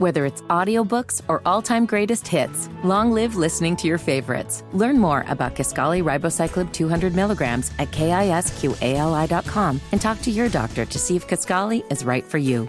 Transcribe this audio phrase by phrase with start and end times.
[0.00, 4.64] Whether it's audiobooks or all-time greatest hits, long live listening to your favorites.
[4.72, 10.98] Learn more about Kisqali Ribociclib 200 milligrams at kisqali.com and talk to your doctor to
[10.98, 12.66] see if Kisqali is right for you.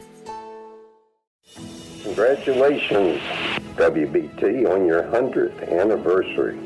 [2.04, 3.22] Congratulations,
[3.78, 6.60] WBT, on your 100th anniversary.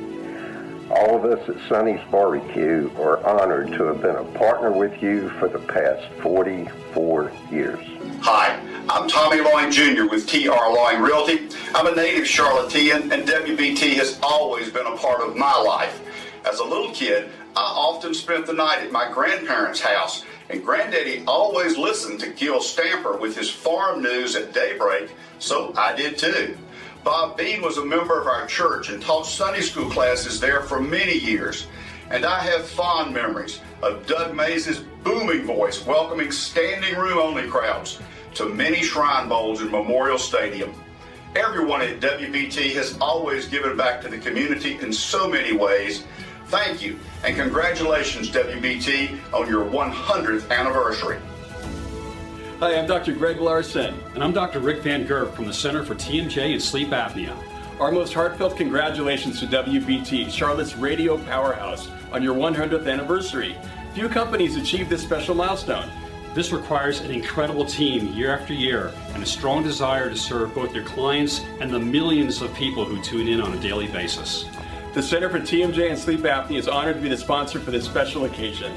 [0.90, 5.30] All of us at Sonny's Barbecue are honored to have been a partner with you
[5.38, 7.86] for the past 44 years.
[8.22, 10.06] Hi, I'm Tommy Lawing Jr.
[10.06, 11.50] with TR Lawing Realty.
[11.74, 16.02] I'm a native Charlottean, and WBT has always been a part of my life.
[16.48, 21.24] As a little kid, I often spent the night at my grandparents' house, and Granddaddy
[21.26, 25.10] always listened to Gil Stamper with his farm news at daybreak,
[25.40, 26.56] so I did too.
[27.04, 30.80] Bob Bean was a member of our church and taught Sunday school classes there for
[30.80, 31.66] many years.
[32.12, 38.00] And I have fond memories of Doug Mayes' booming voice welcoming standing room only crowds
[38.36, 40.74] to many Shrine Bowls in Memorial Stadium.
[41.36, 46.04] Everyone at WBT has always given back to the community in so many ways.
[46.48, 51.18] Thank you and congratulations, WBT, on your 100th anniversary.
[52.60, 53.14] Hi, I'm Dr.
[53.14, 53.98] Greg Larson.
[54.14, 54.60] And I'm Dr.
[54.60, 57.36] Rick Van Gerb from the Center for TMJ and Sleep Apnea.
[57.80, 63.58] Our most heartfelt congratulations to WBT, Charlotte's radio powerhouse, on your 100th anniversary.
[63.94, 65.90] Few companies achieve this special milestone.
[66.36, 70.76] This requires an incredible team year after year and a strong desire to serve both
[70.76, 74.44] your clients and the millions of people who tune in on a daily basis.
[74.94, 77.86] The Center for TMJ and Sleep Apnea is honored to be the sponsor for this
[77.86, 78.74] special occasion.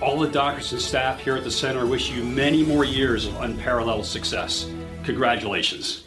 [0.00, 3.38] All the doctors and staff here at the center wish you many more years of
[3.42, 4.70] unparalleled success.
[5.04, 6.04] Congratulations.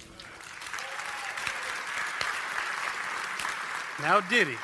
[4.01, 4.57] Now, Diddy,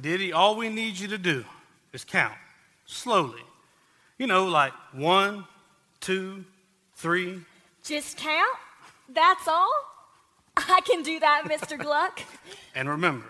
[0.00, 1.44] Diddy, all we need you to do
[1.92, 2.34] is count
[2.86, 3.42] slowly.
[4.18, 5.44] You know, like one,
[6.00, 6.44] two,
[6.94, 7.40] three.
[7.84, 8.56] Just count?
[9.08, 9.72] That's all?
[10.56, 11.78] I can do that, Mr.
[11.82, 12.20] Gluck.
[12.74, 13.26] And remember,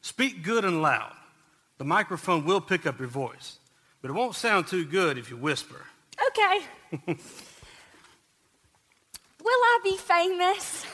[0.00, 1.12] speak good and loud.
[1.78, 3.58] The microphone will pick up your voice,
[4.02, 5.84] but it won't sound too good if you whisper.
[6.28, 6.60] Okay.
[7.06, 7.16] will
[9.46, 10.86] I be famous?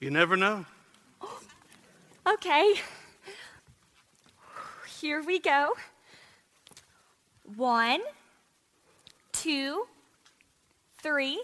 [0.00, 0.64] You never know.
[2.28, 2.74] Okay.
[5.00, 5.74] Here we go.
[7.54, 8.00] One,
[9.32, 9.86] two,
[11.00, 11.40] three.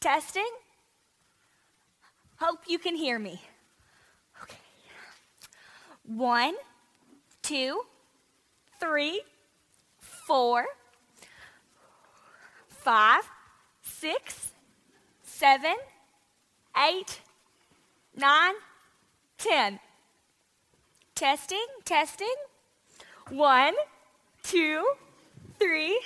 [0.00, 0.48] Testing.
[2.38, 3.42] Hope you can hear me.
[4.42, 4.56] Okay.
[6.04, 6.54] One,
[7.42, 7.82] two,
[8.78, 9.22] three,
[9.98, 10.66] four,
[12.68, 13.22] five,
[13.82, 14.52] six,
[15.22, 15.74] seven,
[16.88, 17.20] eight,
[18.14, 18.54] nine,
[19.38, 19.80] ten.
[21.14, 22.34] Testing, testing.
[23.30, 23.74] One,
[24.46, 24.88] two,
[25.58, 26.00] three.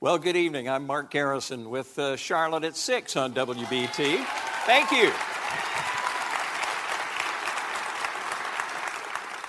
[0.00, 0.68] Well, good evening.
[0.68, 4.22] I'm Mark Garrison with uh, Charlotte at 6 on WBT.
[4.66, 5.10] Thank you.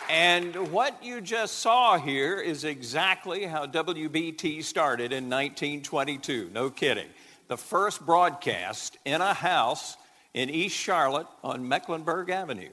[0.09, 6.51] And what you just saw here is exactly how WBT started in 1922.
[6.53, 7.07] No kidding.
[7.49, 9.97] The first broadcast in a house
[10.33, 12.71] in East Charlotte on Mecklenburg Avenue.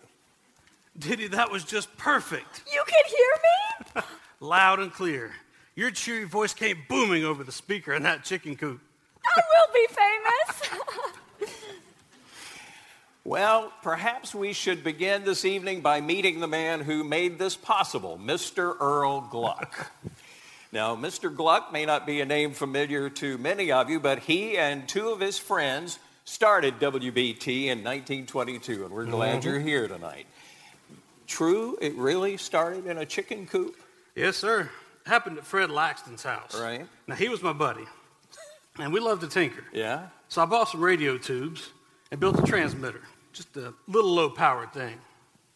[0.96, 2.62] Diddy, that was just perfect.
[2.72, 4.02] You can hear me?
[4.40, 5.32] Loud and clear.
[5.76, 8.80] Your cheery voice came booming over the speaker in that chicken coop.
[9.24, 10.80] I will be famous.
[13.22, 18.18] Well, perhaps we should begin this evening by meeting the man who made this possible,
[18.20, 18.74] Mr.
[18.80, 19.92] Earl Gluck.
[20.72, 21.32] now, Mr.
[21.32, 25.10] Gluck may not be a name familiar to many of you, but he and two
[25.10, 29.48] of his friends started WBT in 1922, and we're glad mm-hmm.
[29.50, 30.26] you're here tonight.
[31.26, 33.76] True, it really started in a chicken coop,
[34.14, 34.68] Yes, sir.
[35.06, 36.58] Happened at Fred Laxton's house.
[36.60, 36.86] right?
[37.06, 37.84] Now, he was my buddy,
[38.78, 39.64] and we loved to tinker.
[39.72, 40.06] Yeah?
[40.28, 41.70] So I bought some radio tubes
[42.10, 43.00] and built a transmitter,
[43.32, 44.96] just a little low power thing.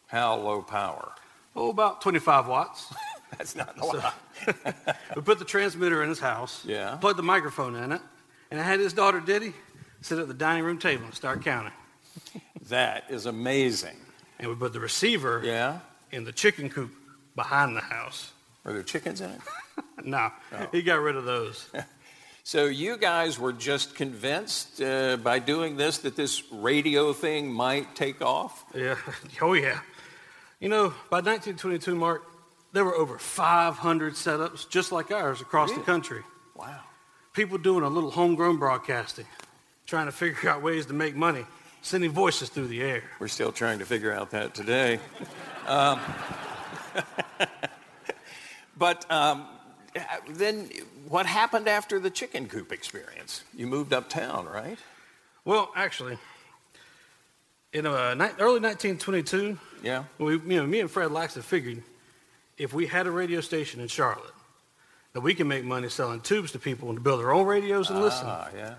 [0.07, 1.11] How low power?
[1.55, 2.93] Oh, about 25 watts.
[3.37, 4.13] That's not a lot.
[5.15, 6.95] we put the transmitter in his house, Yeah.
[6.95, 8.01] plugged the microphone in it,
[8.51, 9.53] and I had his daughter Diddy
[10.01, 11.73] sit at the dining room table and start counting.
[12.69, 13.97] That is amazing.
[14.39, 15.79] And we put the receiver Yeah?
[16.11, 16.91] in the chicken coop
[17.35, 18.31] behind the house.
[18.65, 19.39] Were there chickens in it?
[20.03, 20.29] No,
[20.71, 21.67] he got rid of those.
[22.47, 27.95] So you guys were just convinced uh, by doing this that this radio thing might
[27.95, 28.63] take off?
[28.75, 28.97] Yeah.
[29.41, 29.79] Oh, yeah.
[30.59, 32.21] You know, by 1922, Mark,
[32.71, 36.21] there were over 500 setups just like ours across the country.
[36.55, 36.81] Wow.
[37.33, 39.25] People doing a little homegrown broadcasting,
[39.87, 41.47] trying to figure out ways to make money,
[41.81, 43.01] sending voices through the air.
[43.17, 44.99] We're still trying to figure out that today.
[45.65, 45.99] Um,
[48.77, 49.45] but um,
[50.29, 50.69] then
[51.07, 53.43] what happened after the chicken coop experience?
[53.55, 54.77] You moved uptown, right?
[55.45, 56.17] Well, actually,
[57.73, 60.05] in uh, ni- early 1922, Yeah.
[60.17, 61.83] we, you know, me and Fred Laxton figured
[62.57, 64.31] if we had a radio station in Charlotte,
[65.13, 68.01] that we can make money selling tubes to people to build their own radios and
[68.01, 68.27] listen.
[68.27, 68.75] Ah, yeah.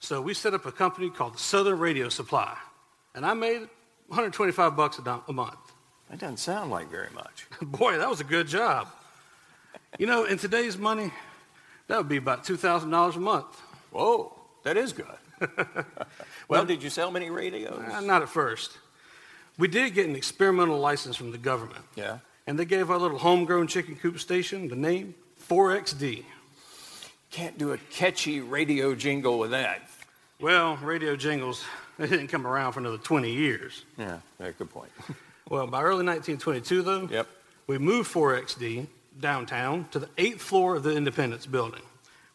[0.00, 2.56] So we set up a company called Southern Radio Supply,
[3.14, 3.60] and I made
[4.08, 5.56] 125 bucks a month.
[6.10, 7.46] That doesn't sound like very much.
[7.62, 8.88] Boy, that was a good job.
[9.98, 11.12] You know, in today's money,
[11.88, 13.60] that would be about $2,000 a month.
[13.90, 14.32] Whoa,
[14.64, 15.06] that is good.
[16.48, 17.78] well, did you sell many radios?
[17.92, 18.72] Uh, not at first.
[19.58, 22.18] We did get an experimental license from the government, Yeah.
[22.46, 25.14] and they gave our little homegrown chicken coop station the name
[25.48, 26.24] 4XD.
[27.30, 29.88] Can't do a catchy radio jingle with that.
[30.40, 31.64] Well, radio jingles,
[31.98, 33.84] they didn't come around for another 20 years.
[33.96, 34.90] Yeah, yeah good point.
[35.50, 37.26] Well, by early 1922, though, Yep.
[37.66, 38.86] we moved 4XD
[39.20, 41.82] downtown to the eighth floor of the Independence building,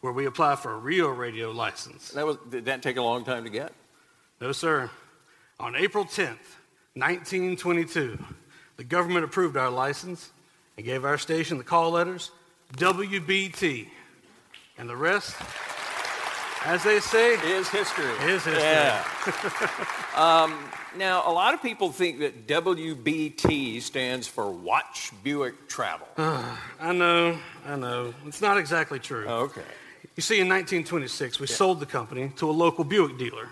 [0.00, 2.10] where we apply for a real radio license.
[2.10, 3.72] That was, did that take a long time to get?
[4.40, 4.90] No, sir.
[5.58, 6.38] On April 10th,
[6.94, 8.18] 1922,
[8.76, 10.30] the government approved our license
[10.76, 12.30] and gave our station the call letters
[12.76, 13.88] WBT.
[14.78, 15.36] And the rest,
[16.64, 18.06] as they say, Is history.
[18.22, 18.54] Is history.
[18.54, 19.04] Yeah.
[20.16, 20.58] um,
[20.96, 26.06] now, a lot of people think that WBT stands for Watch Buick Travel.
[26.18, 28.14] I know, I know.
[28.26, 29.26] It's not exactly true.
[29.26, 29.62] okay.
[30.16, 33.48] You see, in 1926, we sold the company to a local Buick dealer.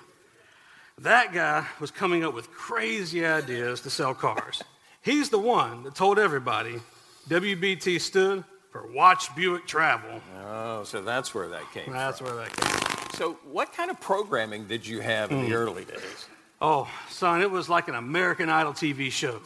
[0.98, 4.62] That guy was coming up with crazy ideas to sell cars.
[5.02, 6.80] He's the one that told everybody
[7.28, 10.20] WBT stood for Watch Buick Travel.
[10.44, 12.26] Oh, so that's where that came That's from.
[12.28, 13.10] where that came from.
[13.14, 15.52] So, what kind of programming did you have in the Hmm.
[15.54, 16.26] early days?
[16.60, 19.40] Oh, son, it was like an American Idol TV show.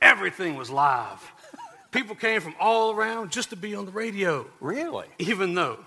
[0.00, 1.20] Everything was live.
[1.90, 5.06] People came from all around just to be on the radio, Really?
[5.18, 5.78] even though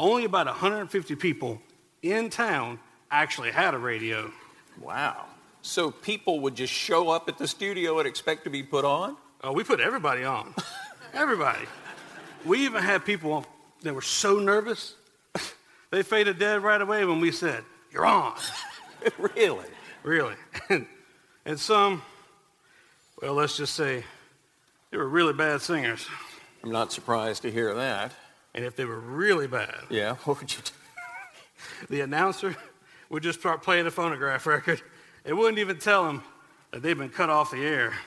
[0.00, 1.60] only about 150 people
[2.02, 4.32] in town actually had a radio.
[4.80, 5.26] Wow.
[5.64, 9.16] So, people would just show up at the studio and expect to be put on?
[9.44, 10.54] Oh, we put everybody on.
[11.14, 11.66] everybody.
[12.44, 13.46] We even had people
[13.82, 14.94] that were so nervous,
[15.90, 17.62] they faded dead right away when we said,
[17.92, 18.34] You're on.
[19.36, 19.66] really?
[20.02, 20.34] Really.
[21.44, 22.02] And, some,
[23.20, 24.04] well, let's just say,
[24.92, 26.06] they were really bad singers.
[26.62, 28.12] I'm not surprised to hear that.
[28.54, 30.70] And if they were really bad, Yeah, what would you do?
[31.88, 32.54] the announcer
[33.10, 34.80] would just start playing a phonograph record
[35.24, 36.22] and wouldn't even tell them
[36.70, 37.92] that they'd been cut off the air.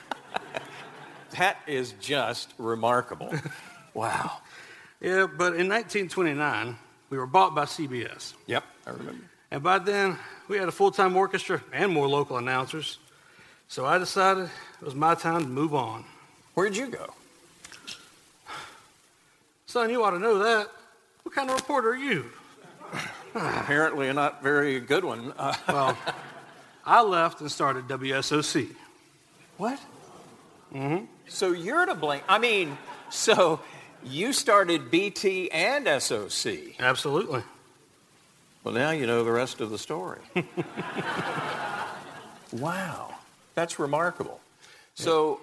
[1.38, 3.34] That is just remarkable.
[3.92, 4.38] wow.
[5.02, 6.76] Yeah, but in 1929,
[7.10, 8.32] we were bought by CBS.
[8.46, 9.24] Yep, I remember.
[9.50, 10.16] And by then,
[10.48, 12.98] we had a full time orchestra and more local announcers.
[13.68, 16.04] So I decided it was my time to move on.
[16.54, 17.12] Where'd you go?
[19.66, 20.70] Son, you ought to know that.
[21.22, 22.26] What kind of reporter are you?
[23.34, 25.32] Apparently, a not very good one.
[25.68, 25.98] Well,
[26.84, 28.68] I left and started WSOC.
[29.56, 29.80] what?
[30.72, 31.06] Mm-hmm.
[31.26, 32.20] So you're to blame.
[32.28, 32.78] I mean,
[33.10, 33.60] so
[34.04, 36.78] you started BT and SOC.
[36.78, 37.42] Absolutely.
[38.66, 40.18] Well, now you know the rest of the story.
[42.52, 43.14] wow,
[43.54, 44.40] that's remarkable.
[44.94, 45.38] So,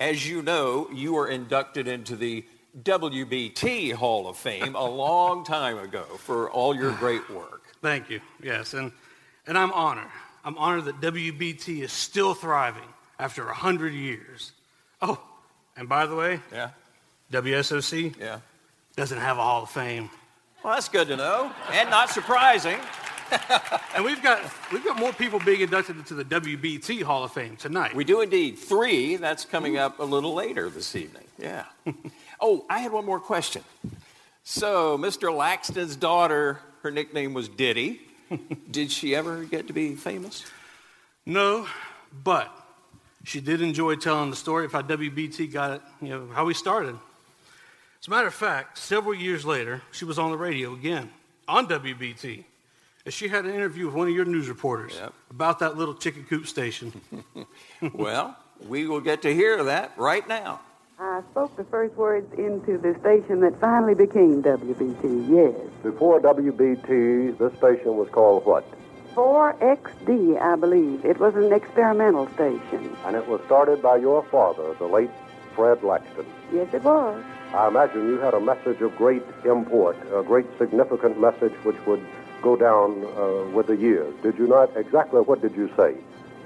[0.00, 2.46] as you know, you were inducted into the
[2.82, 7.60] WBT Hall of Fame a long time ago for all your great work.
[7.82, 8.22] Thank you.
[8.42, 8.90] Yes, and,
[9.46, 10.08] and I'm honored.
[10.42, 14.52] I'm honored that WBT is still thriving after 100 years.
[15.02, 15.20] Oh,
[15.76, 16.70] and by the way, Yeah,
[17.30, 18.38] WSOC yeah.
[18.96, 20.08] doesn't have a Hall of Fame.
[20.66, 22.80] Well, that's good to know, and not surprising.
[23.94, 24.40] And we've got,
[24.72, 27.94] we've got more people being inducted into the WBT Hall of Fame tonight.
[27.94, 28.58] We do indeed.
[28.58, 31.24] Three, that's coming up a little later this evening.
[31.38, 31.64] Yeah.
[32.40, 33.62] oh, I had one more question.
[34.44, 35.32] So, Mr.
[35.32, 38.00] Laxton's daughter, her nickname was Diddy.
[38.70, 40.44] Did she ever get to be famous?
[41.24, 41.66] No,
[42.24, 42.52] but
[43.24, 46.54] she did enjoy telling the story of how WBT got it, you know, how we
[46.54, 46.96] started.
[48.06, 51.10] As a matter of fact, several years later, she was on the radio again
[51.48, 52.44] on WBT.
[53.04, 55.12] And she had an interview with one of your news reporters Yep.
[55.32, 56.92] about that little chicken coop station.
[57.94, 58.36] well,
[58.68, 60.60] we will get to hear that right now.
[61.00, 65.68] I spoke the first words into the station that finally became WBT, yes.
[65.82, 68.64] Before WBT, this station was called what?
[69.16, 71.04] 4XD, I believe.
[71.04, 72.96] It was an experimental station.
[73.04, 75.10] And it was started by your father, the late
[75.56, 76.26] Fred Laxton.
[76.52, 77.20] Yes, it was.
[77.54, 82.04] I imagine you had a message of great import, a great significant message which would
[82.42, 84.14] go down uh, with the years.
[84.22, 84.76] Did you not?
[84.76, 85.96] Exactly what did you say?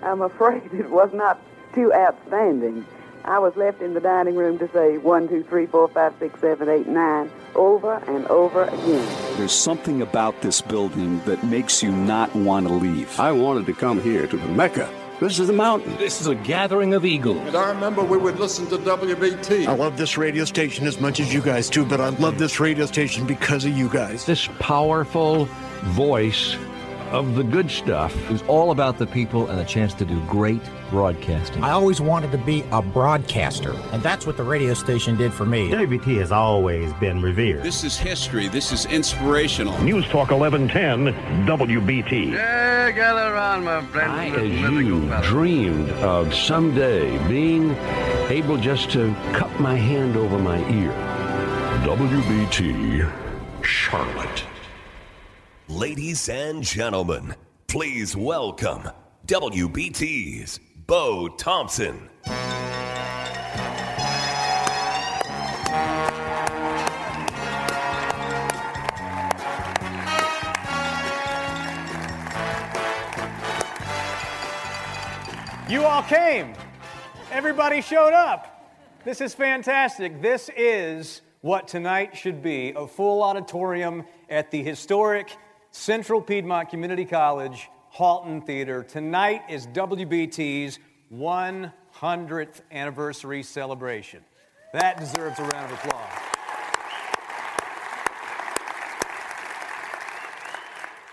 [0.02, 1.40] I'm afraid it was not
[1.74, 2.86] too outstanding.
[3.24, 6.40] I was left in the dining room to say one, two, three, four, five, six,
[6.40, 9.36] seven, eight, nine over and over again.
[9.36, 13.18] There's something about this building that makes you not want to leave.
[13.20, 14.88] I wanted to come here to the Mecca.
[15.20, 15.98] This is the mountain.
[15.98, 17.46] This is a gathering of eagles.
[17.46, 19.66] And I remember we would listen to WBT.
[19.66, 22.58] I love this radio station as much as you guys do, but I love this
[22.58, 24.24] radio station because of you guys.
[24.24, 25.44] This powerful
[25.82, 26.56] voice
[27.10, 28.16] of the good stuff.
[28.24, 31.62] It was all about the people and the chance to do great broadcasting.
[31.62, 35.44] I always wanted to be a broadcaster, and that's what the radio station did for
[35.44, 35.70] me.
[35.70, 37.62] WBT has always been revered.
[37.62, 38.48] This is history.
[38.48, 39.80] This is inspirational.
[39.82, 42.32] News Talk 1110, WBT.
[42.32, 44.10] Yeah, gather around, my friend.
[44.10, 47.72] I, as you, dreamed of someday being
[48.28, 50.92] able just to cup my hand over my ear.
[51.84, 53.10] WBT
[53.62, 54.44] Charlotte.
[55.70, 57.32] Ladies and gentlemen,
[57.68, 58.90] please welcome
[59.28, 60.58] WBT's
[60.88, 62.10] Bo Thompson.
[75.68, 76.54] You all came.
[77.30, 78.74] Everybody showed up.
[79.04, 80.20] This is fantastic.
[80.20, 85.36] This is what tonight should be a full auditorium at the historic
[85.72, 88.82] Central Piedmont Community College Halton Theater.
[88.82, 90.80] Tonight is WBT's
[91.14, 94.24] 100th anniversary celebration.
[94.72, 96.30] That deserves a round of applause.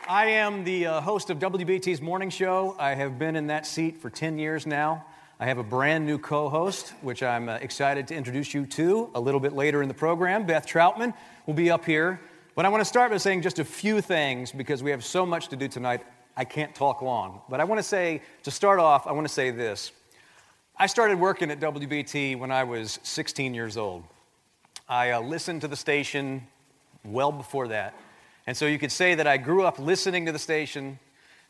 [0.10, 2.76] I am the uh, host of WBT's morning show.
[2.80, 5.06] I have been in that seat for 10 years now.
[5.40, 9.12] I have a brand new co host, which I'm uh, excited to introduce you to
[9.14, 10.48] a little bit later in the program.
[10.48, 11.14] Beth Troutman
[11.46, 12.20] will be up here.
[12.58, 15.28] But I want to start by saying just a few things because we have so
[15.28, 16.04] much to do tonight.
[16.36, 17.42] I can't talk long.
[17.50, 19.92] But I want to say, to start off, I want to say this.
[20.76, 24.06] I started working at WBT when I was 16 years old.
[24.90, 26.48] I uh, listened to the station
[27.06, 27.94] well before that.
[28.48, 30.98] And so you could say that I grew up listening to the station,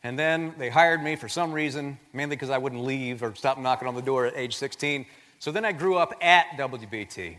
[0.04, 3.58] and then they hired me for some reason, mainly because I wouldn't leave or stop
[3.58, 5.06] knocking on the door at age 16.
[5.40, 7.38] So then I grew up at WBT.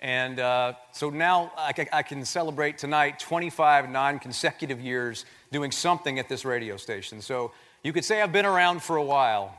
[0.00, 6.18] And uh, so now I, I can celebrate tonight 25 non consecutive years doing something
[6.18, 7.20] at this radio station.
[7.20, 9.54] So you could say I've been around for a while.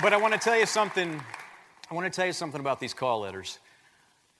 [0.00, 1.20] But I want to tell you something.
[1.90, 3.58] I want to tell you something about these call letters.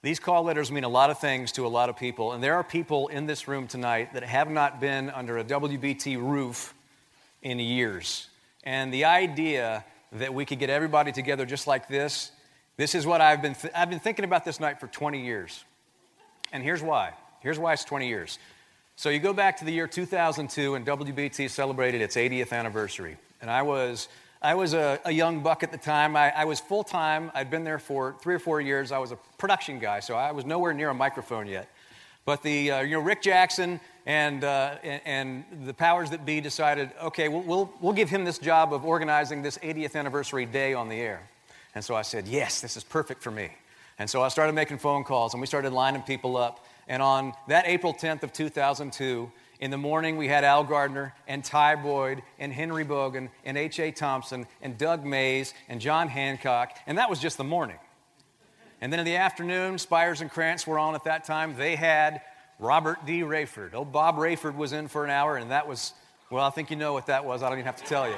[0.01, 2.55] These call letters mean a lot of things to a lot of people, and there
[2.55, 6.73] are people in this room tonight that have not been under a WBT roof
[7.41, 8.27] in years.
[8.65, 12.31] And the idea that we could get everybody together just like this,
[12.77, 15.63] this is what I've been, th- I've been thinking about this night for 20 years.
[16.51, 17.13] And here's why.
[17.39, 18.39] Here's why it's 20 years.
[18.95, 23.17] So you go back to the year 2002, and WBT celebrated its 80th anniversary.
[23.41, 24.07] And I was
[24.41, 26.17] I was a, a, young buck at the time.
[26.17, 27.31] I, I was full time.
[27.33, 28.91] I'd been there for three or four years.
[28.91, 31.69] I was a production guy, so I was nowhere near a microphone yet.
[32.25, 36.91] But the, uh, you know, Rick Jackson and, uh, and, the powers that be decided,
[37.01, 40.89] okay, we'll, we'll, we'll give him this job of organizing this 80th anniversary day on
[40.89, 41.29] the air.
[41.73, 43.49] And so I said, yes, this is perfect for me.
[43.97, 46.65] And so I started making phone calls and we started lining people up.
[46.87, 51.41] And on that April 10th of 2002, in the morning, we had Al Gardner and
[51.41, 53.91] Ty Boyd and Henry Bogan and H.A.
[53.91, 57.77] Thompson and Doug Mayes and John Hancock, and that was just the morning.
[58.81, 61.55] And then in the afternoon, Spires and Krantz were on at that time.
[61.55, 62.19] They had
[62.59, 63.21] Robert D.
[63.21, 63.71] Raiford.
[63.73, 65.93] Oh, Bob Raiford was in for an hour, and that was,
[66.29, 67.43] well, I think you know what that was.
[67.43, 68.15] I don't even have to tell you.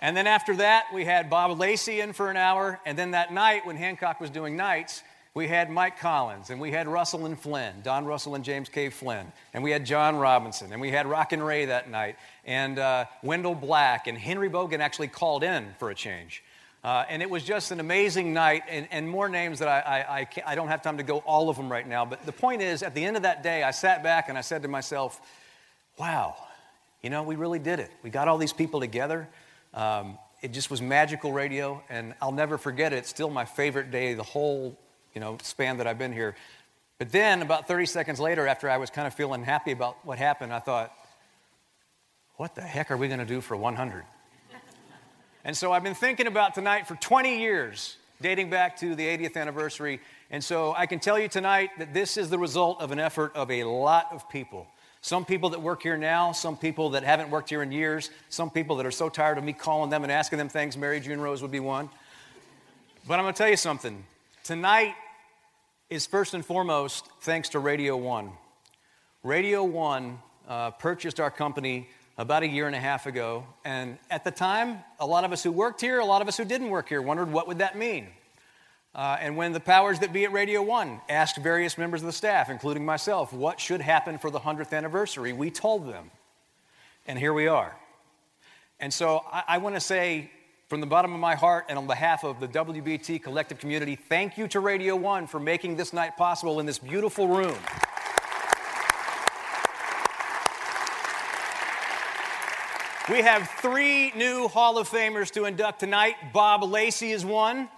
[0.00, 2.80] and then after that, we had Bob Lacey in for an hour.
[2.86, 5.02] And then that night, when Hancock was doing nights,
[5.34, 8.88] we had Mike Collins, and we had Russell and Flynn, Don Russell and James K.
[8.88, 12.78] Flynn, and we had John Robinson, and we had Rock and Ray that night, and
[12.78, 16.44] uh, Wendell Black, and Henry Bogan actually called in for a change.
[16.84, 20.18] Uh, and it was just an amazing night, and, and more names that I, I,
[20.18, 22.04] I, I, don't have time to go all of them right now.
[22.04, 24.42] But the point is, at the end of that day, I sat back and I
[24.42, 25.18] said to myself,
[25.98, 26.36] wow,
[27.02, 27.90] you know, we really did it.
[28.02, 29.26] We got all these people together.
[29.72, 32.96] Um, it just was magical radio, and I'll never forget it.
[32.96, 34.78] It's still my favorite day the whole
[35.14, 36.34] you know, span that I've been here.
[36.98, 40.18] But then, about 30 seconds later, after I was kind of feeling happy about what
[40.18, 40.92] happened, I thought,
[42.36, 44.04] what the heck are we going to do for 100?
[45.44, 49.36] And so I've been thinking about tonight for 20 years, dating back to the 80th
[49.36, 50.00] anniversary.
[50.30, 53.36] And so I can tell you tonight that this is the result of an effort
[53.36, 54.66] of a lot of people.
[55.02, 58.50] Some people that work here now, some people that haven't worked here in years, some
[58.50, 60.78] people that are so tired of me calling them and asking them things.
[60.78, 61.90] Mary June Rose would be one.
[63.06, 64.04] But I'm going to tell you something.
[64.44, 64.94] Tonight,
[65.90, 68.32] is first and foremost thanks to Radio One.
[69.22, 73.44] Radio One uh, purchased our company about a year and a half ago.
[73.64, 76.36] And at the time, a lot of us who worked here, a lot of us
[76.36, 78.08] who didn't work here, wondered what would that mean.
[78.94, 82.12] Uh, and when the powers that be at Radio 1 asked various members of the
[82.12, 86.12] staff, including myself, what should happen for the 100th anniversary, we told them.
[87.06, 87.76] And here we are.
[88.78, 90.30] And so I, I want to say
[90.68, 94.38] from the bottom of my heart and on behalf of the WBT collective community, thank
[94.38, 97.56] you to Radio 1 for making this night possible in this beautiful room.
[103.10, 106.14] We have three new Hall of Famers to induct tonight.
[106.32, 107.68] Bob Lacey is one.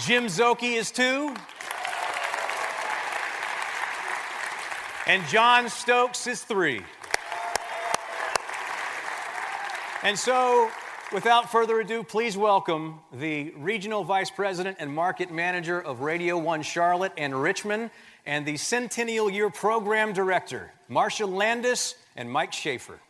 [0.00, 1.36] Jim Szoke is two.
[5.06, 6.82] And John Stokes is three.
[10.02, 10.68] And so,
[11.12, 16.62] without further ado, please welcome the Regional Vice President and Market Manager of Radio 1
[16.62, 17.92] Charlotte and Richmond,
[18.26, 23.00] and the Centennial Year Program Director, Marcia Landis and Mike Schaefer.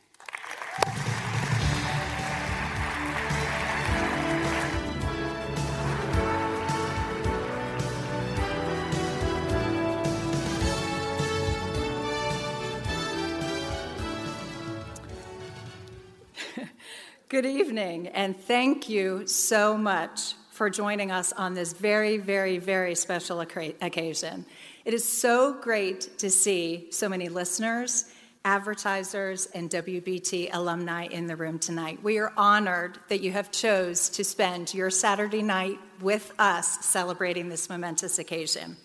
[17.29, 22.95] Good evening, and thank you so much for joining us on this very, very, very
[22.95, 24.45] special occasion.
[24.85, 28.07] It is so great to see so many listeners,
[28.45, 32.03] advertisers, and WBT alumni in the room tonight.
[32.03, 37.49] We are honored that you have chose to spend your Saturday night with us celebrating
[37.49, 38.77] this momentous occasion.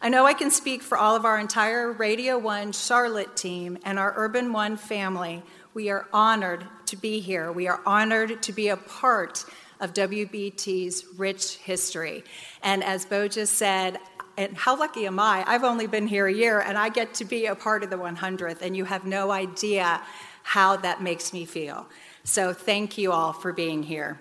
[0.00, 3.98] I know I can speak for all of our entire Radio 1 Charlotte team and
[3.98, 5.42] our Urban One family
[5.74, 7.50] we are honored to be here.
[7.50, 9.44] We are honored to be a part
[9.80, 12.24] of WBT's rich history.
[12.62, 13.98] And as Bo just said,
[14.36, 15.44] and how lucky am I?
[15.46, 17.96] I've only been here a year and I get to be a part of the
[17.96, 20.02] 100th, and you have no idea
[20.42, 21.86] how that makes me feel.
[22.24, 24.18] So thank you all for being here.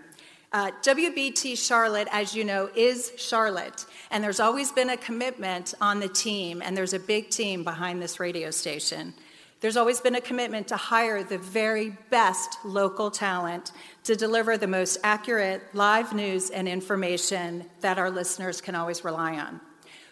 [0.54, 6.02] Uh, WBT Charlotte, as you know, is Charlotte, and there's always been a commitment on
[6.02, 9.14] the team, and there's a big team behind this radio station.
[9.62, 13.72] There's always been a commitment to hire the very best local talent
[14.04, 19.38] to deliver the most accurate live news and information that our listeners can always rely
[19.38, 19.62] on.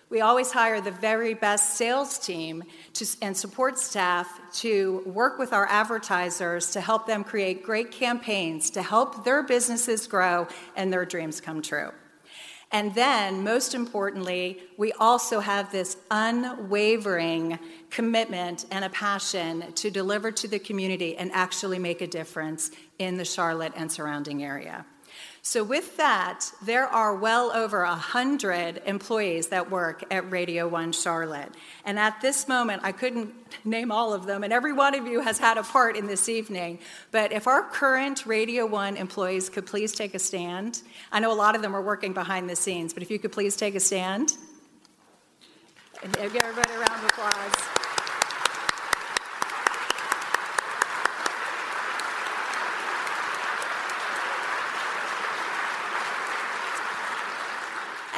[0.10, 5.54] We always hire the very best sales team to, and support staff to work with
[5.54, 11.06] our advertisers to help them create great campaigns to help their businesses grow and their
[11.06, 11.92] dreams come true.
[12.72, 17.58] And then, most importantly, we also have this unwavering
[17.90, 22.70] commitment and a passion to deliver to the community and actually make a difference
[23.00, 24.86] in the Charlotte and surrounding area.
[25.50, 31.50] So, with that, there are well over 100 employees that work at Radio 1 Charlotte.
[31.84, 33.34] And at this moment, I couldn't
[33.66, 36.30] name all of them, and every one of you has had a part in this
[36.30, 36.78] evening.
[37.10, 41.34] But if our current Radio 1 employees could please take a stand, I know a
[41.34, 43.80] lot of them are working behind the scenes, but if you could please take a
[43.80, 44.38] stand.
[46.04, 47.89] And give everybody a round of applause.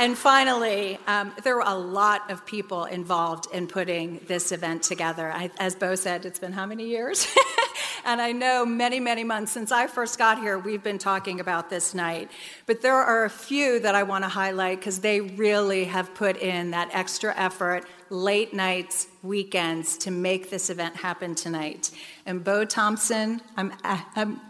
[0.02, 5.32] And finally, um, there were a lot of people involved in putting this event together.
[5.32, 7.28] I, as Bo said, it's been how many years?
[8.06, 11.70] and I know many, many months since I first got here, we've been talking about
[11.70, 12.32] this night.
[12.66, 16.36] But there are a few that I want to highlight because they really have put
[16.38, 21.92] in that extra effort, late nights, weekends, to make this event happen tonight.
[22.26, 24.42] And Bo Thompson, I'm, I'm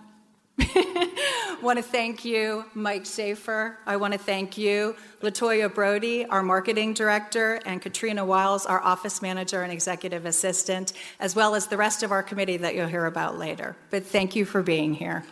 [1.62, 3.78] want to thank you, Mike Schaefer.
[3.86, 9.22] I want to thank you, Latoya Brody, our marketing director, and Katrina Wiles, our office
[9.22, 13.06] manager and executive assistant, as well as the rest of our committee that you'll hear
[13.06, 13.76] about later.
[13.90, 15.24] But thank you for being here.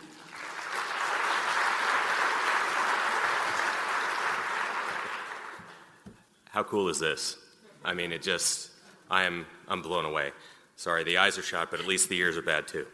[6.50, 7.36] How cool is this?
[7.84, 8.70] I mean, it just,
[9.10, 10.32] I am, I'm blown away.
[10.76, 12.86] Sorry, the eyes are shot, but at least the ears are bad too.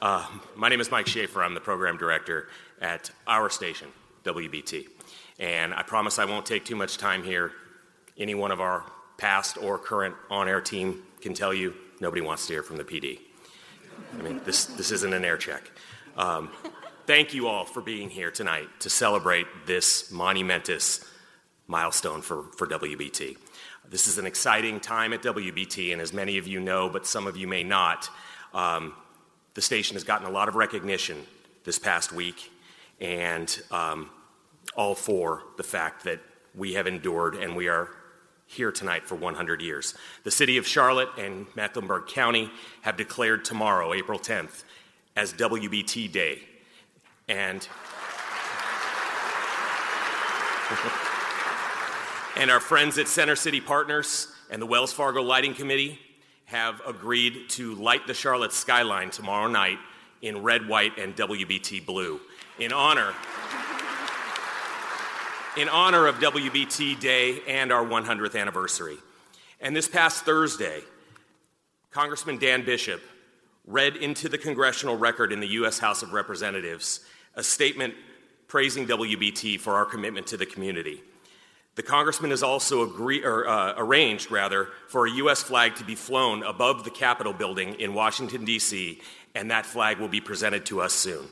[0.00, 1.42] Uh, my name is Mike Schaefer.
[1.42, 2.48] I'm the program director
[2.80, 3.88] at our station,
[4.24, 4.88] WBT.
[5.38, 7.52] And I promise I won't take too much time here.
[8.16, 8.84] Any one of our
[9.18, 12.84] past or current on air team can tell you nobody wants to hear from the
[12.84, 13.20] PD.
[14.18, 15.70] I mean, this, this isn't an air check.
[16.16, 16.48] Um,
[17.06, 21.04] thank you all for being here tonight to celebrate this monumentous
[21.66, 23.36] milestone for, for WBT.
[23.86, 27.26] This is an exciting time at WBT, and as many of you know, but some
[27.26, 28.08] of you may not,
[28.54, 28.94] um,
[29.54, 31.26] the station has gotten a lot of recognition
[31.64, 32.50] this past week,
[33.00, 34.10] and um,
[34.76, 36.20] all for the fact that
[36.54, 37.90] we have endured and we are
[38.46, 39.94] here tonight for 100 years.
[40.24, 42.50] The city of Charlotte and Mecklenburg County
[42.82, 44.64] have declared tomorrow, April 10th,
[45.14, 46.42] as WBT Day.
[47.28, 47.68] And
[52.36, 56.00] and our friends at Center City Partners and the Wells Fargo Lighting Committee
[56.50, 59.78] have agreed to light the Charlotte skyline tomorrow night
[60.20, 62.20] in red, white, and WBT blue
[62.58, 63.14] in honor
[65.56, 68.96] in honor of WBT Day and our 100th anniversary.
[69.60, 70.80] And this past Thursday,
[71.90, 73.00] Congressman Dan Bishop
[73.66, 75.78] read into the congressional record in the U.S.
[75.78, 77.00] House of Representatives
[77.34, 77.94] a statement
[78.48, 81.02] praising WBT for our commitment to the community.
[81.76, 85.42] The congressman has also agree, or, uh, arranged, rather, for a U.S.
[85.42, 89.00] flag to be flown above the Capitol building in Washington, D.C.,
[89.34, 91.26] and that flag will be presented to us soon.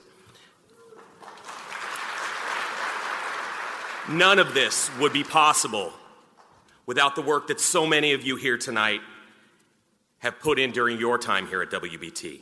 [4.08, 5.92] None of this would be possible
[6.86, 9.00] without the work that so many of you here tonight
[10.20, 12.40] have put in during your time here at WBT.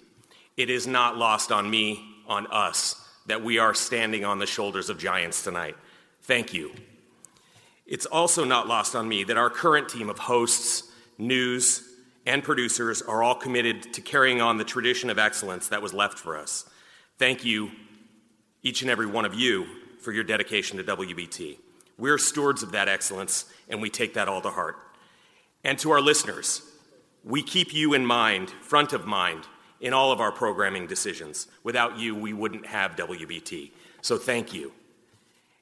[0.56, 4.88] It is not lost on me, on us, that we are standing on the shoulders
[4.88, 5.76] of giants tonight.
[6.22, 6.72] Thank you.
[7.86, 11.82] It's also not lost on me that our current team of hosts, news,
[12.26, 16.18] and producers are all committed to carrying on the tradition of excellence that was left
[16.18, 16.68] for us.
[17.18, 17.70] Thank you,
[18.62, 19.66] each and every one of you,
[20.00, 21.58] for your dedication to WBT.
[21.96, 24.76] We're stewards of that excellence, and we take that all to heart.
[25.62, 26.62] And to our listeners,
[27.24, 29.44] we keep you in mind, front of mind,
[29.80, 31.46] in all of our programming decisions.
[31.62, 33.70] Without you, we wouldn't have WBT.
[34.02, 34.72] So thank you.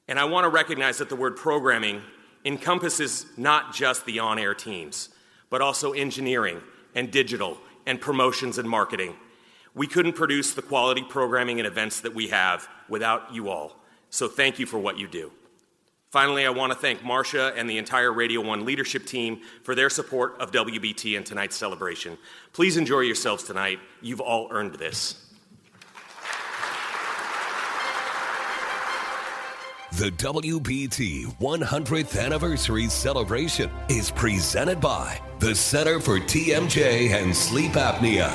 [0.07, 2.01] And I want to recognize that the word programming
[2.45, 5.09] encompasses not just the on air teams,
[5.49, 6.61] but also engineering
[6.93, 9.15] and digital and promotions and marketing.
[9.73, 13.75] We couldn't produce the quality programming and events that we have without you all.
[14.09, 15.31] So thank you for what you do.
[16.11, 19.89] Finally, I want to thank Marcia and the entire Radio 1 leadership team for their
[19.89, 22.17] support of WBT and tonight's celebration.
[22.53, 23.79] Please enjoy yourselves tonight.
[24.01, 25.24] You've all earned this.
[29.95, 38.27] The WBT 100th Anniversary Celebration is presented by the Center for TMJ and Sleep Apnea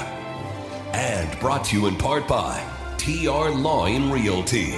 [0.95, 2.65] and brought to you in part by
[2.97, 4.73] TR Lawing Realty.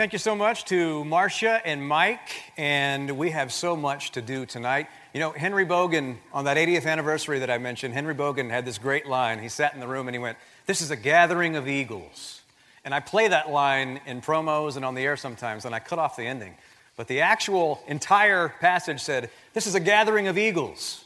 [0.00, 4.46] Thank you so much to Marcia and Mike, and we have so much to do
[4.46, 4.86] tonight.
[5.12, 8.78] You know, Henry Bogan, on that 80th anniversary that I mentioned, Henry Bogan had this
[8.78, 9.40] great line.
[9.40, 12.40] He sat in the room and he went, This is a gathering of eagles.
[12.82, 15.98] And I play that line in promos and on the air sometimes, and I cut
[15.98, 16.54] off the ending.
[16.96, 21.04] But the actual entire passage said, This is a gathering of eagles.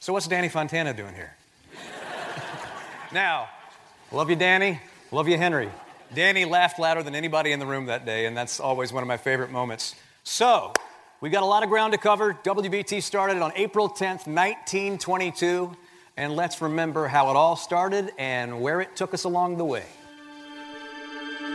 [0.00, 1.36] So what's Danny Fontana doing here?
[3.12, 3.48] now,
[4.10, 4.80] love you, Danny.
[5.12, 5.70] Love you, Henry.
[6.14, 9.08] Danny laughed louder than anybody in the room that day, and that's always one of
[9.08, 9.96] my favorite moments.
[10.22, 10.72] So,
[11.20, 12.34] we got a lot of ground to cover.
[12.44, 15.76] WBT started on April 10th, 1922,
[16.16, 19.86] and let's remember how it all started and where it took us along the way.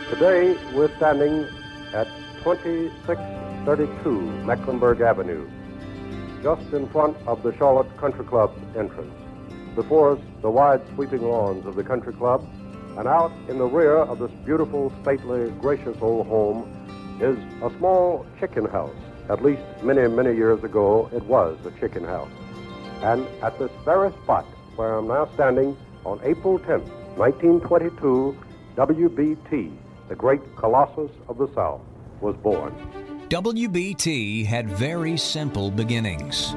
[0.10, 1.48] Today, we're standing
[1.94, 2.08] at
[2.44, 5.50] 2632 Mecklenburg Avenue,
[6.44, 9.14] just in front of the Charlotte Country Club entrance.
[9.76, 12.46] Before us, the wide sweeping lawns of the country club
[13.00, 16.68] and out in the rear of this beautiful, stately, gracious old home
[17.22, 18.94] is a small chicken house.
[19.30, 22.30] At least many, many years ago, it was a chicken house.
[23.02, 24.44] And at this very spot
[24.76, 28.38] where I'm now standing on April 10th, 1922,
[28.76, 29.72] WBT,
[30.10, 31.80] the great colossus of the South,
[32.20, 32.76] was born.
[33.30, 36.56] WBT had very simple beginnings.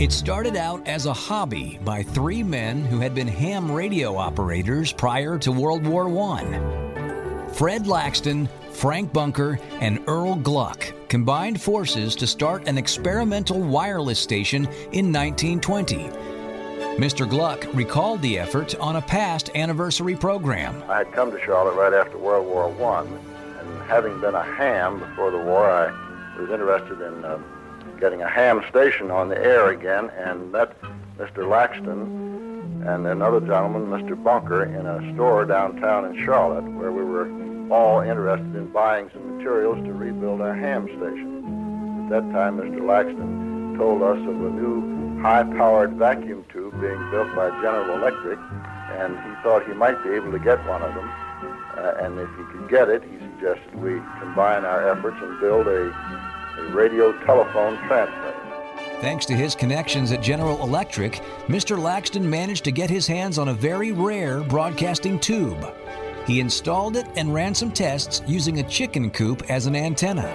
[0.00, 4.90] It started out as a hobby by three men who had been ham radio operators
[4.90, 7.50] prior to World War I.
[7.52, 14.64] Fred Laxton, Frank Bunker, and Earl Gluck combined forces to start an experimental wireless station
[14.92, 16.08] in 1920.
[16.96, 17.28] Mr.
[17.28, 20.82] Gluck recalled the effort on a past anniversary program.
[20.88, 23.06] I had come to Charlotte right after World War I,
[23.86, 25.90] having been a ham before the war, I
[26.40, 27.38] was interested in uh,
[28.00, 30.80] getting a ham station on the air again and met
[31.18, 31.48] Mr.
[31.48, 32.26] Laxton
[32.86, 34.22] and another gentleman, Mr.
[34.22, 37.28] Bunker, in a store downtown in Charlotte where we were
[37.72, 42.04] all interested in buying some materials to rebuild our ham station.
[42.04, 42.80] At that time, Mr.
[42.80, 48.38] Laxton told us of a new high-powered vacuum tube being built by General Electric,
[48.98, 51.10] and he thought he might be able to get one of them.
[51.76, 55.66] Uh, and if he could get it, he suggested we combine our efforts and build
[55.66, 55.90] a,
[56.58, 58.34] a radio telephone transmitter.
[59.00, 61.14] Thanks to his connections at General Electric,
[61.48, 61.78] Mr.
[61.78, 65.66] Laxton managed to get his hands on a very rare broadcasting tube.
[66.26, 70.34] he installed it and ran some tests using a chicken coop as an antenna.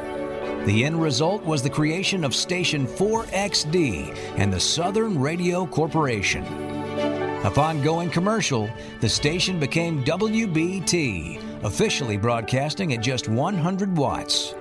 [0.66, 6.46] The end result was the creation of Station 4XD and the Southern Radio Corporation.
[7.44, 14.54] Upon going commercial, the station became WBT, officially broadcasting at just 100 watts.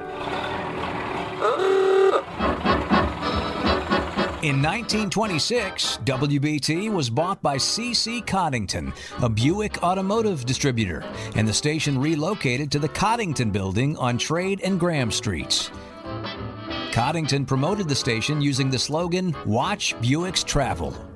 [4.43, 8.23] In 1926, WBT was bought by C.C.
[8.23, 11.05] Coddington, a Buick automotive distributor,
[11.37, 15.71] and the station relocated to the Coddington building on Trade and Graham Streets.
[16.91, 21.10] Coddington promoted the station using the slogan, Watch Buick's Travel.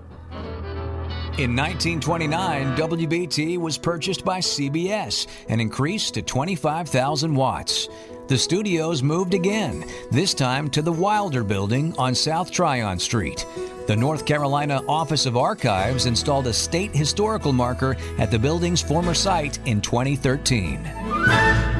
[1.37, 7.88] In 1929, WBT was purchased by CBS and increased to 25,000 watts.
[8.29, 13.44] The studios moved again, this time to the Wilder Building on South Tryon Street.
[13.88, 19.12] The North Carolina Office of Archives installed a state historical marker at the building's former
[19.12, 20.79] site in 2013.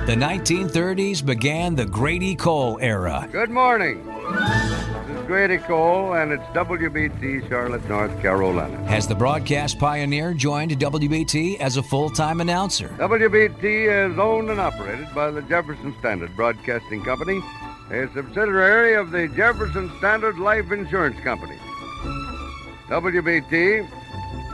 [0.07, 3.27] The 1930s began the Grady Cole era.
[3.33, 4.05] Good morning.
[4.05, 8.77] This is Grady Cole, and it's WBT Charlotte, North Carolina.
[8.85, 12.89] Has the broadcast pioneer joined WBT as a full time announcer.
[12.99, 17.41] WBT is owned and operated by the Jefferson Standard Broadcasting Company,
[17.91, 21.57] a subsidiary of the Jefferson Standard Life Insurance Company.
[22.89, 23.89] WBT,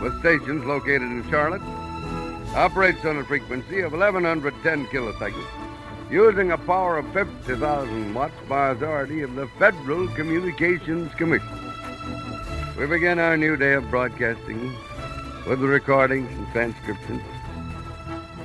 [0.01, 1.63] with stations located in Charlotte,
[2.55, 5.47] operates on a frequency of 1110 kilocycles,
[6.11, 11.49] using a power of 50,000 watts by authority of the Federal Communications Commission.
[12.77, 14.75] We begin our new day of broadcasting
[15.47, 17.23] with the recordings and transcriptions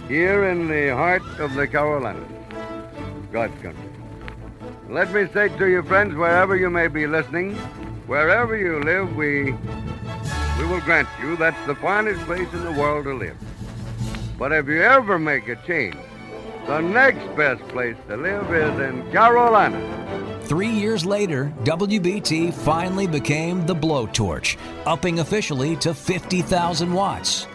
[0.07, 2.29] here in the heart of the Carolinas,
[3.31, 3.89] God's country.
[4.87, 7.55] Let me say to you, friends, wherever you may be listening,
[8.05, 9.53] wherever you live, we,
[10.59, 13.35] we will grant you that's the finest place in the world to live.
[14.37, 15.95] But if you ever make a change,
[16.67, 20.41] the next best place to live is in Carolina.
[20.43, 27.45] Three years later, WBT finally became the blowtorch, upping officially to 50,000 watts.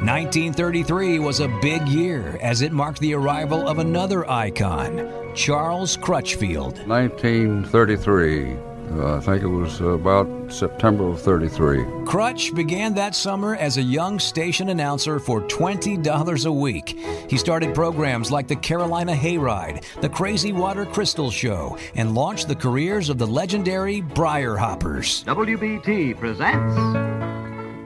[0.00, 6.78] 1933 was a big year as it marked the arrival of another icon, Charles Crutchfield.
[6.88, 8.71] 1933.
[8.98, 12.04] Uh, I think it was about September of 33.
[12.04, 16.98] Crutch began that summer as a young station announcer for $20 a week.
[17.28, 22.56] He started programs like the Carolina Hayride, the Crazy Water Crystal Show, and launched the
[22.56, 25.24] careers of the legendary Briar Hoppers.
[25.24, 26.74] WBT presents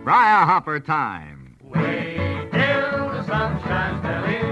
[0.02, 1.56] Briar Hopper Time.
[1.62, 4.45] Wait till the sun shines,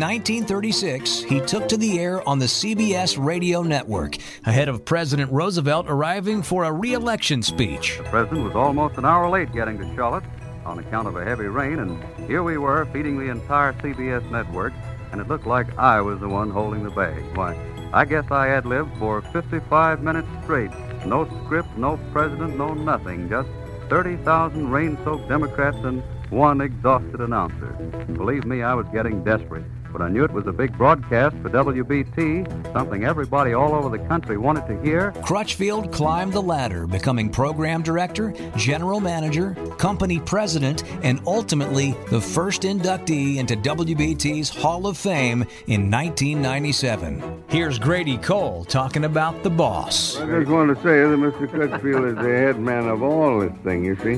[0.00, 5.84] 1936, he took to the air on the CBS radio network, ahead of President Roosevelt
[5.90, 7.98] arriving for a re election speech.
[7.98, 10.24] The president was almost an hour late getting to Charlotte
[10.64, 14.72] on account of a heavy rain, and here we were feeding the entire CBS network,
[15.12, 17.22] and it looked like I was the one holding the bag.
[17.36, 17.54] Why,
[17.92, 20.70] I guess I had lived for 55 minutes straight.
[21.04, 23.28] No script, no president, no nothing.
[23.28, 23.50] Just
[23.90, 27.72] 30,000 rain soaked Democrats and one exhausted announcer.
[28.14, 29.64] Believe me, I was getting desperate.
[29.92, 34.02] But I knew it was a big broadcast for WBT, something everybody all over the
[34.06, 35.12] country wanted to hear.
[35.22, 42.62] Crutchfield climbed the ladder, becoming program director, general manager, company president, and ultimately the first
[42.62, 47.44] inductee into WBT's Hall of Fame in 1997.
[47.48, 50.18] Here's Grady Cole talking about the boss.
[50.20, 51.48] I just want to say that Mr.
[51.48, 54.16] Crutchfield is the head man of all this thing, you see.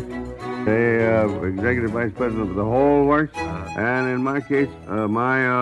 [0.64, 3.36] The uh, executive vice president of the whole works.
[3.36, 5.61] And in my case, uh, my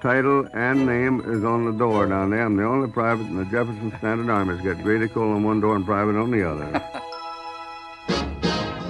[0.00, 2.44] title and name is on the door down there.
[2.44, 4.54] I'm the only private in the Jefferson Standard Army.
[4.54, 7.02] It's got Grady Cole on one door and private on the other.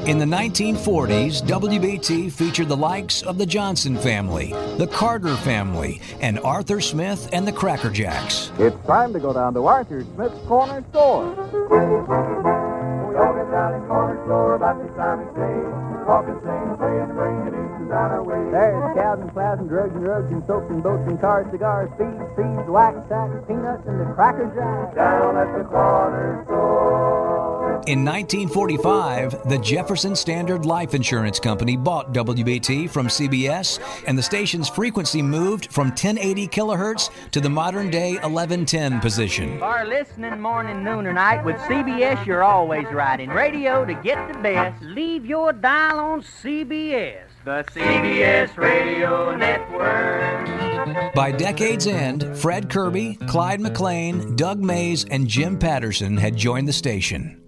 [0.08, 6.38] In the 1940s, WBT featured the likes of the Johnson family, the Carter family, and
[6.38, 8.50] Arthur Smith and the Cracker Jacks.
[8.58, 12.57] It's time to go down to Arthur Smith's Corner Store.
[13.18, 15.58] We all down in corner store about this time of day.
[16.06, 17.58] Talk and sing, play and bring it
[17.90, 18.50] our way.
[18.52, 21.90] There's cows and plows and drugs and rugs and soaps and boats and cars, cigars,
[21.98, 24.94] feeds, seeds, wax, sacks, peanuts, and the cracker jacks.
[24.94, 26.98] Down at the corner store.
[27.86, 34.68] In 1945, the Jefferson Standard Life Insurance Company bought WBT from CBS, and the station's
[34.68, 39.58] frequency moved from 1080 kilohertz to the modern day 1110 position.
[39.58, 43.07] For listening morning, noon, or night with CBS, you're always right.
[43.16, 47.22] Radio to get the best, leave your dial on CBS.
[47.42, 51.14] The CBS Radio Network.
[51.14, 56.72] By decade's end, Fred Kirby, Clyde McLean, Doug Mayes, and Jim Patterson had joined the
[56.72, 57.40] station.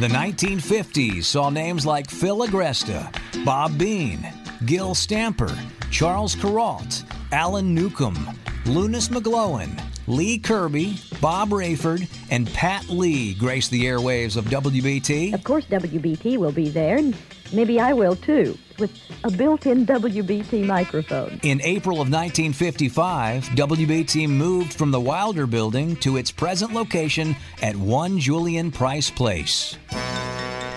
[0.00, 3.12] The 1950s saw names like Phil Agresta,
[3.44, 4.26] Bob Bean,
[4.64, 5.54] Gil Stamper,
[5.90, 13.84] Charles Kuralt, Alan Newcomb, Lunas McGlowan, Lee Kirby, Bob Raiford, and Pat Lee grace the
[13.84, 15.34] airwaves of WBT.
[15.34, 17.14] Of course, WBT will be there, and
[17.52, 18.90] maybe I will too, with
[19.24, 21.38] a built in WBT microphone.
[21.42, 27.76] In April of 1955, WBT moved from the Wilder Building to its present location at
[27.76, 29.76] 1 Julian Price Place.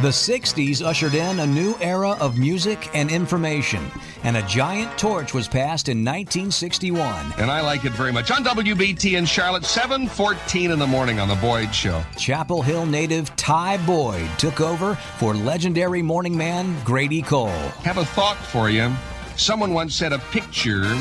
[0.02, 3.92] The 60s ushered in a new era of music and information,
[4.24, 7.34] and a giant torch was passed in 1961.
[7.38, 8.32] And I like it very much.
[8.32, 12.04] On WBT in Charlotte, 7:14 in the morning on the Boyd Show.
[12.18, 17.50] Chapel Hill native Ty Boyd took over for legendary morning man Grady Cole.
[17.84, 18.92] Have a thought for you.
[19.36, 20.98] Someone once said a picture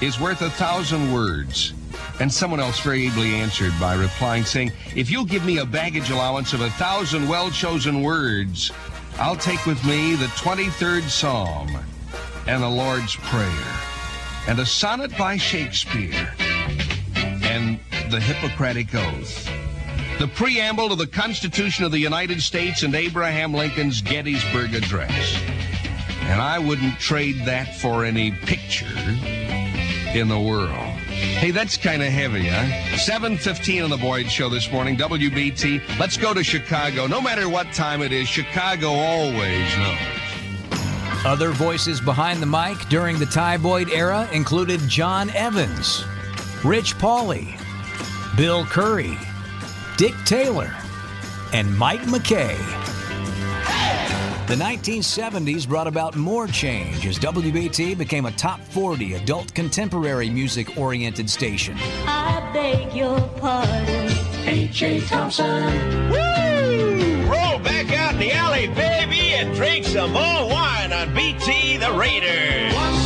[0.00, 1.72] is worth a thousand words.
[2.18, 6.10] And someone else very ably answered by replying, saying, If you'll give me a baggage
[6.10, 8.72] allowance of a thousand well chosen words,
[9.18, 11.68] I'll take with me the 23rd Psalm
[12.46, 13.76] and the Lord's Prayer
[14.46, 16.32] and a sonnet by Shakespeare
[17.16, 19.50] and the Hippocratic Oath.
[20.18, 25.38] The preamble to the Constitution of the United States and Abraham Lincoln's Gettysburg Address.
[26.22, 28.86] And I wouldn't trade that for any picture
[30.14, 30.95] in the world.
[31.16, 32.64] Hey, that's kind of heavy, huh?
[32.96, 35.98] 7.15 on the Boyd Show this morning, WBT.
[35.98, 37.06] Let's go to Chicago.
[37.06, 39.98] No matter what time it is, Chicago always knows.
[41.24, 46.04] Other voices behind the mic during the Ty Boyd era included John Evans,
[46.62, 47.58] Rich Pauley,
[48.36, 49.16] Bill Curry,
[49.96, 50.74] Dick Taylor,
[51.54, 52.56] and Mike McKay.
[54.46, 60.78] The 1970s brought about more change as WBT became a top 40 adult contemporary music
[60.78, 61.76] oriented station.
[62.06, 64.12] I beg your pardon.
[64.44, 65.00] H.A.
[65.00, 65.64] Thompson.
[66.10, 67.22] Woo!
[67.28, 71.92] Roll back out in the alley, baby, and drink some more wine on BT the
[71.94, 73.05] Raiders.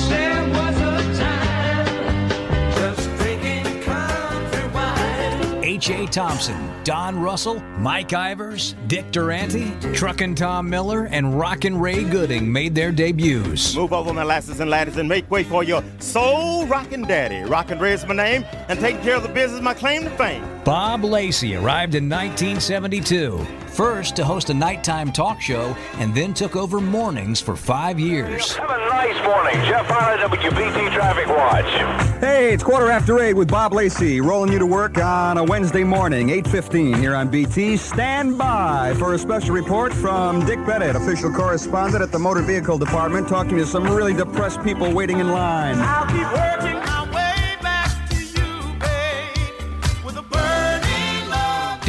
[5.80, 6.06] H.A.
[6.06, 12.74] Thompson, Don Russell, Mike Ivers, Dick Durante, Truckin' Tom Miller, and Rockin' Ray Gooding made
[12.74, 13.74] their debuts.
[13.74, 17.48] Move over, my lasses and laddies, and make way for your soul rockin' daddy.
[17.48, 20.44] Rockin' Ray is my name, and taking care of the business my claim to fame.
[20.70, 26.54] Bob Lacey arrived in 1972, first to host a nighttime talk show, and then took
[26.54, 28.54] over mornings for five years.
[28.54, 29.54] Have a nice morning.
[29.64, 32.20] Jeff Hunter, WBT Traffic Watch.
[32.20, 35.83] Hey, it's quarter after eight with Bob Lacey, rolling you to work on a Wednesday
[35.83, 37.76] morning, 8.15 here on BT.
[37.76, 42.78] Stand by for a special report from Dick Bennett, official correspondent at the Motor Vehicle
[42.78, 45.74] Department, talking to some really depressed people waiting in line.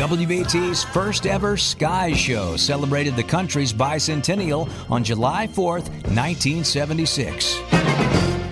[0.01, 7.57] WBT's first ever Sky Show celebrated the country's bicentennial on July 4th, 1976.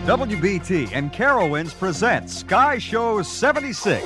[0.06, 4.06] WBT and Carowinds present Sky Show 76.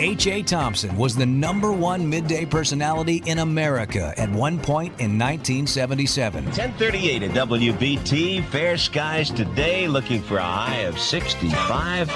[0.00, 0.42] H.A.
[0.42, 6.42] Thompson was the number one midday personality in America at one point in 1977.
[6.46, 8.42] 1038 at WBT.
[8.46, 12.08] Fair skies today, looking for a high of 65.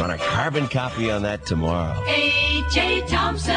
[0.00, 2.02] Run a carbon copy on that tomorrow.
[2.06, 3.02] H.A.
[3.02, 3.54] Thompson,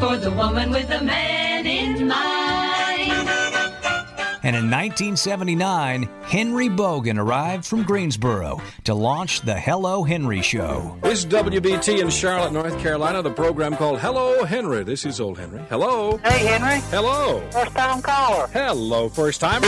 [0.00, 2.65] for the woman with the man in mind.
[4.46, 10.96] And in 1979, Henry Boggan arrived from Greensboro to launch the Hello Henry Show.
[11.02, 14.84] This is WBT in Charlotte, North Carolina, the program called Hello Henry.
[14.84, 15.60] This is old Henry.
[15.68, 16.18] Hello.
[16.18, 16.80] Hey, Henry.
[16.90, 17.42] Hello.
[17.50, 18.46] First time caller.
[18.52, 19.66] Hello, first timer.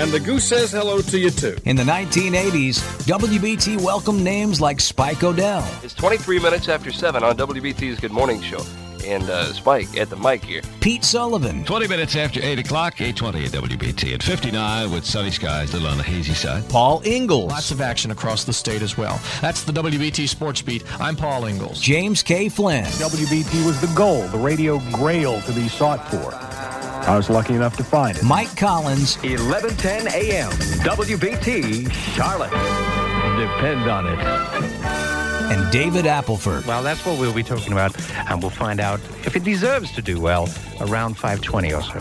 [0.00, 1.58] and the goose says hello to you too.
[1.66, 7.36] In the 1980s, WBT welcomed names like Spike Odell, It's 23 minutes after 7 on
[7.36, 8.64] WBT's Good Morning Show.
[9.04, 10.62] And uh, Spike at the mic here.
[10.80, 14.14] Pete Sullivan, 20 minutes after 8 o'clock, 820 at WBT.
[14.14, 16.68] At 59 with sunny skies, a little on the hazy side.
[16.68, 19.20] Paul Ingalls, Lots of action across the state as well.
[19.40, 20.84] That's the WBT Sports Beat.
[21.00, 21.80] I'm Paul Ingalls.
[21.80, 22.48] James K.
[22.48, 26.34] Flynn, WBT was the goal, the radio grail to be sought for.
[27.08, 28.22] I was lucky enough to find it.
[28.22, 30.50] Mike Collins, 1110 a.m.
[30.52, 32.50] WBT Charlotte.
[33.40, 34.81] Depend on it.
[35.52, 36.66] And David Appleford.
[36.66, 37.94] Well, that's what we'll be talking about,
[38.30, 40.48] and we'll find out if it deserves to do well
[40.80, 41.98] around 520 or so.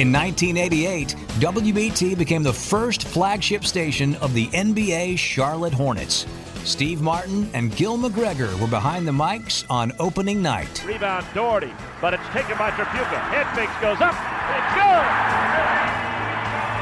[0.00, 1.08] In 1988,
[1.40, 6.24] WBT became the first flagship station of the NBA Charlotte Hornets.
[6.64, 10.82] Steve Martin and Gil McGregor were behind the mics on opening night.
[10.86, 13.20] Rebound Daugherty, but it's taken by Tripucka.
[13.28, 14.16] Head fakes goes up.
[14.56, 15.04] It's good.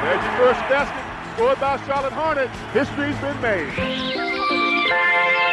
[0.06, 2.56] There's your first basket scored by Charlotte Hornets.
[2.72, 4.29] History's been made.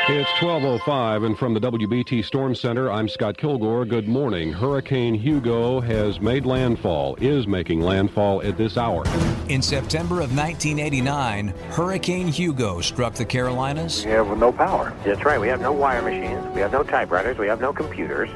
[0.10, 3.84] It's 12:05 and from the WBT Storm Center, I'm Scott Kilgore.
[3.84, 4.54] Good morning.
[4.54, 9.04] Hurricane Hugo has made landfall, is making landfall at this hour.
[9.50, 14.06] In September of 1989, Hurricane Hugo struck the Carolinas.
[14.06, 14.94] We have no power.
[15.04, 15.42] That's right.
[15.42, 16.56] We have no wire machines.
[16.56, 17.38] We have no typewriters.
[17.38, 18.30] We have no computers.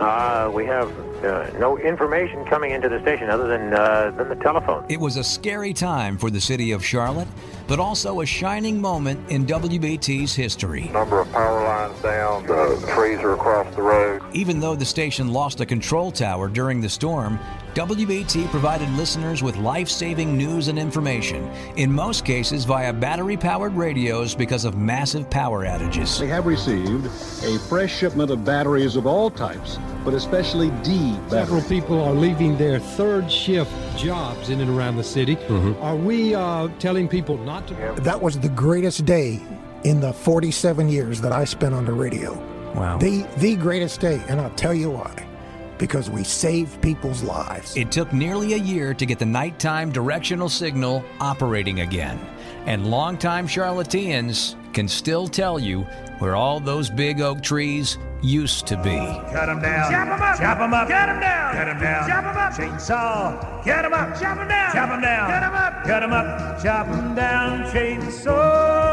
[0.00, 0.90] Uh, we have
[1.24, 4.84] uh, no information coming into the station other than uh, than the telephone.
[4.88, 7.28] It was a scary time for the city of Charlotte,
[7.66, 10.88] but also a shining moment in WBT's history.
[10.92, 14.22] Number of power lines down, the trees are across the road.
[14.32, 17.38] Even though the station lost a control tower during the storm,
[17.74, 23.72] WBT provided listeners with life saving news and information, in most cases via battery powered
[23.72, 26.18] radios because of massive power outages.
[26.18, 31.30] They have received a fresh shipment of batteries of all types, but especially D batteries.
[31.30, 35.36] Several people are leaving their third shift jobs in and around the city.
[35.36, 35.82] Mm-hmm.
[35.82, 37.74] Are we uh, telling people not to?
[38.02, 39.40] That was the greatest day
[39.84, 42.34] in the 47 years that I spent on the radio.
[42.74, 42.98] Wow.
[42.98, 45.26] The, the greatest day, and I'll tell you why
[45.78, 47.76] because we save people's lives.
[47.76, 52.18] It took nearly a year to get the nighttime directional signal operating again.
[52.66, 55.82] And longtime Charlotteans can still tell you
[56.18, 58.96] where all those big oak trees used to be.
[59.32, 59.90] Cut them down.
[59.90, 60.38] Chop them up.
[60.38, 60.88] Chop them up.
[60.88, 61.54] Cut them down.
[61.54, 62.08] Cut them down.
[62.08, 62.52] Chop them up.
[62.52, 63.64] Chainsaw.
[63.64, 64.20] Cut them up.
[64.20, 64.72] Chop them down.
[64.72, 65.30] Chop them down.
[65.30, 65.84] Cut them up.
[65.84, 66.62] Cut them up.
[66.62, 67.64] Chop them down.
[67.72, 68.92] Chainsaw.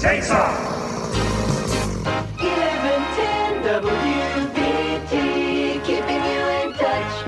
[0.00, 0.73] Chainsaw.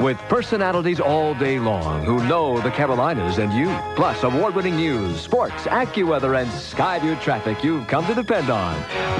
[0.07, 5.65] With personalities all day long who know the Carolinas and you, plus award-winning news, sports,
[5.65, 8.77] AccuWeather, and Skyview traffic you've come to depend on.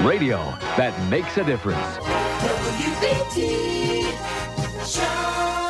[0.07, 0.37] Radio
[0.77, 1.77] that makes a difference.
[2.77, 4.13] WBT,
[4.87, 5.67] Charlotte.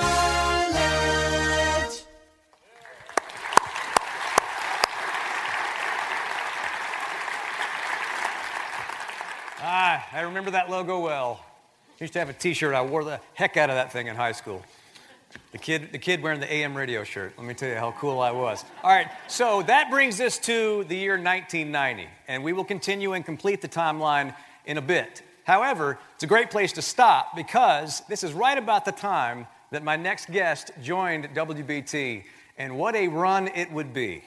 [9.64, 11.44] Ah, I remember that logo well.
[12.00, 12.76] I used to have a T-shirt.
[12.76, 14.62] I wore the heck out of that thing in high school.
[15.52, 17.34] The kid, the kid wearing the AM radio shirt.
[17.38, 18.64] Let me tell you how cool I was.
[18.84, 23.26] All right, so that brings us to the year 1990, and we will continue and
[23.26, 24.36] complete the timeline
[24.66, 25.22] in a bit.
[25.44, 29.84] However, it's a great place to stop because this is right about the time that
[29.84, 32.24] my next guest joined WBT,
[32.58, 34.24] and what a run it would be.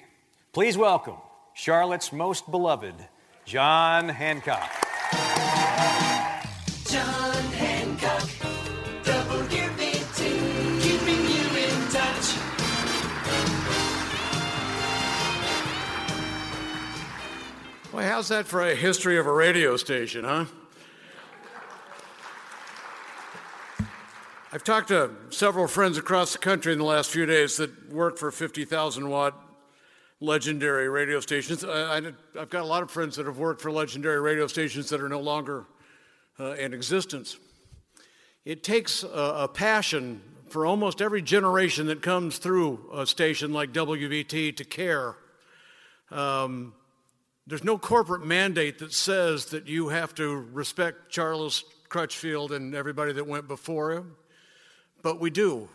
[0.52, 1.16] Please welcome
[1.54, 2.94] Charlotte's most beloved,
[3.44, 4.70] John Hancock.
[6.86, 7.49] John
[18.01, 20.46] Well, how's that for a history of a radio station, huh?
[24.55, 28.16] I've talked to several friends across the country in the last few days that work
[28.16, 29.34] for 50,000 watt
[30.18, 31.62] legendary radio stations.
[31.62, 31.96] I,
[32.36, 35.11] have got a lot of friends that have worked for legendary radio stations that are
[35.11, 35.66] no longer
[36.38, 37.36] uh, in existence.
[38.46, 39.09] It takes a,
[39.40, 45.16] a passion for almost every generation that comes through a station like WBT to care.
[46.11, 46.72] Um,
[47.47, 53.12] there's no corporate mandate that says that you have to respect Charles Crutchfield and everybody
[53.12, 54.16] that went before him,
[55.03, 55.68] but we do.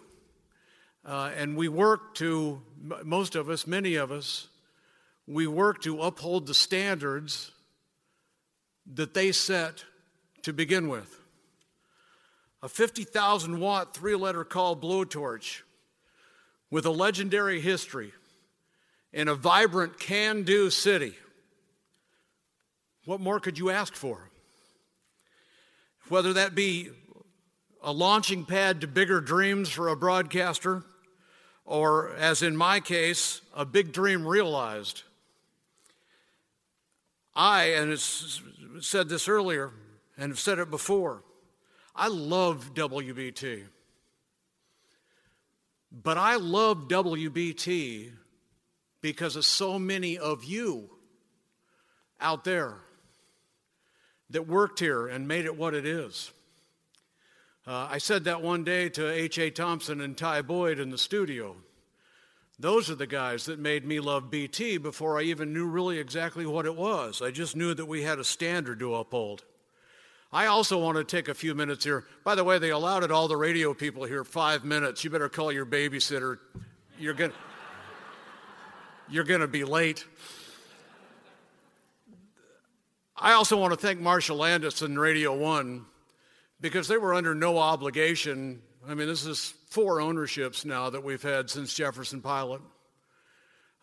[1.05, 2.61] Uh, and we work to,
[3.03, 4.47] most of us, many of us,
[5.27, 7.51] we work to uphold the standards
[8.93, 9.83] that they set
[10.43, 11.19] to begin with.
[12.61, 15.61] A 50,000 watt three letter call blowtorch
[16.71, 18.11] with a legendary history
[19.13, 21.15] in a vibrant can do city.
[23.05, 24.29] What more could you ask for?
[26.09, 26.89] Whether that be
[27.81, 30.83] a launching pad to bigger dreams for a broadcaster,
[31.65, 35.03] or as in my case, a big dream realized.
[37.35, 38.41] I, and it's
[38.81, 39.71] said this earlier
[40.17, 41.23] and have said it before,
[41.95, 43.65] I love WBT.
[45.91, 48.11] But I love WBT
[49.01, 50.89] because of so many of you
[52.19, 52.84] out there
[54.29, 56.31] that worked here and made it what it is.
[57.67, 59.49] Uh, I said that one day to H.A.
[59.49, 61.55] Thompson and Ty Boyd in the studio.
[62.59, 66.45] Those are the guys that made me love BT before I even knew really exactly
[66.45, 67.21] what it was.
[67.21, 69.43] I just knew that we had a standard to uphold.
[70.31, 72.05] I also want to take a few minutes here.
[72.23, 75.03] By the way, they allowed it all the radio people here five minutes.
[75.03, 76.37] You better call your babysitter.
[76.99, 77.33] You're going
[79.09, 80.05] you're going to be late.
[83.17, 85.85] I also want to thank Marshall Landis and Radio One
[86.59, 88.61] because they were under no obligation.
[88.85, 92.61] I mean, this is four ownerships now that we've had since Jefferson Pilot.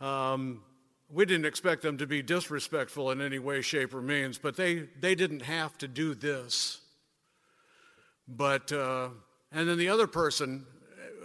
[0.02, 0.62] Um,
[1.10, 4.88] we didn't expect them to be disrespectful in any way, shape, or means, but they,
[5.00, 6.82] they didn't have to do this.
[8.28, 9.08] But, uh,
[9.50, 10.66] and then the other person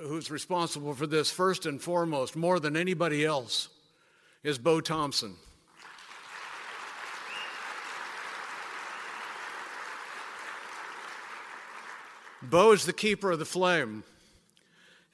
[0.03, 3.67] who's responsible for this, first and foremost, more than anybody else,
[4.43, 5.35] is Bo Thompson.
[12.41, 14.03] Bo is the keeper of the flame.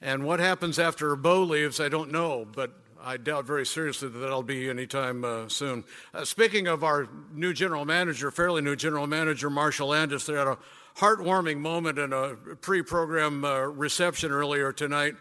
[0.00, 2.72] And what happens after Bo leaves, I don't know, but
[3.02, 5.84] I doubt very seriously that that'll be anytime uh, soon.
[6.12, 10.46] Uh, speaking of our new general manager, fairly new general manager, Marshall Andis, they had
[10.46, 10.58] a
[10.96, 15.14] heartwarming moment in a pre program uh, reception earlier tonight,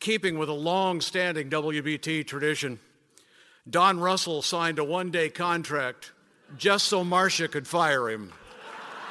[0.00, 2.78] keeping with a long standing WBT tradition.
[3.68, 6.12] Don Russell signed a one day contract
[6.56, 8.32] just so Marcia could fire him.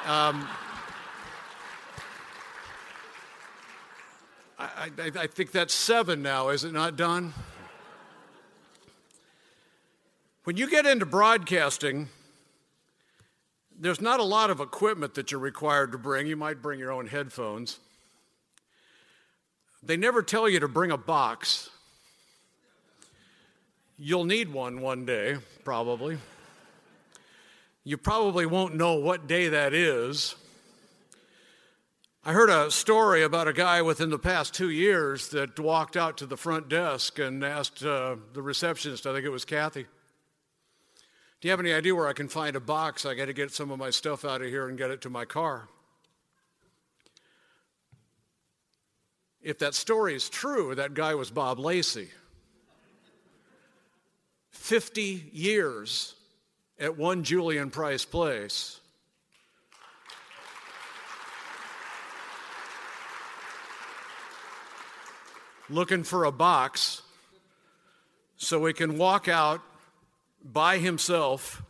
[0.06, 0.48] Um,
[4.76, 7.32] I, I, I, think that's seven now, is it not, Don?
[10.44, 12.08] When you get into broadcasting,
[13.78, 16.26] there's not a lot of equipment that you're required to bring.
[16.26, 17.78] You might bring your own headphones.
[19.82, 21.70] They never tell you to bring a box.
[23.98, 26.18] You'll need one one day, probably.
[27.84, 30.34] You probably won't know what day that is.
[32.26, 36.16] I heard a story about a guy within the past two years that walked out
[36.16, 39.84] to the front desk and asked uh, the receptionist, I think it was Kathy,
[41.40, 43.06] do you have any idea where I can find a box?
[43.06, 45.08] I got to get some of my stuff out of here and get it to
[45.08, 45.68] my car.
[49.40, 52.08] If that story is true, that guy was Bob Lacey.
[54.50, 56.16] 50 years
[56.76, 58.80] at one Julian Price place.
[65.68, 67.02] Looking for a box
[68.36, 69.60] so he can walk out
[70.44, 71.62] by himself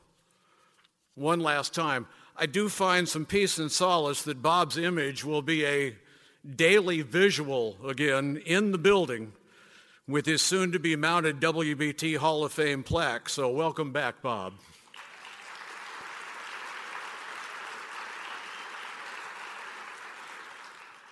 [1.14, 2.06] one last time.
[2.36, 5.96] I do find some peace and solace that Bob's image will be a
[6.54, 9.32] daily visual again in the building
[10.06, 13.28] with his soon to be mounted WBT Hall of Fame plaque.
[13.28, 14.52] So, welcome back, Bob.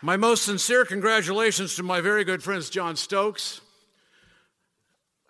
[0.04, 3.62] My most sincere congratulations to my very good friends John Stokes,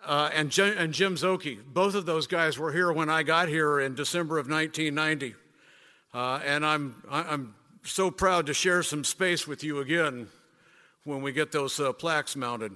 [0.05, 1.59] uh, and, Jim, and Jim Szoke.
[1.65, 5.35] Both of those guys were here when I got here in December of 1990.
[6.13, 10.27] Uh, and I'm, I'm so proud to share some space with you again
[11.05, 12.73] when we get those uh, plaques mounted.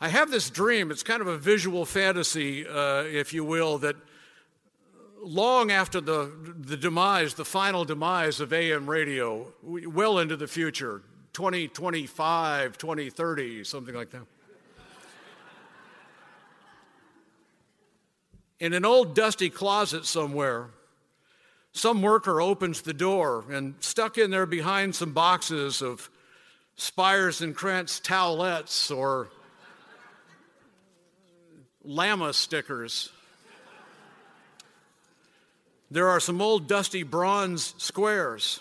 [0.00, 3.96] I have this dream, it's kind of a visual fantasy, uh, if you will, that
[5.22, 11.02] long after the, the demise, the final demise of AM radio, well into the future,
[11.32, 14.22] 2025, 2030, something like that.
[18.60, 20.70] In an old dusty closet somewhere,
[21.72, 26.10] some worker opens the door, and stuck in there behind some boxes of
[26.74, 29.28] Spires and Krantz towelettes or
[31.84, 33.10] llama stickers.
[35.90, 38.60] There are some old dusty bronze squares.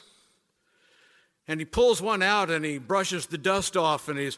[1.47, 4.37] And he pulls one out and he brushes the dust off and he's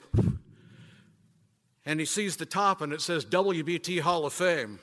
[1.85, 4.79] and he sees the top and it says WBT Hall of Fame.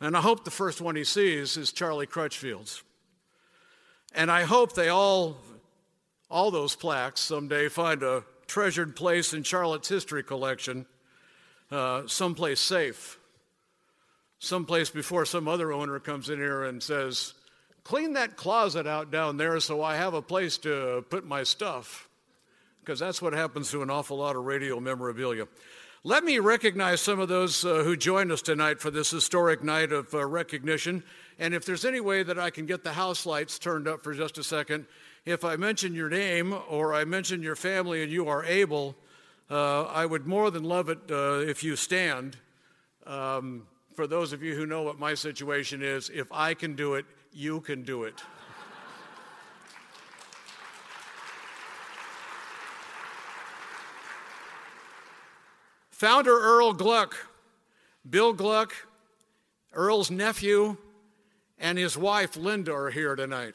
[0.00, 2.82] And I hope the first one he sees is Charlie Crutchfield's.
[4.14, 5.36] And I hope they all,
[6.30, 10.86] all those plaques someday find a treasured place in Charlotte's history collection,
[11.70, 13.18] uh, someplace safe,
[14.42, 17.34] someplace before some other owner comes in here and says,
[17.84, 22.08] Clean that closet out down there so I have a place to put my stuff.
[22.80, 25.46] Because that's what happens to an awful lot of radio memorabilia.
[26.02, 29.92] Let me recognize some of those uh, who joined us tonight for this historic night
[29.92, 31.04] of uh, recognition.
[31.38, 34.12] And if there's any way that I can get the house lights turned up for
[34.12, 34.86] just a second,
[35.24, 38.96] if I mention your name or I mention your family and you are able,
[39.48, 42.36] uh, I would more than love it uh, if you stand.
[43.06, 46.94] Um, for those of you who know what my situation is, if I can do
[46.94, 48.22] it, you can do it.
[55.90, 57.14] Founder Earle Gluck,
[58.08, 58.74] Bill Gluck,
[59.72, 60.76] Earle's nephew,
[61.58, 63.54] and his wife Linda are here tonight.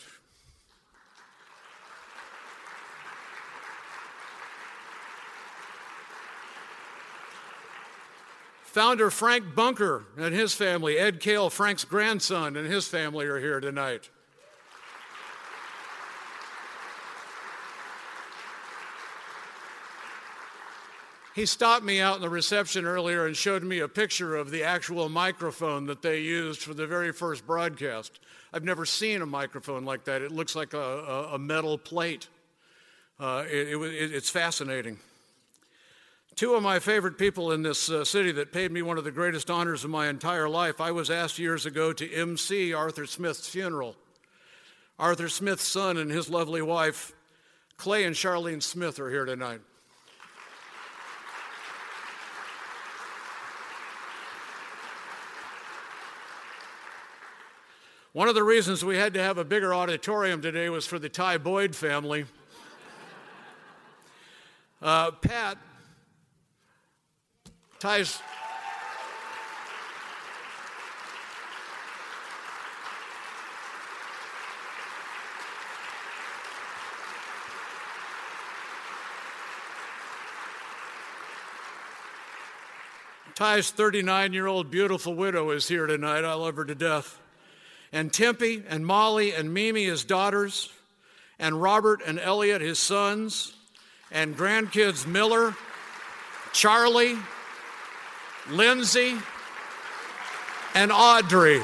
[8.78, 13.59] Founder Frank Bunker and his family, Ed Kale, Frank's grandson, and his family are here
[13.59, 14.11] tonight.
[21.34, 24.61] He stopped me out in the reception earlier and showed me a picture of the
[24.61, 28.19] actual microphone that they used for the very first broadcast.
[28.53, 30.21] I've never seen a microphone like that.
[30.21, 32.28] It looks like a, a, metal plate.
[33.19, 34.99] Uh, it, it, it's fascinating.
[36.38, 39.09] Two of my favorite people in this uh, city that paid me one of the
[39.09, 40.79] greatest honors of my entire life.
[40.79, 43.95] I was asked years ago to MC Arthur Smith's funeral.
[44.99, 47.11] Arthur Smith's son and his lovely wife,
[47.77, 49.61] Clay and Charlene Smith, are here tonight.
[58.13, 61.09] One of the reasons we had to have a bigger auditorium today was for the
[61.09, 62.25] Ty Boyd family.
[64.79, 65.57] Uh, Pat,
[67.80, 68.21] Ty's.
[83.36, 86.23] Ty's 39 year old beautiful widow is here tonight.
[86.23, 87.19] I love her to death
[87.91, 90.71] and Tempe and Molly and Mimi, his daughters,
[91.38, 93.53] and Robert and Elliot, his sons,
[94.11, 95.55] and grandkids Miller,
[96.53, 97.17] Charlie,
[98.49, 99.17] Lindsay,
[100.73, 101.61] and Audrey.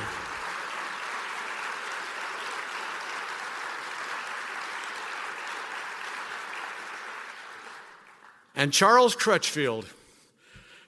[8.55, 9.85] And Charles Crutchfield.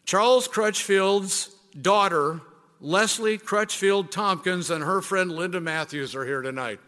[0.05, 2.41] Charles Crutchfield's daughter
[2.79, 6.79] Leslie Crutchfield Tompkins and her friend Linda Matthews are here tonight.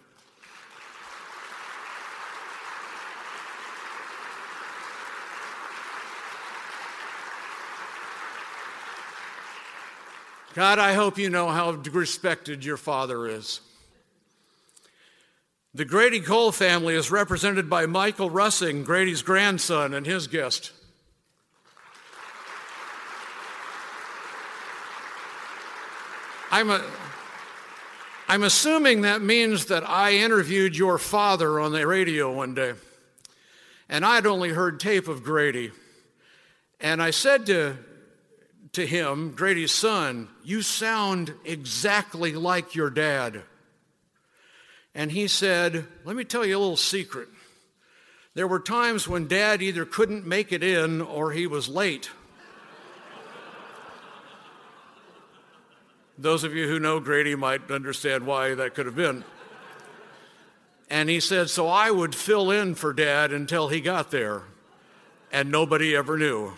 [10.58, 13.62] God, I hope you know how respected your father is.
[15.76, 20.72] The Grady Cole family is represented by Michael Russing, Grady's grandson, and his guest.
[26.50, 26.84] I'm, a,
[28.28, 32.74] I'm assuming that means that I interviewed your father on the radio one day,
[33.88, 35.70] and I'd only heard tape of Grady.
[36.80, 37.78] And I said to,
[38.78, 43.42] to him, Grady's son, You sound exactly like your dad.
[44.94, 47.28] And he said, Let me tell you a little secret.
[48.36, 52.12] There were times when dad either couldn't make it in or he was late.
[56.20, 59.24] Those of you who know Grady might understand why that could have been.
[60.88, 64.44] And he said, So I would fill in for dad until he got there,
[65.32, 66.54] and nobody ever knew.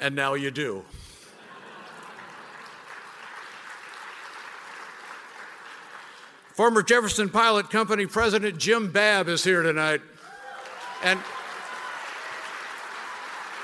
[0.00, 0.84] And now you do.
[6.54, 10.00] Former Jefferson Pilot Company President Jim Babb is here tonight.
[11.02, 11.18] And,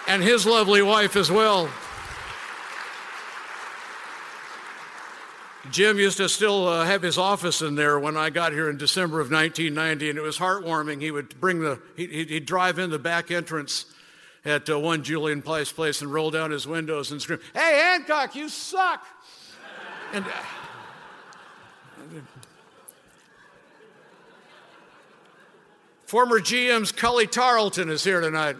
[0.09, 1.71] and his lovely wife as well.
[5.71, 8.77] Jim used to still uh, have his office in there when I got here in
[8.77, 11.01] December of 1990, and it was heartwarming.
[11.01, 13.87] He would bring the, he'd, he'd drive in the back entrance
[14.45, 18.35] at uh, one Julian Place place and roll down his windows and scream, Hey, Hancock,
[18.35, 19.07] you suck!
[20.13, 20.31] and uh,
[26.05, 28.57] former GM's Cullie Tarleton is here tonight.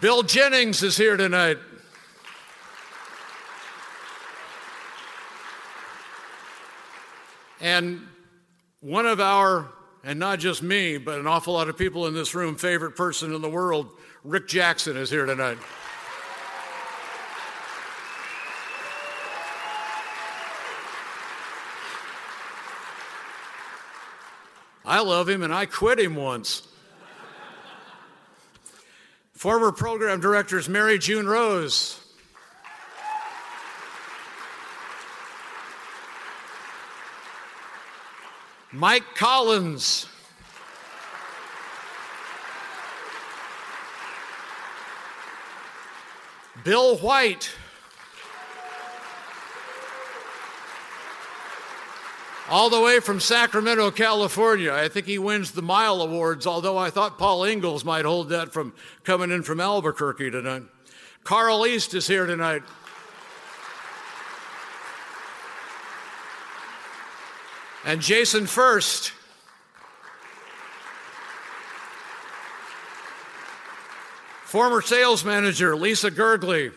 [0.00, 1.58] Bill Jennings is here tonight.
[7.60, 8.07] And
[8.80, 9.72] one of our,
[10.04, 13.34] and not just me, but an awful lot of people in this room, favorite person
[13.34, 13.90] in the world,
[14.24, 15.58] Rick Jackson, is here tonight.
[24.84, 26.66] I love him and I quit him once.
[29.32, 31.97] Former program directors Mary June Rose.
[38.72, 40.06] Mike Collins.
[46.64, 47.54] Bill White.
[52.50, 54.72] all the way from Sacramento, California.
[54.72, 58.52] I think he wins the Mile Awards, although I thought Paul Ingalls might hold that
[58.52, 58.72] from
[59.04, 60.62] coming in from Albuquerque tonight.
[61.24, 62.62] Carl East is here tonight.
[67.88, 69.12] and Jason first.
[74.44, 76.70] Former sales manager Lisa Gergley.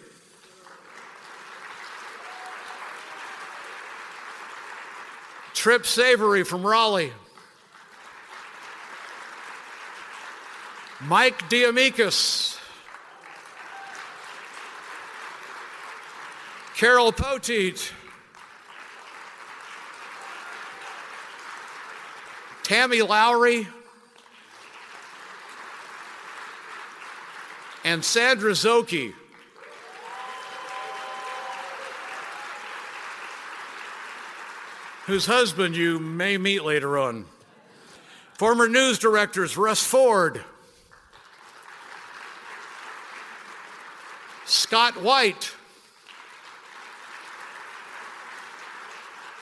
[5.54, 7.12] Trip Savory from Raleigh.
[11.02, 12.58] Mike Diamikis.
[16.78, 17.92] Carol Poteet.
[22.72, 23.68] Tammy Lowry.
[27.84, 29.14] And Sandra Szoke.
[35.06, 37.26] Whose husband you may meet later on.
[38.36, 40.42] Former news directors Russ Ford,
[44.46, 45.54] Scott White,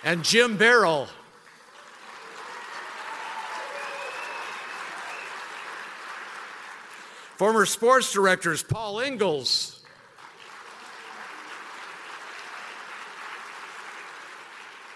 [0.04, 1.10] and Jim Barrell.
[7.40, 9.80] Former sports directors Paul Ingalls,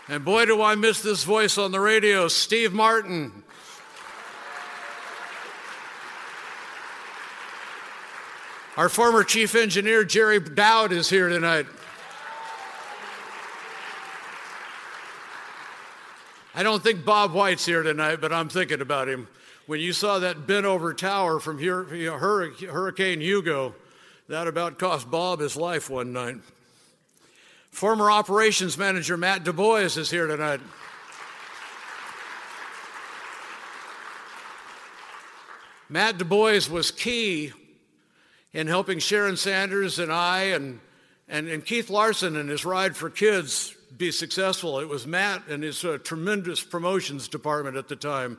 [0.10, 3.32] and boy, do I miss this voice on the radio, Steve Martin.
[8.76, 11.68] Our former chief engineer, Jerry Dowd, is here tonight.
[16.54, 19.30] I don't think Bob White's here tonight, but I'm thinking about him.
[19.66, 23.74] When you saw that bent over tower from Hurricane Hugo,
[24.28, 26.36] that about cost Bob his life one night.
[27.72, 30.60] Former operations manager Matt Du Bois is here tonight.
[35.88, 37.54] Matt Du Bois was key
[38.52, 40.82] in helping Sharon Sanders and I and,
[41.30, 44.80] and, and Keith Larson and his Ride for Kids be successful.
[44.80, 48.38] It was Matt and his uh, tremendous promotions department at the time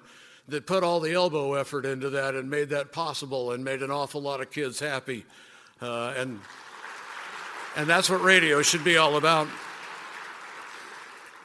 [0.48, 3.90] that put all the elbow effort into that and made that possible and made an
[3.90, 5.24] awful lot of kids happy.
[5.80, 6.40] Uh, and,
[7.76, 9.48] and that's what radio should be all about.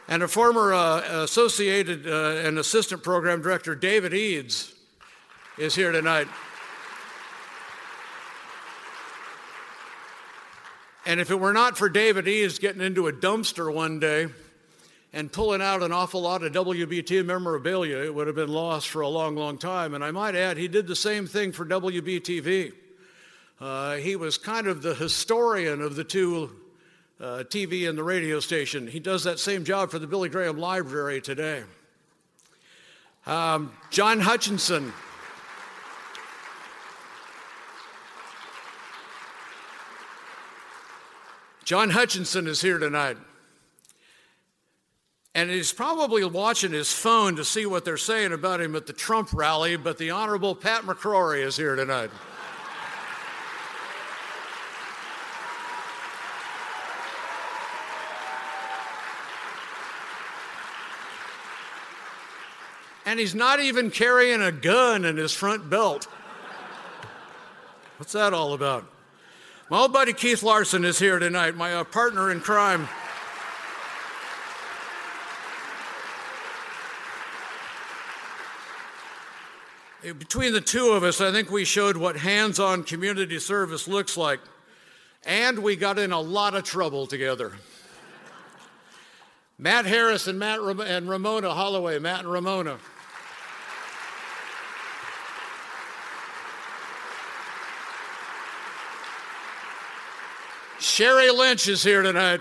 [0.07, 4.73] And a former uh, associated uh, and assistant program director, David Eads,
[5.57, 6.27] is here tonight.
[11.05, 14.27] And if it were not for David Eads getting into a dumpster one day
[15.11, 19.01] and pulling out an awful lot of WBT memorabilia, it would have been lost for
[19.01, 19.93] a long, long time.
[19.93, 22.73] And I might add, he did the same thing for WBTV.
[23.59, 26.51] Uh, he was kind of the historian of the two
[27.19, 28.87] uh, TV and the radio station.
[28.87, 31.63] He does that same job for the Billy Graham Library today.
[33.25, 34.93] Um, John Hutchinson.
[41.65, 43.17] John Hutchinson is here tonight.
[45.39, 48.91] And he's probably watching his phone to see what they're saying about him at the
[48.91, 52.09] Trump rally, but the Honorable Pat McCrory is here tonight.
[63.05, 66.09] And he's not even carrying a gun in his front belt.
[67.95, 68.85] What's that all about?
[69.69, 72.89] My old buddy Keith Larson is here tonight, my uh, partner in crime.
[80.01, 84.15] Between the two of us, I think we showed what hands on community service looks
[84.15, 84.39] like.
[85.25, 87.51] And we got in a lot of trouble together.
[89.57, 92.77] Matt Harris and Matt Ram- and Ramona Holloway, Matt and Ramona.
[100.79, 102.39] Sherry Lynch is here tonight.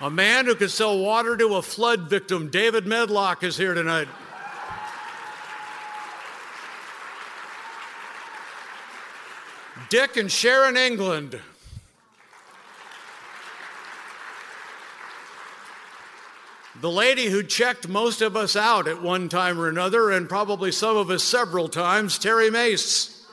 [0.00, 4.08] A man who could sell water to a flood victim, David Medlock, is here tonight.
[9.88, 11.40] Dick and Sharon England.
[16.82, 20.72] The lady who checked most of us out at one time or another, and probably
[20.72, 23.26] some of us several times, Terry Mace.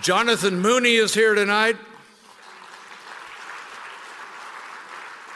[0.00, 1.76] Jonathan Mooney is here tonight.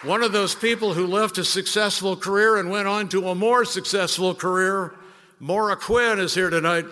[0.02, 3.64] One of those people who left a successful career and went on to a more
[3.64, 4.92] successful career.
[5.38, 6.86] Maura Quinn is here tonight.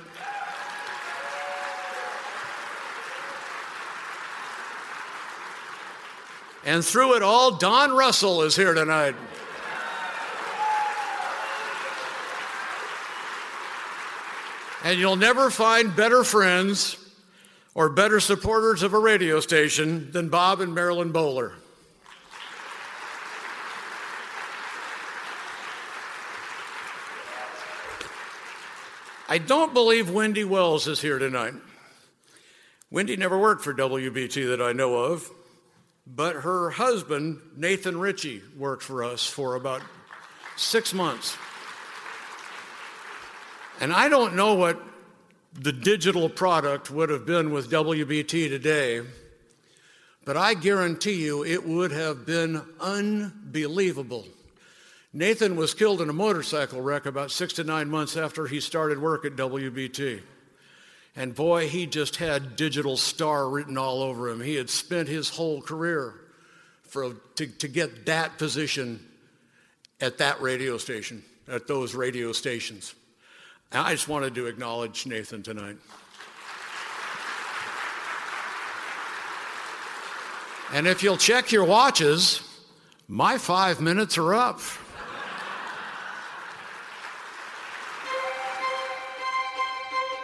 [6.65, 9.17] And through it all, Don Russell is here tonight.
[14.85, 16.97] And you'll never find better friends
[17.75, 21.55] or better supporters of a radio station than Bob and Marilyn Bowler.
[29.33, 31.55] I don't believe Wendy Wells is here tonight.
[32.91, 35.31] Wendy never worked for WBT that I know of,
[36.05, 39.83] but her husband, Nathan Ritchie, worked for us for about
[40.57, 41.37] six months.
[43.81, 44.83] And I don't know what
[45.53, 49.03] the digital product would have been with WBT today,
[50.25, 54.27] but I guarantee you it would have been unbelievable.
[55.13, 59.01] Nathan was killed in a motorcycle wreck about six to nine months after he started
[59.01, 60.23] work at WBT.
[61.17, 64.41] And boy, he just had digital star written all over him.
[64.41, 66.15] He had spent his whole career
[66.83, 69.05] for, to, to get that position
[70.01, 72.95] at that radio station, at those radio stations.
[73.73, 75.77] And I just wanted to acknowledge Nathan tonight.
[80.73, 82.43] And if you'll check your watches,
[83.09, 84.61] my five minutes are up.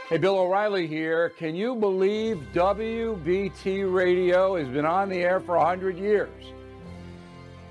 [0.08, 1.30] Hey, Bill O'Reilly here.
[1.30, 6.30] Can you believe WBT Radio has been on the air for 100 years?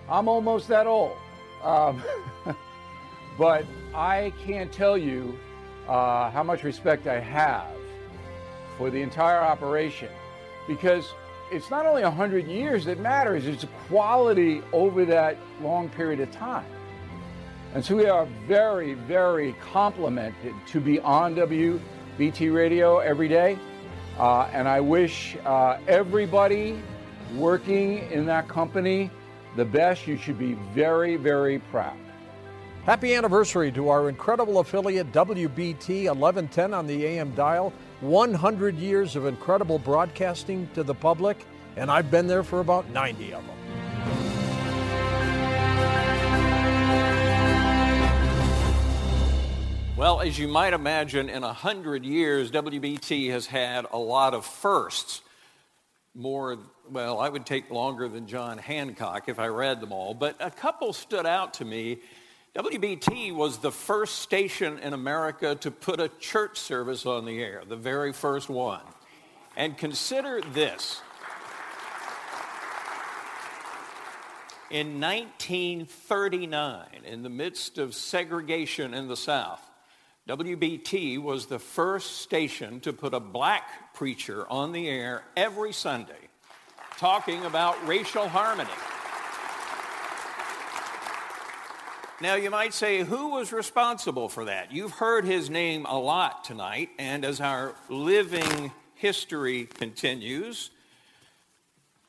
[0.10, 1.16] I'm almost that old.
[1.64, 2.04] Um,
[3.38, 5.40] but I can't tell you
[5.88, 7.70] uh, how much respect I have
[8.78, 10.10] for the entire operation
[10.68, 11.14] because
[11.54, 16.66] it's not only 100 years that matters, it's quality over that long period of time.
[17.74, 21.80] And so we are very, very complimented to be on WBT
[22.18, 23.58] Radio every day.
[24.18, 26.82] Uh, and I wish uh, everybody
[27.36, 29.12] working in that company
[29.56, 30.08] the best.
[30.08, 31.98] You should be very, very proud.
[32.86, 37.74] Happy anniversary to our incredible affiliate WBT 1110 on the AM dial.
[38.02, 41.46] 100 years of incredible broadcasting to the public,
[41.78, 43.55] and I've been there for about 90 of them.
[49.98, 54.46] Well, as you might imagine, in a hundred years, WBT has had a lot of
[54.46, 55.22] firsts.
[56.14, 56.58] More,
[56.92, 60.52] well, I would take longer than John Hancock if I read them all, but a
[60.52, 62.00] couple stood out to me.
[62.58, 67.64] WBT was the first station in America to put a church service on the air,
[67.66, 68.84] the very first one.
[69.56, 71.02] And consider this.
[74.70, 79.62] In 1939, in the midst of segregation in the South,
[80.28, 86.14] WBT was the first station to put a black preacher on the air every Sunday
[86.98, 88.70] talking about racial harmony.
[92.22, 94.72] Now, you might say, who was responsible for that?
[94.72, 100.72] You've heard his name a lot tonight, and as our living history continues,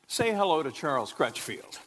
[0.06, 1.80] say hello to Charles Crutchfield.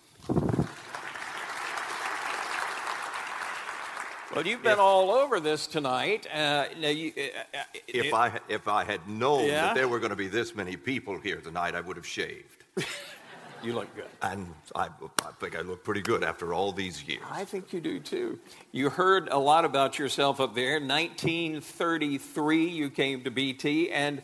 [4.35, 6.27] Well, you've been all over this tonight.
[6.31, 9.61] Uh, now you, uh, uh, If I if I had known Yeah?
[9.67, 12.63] that there were going to be this many people here tonight, I would have shaved.
[13.63, 14.89] you look good, and I,
[15.23, 17.23] I think I look pretty good after all these years.
[17.29, 18.37] I think you do too.
[18.71, 20.79] You heard a lot about yourself up there.
[20.79, 24.21] 1933, you came to BT, and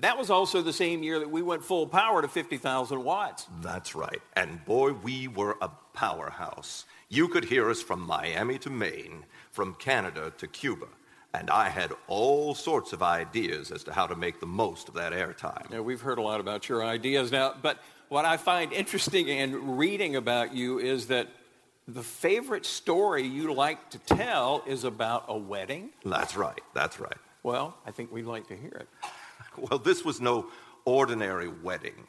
[0.00, 3.46] that was also the same year that we went full power to 50,000 watts.
[3.62, 4.20] That's right.
[4.34, 6.84] And boy, we were a powerhouse.
[7.08, 9.24] You could hear us from Miami to Maine,
[9.56, 10.86] from Canada to Cuba.
[11.32, 14.94] And I had all sorts of ideas as to how to make the most of
[14.94, 15.70] that airtime.
[15.70, 17.78] Yeah, we've heard a lot about your ideas now, but
[18.10, 21.28] what I find interesting in reading about you is that
[21.88, 25.90] the favorite story you like to tell is about a wedding.
[26.04, 26.60] That's right.
[26.74, 27.18] That's right.
[27.42, 28.88] Well, I think we'd like to hear it.
[29.58, 30.48] Well, this was no
[30.84, 32.06] ordinary wedding.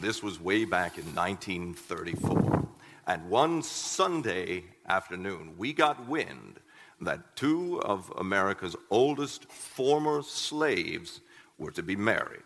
[0.00, 2.68] This was way back in 1934.
[3.08, 6.60] And one Sunday afternoon, we got wind
[7.00, 11.20] that two of America's oldest former slaves
[11.58, 12.42] were to be married.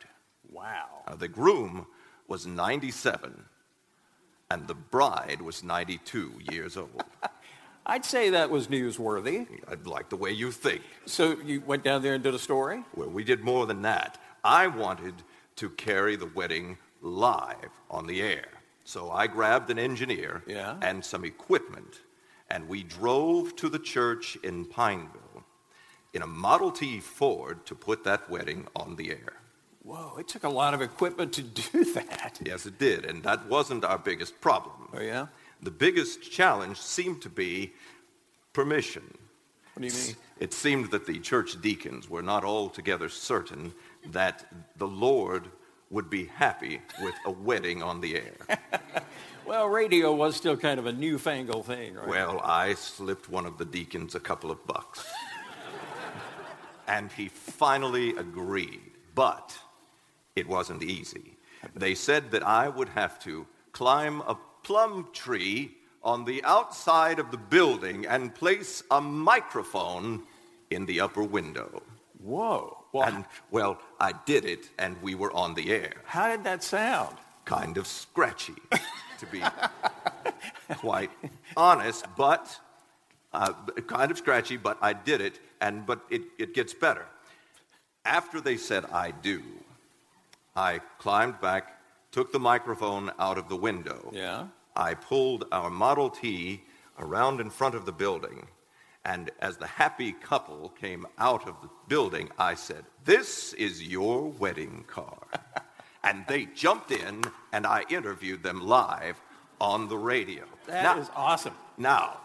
[0.50, 0.86] Wow.
[1.06, 1.86] Now, the groom
[2.28, 3.44] was 97,
[4.50, 7.04] and the bride was 92 years old.
[7.86, 9.46] I'd say that was newsworthy.
[9.68, 10.82] I'd like the way you think.
[11.06, 12.84] So you went down there and did a story?
[12.94, 14.18] Well, we did more than that.
[14.44, 15.14] I wanted
[15.56, 18.46] to carry the wedding live on the air.
[18.84, 20.76] So I grabbed an engineer Yeah.
[20.82, 22.00] and some equipment,
[22.50, 25.44] and we drove to the church in Pineville
[26.12, 29.34] in a Model T Ford to put that wedding on the air.
[29.82, 31.42] Whoa, it took a lot of equipment to
[31.72, 32.40] do that.
[32.44, 34.88] Yes, it did, and that wasn't our biggest problem.
[34.92, 35.28] Oh, yeah?
[35.62, 37.72] The biggest challenge seemed to be
[38.52, 39.02] permission.
[39.74, 40.16] What do you mean?
[40.40, 43.72] It seemed that the church deacons were not altogether certain
[44.06, 44.46] that
[44.76, 45.48] the Lord
[45.90, 48.36] would be happy with a wedding on the air.
[49.46, 52.06] Well, radio was still kind of a newfangled thing, right?
[52.06, 55.04] Well, I slipped one of the deacons a couple of bucks.
[56.88, 58.80] And he finally agreed.
[59.14, 59.56] But
[60.34, 61.36] it wasn't easy.
[61.76, 67.30] They said that I would have to climb a plum tree on the outside of
[67.30, 70.24] the building and place a microphone
[70.70, 71.82] in the upper window.
[72.18, 72.76] Whoa.
[72.94, 75.92] and, well, I did it, and we were on the air.
[76.04, 77.16] How did that sound?
[77.44, 78.54] Kind of scratchy,
[79.20, 79.42] to be
[80.76, 81.10] quite
[81.56, 82.58] honest, but
[83.32, 83.52] uh,
[83.86, 87.06] kind of scratchy, but I did it, and but it, it gets better.
[88.04, 89.42] After they said I do,
[90.56, 94.10] I climbed back, took the microphone out of the window.
[94.12, 94.46] Yeah.
[94.74, 96.62] I pulled our Model T
[96.98, 98.46] around in front of the building,
[99.04, 104.28] and as the happy couple came out of the building, I said, This is your
[104.28, 105.18] wedding car.
[106.04, 107.22] and they jumped in,
[107.52, 109.20] and I interviewed them live
[109.60, 110.44] on the radio.
[110.66, 111.54] That is now, awesome.
[111.76, 112.20] Now,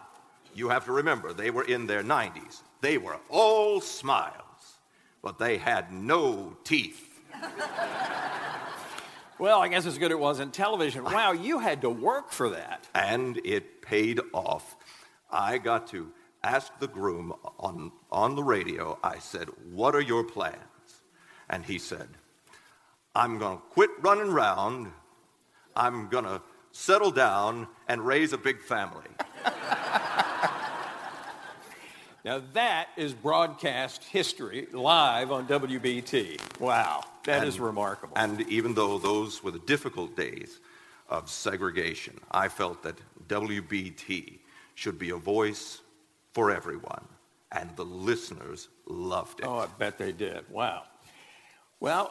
[0.54, 2.62] you have to remember, they were in their 90s.
[2.80, 4.78] They were all smiles,
[5.22, 7.02] but they had no teeth.
[9.38, 11.04] Well, I guess as good it wasn't television.
[11.04, 12.88] Wow, you had to work for that.
[12.94, 14.76] and it paid off.
[15.30, 16.10] I got to
[16.42, 20.56] ask the groom on, on the radio, I said, What are your plans?
[21.50, 22.08] And he said,
[23.16, 24.92] I'm going to quit running around,
[25.74, 26.42] I'm going to
[26.72, 29.06] settle down and raise a big family.
[32.24, 36.58] Now that is broadcast history live on WBT.
[36.58, 38.14] Wow, that is And- remarkable.
[38.16, 40.58] And even though those were the difficult days
[41.08, 42.96] of segregation, I felt that
[43.28, 44.40] WBT
[44.74, 45.82] should be a voice
[46.32, 47.04] for everyone.
[47.52, 49.46] And the listeners loved it.
[49.46, 50.50] Oh, I bet they did.
[50.50, 50.82] Wow.
[51.78, 52.10] Well,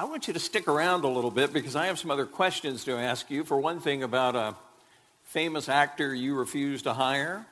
[0.00, 2.84] I want you to stick around a little bit because I have some other questions
[2.84, 3.44] to ask you.
[3.44, 4.56] For one thing, about a
[5.24, 7.44] famous actor you refused to hire,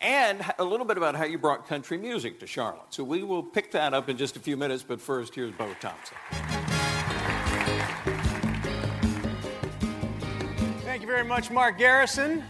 [0.00, 2.86] and a little bit about how you brought country music to Charlotte.
[2.88, 5.74] So we will pick that up in just a few minutes, but first, here's Bo
[5.78, 6.16] Thompson.
[10.84, 12.42] Thank you very much, Mark Garrison.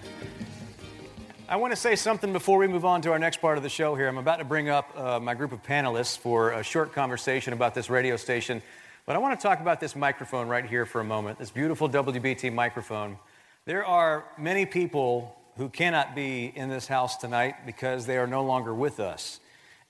[1.49, 3.69] I want to say something before we move on to our next part of the
[3.69, 4.07] show here.
[4.07, 7.75] I'm about to bring up uh, my group of panelists for a short conversation about
[7.75, 8.63] this radio station.
[9.11, 11.89] But I want to talk about this microphone right here for a moment, this beautiful
[11.89, 13.19] WBT microphone.
[13.65, 18.45] There are many people who cannot be in this house tonight because they are no
[18.45, 19.41] longer with us.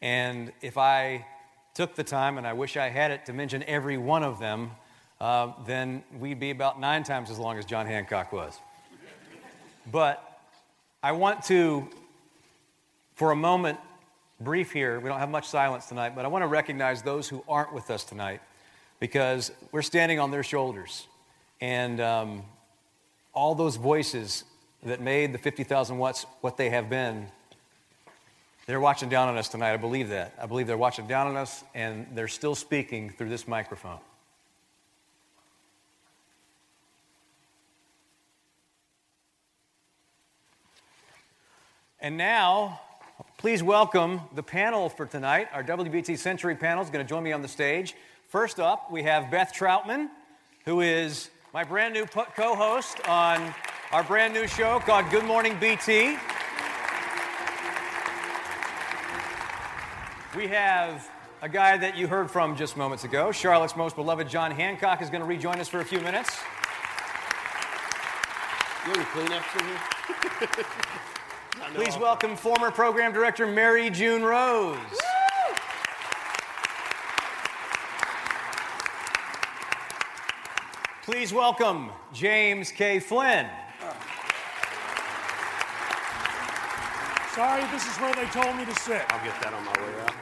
[0.01, 1.27] And if I
[1.75, 4.71] took the time, and I wish I had it, to mention every one of them,
[5.21, 8.59] uh, then we'd be about nine times as long as John Hancock was.
[9.93, 10.41] But
[11.03, 11.87] I want to,
[13.17, 13.79] for a moment,
[14.41, 14.99] brief here.
[14.99, 17.91] We don't have much silence tonight, but I want to recognize those who aren't with
[17.91, 18.41] us tonight
[19.01, 21.09] because we're standing on their shoulders.
[21.61, 22.43] And um,
[23.35, 24.45] all those voices
[24.85, 27.27] that made the 50,000 watts what they have been,
[28.67, 29.73] they're watching down on us tonight.
[29.73, 30.35] I believe that.
[30.41, 33.99] I believe they're watching down on us and they're still speaking through this microphone.
[42.03, 42.81] And now,
[43.37, 45.49] please welcome the panel for tonight.
[45.53, 47.95] Our WBT Century panel is going to join me on the stage.
[48.31, 50.09] First up, we have Beth Troutman,
[50.65, 53.53] who is my brand new co host on
[53.91, 56.17] our brand new show called Good Morning BT.
[60.37, 61.11] We have
[61.43, 65.11] a guy that you heard from just moments ago, Charlotte's most beloved John Hancock, is
[65.11, 66.39] going to rejoin us for a few minutes.
[68.87, 70.65] You have any Kleenex in here?
[71.75, 74.79] Please welcome former program director Mary June Rose.
[81.11, 83.01] Please welcome James K.
[83.01, 83.49] Flynn.
[87.35, 89.03] Sorry, this is where they told me to sit.
[89.09, 90.15] I'll get that on my way out.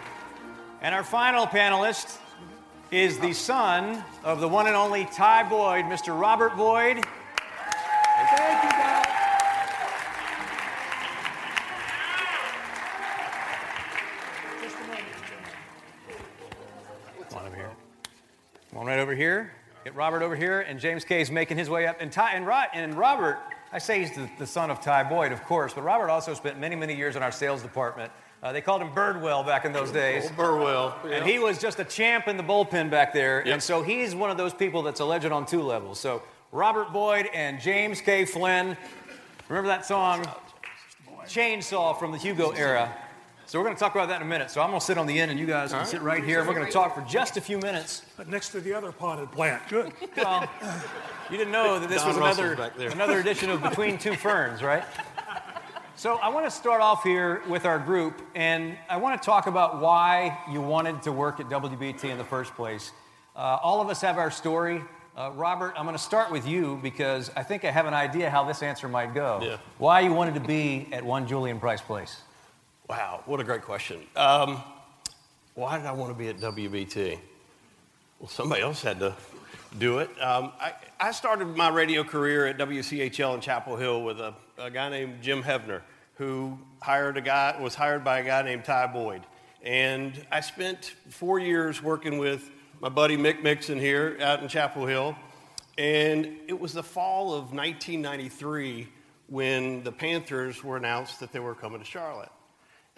[0.81, 2.17] And our final panelist
[2.91, 6.19] is the son of the one and only Ty Boyd, Mr.
[6.19, 7.05] Robert Boyd.
[8.17, 9.07] Thank you, guys.
[14.63, 15.05] Just a moment.
[17.29, 17.71] Come on over here.
[18.71, 19.53] Come on right over here.
[19.89, 21.97] Get Robert over here, and James K is making his way up.
[21.99, 23.39] And Ty and, and Robert,
[23.73, 26.59] I say he's the, the son of Ty Boyd, of course, but Robert also spent
[26.59, 28.13] many, many years in our sales department.
[28.43, 30.29] Uh, they called him Birdwell back in those days.
[30.31, 30.95] Oh, Burwell.
[31.11, 33.39] And he was just a champ in the bullpen back there.
[33.39, 33.55] Yep.
[33.55, 35.99] And so he's one of those people that's a legend on two levels.
[35.99, 36.23] So
[36.53, 38.27] Robert Boyd and James K.
[38.27, 38.77] Flynn.
[39.49, 40.23] Remember that song,
[41.25, 42.95] Chainsaw from the Hugo era?
[43.49, 44.51] So we're going to talk about that in a minute.
[44.51, 45.89] So I'm going to sit on the end and you guys can All right.
[45.89, 46.45] sit right here.
[46.45, 48.03] We're going to talk for just a few minutes.
[48.19, 49.63] But next to the other potted plant.
[49.69, 49.93] Good.
[50.19, 50.47] Well,
[51.31, 54.15] you didn't know that this Don was Russell's another, back another edition of Between Two
[54.15, 54.85] Ferns, right?
[55.97, 59.47] So I want to start off here with our group, and I want to talk
[59.47, 62.93] about why you wanted to work at WBT in the first place.
[63.37, 64.83] Uh, all of us have our story.
[65.17, 68.29] Uh, Robert, I'm going to start with you because I think I have an idea
[68.29, 69.41] how this answer might go.
[69.43, 69.57] Yeah.
[69.79, 72.23] Why you wanted to be at One Julian Price Place?
[72.89, 74.01] Wow, what a great question.
[74.17, 74.63] Um,
[75.53, 77.19] why did I want to be at WBT?
[78.19, 79.15] Well, somebody else had to
[79.79, 80.09] do it.
[80.23, 84.71] Um, I, I started my radio career at WCHL in Chapel Hill with a, a
[84.71, 85.83] guy named Jim Heavner,
[86.15, 89.21] who hired a guy was hired by a guy named Ty Boyd,
[89.63, 94.87] and I spent four years working with my buddy Mick Mixon here out in Chapel
[94.87, 95.15] Hill,
[95.77, 98.89] and it was the fall of 1993
[99.27, 102.31] when the Panthers were announced that they were coming to Charlotte.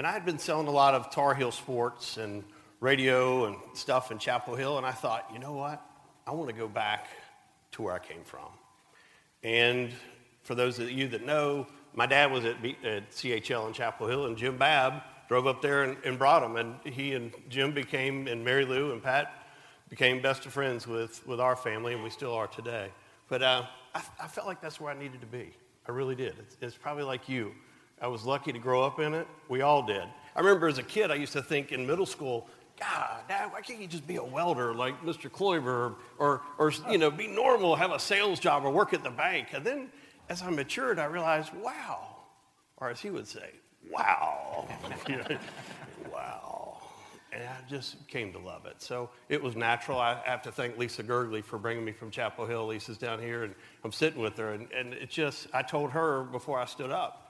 [0.00, 2.42] And I had been selling a lot of Tar Heel sports and
[2.80, 5.84] radio and stuff in Chapel Hill, and I thought, you know what?
[6.26, 7.08] I want to go back
[7.72, 8.48] to where I came from.
[9.42, 9.90] And
[10.42, 14.06] for those of you that know, my dad was at, B, at CHL in Chapel
[14.06, 16.56] Hill, and Jim Babb drove up there and, and brought him.
[16.56, 19.30] And he and Jim became, and Mary Lou and Pat
[19.90, 22.88] became best of friends with, with our family, and we still are today.
[23.28, 25.50] But uh, I, I felt like that's where I needed to be.
[25.86, 26.36] I really did.
[26.38, 27.52] It's, it's probably like you.
[28.00, 29.26] I was lucky to grow up in it.
[29.48, 30.04] We all did.
[30.34, 32.48] I remember as a kid, I used to think in middle school,
[32.78, 35.30] God, Dad, why can't you just be a welder like Mr.
[35.30, 39.10] Kloiber or, or, you know, be normal, have a sales job or work at the
[39.10, 39.48] bank?
[39.52, 39.90] And then
[40.30, 42.16] as I matured, I realized, wow,
[42.78, 43.50] or as he would say,
[43.92, 44.66] wow,
[46.12, 46.78] wow.
[47.32, 48.76] And I just came to love it.
[48.78, 49.98] So it was natural.
[49.98, 52.66] I have to thank Lisa Gergley for bringing me from Chapel Hill.
[52.66, 54.54] Lisa's down here, and I'm sitting with her.
[54.54, 57.29] And, and it just, I told her before I stood up,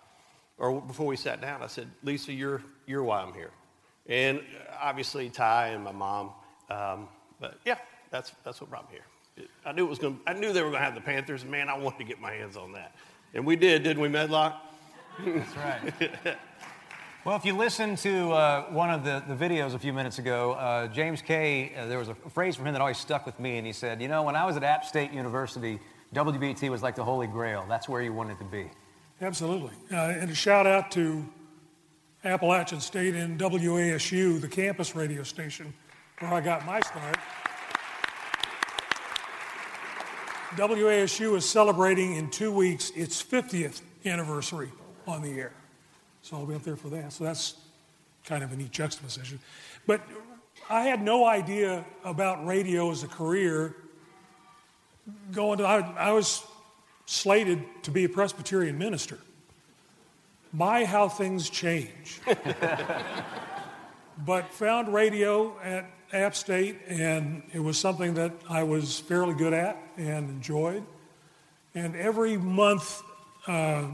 [0.60, 3.50] or before we sat down, I said, Lisa, you're, you're why I'm here.
[4.06, 4.40] And
[4.80, 6.30] obviously, Ty and my mom.
[6.70, 7.08] Um,
[7.40, 7.78] but yeah,
[8.10, 9.48] that's, that's what brought me here.
[9.64, 10.20] I knew it was going.
[10.26, 11.44] I knew they were going to have the Panthers.
[11.44, 12.94] Man, I wanted to get my hands on that,
[13.32, 14.60] and we did, didn't we, Medlock?
[15.24, 16.36] That's right.
[17.22, 20.52] Well, if you listen to uh, one of the, the videos a few minutes ago,
[20.52, 23.58] uh, James K, uh, there was a phrase from him that always stuck with me,
[23.58, 25.78] and he said, You know, when I was at App State University,
[26.14, 27.66] WBT was like the Holy Grail.
[27.68, 28.70] That's where you wanted to be.
[29.22, 29.72] Absolutely.
[29.92, 31.26] Uh, and a shout out to
[32.24, 35.72] Appalachian State and WASU, the campus radio station
[36.20, 37.16] where I got my start.
[40.56, 44.70] WASU is celebrating in two weeks its 50th anniversary
[45.06, 45.52] on the air.
[46.22, 47.12] So I'll be up there for that.
[47.12, 47.56] So that's
[48.24, 49.38] kind of a neat juxtaposition.
[49.86, 50.00] But
[50.68, 53.76] I had no idea about radio as a career.
[55.32, 56.42] Going to, I, I was
[57.10, 59.18] slated to be a Presbyterian minister.
[60.52, 62.20] My, how things change.
[64.24, 69.52] but found radio at App State, and it was something that I was fairly good
[69.52, 70.84] at and enjoyed.
[71.74, 73.02] And every month,
[73.48, 73.88] uh,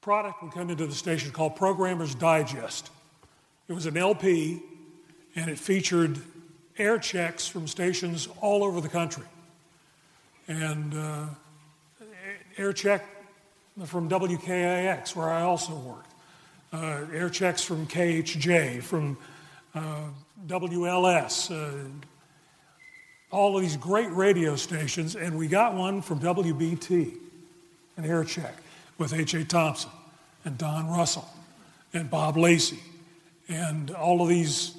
[0.00, 2.90] product would come into the station called Programmer's Digest.
[3.66, 4.62] It was an LP,
[5.34, 6.20] and it featured
[6.78, 9.26] air checks from stations all over the country.
[10.46, 11.26] And uh,
[12.58, 13.04] air check
[13.84, 16.12] from WKIX, where I also worked,
[16.72, 19.18] uh, air checks from KHJ, from
[19.74, 20.04] uh,
[20.46, 21.88] WLS, uh,
[23.30, 27.14] all of these great radio stations, and we got one from WBT,
[27.96, 28.54] an air check
[28.98, 29.44] with H.A.
[29.44, 29.90] Thompson
[30.44, 31.28] and Don Russell
[31.92, 32.80] and Bob Lacey
[33.48, 34.76] and all of these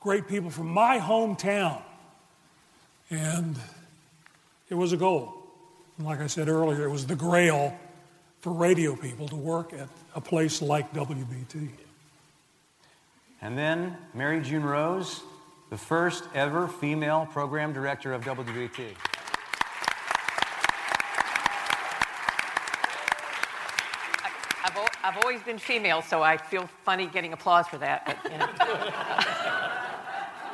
[0.00, 1.80] great people from my hometown.
[3.10, 3.56] And
[4.68, 5.35] it was a goal.
[5.98, 7.76] And like I said earlier, it was the grail
[8.40, 11.68] for radio people to work at a place like WBT.
[13.40, 15.20] And then Mary June Rose,
[15.70, 18.88] the first ever female program director of WBT.
[24.64, 28.04] I've, I've always been female, so I feel funny getting applause for that.
[28.06, 28.48] But, you know.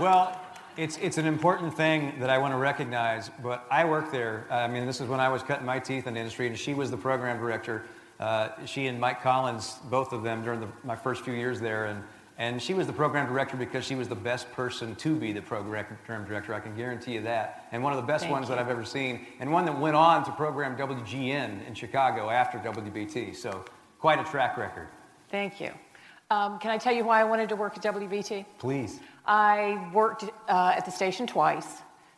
[0.01, 0.42] Well,
[0.77, 4.47] it's, it's an important thing that I want to recognize, but I worked there.
[4.51, 6.75] I mean, this is when I was cutting my teeth in the industry, and she
[6.75, 7.85] was the program director.
[8.19, 11.87] Uh, she and Mike Collins, both of them, during the, my first few years there.
[11.87, 12.03] And,
[12.39, 15.43] and she was the program director because she was the best person to be the
[15.43, 16.55] program director.
[16.55, 17.69] I can guarantee you that.
[17.73, 18.59] And one of the best Thank ones that.
[18.59, 23.35] I've ever seen, and one that went on to program WGN in Chicago after WBT.
[23.37, 23.65] So,
[23.99, 24.89] quite a track record.
[25.31, 25.71] Thank you.
[26.31, 28.47] Um, can I tell you why I wanted to work at WBT?
[28.59, 29.01] Please.
[29.27, 31.67] I worked uh, at the station twice,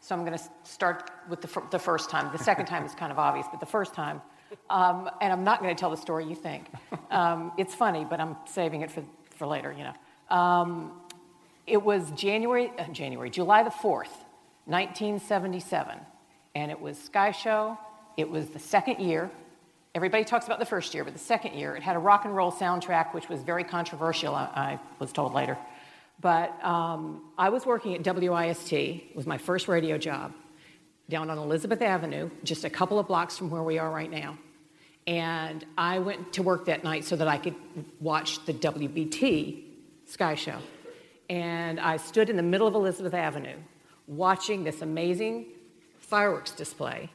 [0.00, 2.30] so I'm going to start with the, the first time.
[2.32, 4.22] The second time is kind of obvious, but the first time,
[4.70, 6.66] um, and I'm not going to tell the story you think.
[7.10, 9.04] Um, it's funny, but I'm saving it for,
[9.36, 10.36] for later, you know.
[10.36, 11.00] Um,
[11.64, 14.10] it was January, uh, January, July the 4th,
[14.66, 15.96] 1977,
[16.56, 17.78] and it was Sky Show.
[18.16, 19.30] It was the second year,
[19.94, 22.34] Everybody talks about the first year, but the second year, it had a rock and
[22.34, 25.56] roll soundtrack, which was very controversial, I, I was told later.
[26.20, 30.32] But um, I was working at WIST, it was my first radio job,
[31.08, 34.38] down on Elizabeth Avenue, just a couple of blocks from where we are right now.
[35.06, 37.54] And I went to work that night so that I could
[38.00, 39.64] watch the WBT
[40.06, 40.58] Sky Show.
[41.28, 43.56] And I stood in the middle of Elizabeth Avenue
[44.06, 45.46] watching this amazing
[45.98, 47.10] fireworks display.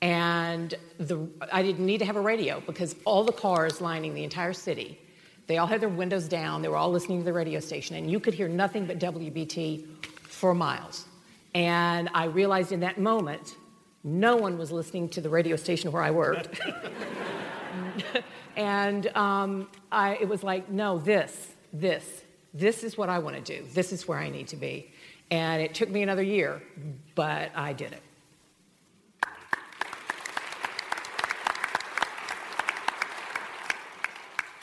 [0.00, 4.24] And the, I didn't need to have a radio because all the cars lining the
[4.24, 5.00] entire city,
[5.46, 6.62] they all had their windows down.
[6.62, 7.96] They were all listening to the radio station.
[7.96, 11.06] And you could hear nothing but WBT for miles.
[11.54, 13.56] And I realized in that moment,
[14.02, 16.60] no one was listening to the radio station where I worked.
[18.56, 23.42] and um, I, it was like, no, this, this, this is what I want to
[23.42, 23.66] do.
[23.72, 24.92] This is where I need to be.
[25.30, 26.62] And it took me another year,
[27.14, 28.02] but I did it.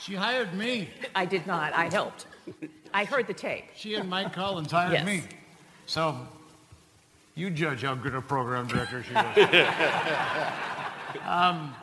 [0.04, 0.90] She hired me.
[1.16, 1.74] I did not.
[1.74, 2.26] I helped.
[2.94, 3.64] I heard the tape.
[3.74, 5.06] She and Mike Collins hired Yes.
[5.06, 5.24] me.
[5.86, 6.18] So
[7.36, 9.16] you judge how good a program director she is.
[11.26, 11.74] um,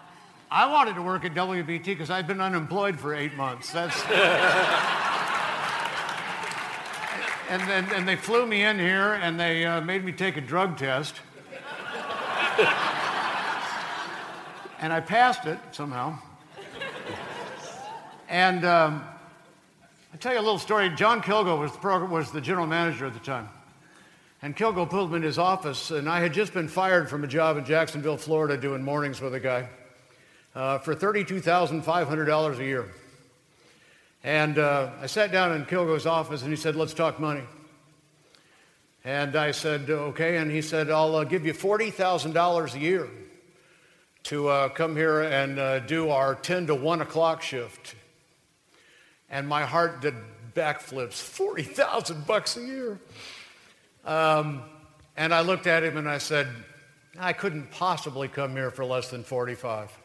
[0.51, 3.73] I wanted to work at WBT because I'd been unemployed for eight months.
[3.73, 3.99] That's.
[7.49, 10.43] and then and they flew me in here and they uh, made me take a
[10.43, 11.15] drug test.
[14.79, 16.19] and I passed it somehow.
[18.31, 19.05] And um,
[20.12, 20.89] I'll tell you a little story.
[20.90, 23.48] John Kilgo was the, program, was the general manager at the time.
[24.40, 27.27] And Kilgo pulled me in his office, and I had just been fired from a
[27.27, 29.69] job in Jacksonville, Florida, doing mornings with a guy
[30.55, 32.86] uh, for $32,500 a year.
[34.23, 37.43] And uh, I sat down in Kilgo's office, and he said, Let's talk money.
[39.05, 40.36] And I said, Okay.
[40.36, 43.09] And he said, I'll uh, give you $40,000 a year
[44.23, 47.97] to uh, come here and uh, do our 10 to 1 o'clock shift.
[49.31, 50.15] And my heart did
[50.55, 53.01] backflips 40,000 bucks a year.
[54.05, 54.62] Um,
[55.16, 56.48] and I looked at him and I said,
[57.19, 59.97] I couldn't possibly come here for less than 45.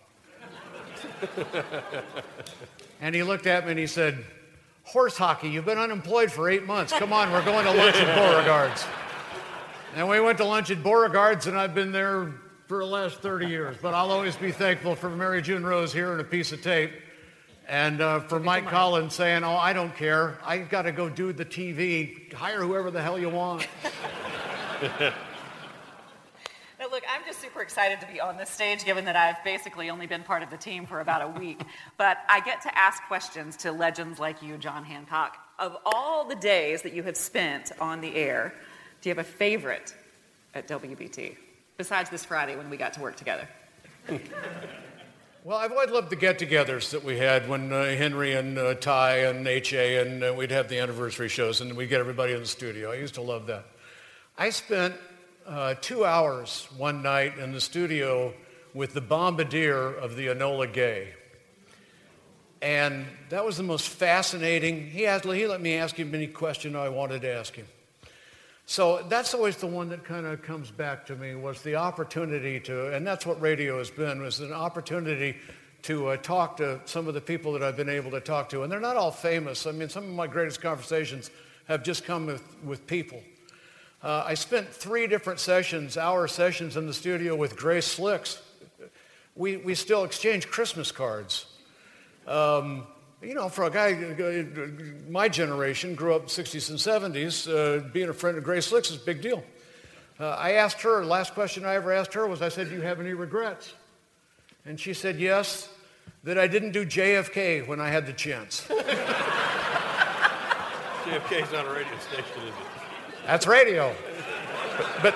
[3.01, 4.23] and he looked at me and he said,
[4.83, 6.93] Horse hockey, you've been unemployed for eight months.
[6.93, 8.85] Come on, we're going to lunch at Beauregard's.
[9.95, 12.33] And we went to lunch at Beauregard's, and I've been there
[12.67, 13.77] for the last 30 years.
[13.81, 16.91] But I'll always be thankful for Mary June Rose here and a piece of tape.
[17.67, 20.37] And uh, for Mike Collins saying, Oh, I don't care.
[20.43, 22.31] I've got to go do the TV.
[22.33, 23.67] Hire whoever the hell you want.
[26.77, 29.89] Now, look, I'm just super excited to be on this stage, given that I've basically
[29.89, 31.61] only been part of the team for about a week.
[31.97, 35.37] But I get to ask questions to legends like you, John Hancock.
[35.57, 38.53] Of all the days that you have spent on the air,
[39.01, 39.95] do you have a favorite
[40.53, 41.37] at WBT,
[41.77, 43.47] besides this Friday when we got to work together?
[45.45, 48.73] Well, I've always loved the get togethers that we had when uh, Henry and uh,
[48.73, 52.39] Ty and HA, and uh, we'd have the anniversary shows, and we'd get everybody in
[52.39, 52.91] the studio.
[52.91, 53.67] I used to love that.
[54.39, 54.95] I spent
[55.45, 58.33] uh, two hours one night in the studio
[58.73, 61.13] with the bombardier of the Enola Gay.
[62.63, 64.89] And that was the most fascinating.
[64.89, 67.67] He, asked, he let me ask him any question I wanted to ask him.
[68.67, 72.59] So that's always the one that kind of comes back to me was the opportunity
[72.61, 75.35] to, and that's what radio has been, was an opportunity
[75.83, 78.63] to uh, talk to some of the people that I've been able to talk to.
[78.63, 79.67] And they're not all famous.
[79.67, 81.29] I mean, some of my greatest conversations
[81.65, 83.21] have just come with, with people.
[84.01, 88.41] Uh, I spent three different sessions, hour sessions in the studio with Grace Slicks.
[89.35, 91.45] We, we still exchange Christmas cards.
[92.25, 92.87] Um,
[93.25, 94.43] you know, for a guy, uh,
[95.09, 98.97] my generation grew up 60s and 70s, uh, being a friend of Grace Slicks is
[98.97, 99.43] a big deal.
[100.19, 102.75] Uh, I asked her, the last question I ever asked her was, I said, do
[102.75, 103.73] you have any regrets?
[104.65, 105.69] And she said, yes,
[106.23, 108.61] that I didn't do JFK when I had the chance.
[111.03, 112.55] JFK's not a radio station, is it?
[113.25, 113.93] That's radio.
[115.01, 115.15] But,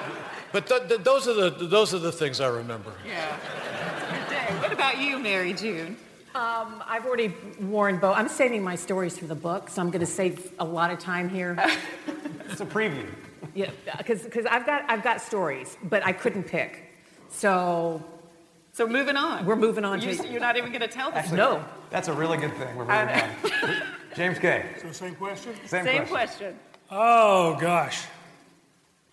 [0.52, 2.92] but th- th- those, are the, those are the things I remember.
[3.08, 3.38] Yeah.
[4.62, 5.96] What about you, Mary June?
[6.36, 8.14] Um, I've already warned Bo.
[8.14, 11.00] I'm saving my stories for the book, so I'm going to save a lot of
[11.00, 11.58] time here.
[12.52, 13.06] It's a preview.
[13.54, 13.70] yeah,
[14.00, 16.92] because I've got I've got stories, but I couldn't pick.
[17.30, 18.04] So.
[18.72, 19.46] So moving on.
[19.46, 20.28] We're moving on You, to.
[20.28, 21.20] you're not even going to tell them.
[21.20, 21.64] Actually, No.
[21.92, 22.76] That's a really good thing.
[22.76, 23.22] We're moving
[23.62, 23.82] on.
[24.16, 24.66] James K.
[24.82, 25.54] So same question?
[25.68, 26.10] Same, Same question.
[26.10, 26.60] question.
[26.90, 28.06] Oh, gosh.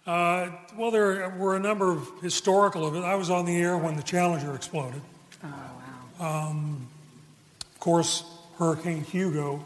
[0.07, 3.05] Uh, well, there were a number of historical events.
[3.07, 5.03] I was on the air when the Challenger exploded.
[5.45, 5.49] Oh,
[6.21, 6.49] wow.
[6.49, 6.96] Um, of
[7.87, 8.25] course,
[8.59, 9.65] Hurricane Hugo.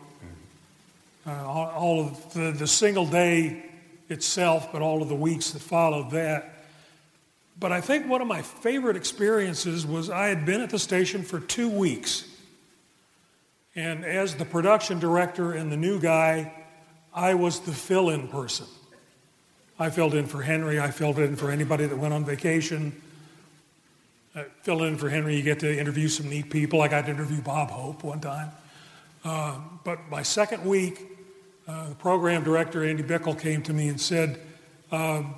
[1.26, 3.64] Uh, all, of the, the single day
[4.10, 6.66] itself, but all of the weeks that followed that.
[7.58, 11.22] But I think one of my favorite experiences was I had been at the station
[11.22, 12.28] for two weeks.
[13.74, 16.52] And as the production director and the new guy,
[17.14, 18.66] I was the fill in person.
[19.78, 23.00] I filled in for Henry, I filled in for anybody that went on vacation.
[24.34, 26.82] I filled in for Henry, you get to interview some neat people.
[26.82, 28.52] I got to interview Bob Hope one time.
[29.24, 31.00] Uh, but my second week,
[31.66, 34.40] uh, the program director, Andy Bickle, came to me and said,
[34.92, 35.34] um,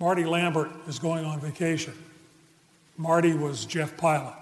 [0.00, 1.94] Marty Lambert is going on vacation.
[2.96, 4.34] Marty was Jeff Pilot.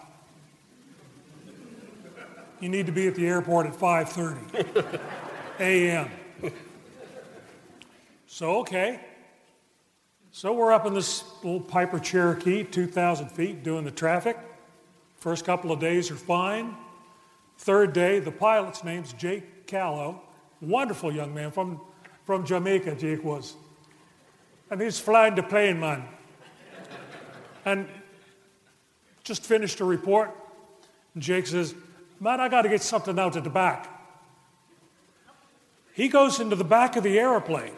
[2.60, 5.00] You need to be at the airport at 5:30
[5.60, 6.10] a.m.
[8.26, 9.00] So okay.
[10.36, 14.36] So we're up in this little Piper Cherokee, 2,000 feet, doing the traffic.
[15.18, 16.74] First couple of days are fine.
[17.58, 20.22] Third day, the pilot's name's Jake Callow.
[20.60, 21.80] Wonderful young man from,
[22.24, 23.54] from Jamaica, Jake was.
[24.72, 26.04] And he's flying the plane, man.
[27.64, 27.86] And
[29.22, 30.32] just finished a report.
[31.14, 31.76] And Jake says,
[32.18, 33.88] Man, I got to get something out at the back.
[35.92, 37.76] He goes into the back of the airplane.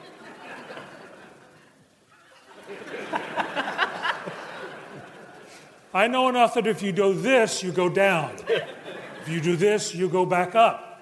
[5.96, 8.36] I know enough that if you do this, you go down.
[8.46, 11.00] If you do this, you go back up.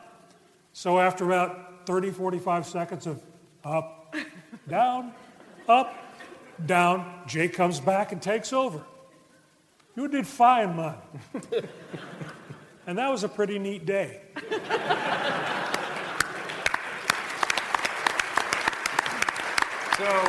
[0.73, 3.21] So after about 30, 45 seconds of
[3.65, 4.15] up,
[4.69, 5.13] down,
[5.69, 5.93] up,
[6.65, 8.85] down, Jake comes back and takes over.
[9.97, 10.95] You did fine, man.
[12.87, 14.21] and that was a pretty neat day.
[19.99, 20.29] So,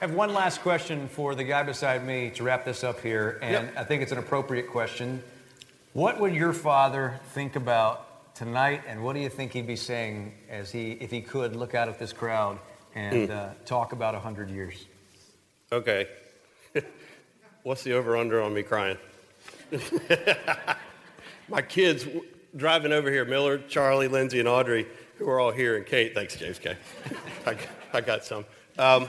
[0.00, 3.38] I have one last question for the guy beside me to wrap this up here,
[3.42, 3.74] and Yep.
[3.76, 5.22] I think it's an appropriate question.
[5.92, 10.34] What would your father think about tonight, and what do you think he'd be saying
[10.48, 12.58] as he, if he could, look out at this crowd
[12.94, 13.36] and Hmm.
[13.36, 14.86] uh, talk about 100 years?
[15.72, 16.06] Okay.
[17.64, 18.98] What's the over under on me crying?
[21.48, 22.06] My kids
[22.56, 24.86] driving over here, Miller, Charlie, Lindsay, and Audrey,
[25.18, 26.14] who are all here, and Kate.
[26.14, 26.76] Thanks, James K.
[27.46, 27.56] I,
[27.92, 28.44] I got some.
[28.78, 29.08] Um,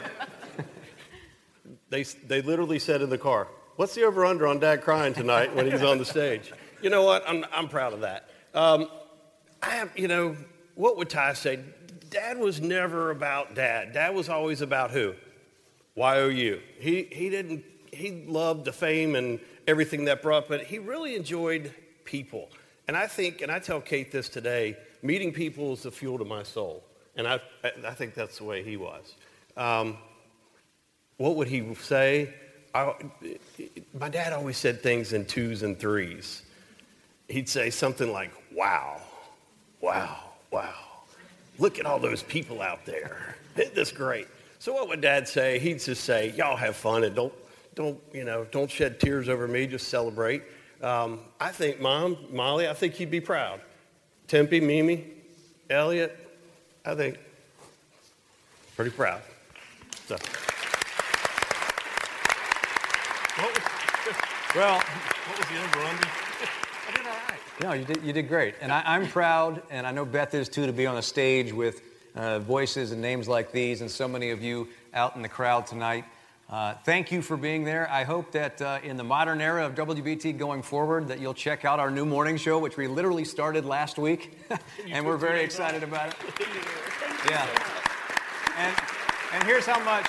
[1.90, 5.56] they, they literally said in the car, What's the over under on dad crying tonight
[5.56, 6.52] when he's on the stage?
[6.82, 7.28] You know what?
[7.28, 8.30] I'm, I'm proud of that.
[8.54, 8.90] Um,
[9.62, 10.38] I have, you know,
[10.76, 11.60] what would Ty say?
[12.10, 13.92] Dad was never about dad.
[13.92, 15.14] Dad was always about who?
[15.98, 16.62] YOU.
[16.80, 21.74] He, he didn't, he loved the fame and everything that brought, but he really enjoyed
[22.06, 22.50] people.
[22.88, 26.24] And I think, and I tell Kate this today, meeting people is the fuel to
[26.24, 26.82] my soul.
[27.18, 27.42] And I,
[27.86, 29.16] I think that's the way he was.
[29.58, 29.98] Um,
[31.20, 32.34] what would he say?
[32.74, 32.94] I,
[33.94, 36.44] my dad always said things in twos and threes.
[37.28, 39.02] He'd say something like, wow,
[39.82, 40.18] wow,
[40.50, 40.74] wow.
[41.60, 43.36] Look at all those people out there.
[43.58, 44.28] Isn't this great?
[44.60, 45.60] So what would dad say?
[45.60, 47.34] He'd just say, y'all have fun and don't,
[47.76, 50.44] don't, you know, don't shed tears over me, just celebrate.
[50.82, 53.60] Um, I think mom, Molly, I think you'd be proud.
[54.28, 55.06] Tempe, Mimi,
[55.70, 56.18] Elliot,
[56.86, 57.18] I think
[58.78, 59.22] pretty proud.
[60.08, 60.16] So.
[64.56, 66.08] Well, what was the over under?
[66.88, 67.40] I did all right.
[67.62, 68.56] No, you did, you did great.
[68.62, 71.54] And I, I'm proud, and I know Beth is too, to be on a stage
[71.54, 71.84] with
[72.16, 75.68] uh, voices and names like these and so many of you out in the crowd
[75.68, 76.04] tonight.
[76.50, 77.88] Uh, thank you for being there.
[77.92, 81.64] I hope that uh, in the modern era of WBT going forward, that you'll check
[81.64, 84.36] out our new morning show, which we literally started last week,
[84.90, 86.16] and we're very excited about it.
[87.30, 87.46] Yeah.
[88.58, 88.76] And,
[89.34, 90.08] and here's how much,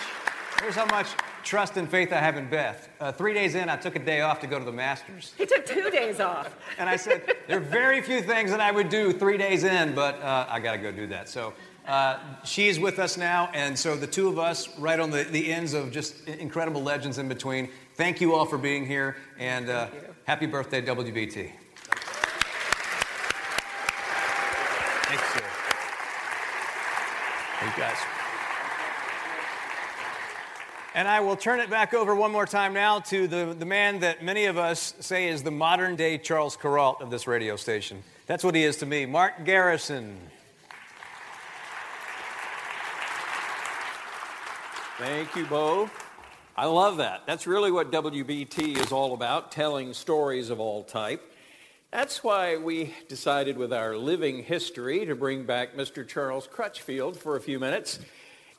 [0.60, 1.08] here's how much
[1.42, 2.88] trust and faith I have in Beth.
[3.00, 5.32] Uh, three days in, I took a day off to go to the Masters.
[5.36, 6.54] He took two days off.
[6.78, 9.94] And I said, there are very few things that I would do three days in,
[9.94, 11.28] but uh, I got to go do that.
[11.28, 11.54] So
[11.86, 15.52] uh, she's with us now, and so the two of us, right on the, the
[15.52, 17.70] ends of just incredible legends in between.
[17.94, 19.88] Thank you all for being here, and uh,
[20.24, 21.50] happy birthday, WBT.
[25.08, 25.42] Thanks, sir.
[27.58, 28.19] Thank you guys.
[30.92, 34.00] And I will turn it back over one more time now to the, the man
[34.00, 38.02] that many of us say is the modern day Charles Kuralt of this radio station.
[38.26, 40.18] That's what he is to me, Mark Garrison.
[44.98, 45.88] Thank you, Bo.
[46.56, 47.22] I love that.
[47.24, 51.22] That's really what WBT is all about, telling stories of all type.
[51.92, 56.06] That's why we decided with our living history to bring back Mr.
[56.06, 58.00] Charles Crutchfield for a few minutes.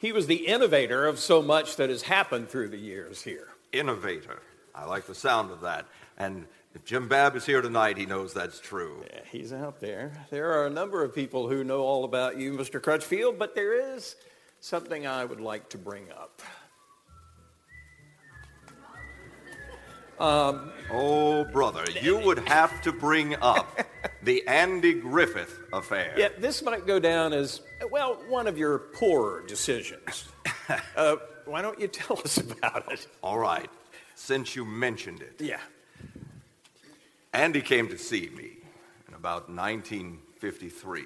[0.01, 3.49] He was the innovator of so much that has happened through the years here.
[3.71, 4.41] Innovator.
[4.73, 5.85] I like the sound of that.
[6.17, 9.05] And if Jim Babb is here tonight, he knows that's true.
[9.13, 10.25] Yeah, he's out there.
[10.31, 12.81] There are a number of people who know all about you, Mr.
[12.81, 14.15] Crutchfield, but there is
[14.59, 16.41] something I would like to bring up.
[20.21, 23.87] Um, oh, brother, you would have to bring up
[24.23, 26.13] the Andy Griffith affair.
[26.15, 30.25] Yeah, this might go down as, well, one of your poorer decisions.
[30.95, 31.15] uh,
[31.45, 33.07] why don't you tell us about it?
[33.23, 33.67] All right,
[34.13, 35.41] since you mentioned it.
[35.41, 35.59] Yeah.
[37.33, 38.57] Andy came to see me
[39.07, 41.03] in about 1953.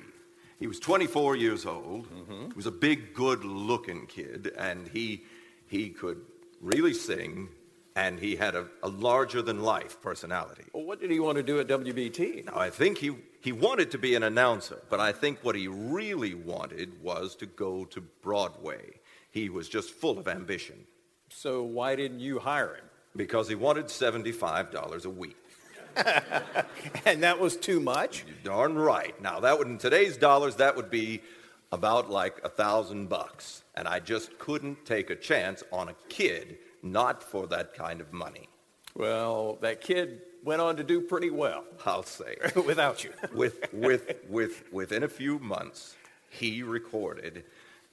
[0.60, 2.12] He was 24 years old.
[2.12, 2.48] Mm-hmm.
[2.48, 5.24] He was a big, good-looking kid, and he
[5.68, 6.20] he could
[6.62, 7.48] really sing,
[7.96, 10.64] and he had a, a larger-than-life personality.
[10.74, 12.46] Well, what did he want to do at WBT?
[12.46, 13.16] Now, I think he
[13.46, 17.46] he wanted to be an announcer, but I think what he really wanted was to
[17.46, 19.00] go to Broadway.
[19.30, 20.88] He was just full of ambition.
[21.30, 22.86] So why didn't you hire him?
[23.16, 25.38] Because he wanted $75 a week.
[27.06, 28.26] and that was too much?
[28.26, 29.20] You're darn right.
[29.22, 31.22] Now, that would, in today's dollars, that would be
[31.72, 33.64] about like a thousand bucks.
[33.76, 38.14] And I just couldn't take a chance on a kid not for that kind of
[38.14, 38.48] money.
[38.95, 41.66] Well, that kid went on to do pretty well.
[41.86, 42.38] I'll say.
[42.56, 43.12] Without you.
[43.34, 45.95] with, with, with, within a few months,
[46.30, 47.44] he recorded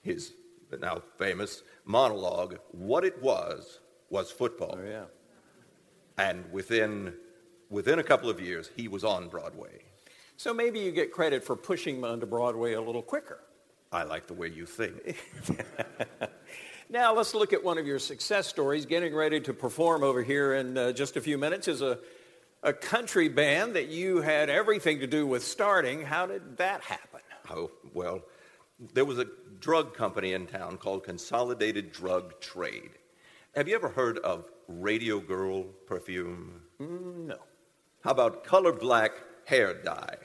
[0.02, 0.32] his
[0.80, 4.78] now famous monologue, What It Was Was Football.
[4.78, 5.04] Oh, yeah.
[6.18, 7.14] And within,
[7.70, 9.82] within a couple of years, he was on Broadway.
[10.36, 13.40] So maybe you get credit for pushing him onto Broadway a little quicker.
[13.90, 15.16] I like the way you think.
[16.92, 18.84] Now let's look at one of your success stories.
[18.84, 21.98] Getting ready to perform over here in uh, just a few minutes is a,
[22.62, 26.02] a country band that you had everything to do with starting.
[26.02, 27.20] How did that happen?
[27.48, 28.20] Oh, well,
[28.92, 29.26] there was a
[29.58, 32.90] drug company in town called Consolidated Drug Trade.
[33.54, 36.60] Have you ever heard of Radio Girl perfume?
[36.78, 37.38] Mm, no.
[38.04, 39.12] How about Color Black
[39.46, 40.18] hair dye?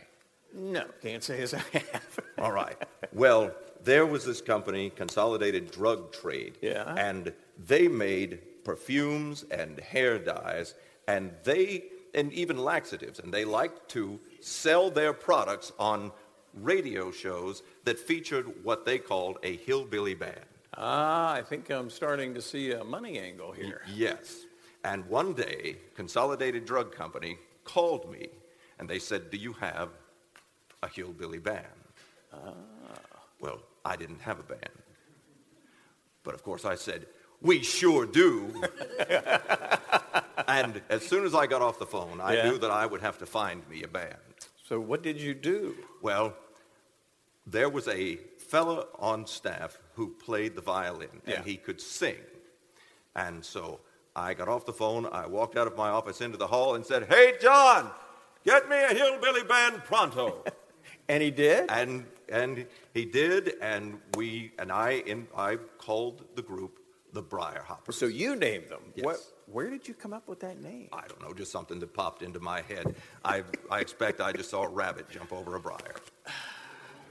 [0.58, 2.20] No, can't say as I have.
[2.40, 2.76] All right.
[3.14, 3.52] Well,
[3.84, 6.94] there was this company, Consolidated Drug Trade, Yeah.
[6.98, 7.32] and
[7.68, 10.74] they made perfumes and hair dyes,
[11.08, 16.12] and they and even laxatives, and they liked to sell their products on
[16.56, 20.40] radio shows that featured what they called a hillbilly band.
[20.76, 23.82] Ah, I think I'm starting to see a money angle here.
[23.94, 24.46] Yes.
[24.84, 28.30] And one day, Consolidated Drug Company called me,
[28.80, 29.90] and they said, "Do you have
[30.84, 31.66] a hillbilly band?"
[32.34, 32.54] Ah.
[33.40, 34.82] Well, I didn't have a band.
[36.24, 37.06] But of course I said,
[37.42, 38.52] we sure do.
[40.48, 42.50] and as soon as I got off the phone, I Yeah.
[42.50, 44.18] knew that I would have to find me a band.
[44.68, 45.76] So what did you do?
[46.02, 46.34] Well,
[47.46, 51.36] there was a fella on staff who played the violin Yeah.
[51.38, 52.18] and he could sing.
[53.16, 53.80] And so
[54.16, 56.86] I got off the phone, I walked out of my office into the hall and
[56.86, 57.92] said, Hey, John,
[58.44, 60.44] get me a hillbilly band pronto.
[61.10, 61.70] and he did?
[61.70, 66.80] And and he did, and we and I in I called the group
[67.14, 67.98] the Briar Hoppers.
[67.98, 68.82] So you named them.
[68.96, 69.06] Yes.
[69.06, 69.18] What,
[69.48, 70.90] where did you come up with that name?
[70.92, 72.96] I don't know, just something that popped into my head.
[73.24, 75.96] I I expect I just saw a rabbit jump over a briar.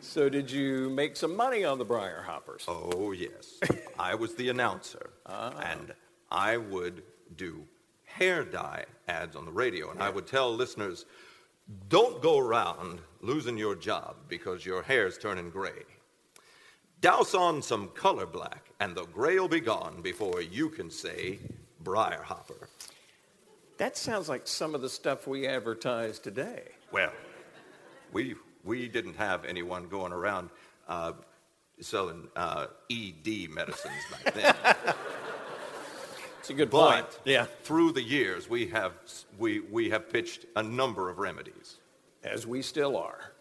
[0.00, 2.64] So did you make some money on the Briar Hoppers?
[2.68, 3.58] Oh yes,
[3.98, 5.58] I was the announcer, ah.
[5.58, 5.94] and
[6.30, 7.02] I would
[7.36, 7.64] do
[8.04, 11.06] hair dye ads on the radio, and I would tell listeners,
[11.88, 15.82] don't go around losing your job because your hair's turning gray.
[17.00, 21.38] Douse on some color black, and the gray will be gone before you can say
[21.80, 22.68] briar hopper.
[23.78, 26.62] That sounds like some of the stuff we advertise today.
[26.92, 27.12] Well,
[28.12, 30.48] we we didn't have anyone going around
[30.88, 31.12] uh,
[31.80, 34.54] selling uh, ED medicines back then.
[36.46, 37.20] It's a good but point.
[37.24, 37.46] Yeah.
[37.64, 38.92] through the years, we have
[39.36, 41.78] we we have pitched a number of remedies.
[42.26, 43.32] As we still are.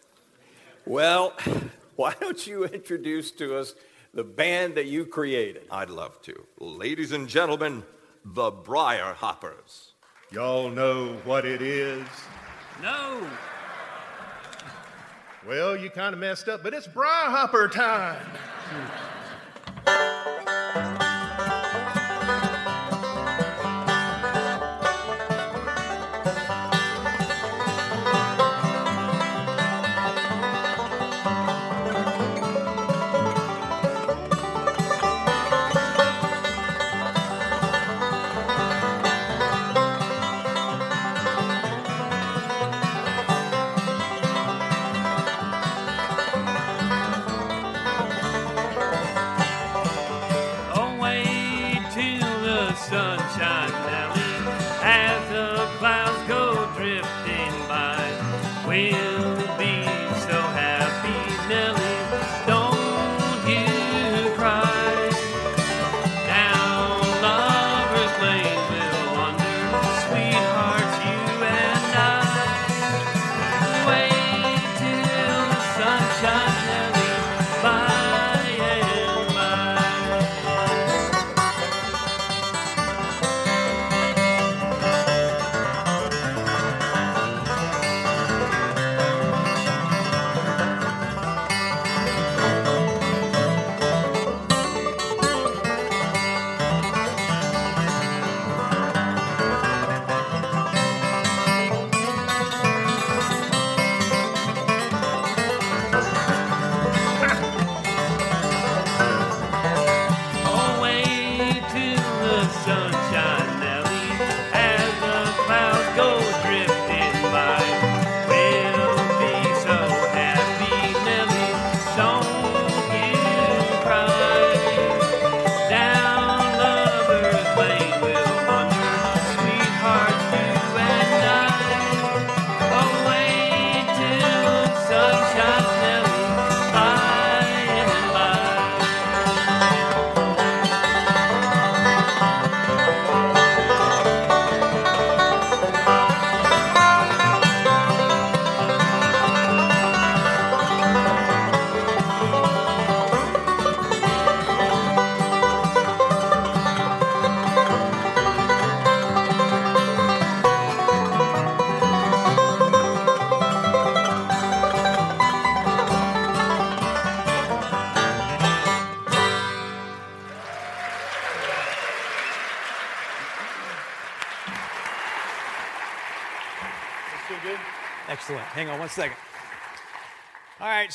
[0.84, 1.32] Well,
[1.96, 3.74] why don't you introduce to us
[4.14, 5.64] the band that you created?
[5.70, 7.82] I'd love to, ladies and gentlemen,
[8.24, 9.92] the Briar Hoppers.
[10.30, 12.06] Y'all know what it is?
[12.80, 13.28] No.
[15.46, 18.24] Well, you kind of messed up, but it's Briar Hopper time.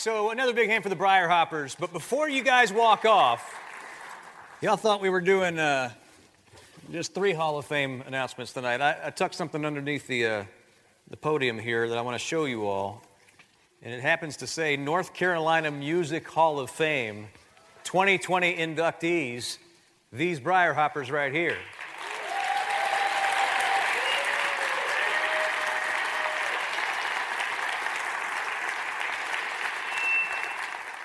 [0.02, 1.76] so another big hand for the Briar Hoppers.
[1.80, 3.56] But before you guys walk off,
[4.60, 5.92] y'all thought we were doing uh,
[6.92, 8.82] just three Hall of Fame announcements tonight.
[8.82, 10.44] I, I tucked something underneath the, uh,
[11.12, 13.04] the podium here that I want to show you all.
[13.84, 17.28] And it happens to say North Carolina Music Hall of Fame
[17.84, 19.60] 2020 inductees,
[20.12, 21.58] these Briar Hoppers right here.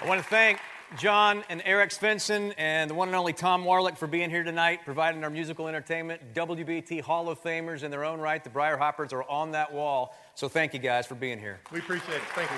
[0.07, 0.61] I want to thank
[0.97, 4.83] John and Eric Svensson and the one and only Tom Warlick for being here tonight,
[4.85, 6.33] providing our musical entertainment.
[6.33, 8.45] WBT Hall of Famers in their own right.
[8.45, 10.15] The Briar Hoppers are on that wall.
[10.37, 11.59] So thank you guys for being here.
[11.73, 12.23] We appreciate it.
[12.37, 12.57] Thank you.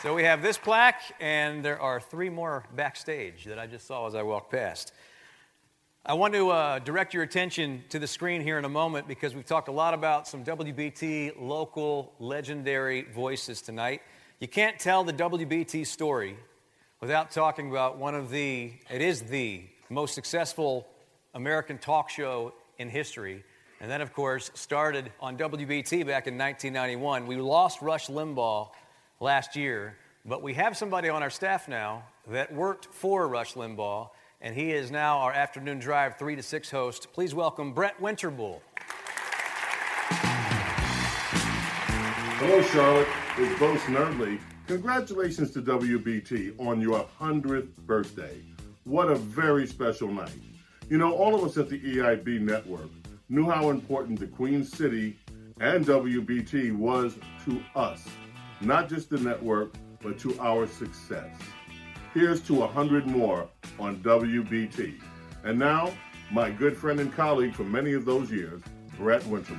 [0.00, 4.06] So we have this plaque, and there are three more backstage that I just saw
[4.06, 4.94] as I walked past.
[6.06, 9.34] I want to uh, direct your attention to the screen here in a moment because
[9.34, 14.00] we've talked a lot about some WBT local legendary voices tonight.
[14.40, 16.38] You can't tell the WBT story
[17.00, 20.86] without talking about one of the, it is the most successful
[21.34, 23.44] American talk show in history.
[23.80, 27.26] And then, of course, started on WBT back in 1991.
[27.26, 28.70] We lost Rush Limbaugh
[29.20, 34.08] last year, but we have somebody on our staff now that worked for Rush Limbaugh,
[34.40, 37.12] and he is now our afternoon drive 3 to 6 host.
[37.12, 38.60] Please welcome Brett Winterble.
[42.40, 43.08] Hello, Charlotte.
[43.36, 44.38] It's Bo Snerdley.
[44.68, 48.40] Congratulations to WBT on your 100th birthday.
[48.84, 50.30] What a very special night.
[50.88, 52.90] You know, all of us at the EIB network
[53.28, 55.18] knew how important the Queen City
[55.60, 58.06] and WBT was to us,
[58.60, 61.34] not just the network, but to our success.
[62.14, 63.48] Here's to 100 more
[63.78, 64.98] on WBT.
[65.44, 65.92] And now,
[66.30, 68.62] my good friend and colleague for many of those years,
[68.96, 69.56] Brett Winterble.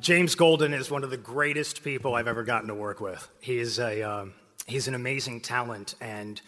[0.00, 3.28] James Golden is one of the greatest people I've ever gotten to work with.
[3.40, 4.32] He is a um,
[4.66, 6.40] he's an amazing talent, and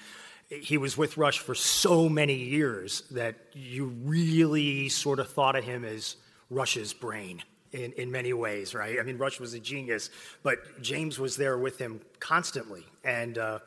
[0.51, 5.65] he was with Rush for so many years that you really sort of thought of
[5.65, 6.17] him as
[6.51, 8.99] Rush's brain in, in many ways, right?
[8.99, 10.11] I mean, Rush was a genius,
[10.43, 13.61] but James was there with him constantly, and uh,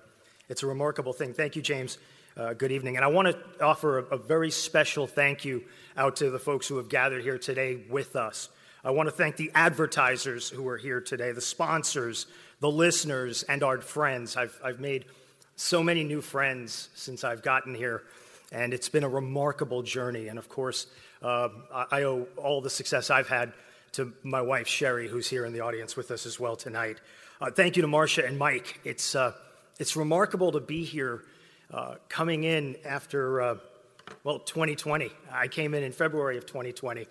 [0.50, 1.34] it's a remarkable thing.
[1.34, 1.98] Thank you, James.
[2.36, 2.98] Uh, good evening.
[2.98, 5.64] And I want to offer a, a very special thank you
[5.96, 8.50] out to the folks who have gathered here today with us.
[8.84, 12.26] I want to thank the advertisers who are here today, the sponsors,
[12.60, 14.36] the listeners, and our friends.
[14.36, 15.06] I've, I've made
[15.56, 18.04] so many new friends since I've gotten here,
[18.52, 20.28] and it's been a remarkable journey.
[20.28, 20.88] And of course,
[21.22, 21.50] uh,
[21.92, 23.54] I, owe all the success I've had
[23.94, 27.00] to my wife, Sherry, who's here in the audience with us as well tonight.
[27.40, 28.80] Uh, thank you to Marcia and Mike.
[28.84, 29.34] It's, uh,
[29.80, 31.24] it's remarkable to be here
[31.72, 33.56] uh, coming in after, uh,
[34.24, 35.12] well, 2020.
[35.32, 37.08] I came in in February of 2020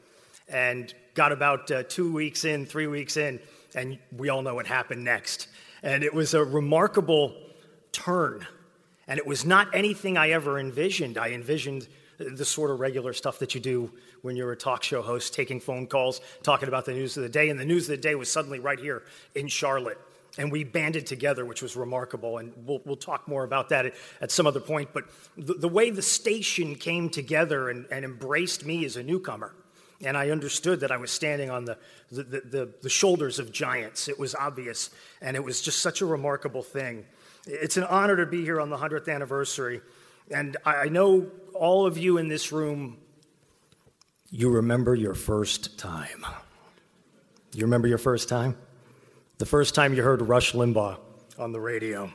[0.48, 3.40] and got about uh, two weeks in, three weeks in,
[3.74, 5.48] and we all know what happened next.
[5.82, 7.35] And it was a remarkable
[7.93, 8.47] turn.
[9.06, 11.19] And it was not anything I ever envisioned.
[11.19, 11.89] I envisioned
[12.19, 13.93] the sort of regular stuff that you do
[14.23, 17.28] when you're a talk show host, taking phone calls, talking about the news of the
[17.28, 17.48] day.
[17.48, 19.02] And the news of the day was suddenly right here
[19.35, 19.98] in Charlotte.
[20.39, 22.39] And we banded together, which was remarkable.
[22.39, 24.90] And we'll, we'll talk more about that at, at some other point.
[24.93, 25.05] But
[25.36, 29.55] the, the way the station came together and, and embraced me as a newcomer,
[30.05, 31.78] and I understood that I was standing on the,
[32.10, 34.09] the, the, the, shoulders of giants.
[34.09, 34.90] It was obvious,
[35.20, 37.05] and it was just such a remarkable thing.
[37.47, 39.81] It's an honor to be here on the 100th anniversary,
[40.31, 42.98] and I know all of you in this room,
[44.31, 46.24] you remember your first time.
[47.55, 48.56] You remember your first time?
[49.39, 50.98] The first time you heard Rush Limbaugh
[51.39, 52.10] on the radio.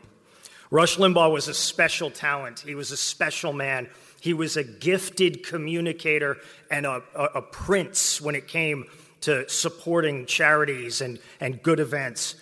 [0.71, 3.89] Rush Limbaugh was a special talent, he was a special man.
[4.19, 6.37] He was a gifted communicator
[6.71, 8.85] and a, a, a, prince when it came
[9.21, 12.35] to supporting charities and, and good events.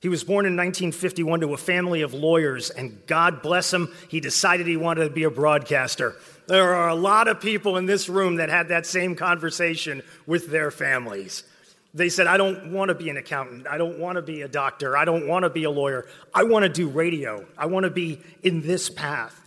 [0.00, 4.20] He was born in 1951 to a family of lawyers, and God bless him, he
[4.20, 6.14] decided he wanted to be a broadcaster.
[6.46, 10.48] There are a lot of people in this room that had that same conversation with
[10.50, 11.44] their families.
[11.92, 13.66] They said, I don't want to be an accountant.
[13.66, 14.96] I don't want to be a doctor.
[14.96, 16.06] I don't want to be a lawyer.
[16.34, 17.46] I want to do radio.
[17.56, 19.40] I want to be in this path.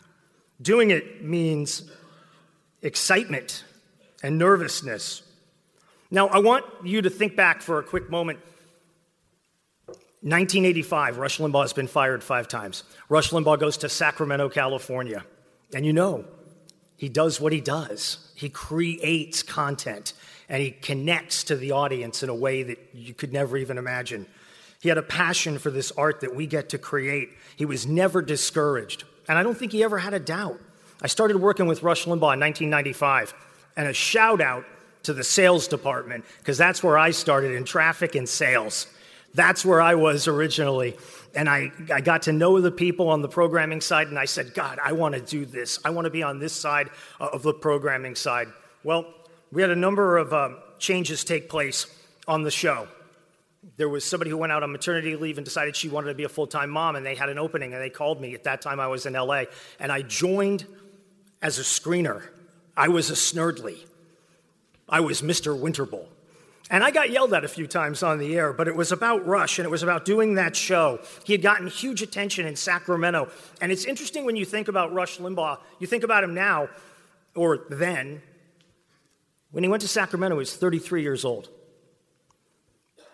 [0.59, 1.89] Doing it means
[2.81, 3.63] excitement
[4.23, 5.21] and nervousness.
[6.09, 8.39] Now, I want you to think back for a quick moment.
[10.21, 12.83] 1985, Rush Limbaugh has been fired five times.
[13.07, 15.23] Rush Limbaugh goes to Sacramento, California.
[15.73, 16.25] And you know,
[16.97, 18.31] he does what he does.
[18.35, 20.13] He creates content
[20.49, 24.25] and he connects to the audience in a way that you could never even imagine.
[24.81, 27.29] He had a passion for this art that we get to create.
[27.55, 29.05] He was never discouraged.
[29.29, 30.59] And I don't think he ever had a doubt.
[31.01, 33.33] I started working with Rush Limbaugh in 1995.
[33.77, 34.65] And a shout out
[35.03, 38.87] to the sales department, because that's where I started in traffic and sales.
[39.33, 40.97] That's where I was originally.
[41.35, 44.53] And I, I got to know the people on the programming side, and I said,
[44.53, 45.79] God, I want to do this.
[45.85, 46.89] I want to be on this side
[47.19, 48.47] of the programming side.
[48.83, 49.13] Well,
[49.51, 51.85] we had a number of um, changes take place
[52.27, 52.87] on the show.
[53.77, 56.23] There was somebody who went out on maternity leave and decided she wanted to be
[56.23, 58.33] a full time mom, and they had an opening, and they called me.
[58.33, 59.43] At that time, I was in LA,
[59.79, 60.65] and I joined
[61.41, 62.23] as a screener.
[62.75, 63.77] I was a Snerdley,
[64.87, 65.59] I was Mr.
[65.59, 66.07] Winterble.
[66.71, 69.25] And I got yelled at a few times on the air, but it was about
[69.25, 70.99] Rush and it was about doing that show.
[71.23, 73.29] He had gotten huge attention in Sacramento.
[73.59, 76.69] And it's interesting when you think about Rush Limbaugh, you think about him now,
[77.35, 78.21] or then.
[79.51, 81.49] When he went to Sacramento, he was 33 years old.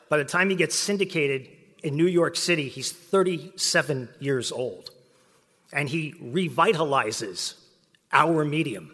[0.10, 1.48] By the time he gets syndicated
[1.82, 4.90] in New York City, he's 37 years old.
[5.72, 7.56] And he revitalizes
[8.12, 8.92] our medium.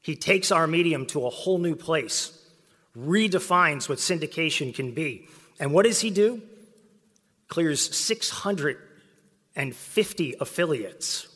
[0.00, 2.41] He takes our medium to a whole new place
[2.96, 5.28] redefines what syndication can be.
[5.58, 6.42] And what does he do?
[7.48, 11.28] Clears 650 affiliates.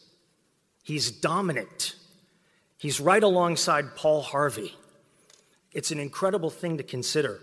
[0.83, 1.97] He's dominant.
[2.78, 4.74] He's right alongside Paul Harvey.
[5.73, 7.41] It's an incredible thing to consider.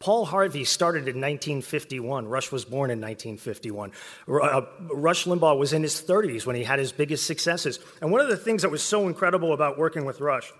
[0.00, 2.26] Paul Harvey started in 1951.
[2.26, 3.92] Rush was born in 1951.
[4.28, 4.62] Uh,
[4.92, 7.78] Rush Limbaugh was in his 30s when he had his biggest successes.
[8.02, 10.52] And one of the things that was so incredible about working with Rush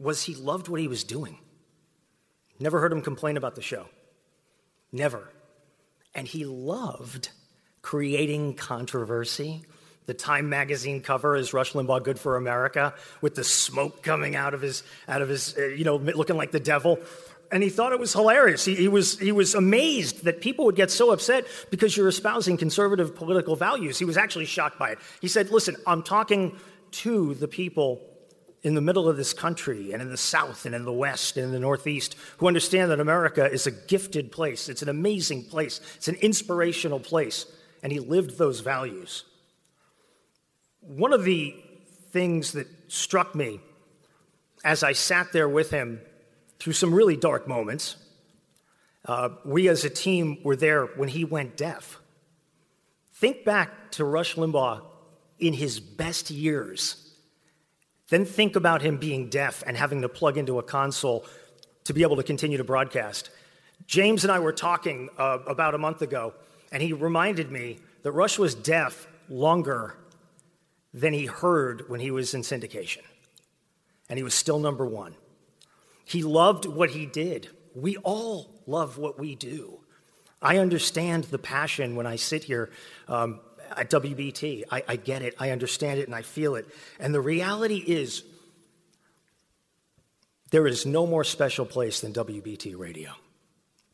[0.00, 1.38] was he loved what he was doing.
[2.58, 3.86] Never heard him complain about the show.
[4.92, 5.30] Never.
[6.14, 7.30] And he loved
[7.82, 9.62] creating controversy.
[10.06, 14.54] The Time magazine cover is Rush Limbaugh Good for America with the smoke coming out
[14.54, 16.98] of his, out of his uh, you know, looking like the devil.
[17.52, 18.64] And he thought it was hilarious.
[18.64, 22.56] He, he, was, he was amazed that people would get so upset because you're espousing
[22.56, 23.98] conservative political values.
[23.98, 24.98] He was actually shocked by it.
[25.20, 26.56] He said, Listen, I'm talking
[26.92, 28.00] to the people
[28.62, 31.46] in the middle of this country and in the South and in the West and
[31.46, 34.68] in the Northeast who understand that America is a gifted place.
[34.68, 35.80] It's an amazing place.
[35.96, 37.46] It's an inspirational place.
[37.82, 39.24] And he lived those values.
[40.80, 41.56] One of the
[42.10, 43.60] things that struck me
[44.62, 46.00] as I sat there with him
[46.58, 47.96] through some really dark moments,
[49.06, 51.98] uh, we as a team were there when he went deaf.
[53.14, 54.82] Think back to Rush Limbaugh
[55.38, 57.09] in his best years
[58.10, 61.24] then think about him being deaf and having to plug into a console
[61.84, 63.30] to be able to continue to broadcast.
[63.86, 66.34] James and I were talking uh, about a month ago,
[66.70, 69.96] and he reminded me that Rush was deaf longer
[70.92, 73.02] than he heard when he was in syndication.
[74.08, 75.14] And he was still number one.
[76.04, 77.48] He loved what he did.
[77.74, 79.80] We all love what we do.
[80.42, 82.70] I understand the passion when I sit here
[83.06, 83.40] um,
[83.76, 84.64] at WBT.
[84.70, 86.66] I, I get it, I understand it, and I feel it.
[86.98, 88.24] And the reality is,
[90.50, 93.12] there is no more special place than WBT radio,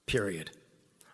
[0.07, 0.51] period.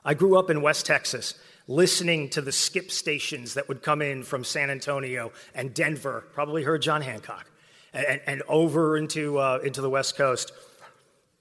[0.05, 1.35] I grew up in West Texas
[1.69, 6.63] listening to the skip stations that would come in from San Antonio and Denver, probably
[6.63, 7.51] heard John Hancock,
[7.93, 10.53] and, and over into, uh, into the West Coast.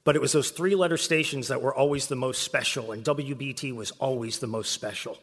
[0.04, 3.74] But it was those three letter stations that were always the most special, and WBT
[3.74, 5.18] was always the most special.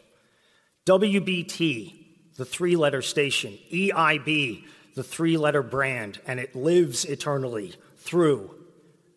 [0.89, 1.93] WBT,
[2.36, 8.55] the three letter station, EIB, the three letter brand, and it lives eternally through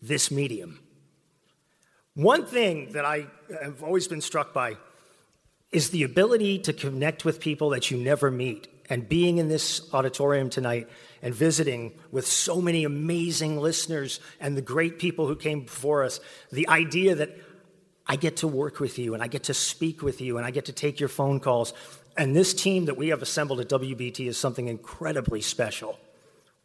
[0.01, 0.81] this medium.
[2.13, 3.27] One thing that I
[3.63, 4.75] have always been struck by
[5.71, 8.67] is the ability to connect with people that you never meet.
[8.89, 10.89] And being in this auditorium tonight
[11.21, 16.19] and visiting with so many amazing listeners and the great people who came before us,
[16.51, 17.37] the idea that
[18.11, 20.51] I get to work with you and I get to speak with you and I
[20.51, 21.73] get to take your phone calls.
[22.17, 25.97] And this team that we have assembled at WBT is something incredibly special.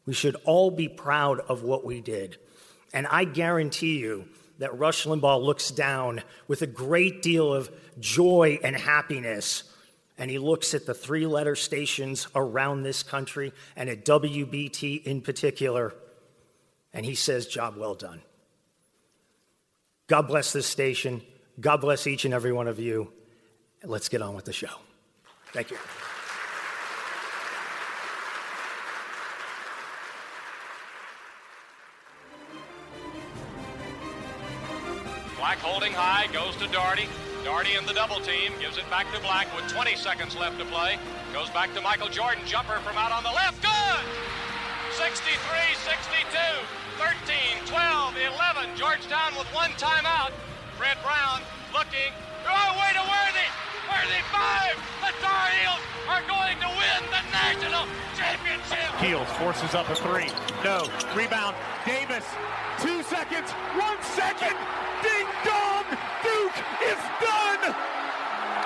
[0.07, 2.37] We should all be proud of what we did.
[2.93, 4.25] And I guarantee you
[4.59, 7.71] that Rush Limbaugh looks down with a great deal of
[8.01, 9.63] joy and happiness.
[10.19, 15.21] And he looks at the three letter stations around this country and at WBT in
[15.21, 15.95] particular.
[16.93, 18.21] And he says, Job well done.
[20.09, 21.23] God bless this station.
[21.59, 23.13] God bless each and every one of you.
[23.83, 24.69] Let's get on with the show.
[25.53, 25.79] Thank you.
[35.39, 37.09] Black holding high, goes to Doherty.
[37.45, 40.65] Doherty in the double team, gives it back to Black with 20 seconds left to
[40.67, 40.99] play.
[41.33, 44.05] Goes back to Michael Jordan, jumper from out on the left, good!
[44.99, 45.39] 63
[45.87, 46.37] 62,
[46.99, 48.77] 13, 12, 11.
[48.77, 50.33] Georgetown with one timeout.
[50.77, 51.41] Fred Brown
[51.73, 52.13] looking.
[52.45, 53.49] Oh, way to Worthy.
[53.89, 54.77] Worthy five.
[55.01, 58.85] The Tar Heels are going to win the national championship.
[59.01, 60.29] Heels forces up a three.
[60.63, 60.85] No.
[61.17, 61.57] Rebound.
[61.87, 62.25] Davis.
[62.85, 63.51] Two seconds.
[63.73, 64.53] One second.
[65.01, 65.89] Ding dong.
[66.21, 67.73] Duke is done.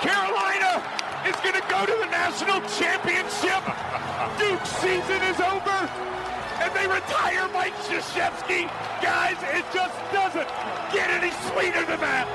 [0.03, 0.83] Carolina
[1.23, 3.63] is going to go to the national championship.
[4.35, 5.79] Duke's season is over.
[6.61, 8.69] And they retire Mike Krzyzewski.
[9.01, 10.47] Guys, it just doesn't
[10.93, 12.27] get any sweeter than that.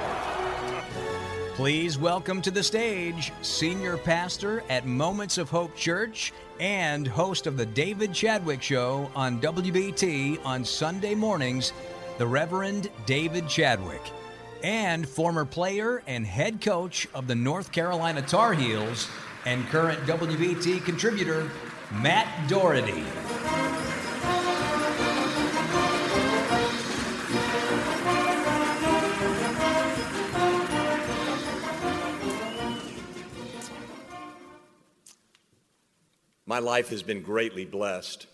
[1.55, 7.57] Please welcome to the stage senior pastor at Moments of Hope Church and host of
[7.57, 11.73] the David Chadwick Show on WBT on Sunday mornings,
[12.19, 14.03] the Reverend David Chadwick,
[14.65, 19.09] and former player and head coach of the North Carolina Tar Heels
[19.45, 21.49] and current WBT contributor,
[22.03, 23.05] Matt Doherty.
[36.49, 38.29] My life has been greatly blessed.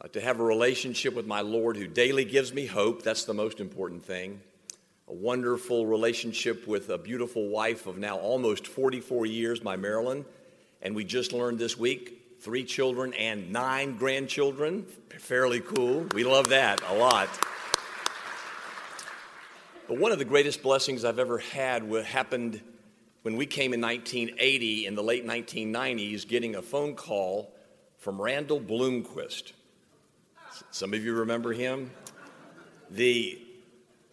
[0.00, 3.34] Uh, to have a relationship with my Lord who daily gives me hope, that's the
[3.34, 4.40] most important thing.
[5.06, 10.24] A wonderful relationship with a beautiful wife of now almost 44 years, my Marilyn.
[10.80, 14.86] And we just learned this week three children and nine grandchildren.
[15.18, 16.06] Fairly cool.
[16.14, 17.28] We love that a lot.
[19.88, 22.62] But one of the greatest blessings I've ever had happened
[23.22, 27.52] when we came in 1980 in the late 1990s getting a phone call
[27.98, 29.52] from Randall Bloomquist.
[30.70, 31.90] Some of you remember him?
[32.90, 33.40] The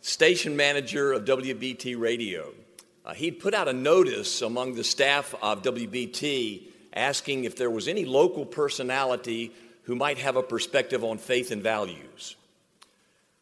[0.02, 2.53] station manager of WBT Radio.
[3.06, 6.64] Uh, he'd put out a notice among the staff of WBT
[6.94, 9.52] asking if there was any local personality
[9.84, 12.36] who might have a perspective on faith and values.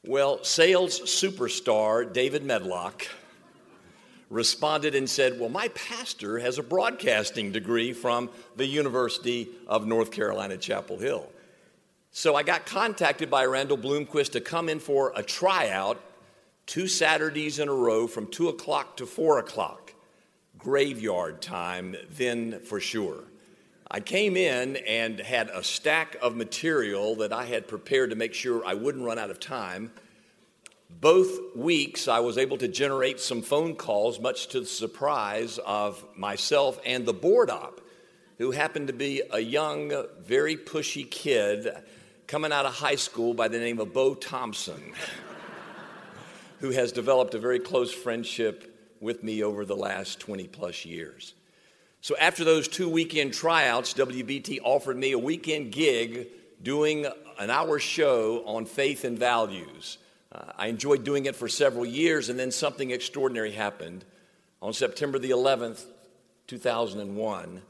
[0.06, 3.08] Well, sales superstar David Medlock
[4.30, 10.12] responded and said, Well, my pastor has a broadcasting degree from the University of North
[10.12, 11.28] Carolina, Chapel Hill.
[12.12, 16.02] So I got contacted by Randall Bloomquist to come in for a tryout
[16.66, 19.94] two Saturdays in a row from 2 o'clock to 4 o'clock.
[20.58, 23.24] Graveyard time, then for sure.
[23.90, 28.34] I came in and had a stack of material that I had prepared to make
[28.34, 29.92] sure I wouldn't run out of time.
[30.90, 36.04] Both weeks, I was able to generate some phone calls, much to the surprise of
[36.16, 37.82] myself and the board op,
[38.38, 39.92] who happened to be a young,
[40.22, 41.68] very pushy kid
[42.26, 44.94] coming out of high school by the name of Bo Thompson,
[46.60, 51.34] who has developed a very close friendship with me over the last 20 plus years.
[52.02, 56.28] So, after those two weekend tryouts, WBT offered me a weekend gig
[56.62, 57.06] doing
[57.40, 59.98] an hour show on faith and values.
[60.38, 64.06] Uh, I enjoyed doing it for several years, and then something extraordinary happened.
[64.62, 65.84] On September the 11th,
[66.48, 67.62] 2001,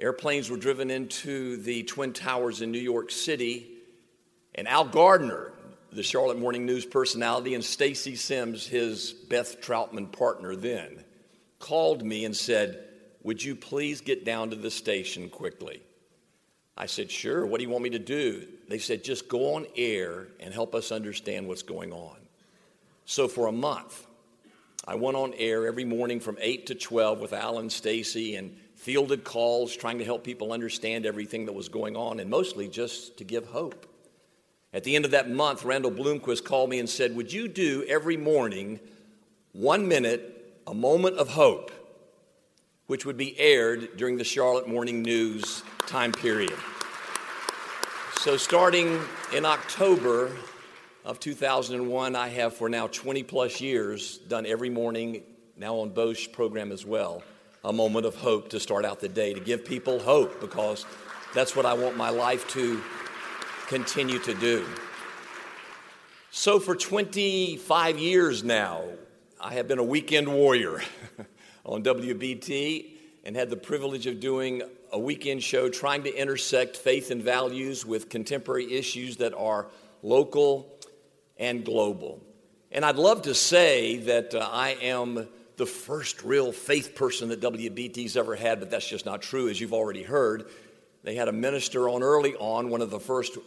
[0.00, 3.68] airplanes were driven into the Twin Towers in New York City,
[4.54, 5.52] and Al Gardner,
[5.92, 11.02] the Charlotte Morning News personality, and Stacy Sims, his Beth Troutman partner then,
[11.58, 12.84] called me and said,
[13.22, 15.82] Would you please get down to the station quickly?
[16.76, 17.46] I said, Sure.
[17.46, 18.46] What do you want me to do?
[18.68, 22.16] They said, Just go on air and help us understand what's going on.
[23.04, 24.06] So for a month,
[24.86, 29.24] I went on air every morning from 8 to 12 with Alan Stacy and fielded
[29.24, 33.24] calls trying to help people understand everything that was going on and mostly just to
[33.24, 33.86] give hope.
[34.72, 37.84] At the end of that month, Randall Bloomquist called me and said, Would you do
[37.88, 38.80] every morning
[39.52, 41.70] one minute, a moment of hope,
[42.86, 46.54] which would be aired during the Charlotte Morning News time period?
[48.18, 49.00] So, starting
[49.32, 50.32] in October
[51.04, 55.22] of 2001, I have for now 20 plus years done every morning,
[55.56, 57.22] now on Bo's program as well,
[57.64, 60.84] a moment of hope to start out the day, to give people hope because
[61.34, 62.82] that's what I want my life to
[63.68, 64.66] continue to do.
[66.30, 68.82] So, for 25 years now,
[69.40, 70.82] I have been a weekend warrior
[71.64, 72.86] on WBT
[73.24, 77.84] and had the privilege of doing a weekend show trying to intersect faith and values
[77.84, 79.66] with contemporary issues that are
[80.02, 80.72] local
[81.36, 82.22] and global.
[82.70, 87.40] And I'd love to say that uh, I am the first real faith person that
[87.40, 90.50] WBT's ever had, but that's just not true, as you've already heard.
[91.02, 93.38] They had a minister on early on, one of the first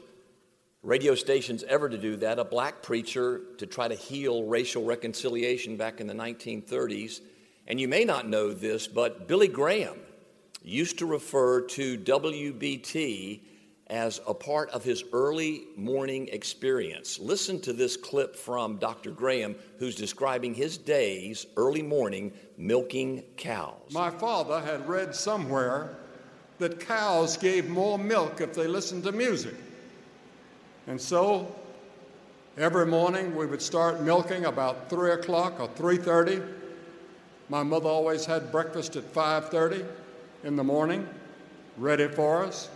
[0.82, 5.78] radio stations ever to do that, a black preacher to try to heal racial reconciliation
[5.78, 7.20] back in the 1930s.
[7.68, 9.98] And you may not know this, but Billy Graham
[10.64, 13.42] used to refer to WBT
[13.88, 17.18] as a part of his early morning experience.
[17.20, 19.10] Listen to this clip from Dr.
[19.10, 23.92] Graham, who's describing his days, early morning, milking cows.
[23.92, 25.98] My father had read somewhere
[26.60, 29.56] that cows gave more milk if they listened to music.
[30.86, 31.56] And so
[32.58, 36.48] every morning we would start milking about 3 o'clock or 3.30.
[37.48, 39.88] My mother always had breakfast at 5.30
[40.44, 41.08] in the morning,
[41.78, 42.70] ready for us.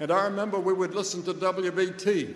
[0.00, 2.34] And I remember we would listen to WBT.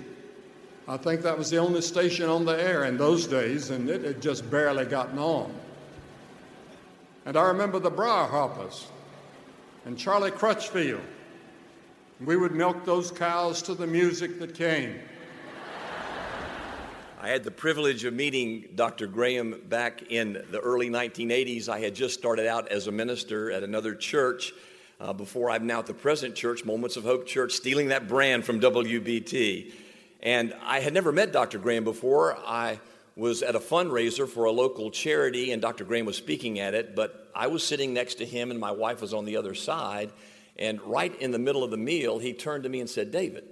[0.89, 4.05] I think that was the only station on the air in those days, and it
[4.05, 5.53] had just barely gotten on.
[7.24, 8.28] And I remember the Briar
[9.85, 11.01] and Charlie Crutchfield.
[12.24, 15.01] We would milk those cows to the music that came.
[17.27, 19.09] I had the privilege of meeting Dr.
[19.09, 21.69] Graham back in the early 1980s.
[21.69, 24.53] I had just started out as a minister at another church
[25.01, 28.44] uh, before I'm now at the present church, Moments of Hope Church, stealing that brand
[28.44, 29.73] from WBT.
[30.23, 31.59] And I had never met Dr.
[31.59, 32.39] Graham before.
[32.47, 32.78] I
[33.16, 35.82] was at a fundraiser for a local charity, and Dr.
[35.82, 39.01] Graham was speaking at it, but I was sitting next to him, and my wife
[39.01, 40.12] was on the other side.
[40.57, 43.48] And right in the middle of the meal, he turned to me and said, David,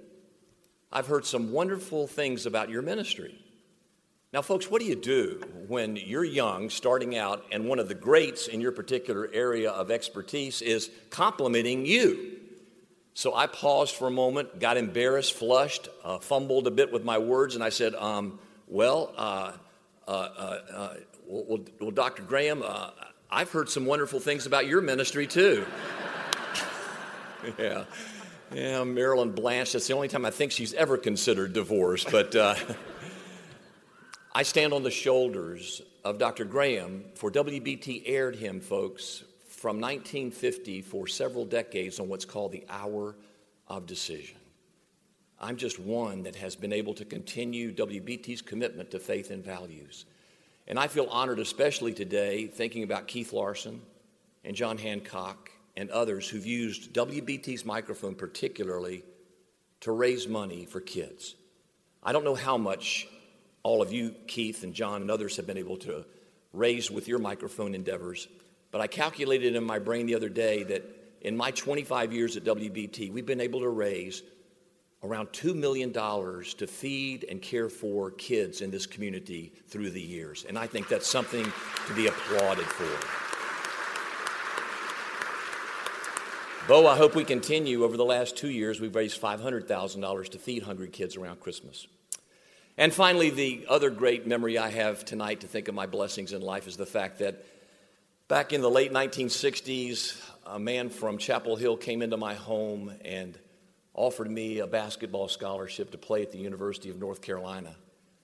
[0.93, 3.41] I've heard some wonderful things about your ministry.
[4.35, 5.39] Now, folks, what do you do
[5.69, 9.89] when you're young, starting out, and one of the greats in your particular area of
[9.89, 12.35] expertise is complimenting you?
[13.13, 17.17] So I paused for a moment, got embarrassed, flushed, uh, fumbled a bit with my
[17.17, 18.37] words, and I said, um,
[18.67, 19.53] Well, uh,
[20.05, 20.93] uh, uh, uh
[21.25, 22.23] well, well, Dr.
[22.23, 22.89] Graham, uh,
[23.31, 25.65] I've heard some wonderful things about your ministry too.
[27.57, 27.85] yeah.
[28.53, 32.35] Yeah, Marilyn Blanche, that's the only time I think she's ever considered divorce, but.
[34.37, 36.43] I stand on the shoulders of Dr.
[36.43, 42.65] Graham, for WBT aired him, folks, from 1950 for several decades on what's called the
[42.67, 43.15] hour
[43.69, 44.35] of decision.
[45.39, 50.03] I'm just one that has been able to continue WBT's commitment to faith and values.
[50.67, 53.81] And I feel honored, especially today, thinking about Keith Larson
[54.43, 59.05] and John Hancock and others who've used WBT's microphone particularly
[59.79, 61.35] to raise money for kids.
[62.03, 63.07] I don't know how much
[63.65, 66.05] all of you, Keith and John and others, have been able to
[66.53, 68.27] raise with your microphone endeavors.
[68.69, 70.83] But I calculated in my brain the other day that
[71.21, 74.21] in my 25 years at WBT, we've been able to raise
[75.01, 80.45] around $2 million to feed and care for kids in this community through the years.
[80.47, 81.51] And I think that's something
[81.87, 82.85] to be applauded for.
[86.67, 87.83] Bo, I hope we continue.
[87.83, 91.87] Over the last two years, we've raised $500,000 to feed hungry kids around Christmas.
[92.77, 96.41] And finally, the other great memory I have tonight to think of my blessings in
[96.41, 97.45] life is the fact that
[98.27, 103.37] back in the late 1960s, a man from Chapel Hill came into my home and
[103.93, 107.73] offered me a basketball scholarship to play at the University of North Carolina.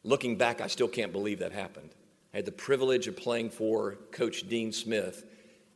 [0.04, 1.92] Looking back, I still can't believe that happened.
[2.34, 5.24] I had the privilege of playing for Coach Dean Smith.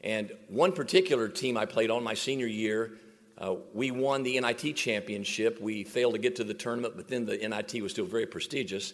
[0.01, 2.91] And one particular team I played on my senior year
[3.37, 5.59] uh, we won the NIT championship.
[5.59, 8.93] We failed to get to the tournament, but then the NIT was still very prestigious.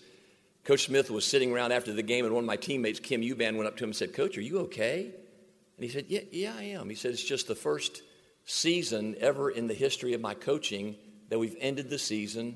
[0.64, 3.56] Coach Smith was sitting around after the game, and one of my teammates, Kim Huband,
[3.56, 5.06] went up to him and said, Coach, are you okay?
[5.06, 6.90] And he said, Yeah, yeah, I am.
[6.90, 8.02] He said, It's just the first
[8.46, 10.96] season ever in the history of my coaching
[11.30, 12.56] that we've ended the season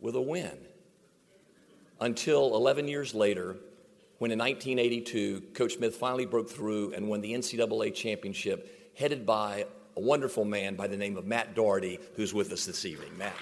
[0.00, 0.58] with a win.
[2.00, 3.56] Until 11 years later,
[4.18, 9.66] when in 1982, Coach Smith finally broke through and won the NCAA championship, headed by
[9.98, 13.10] a wonderful man by the name of Matt Doherty, who's with us this evening.
[13.18, 13.34] Matt.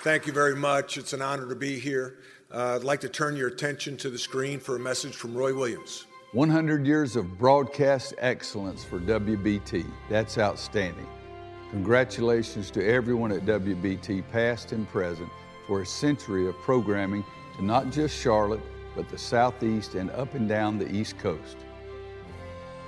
[0.00, 0.96] Thank you very much.
[0.96, 2.16] It's an honor to be here.
[2.50, 5.54] Uh, I'd like to turn your attention to the screen for a message from Roy
[5.54, 6.06] Williams.
[6.32, 9.84] 100 years of broadcast excellence for WBT.
[10.08, 11.06] That's outstanding.
[11.70, 15.28] Congratulations to everyone at WBT, past and present,
[15.66, 17.22] for a century of programming
[17.58, 18.62] to not just Charlotte,
[18.94, 21.56] but the Southeast and up and down the East Coast.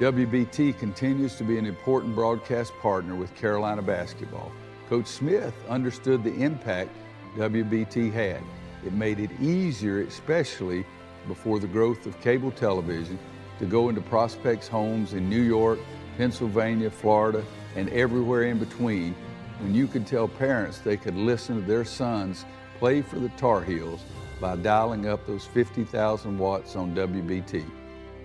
[0.00, 4.50] WBT continues to be an important broadcast partner with Carolina basketball.
[4.88, 6.90] Coach Smith understood the impact
[7.36, 8.42] WBT had.
[8.84, 10.84] It made it easier, especially
[11.28, 13.18] before the growth of cable television,
[13.58, 15.78] to go into prospects' homes in New York,
[16.18, 17.44] Pennsylvania, Florida,
[17.76, 19.14] and everywhere in between
[19.60, 22.44] when you could tell parents they could listen to their sons
[22.78, 24.02] play for the Tar Heels
[24.44, 27.64] by dialing up those 50,000 watts on WBT.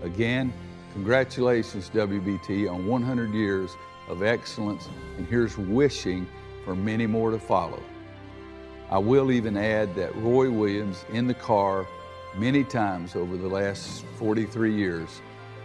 [0.02, 0.52] Again,
[0.92, 3.72] congratulations, WBT, on 100 years
[4.10, 6.28] of excellence, and here's wishing
[6.66, 7.82] for many more to follow.
[8.92, 11.88] I will even add that Roy Williams in the car
[12.36, 15.22] many times over the last 43 years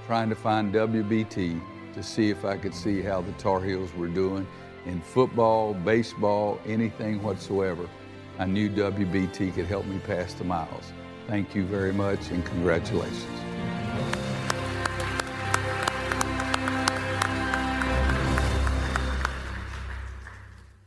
[0.06, 1.60] trying to find WBT
[1.94, 4.46] to see if I could see how the Tar Heels were doing
[4.86, 7.88] in football, baseball, anything whatsoever.
[8.36, 10.92] I knew WBT could help me pass the miles.
[11.28, 13.24] Thank you very much and congratulations.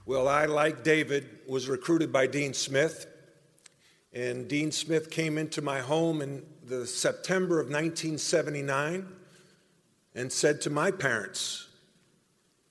[0.05, 3.07] Well, I, like David, was recruited by Dean Smith.
[4.11, 9.07] And Dean Smith came into my home in the September of 1979
[10.15, 11.67] and said to my parents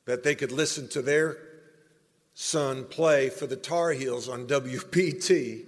[0.05, 1.37] that they could listen to their
[2.39, 5.65] son play for the Tar Heels on WBT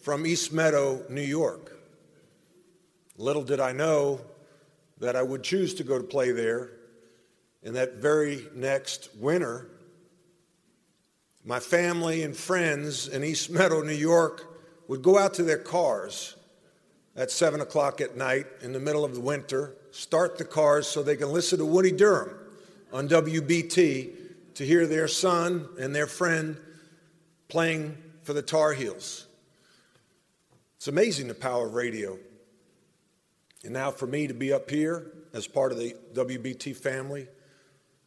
[0.00, 1.78] from East Meadow, New York.
[3.18, 4.22] Little did I know
[5.00, 6.70] that I would choose to go to play there.
[7.62, 9.68] And that very next winter,
[11.44, 14.46] my family and friends in East Meadow, New York,
[14.88, 16.36] would go out to their cars
[17.16, 21.02] at 7 o'clock at night in the middle of the winter, start the cars so
[21.02, 22.30] they can listen to Woody Durham
[22.94, 24.21] on WBT
[24.54, 26.58] to hear their son and their friend
[27.48, 29.26] playing for the Tar Heels.
[30.76, 32.18] It's amazing the power of radio.
[33.64, 37.28] And now for me to be up here as part of the WBT family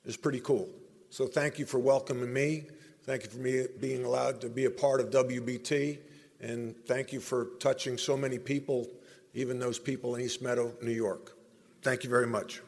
[0.04, 0.68] is pretty cool.
[1.10, 2.66] So thank you for welcoming me.
[3.04, 6.00] Thank you for me being allowed to be a part of WBT.
[6.42, 8.88] And thank you for touching so many people,
[9.34, 11.38] even those people in East Meadow, New York.
[11.82, 12.62] Thank you very much.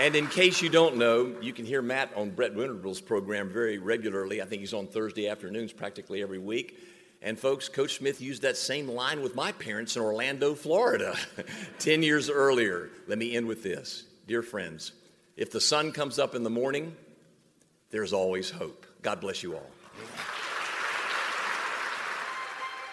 [0.00, 3.78] And in case you don't know, you can hear Matt on Brett Winterble's program very
[3.78, 4.42] regularly.
[4.42, 6.78] I think he's on Thursday afternoons practically every week.
[7.22, 11.16] And folks, Coach Smith used that same line with my parents in Orlando, Florida,
[11.78, 12.90] 10 years earlier.
[13.06, 14.04] Let me end with this.
[14.26, 14.92] Dear friends,
[15.36, 16.94] if the sun comes up in the morning,
[17.90, 18.86] there's always hope.
[19.00, 19.70] God bless you all.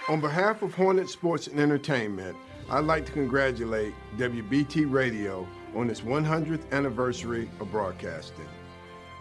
[0.07, 2.37] On behalf of Hornet Sports and Entertainment,
[2.69, 8.47] I'd like to congratulate WBT Radio on its 100th anniversary of broadcasting.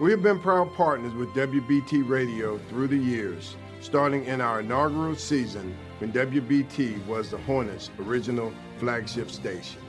[0.00, 5.16] We have been proud partners with WBT Radio through the years starting in our inaugural
[5.16, 9.80] season when WBT was the Hornets' original flagship station.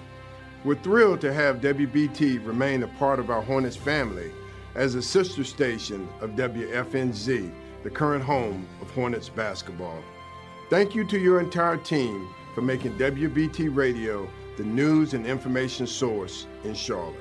[0.64, 4.32] We're thrilled to have WBT remain a part of our Hornets family
[4.76, 7.52] as a sister station of WFNZ,
[7.84, 10.02] the current home of Hornets basketball.
[10.70, 16.48] Thank you to your entire team for making WBT Radio the news and information source
[16.64, 17.16] in Charlotte.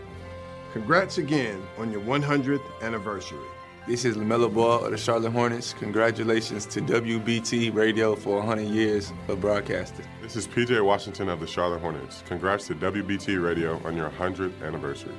[0.73, 3.39] Congrats again on your 100th anniversary.
[3.89, 5.73] This is LaMelo Ball of the Charlotte Hornets.
[5.73, 10.07] Congratulations to WBT Radio for 100 years of broadcasting.
[10.23, 12.23] This is PJ Washington of the Charlotte Hornets.
[12.27, 15.15] Congrats to WBT Radio on your 100th anniversary.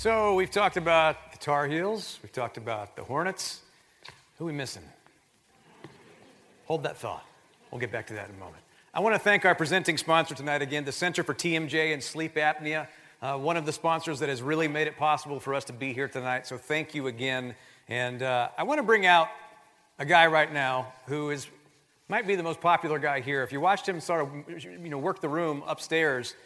[0.00, 3.60] So we've talked about the Tar Heels, we've talked about the Hornets.
[4.38, 4.82] Who are we missing?
[6.64, 7.22] Hold that thought.
[7.70, 8.62] We'll get back to that in a moment.
[8.94, 12.36] I want to thank our presenting sponsor tonight again, the Center for TMJ and Sleep
[12.36, 12.86] Apnea,
[13.20, 15.92] uh, one of the sponsors that has really made it possible for us to be
[15.92, 16.46] here tonight.
[16.46, 17.54] So thank you again.
[17.86, 19.28] And uh, I want to bring out
[19.98, 21.46] a guy right now who is
[22.08, 23.42] might be the most popular guy here.
[23.42, 26.36] If you watched him sort of you know work the room upstairs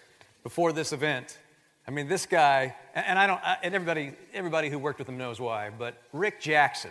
[0.43, 1.39] before this event,
[1.87, 5.39] I mean this guy, and I don't, and everybody everybody who worked with him knows
[5.39, 6.91] why, but Rick Jackson.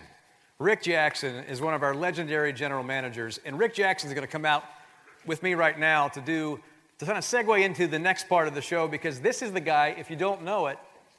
[0.59, 4.31] Rick Jackson is one of our legendary general managers, and Rick Jackson is going to
[4.31, 4.63] come out
[5.25, 6.59] with me right now to do
[6.99, 9.59] to kind of segue into the next part of the show because this is the
[9.59, 9.95] guy.
[9.97, 10.77] If you don't know it,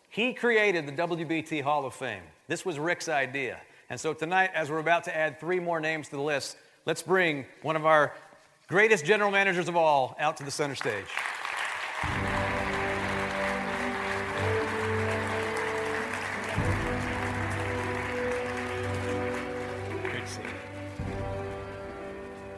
[0.08, 2.22] he created the WBT Hall of Fame.
[2.46, 3.58] This was Rick's idea,
[3.90, 6.56] and so tonight, as we're about to add three more names to the list,
[6.86, 8.12] let's bring one of our
[8.68, 11.06] greatest general managers of all out to the center stage.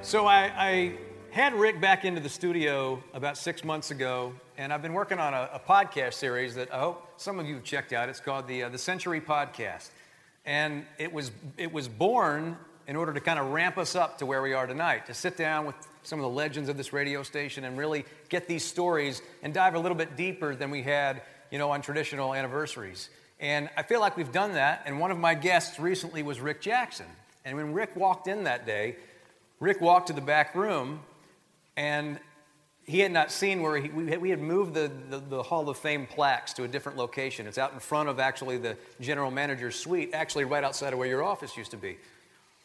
[0.07, 0.93] So I, I,
[1.31, 5.35] had Rick back into the studio about six months ago, and I've been working on
[5.35, 8.09] a, a podcast series that I hope some of you have checked out.
[8.09, 9.89] It's called the, uh, the Century Podcast.
[10.45, 12.57] And it was, it was born
[12.87, 15.37] in order to kind of ramp us up to where we are tonight, to sit
[15.37, 15.75] down with
[16.05, 19.75] some of the legends of this radio station and really get these stories and dive
[19.75, 21.21] a little bit deeper than we had,
[21.51, 23.11] you know, on traditional anniversaries.
[23.41, 24.85] And I feel like we've done that.
[24.87, 27.07] And one of my guests recently was Rick Jackson.
[27.45, 28.95] And when Rick walked in that day,
[29.59, 31.01] Rick walked to the back room,
[31.77, 32.21] and
[32.85, 36.07] he had not seen where he, we, had moved the, the, the, Hall of Fame
[36.07, 37.47] plaques to a different location.
[37.47, 41.09] It's out in front of actually the general manager's suite, actually right outside of where
[41.09, 41.97] your office used to be.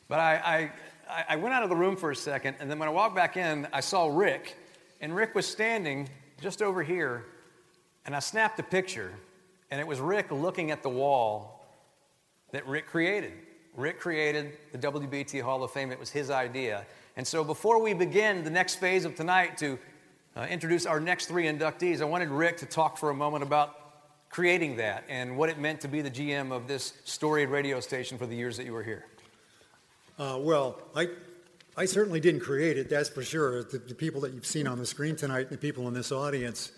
[0.08, 0.72] But I,
[1.10, 3.16] I, I went out of the room for a second, and then when I walked
[3.16, 4.58] back in, I saw Rick,
[5.00, 6.10] and Rick was standing
[6.42, 7.26] just over here
[8.06, 9.12] And I snapped a picture,
[9.70, 11.66] and it was Rick looking at the wall
[12.52, 13.34] that Rick created.
[13.76, 15.92] Rick created the WBT Hall of Fame.
[15.92, 16.86] It was his idea.
[17.16, 19.80] And so before we begin the next phase of tonight to
[20.36, 23.78] uh, introduce our next three inductees, I wanted Rick to talk for a moment about
[24.30, 28.18] creating that and what it meant to be the GM of this storied radio station
[28.18, 29.06] for the years that you were here.
[30.18, 31.08] Uh, well, I,
[31.76, 33.64] I certainly didn't create it, that's for sure.
[33.64, 36.72] The, the, people that you've seen on the screen tonight, the people in this audience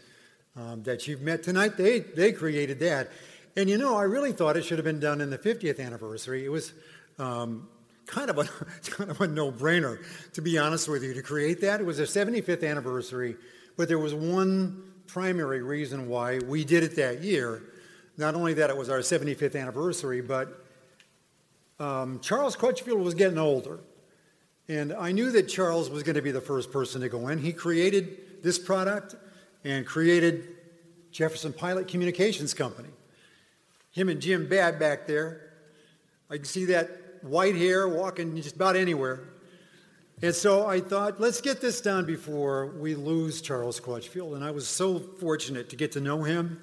[0.56, 3.10] um, that you've met tonight, they, they created that.
[3.56, 6.44] And you know, I really thought it should have been done in the 50th anniversary.
[6.44, 6.74] It was
[7.20, 7.68] um,
[8.08, 8.44] kind of a
[8.90, 10.04] kind of a no-brainer,
[10.34, 11.80] to be honest with you, to create that.
[11.80, 13.36] It was a 75th anniversary,
[13.78, 17.62] but there was one primary reason why we did it that year.
[18.18, 20.64] Not only that it was our 75th anniversary, but
[21.80, 23.80] um, Charles Crutchfield was getting older.
[24.68, 27.40] And I knew that Charles was going to be the first person to go in.
[27.40, 29.16] He created this product
[29.64, 30.48] and created
[31.12, 32.90] Jefferson Pilot Communications Company.
[33.94, 35.54] Him and Jim Babb back there.
[36.30, 36.90] I can see that
[37.22, 39.22] white hair walking just about anywhere.
[40.22, 44.34] And so I thought, let's get this done before we lose Charles Crutchfield.
[44.34, 46.60] And I was so fortunate to get to know him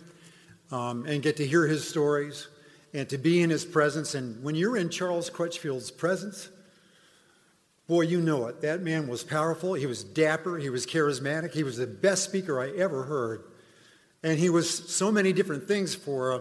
[0.72, 2.48] um, and get to hear his stories
[2.92, 4.14] and to be in his presence.
[4.14, 6.48] And when you're in Charles Crutchfield's presence,
[7.86, 8.60] boy, you know it.
[8.62, 9.74] That man was powerful.
[9.74, 10.58] He was dapper.
[10.58, 11.52] He was charismatic.
[11.52, 13.44] He was the best speaker I ever heard.
[14.22, 16.40] And he was so many different things for uh,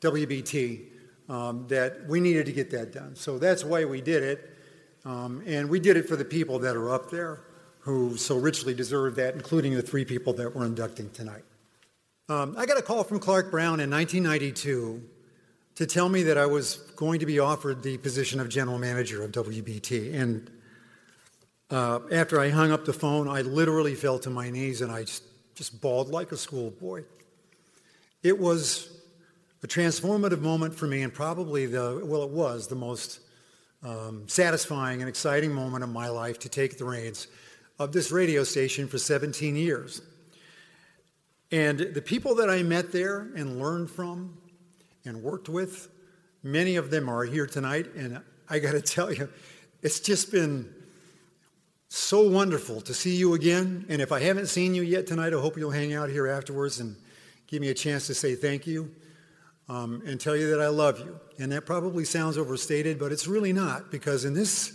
[0.00, 0.86] WBT
[1.28, 3.14] um, that we needed to get that done.
[3.14, 4.56] So that's why we did it.
[5.04, 7.40] Um, and we did it for the people that are up there
[7.80, 11.44] who so richly deserve that, including the three people that we're inducting tonight.
[12.28, 15.02] Um, I got a call from Clark Brown in 1992
[15.76, 19.22] to tell me that I was going to be offered the position of general manager
[19.22, 20.14] of WBT.
[20.14, 20.50] And
[21.70, 25.04] uh, after I hung up the phone, I literally fell to my knees and I
[25.04, 25.22] just,
[25.54, 27.04] just bawled like a schoolboy.
[28.22, 28.99] It was
[29.62, 33.20] a transformative moment for me, and probably the, well, it was the most
[33.82, 37.26] um, satisfying and exciting moment of my life to take the reins
[37.78, 40.02] of this radio station for 17 years.
[41.52, 44.38] And the people that I met there and learned from
[45.04, 45.88] and worked with,
[46.42, 47.94] many of them are here tonight.
[47.94, 49.28] And I got to tell you,
[49.82, 50.72] it's just been
[51.88, 53.84] so wonderful to see you again.
[53.88, 56.80] And if I haven't seen you yet tonight, I hope you'll hang out here afterwards
[56.80, 56.96] and
[57.46, 58.94] give me a chance to say thank you
[59.70, 61.18] um, and tell you that I love you.
[61.38, 64.72] And that probably sounds overstated, but it's really not, because in this,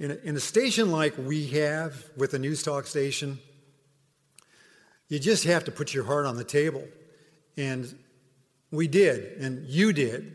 [0.00, 3.38] in a, in a station like we have with a news talk station,
[5.08, 6.82] you just have to put your heart on the table.
[7.56, 7.96] And
[8.72, 10.34] we did, and you did.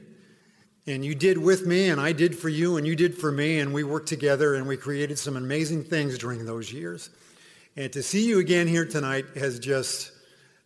[0.88, 3.60] And you did with me, and I did for you, and you did for me,
[3.60, 7.10] and we worked together, and we created some amazing things during those years.
[7.76, 10.14] And to see you again here tonight has just,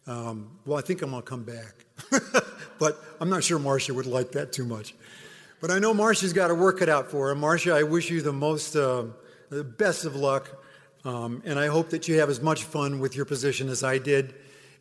[0.06, 1.86] um, well, I think I'm going to come back.
[2.80, 4.96] but I'm not sure Marcia would like that too much.
[5.62, 7.36] But I know Marcia's got to work it out for her.
[7.36, 9.06] Marcia, I wish you the most, uh,
[9.50, 10.50] the best of luck.
[11.04, 13.98] Um, and I hope that you have as much fun with your position as I
[13.98, 14.36] did.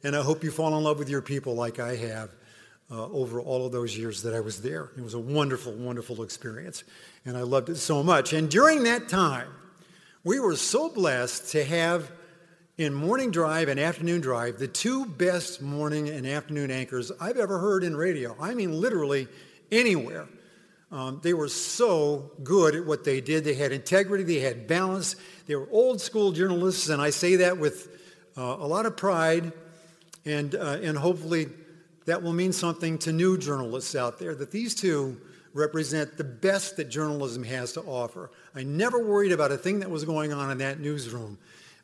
[0.04, 2.30] And I hope you fall in love with your people like I have
[2.90, 4.90] uh, over all of those years that I was there.
[4.96, 6.84] It was a wonderful, wonderful experience.
[7.24, 8.32] And I loved it so much.
[8.32, 9.48] And during that time,
[10.24, 12.10] we were so blessed to have
[12.78, 17.58] in morning drive and afternoon drive, the two best morning and afternoon anchors I've ever
[17.58, 18.36] heard in radio.
[18.40, 19.26] I mean, literally
[19.72, 20.28] anywhere.
[20.92, 23.42] Um, they were so good at what they did.
[23.42, 25.16] They had integrity, they had balance.
[25.46, 27.88] They were old school journalists, and I say that with
[28.38, 29.52] uh, a lot of pride,
[30.24, 31.48] and, uh, and hopefully
[32.06, 35.20] that will mean something to new journalists out there that these two
[35.52, 38.30] represent the best that journalism has to offer.
[38.54, 41.38] I never worried about a thing that was going on in that newsroom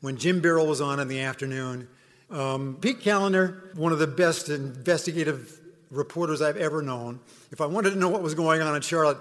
[0.04, 1.88] when Jim Barrow was on in the afternoon.
[2.30, 5.58] Um, Pete Kaliner, one of the best investigative
[5.90, 7.20] reporters I've ever known.
[7.50, 9.16] If I wanted to know what was going on in Charlotte,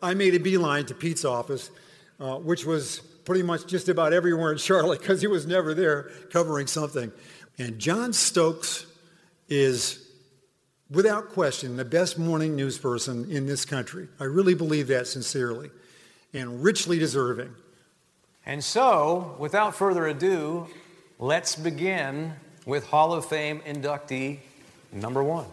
[0.00, 1.72] I made a beeline to Pete's office,
[2.20, 6.04] uh, which was pretty much just about everywhere in Charlotte because he was never there
[6.30, 7.10] covering something.
[7.58, 8.86] And John Stokes
[9.48, 10.06] is,
[10.88, 14.06] without question, the best morning news person in this country.
[14.20, 15.70] I really believe that sincerely
[16.32, 17.52] and richly deserving.
[18.48, 20.66] And so, without further ado,
[21.18, 22.32] let's begin
[22.64, 24.38] with Hall of Fame inductee
[24.90, 25.44] number one.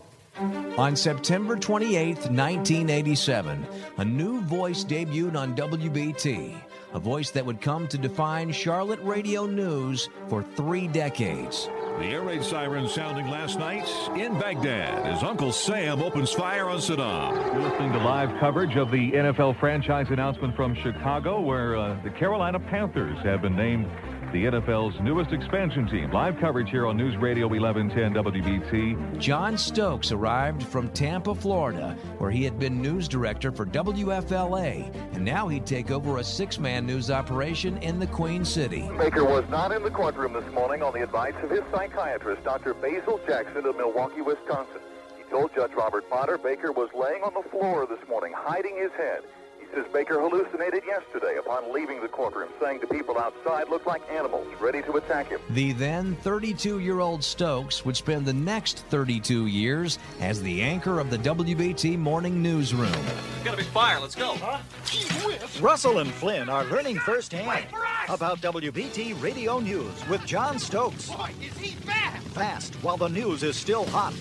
[0.77, 3.67] On September 28, 1987,
[3.97, 6.55] a new voice debuted on WBT,
[6.95, 11.69] a voice that would come to define Charlotte radio news for three decades.
[11.99, 13.85] The air raid siren sounding last night
[14.15, 17.35] in Baghdad as Uncle Sam opens fire on Saddam.
[17.53, 22.11] You're listening to live coverage of the NFL franchise announcement from Chicago, where uh, the
[22.11, 23.87] Carolina Panthers have been named
[24.31, 26.11] the NFL's newest expansion team.
[26.11, 29.19] Live coverage here on News Radio 1110 WBT.
[29.19, 35.23] John Stokes arrived from Tampa, Florida, where he had been news director for WFLA, and
[35.23, 38.81] now he'd take over a six man news operation in the Queen City.
[38.81, 42.73] Bakker was not in the courtroom this morning on the advice of his psychiatrist, Dr.
[42.73, 44.81] Basil Jackson of Milwaukee, Wisconsin.
[45.17, 48.91] He told Judge Robert Potter Bakker was laying on the floor this morning, hiding his
[48.97, 49.21] head.
[49.75, 54.47] He Bakker hallucinated yesterday upon leaving the courtroom, saying the people outside looked like animals
[54.61, 55.41] ready to attack him.
[55.49, 60.99] The then 32 year old Stokes would spend the next 32 years as the anchor
[60.99, 62.91] of the WBT morning newsroom.
[63.43, 63.99] Got a big fire.
[63.99, 64.35] Let's go.
[64.35, 64.59] Huh?
[65.59, 67.67] Russell and Flynn are learning firsthand
[68.07, 71.09] about WBT radio news with John Stokes.
[71.09, 72.27] Boy, is he fast!
[72.27, 74.13] Fast while the news is still hot.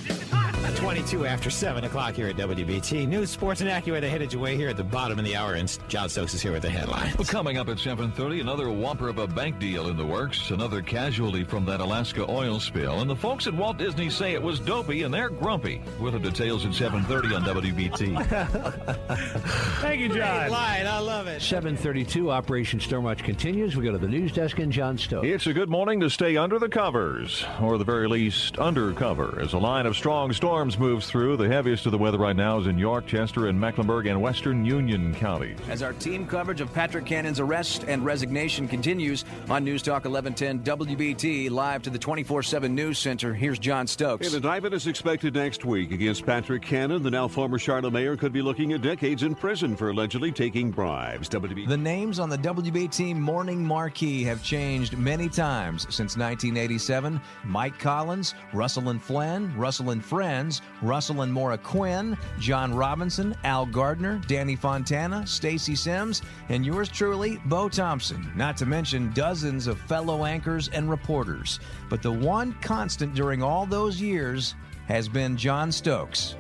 [0.77, 3.07] 22 after 7 o'clock here at WBT.
[3.07, 5.79] News, sports, and AccuWeather headed your way here at the bottom of the hour, and
[5.89, 7.17] John Stokes is here with the headlines.
[7.19, 10.81] Well, coming up at 7.30, another whopper of a bank deal in the works, another
[10.81, 14.59] casualty from that Alaska oil spill, and the folks at Walt Disney say it was
[14.59, 15.83] dopey, and they're grumpy.
[16.01, 18.27] With the details at 7.30 on WBT.
[19.81, 20.51] Thank you, John.
[20.51, 21.43] Line, I love it.
[21.43, 23.77] 732 Operation Stormwatch continues.
[23.77, 25.27] We go to the news desk and John Stokes.
[25.27, 29.53] It's a good morning to stay under the covers, or the very least undercover, as
[29.53, 31.37] a line of strong storms moves through.
[31.37, 34.65] The heaviest of the weather right now is in York, Chester, and Mecklenburg and western
[34.65, 35.59] Union counties.
[35.71, 40.61] As our team coverage of Patrick Cannon's arrest and resignation continues on News Talk 1110
[40.61, 44.29] WBT, live to the 24 7 News Center, here's John Stokes.
[44.29, 47.03] An indictment is expected next week against Patrick Cannon.
[47.03, 50.71] The now former Charlotte mayor could be looking at decades in prison for allegedly taking
[50.71, 51.31] bribes.
[51.31, 51.69] WB.
[51.69, 57.19] The names on the WBT morning marquee have changed many times since 1987.
[57.45, 63.65] Mike Collins, Russell and Flynn, Russell and Friends, Russell and Maura Quinn, John Robinson, Al
[63.65, 69.79] Gardner, Danny Fontana, Stacy Sims, and yours truly, Bo Thompson, not to mention dozens of
[69.83, 71.61] fellow anchors and reporters.
[71.89, 74.55] But the one constant during all those years
[74.89, 76.37] has been John Stokes.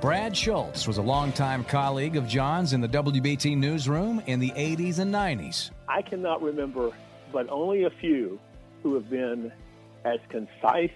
[0.00, 5.00] Brad Schultz was a longtime colleague of John's in the WBT newsroom in the 80s
[5.00, 5.72] and 90s.
[5.88, 6.92] I cannot remember,
[7.32, 8.38] but only a few
[8.84, 9.50] who have been
[10.04, 10.92] as concise,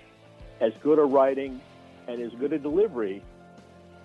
[0.60, 1.60] as good a writing,
[2.06, 3.24] and as good a delivery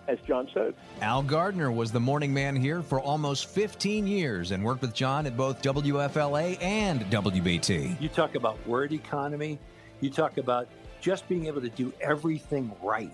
[0.07, 0.77] as John Stokes.
[1.01, 5.25] Al Gardner was the morning man here for almost 15 years and worked with John
[5.25, 7.99] at both WFLA and WBT.
[8.01, 9.59] You talk about word economy,
[10.01, 10.67] you talk about
[11.01, 13.11] just being able to do everything right.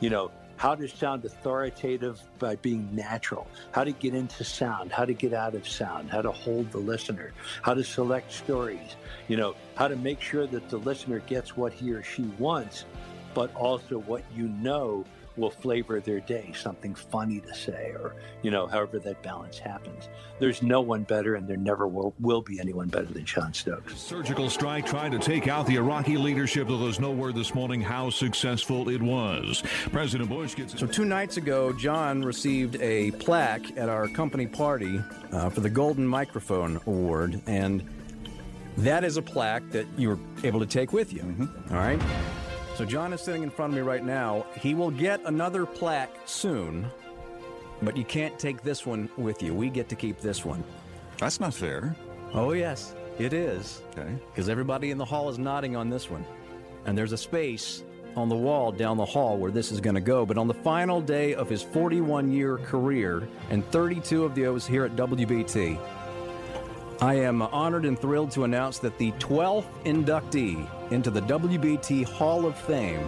[0.00, 5.04] You know, how to sound authoritative by being natural, how to get into sound, how
[5.04, 7.32] to get out of sound, how to hold the listener,
[7.62, 8.96] how to select stories,
[9.28, 12.86] you know, how to make sure that the listener gets what he or she wants,
[13.34, 15.04] but also what you know
[15.36, 20.08] will flavor their day, something funny to say, or, you know, however that balance happens.
[20.38, 23.98] There's no one better, and there never will, will be anyone better than John Stokes.
[23.98, 27.80] Surgical strike trying to take out the Iraqi leadership, though there's no word this morning
[27.80, 29.62] how successful it was.
[29.92, 30.78] President Bush gets.
[30.78, 35.00] So, two nights ago, John received a plaque at our company party
[35.32, 37.88] uh, for the Golden Microphone Award, and
[38.78, 41.48] that is a plaque that you were able to take with you.
[41.70, 42.00] All right?
[42.76, 44.44] So, John is sitting in front of me right now.
[44.60, 46.84] He will get another plaque soon,
[47.80, 49.54] but you can't take this one with you.
[49.54, 50.62] We get to keep this one.
[51.16, 51.96] That's not fair.
[52.34, 53.80] Oh, yes, it is.
[53.92, 54.14] Okay.
[54.30, 56.26] Because everybody in the hall is nodding on this one.
[56.84, 57.82] And there's a space
[58.14, 60.26] on the wall down the hall where this is going to go.
[60.26, 64.84] But on the final day of his 41 year career and 32 of those here
[64.84, 65.80] at WBT,
[67.00, 72.46] I am honored and thrilled to announce that the 12th inductee into the WBT Hall
[72.46, 73.06] of Fame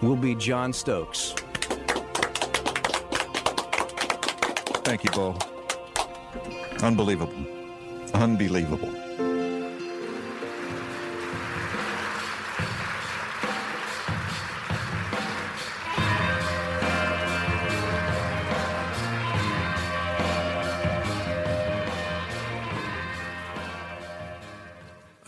[0.00, 1.34] will be John Stokes.
[4.84, 5.36] Thank you, Bo.
[6.82, 7.34] Unbelievable.
[8.14, 8.93] Unbelievable.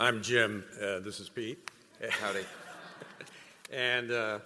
[0.07, 0.63] I'm Jim.
[0.81, 1.69] Uh, this is Pete.
[2.09, 2.45] Howdy.
[3.73, 4.39] and uh,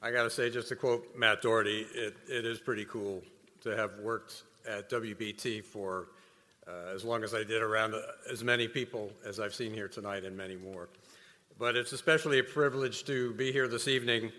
[0.00, 3.20] I got to say, just to quote Matt Doherty, it, it is pretty cool
[3.62, 6.10] to have worked at WBT for
[6.68, 9.88] uh, as long as I did around uh, as many people as I've seen here
[9.88, 10.88] tonight and many more.
[11.58, 14.30] But it's especially a privilege to be here this evening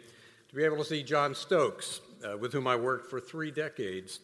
[0.48, 4.22] to be able to see John Stokes, uh, with whom I worked for three decades,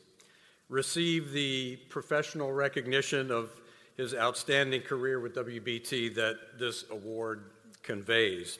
[0.70, 3.50] receive the professional recognition of
[3.98, 7.44] his outstanding career with WBT that this award
[7.84, 8.60] conveys.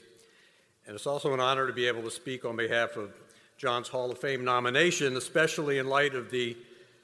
[0.88, 3.12] And it's also an honor to be able to speak on behalf of
[3.58, 6.56] John's Hall of Fame nomination, especially in light of the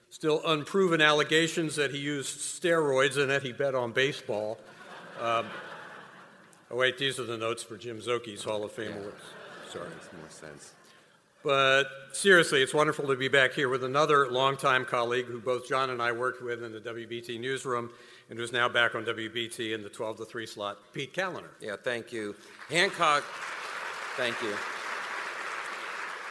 [0.10, 4.58] still unproven allegations that he used steroids and that he bet on baseball.
[5.20, 5.46] Um,
[6.72, 9.22] oh, wait, these are the notes for Jim Szoke's Hall of Fame awards.
[9.72, 9.88] Sorry.
[9.90, 10.74] Makes more sense.
[11.44, 15.90] But seriously, it's wonderful to be back here with another longtime colleague who both John
[15.90, 17.90] and I worked with in the WBT newsroom
[18.30, 21.50] and who's now back on WBT in the 12 to 3 slot, Pete Kaliner.
[21.60, 22.36] Yeah, thank you.
[22.70, 23.24] Hancock,
[24.18, 24.56] thank you.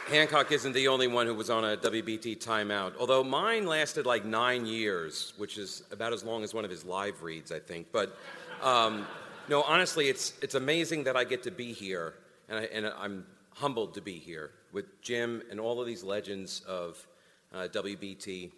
[0.07, 4.23] Hancock isn't the only one who was on a WBT timeout, although mine lasted like
[4.23, 7.87] nine years, which is about as long as one of his live reads, I think.
[7.91, 8.17] But
[8.61, 9.05] um,
[9.49, 12.13] no, honestly, it's, it's amazing that I get to be here,
[12.47, 16.61] and, I, and I'm humbled to be here with Jim and all of these legends
[16.67, 17.07] of
[17.53, 18.51] uh, WBT.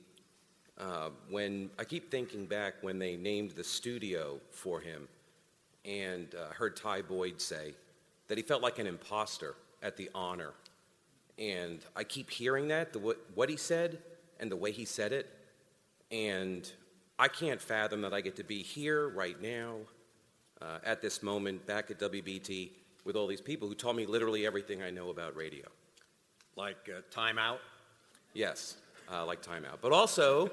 [0.78, 5.08] Uh, when I keep thinking back when they named the studio for him,
[5.86, 7.74] and uh, heard Ty Boyd say
[8.28, 10.54] that he felt like an imposter at the honor.
[11.38, 14.00] And I keep hearing that, the, what he said
[14.40, 15.30] and the way he said it.
[16.12, 16.72] And
[17.20, 19.78] I can't fathom that I get to be here right now
[20.62, 22.72] uh, at this moment back at WBT
[23.04, 25.66] with all these people who taught me literally everything I know about radio.
[26.56, 27.58] Like uh, timeout?
[28.34, 28.78] Yes,
[29.12, 29.80] uh, like timeout.
[29.82, 30.52] But also,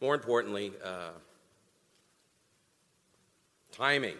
[0.00, 1.10] more importantly, uh,
[3.72, 4.16] timing.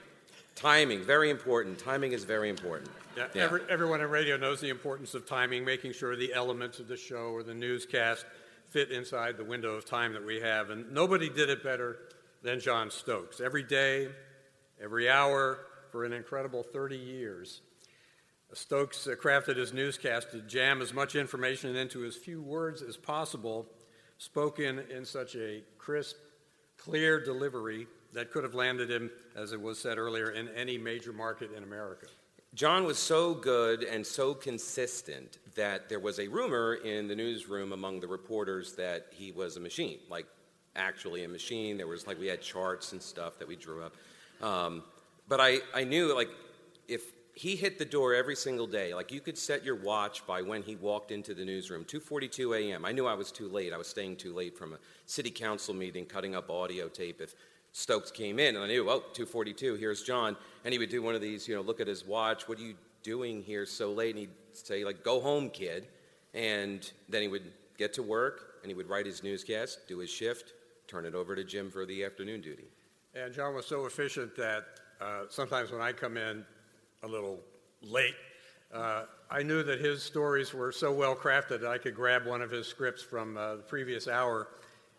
[0.54, 1.78] Timing, very important.
[1.78, 2.90] Timing is very important.
[3.16, 6.88] Yeah, Every, everyone in radio knows the importance of timing, making sure the elements of
[6.88, 8.24] the show or the newscast
[8.70, 10.70] fit inside the window of time that we have.
[10.70, 11.98] And nobody did it better
[12.42, 13.40] than John Stokes.
[13.40, 14.08] Every day,
[14.82, 15.60] every hour,
[15.90, 17.60] for an incredible 30 years.
[18.52, 22.96] Stokes uh, crafted his newscast to jam as much information into as few words as
[22.96, 23.66] possible,
[24.18, 26.16] spoken in such a crisp,
[26.76, 31.12] clear delivery that could have landed him, as it was said earlier, in any major
[31.12, 32.06] market in America.
[32.54, 37.72] John was so good and so consistent that there was a rumor in the newsroom
[37.72, 40.26] among the reporters that he was a machine, like
[40.76, 41.76] actually a machine.
[41.76, 43.96] There was like we had charts and stuff that we drew up.
[44.40, 44.84] Um,
[45.28, 46.28] but I, I knew like
[46.86, 47.02] if
[47.34, 50.62] he hit the door every single day, like you could set your watch by when
[50.62, 52.84] he walked into the newsroom, 2:42 a.m.
[52.84, 53.72] I knew I was too late.
[53.72, 57.20] I was staying too late from a city council meeting, cutting up audio tape.
[57.20, 57.34] If
[57.72, 60.36] Stokes came in, and I knew, oh, 242, here's John.
[60.64, 62.62] And he would do one of these, you know, look at his watch, what are
[62.62, 64.10] you doing here so late?
[64.10, 65.88] And he'd say, like, go home, kid.
[66.34, 70.08] And then he would get to work, and he would write his newscast, do his
[70.08, 70.52] shift,
[70.86, 72.68] turn it over to Jim for the afternoon duty.
[73.12, 74.66] And John was so efficient that
[75.00, 76.46] uh, sometimes when I come in
[77.04, 77.38] a little
[77.82, 78.16] late,
[78.72, 82.42] uh, I knew that his stories were so well crafted that I could grab one
[82.42, 84.48] of his scripts from uh, the previous hour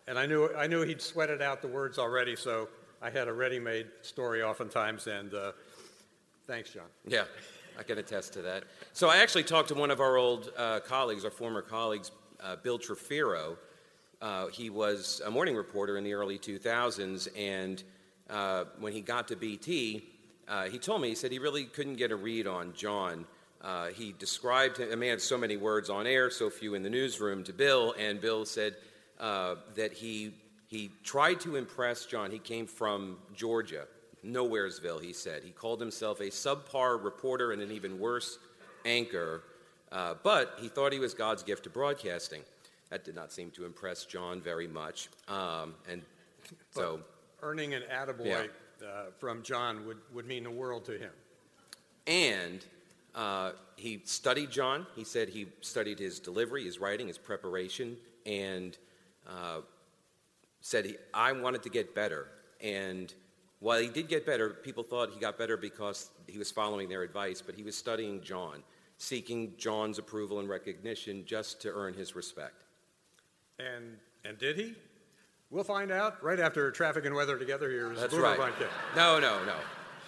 [0.08, 2.68] and I knew, I knew he'd sweated out the words already, so
[3.02, 5.08] I had a ready made story oftentimes.
[5.08, 5.52] And uh,
[6.46, 6.84] thanks, John.
[7.06, 7.24] Yeah,
[7.76, 8.64] I can attest to that.
[8.92, 12.54] So I actually talked to one of our old uh, colleagues, our former colleagues, uh,
[12.56, 13.56] Bill Trefiro.
[14.22, 17.82] Uh, he was a morning reporter in the early 2000s, and
[18.78, 20.04] when he got to BT,
[20.48, 23.26] uh, he told me, he said he really couldn't get a read on John.
[23.94, 26.90] he described him, a man had so many words on air, so few in the
[26.90, 28.74] newsroom, to Bill, and Bill said,
[29.18, 30.34] uh, that he,
[30.66, 32.30] he tried to impress John.
[32.30, 33.86] He came from Georgia,
[34.24, 35.42] Nowheresville, he said.
[35.42, 38.38] He called himself a subpar reporter and an even worse
[38.84, 39.42] anchor,
[39.90, 42.42] uh, but he thought he was God's gift to broadcasting.
[42.90, 45.08] That did not seem to impress John very much.
[45.28, 46.02] Um, and
[46.70, 47.00] so.
[47.40, 48.46] But earning an attaboy yeah.
[48.82, 51.12] Uh, from John would, would mean the world to him.
[52.06, 52.64] And
[53.14, 54.86] uh, he studied John.
[54.94, 58.76] He said he studied his delivery, his writing, his preparation, and
[59.26, 59.60] uh,
[60.60, 62.28] said he, I wanted to get better.
[62.60, 63.12] And
[63.60, 67.02] while he did get better, people thought he got better because he was following their
[67.02, 68.62] advice, but he was studying John,
[68.98, 72.64] seeking John's approval and recognition just to earn his respect.
[73.58, 74.74] And, and did he?
[75.50, 77.94] We'll find out right after traffic and weather together here.
[77.94, 78.38] That's right.
[78.96, 79.54] No, no, no.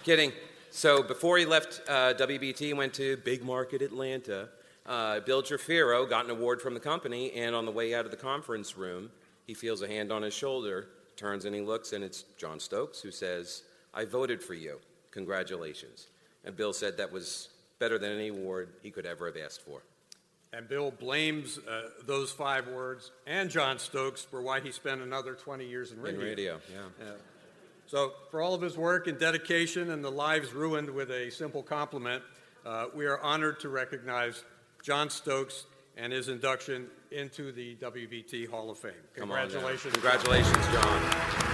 [0.03, 0.31] Kidding.
[0.69, 4.49] So before he left uh, WBT, went to Big Market Atlanta
[4.89, 8.11] uh, Bill Trefiro got an award from the company, and on the way out of
[8.11, 9.11] the conference room,
[9.45, 12.99] he feels a hand on his shoulder, turns and he looks, and it's John Stokes
[12.99, 13.63] who says,
[13.93, 14.79] I voted for you.
[15.11, 16.07] Congratulations.
[16.43, 19.81] And Bill said that was better than any award he could ever have asked for.
[20.51, 25.35] And Bill blames uh, those five words and John Stokes for why he spent another
[25.35, 26.19] 20 years in radio.
[26.19, 27.05] In radio, yeah.
[27.05, 27.11] yeah.
[27.85, 31.63] So, for all of his work and dedication and the lives ruined with a simple
[31.63, 32.23] compliment,
[32.65, 34.43] uh, we are honored to recognize
[34.83, 35.65] John Stokes
[35.97, 38.91] and his induction into the WBT Hall of Fame.
[39.15, 39.93] Congratulations.
[39.93, 41.48] Congratulations, John.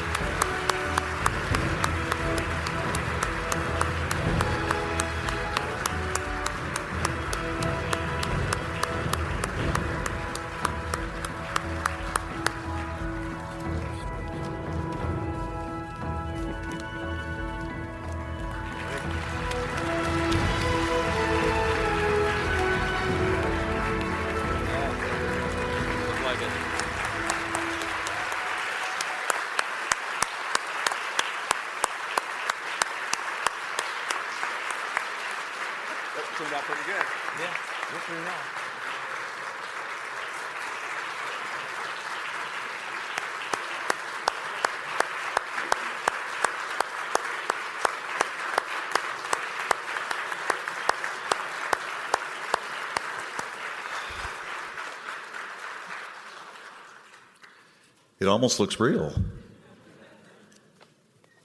[58.26, 59.14] It almost looks real.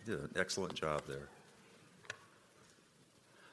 [0.07, 1.29] Did an excellent job there.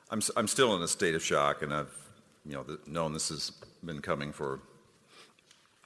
[0.09, 1.93] I'm, I'm still in a state of shock, and I've
[2.45, 3.51] you know known this has
[3.83, 4.61] been coming for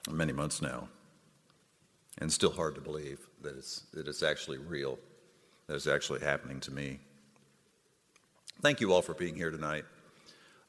[0.08, 0.88] many months now,
[2.20, 5.00] and still hard to believe that it's that it's actually real,
[5.66, 7.00] that it's actually happening to me.
[8.62, 9.86] Thank you all for being here tonight.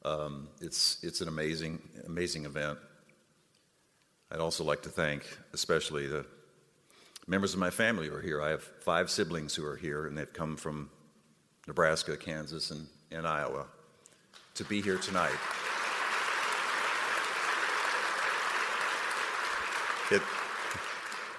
[0.03, 2.79] Um, it's it's an amazing amazing event.
[4.31, 6.25] I'd also like to thank especially the
[7.27, 8.41] members of my family are here.
[8.41, 10.89] I have five siblings who are here, and they've come from
[11.67, 13.65] Nebraska, Kansas, and, and Iowa
[14.55, 15.31] to be here tonight.
[20.11, 20.21] It,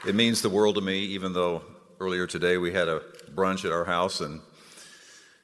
[0.08, 1.62] it means the world to me, even though
[2.00, 3.02] earlier today we had a
[3.34, 4.40] brunch at our house and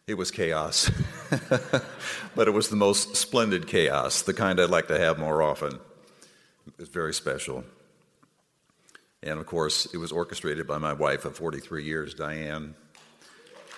[0.07, 0.91] it was chaos.
[2.35, 5.75] but it was the most splendid chaos, the kind I'd like to have more often.
[6.67, 7.65] It was very special.
[9.22, 12.74] And of course, it was orchestrated by my wife of 43 years, Diane,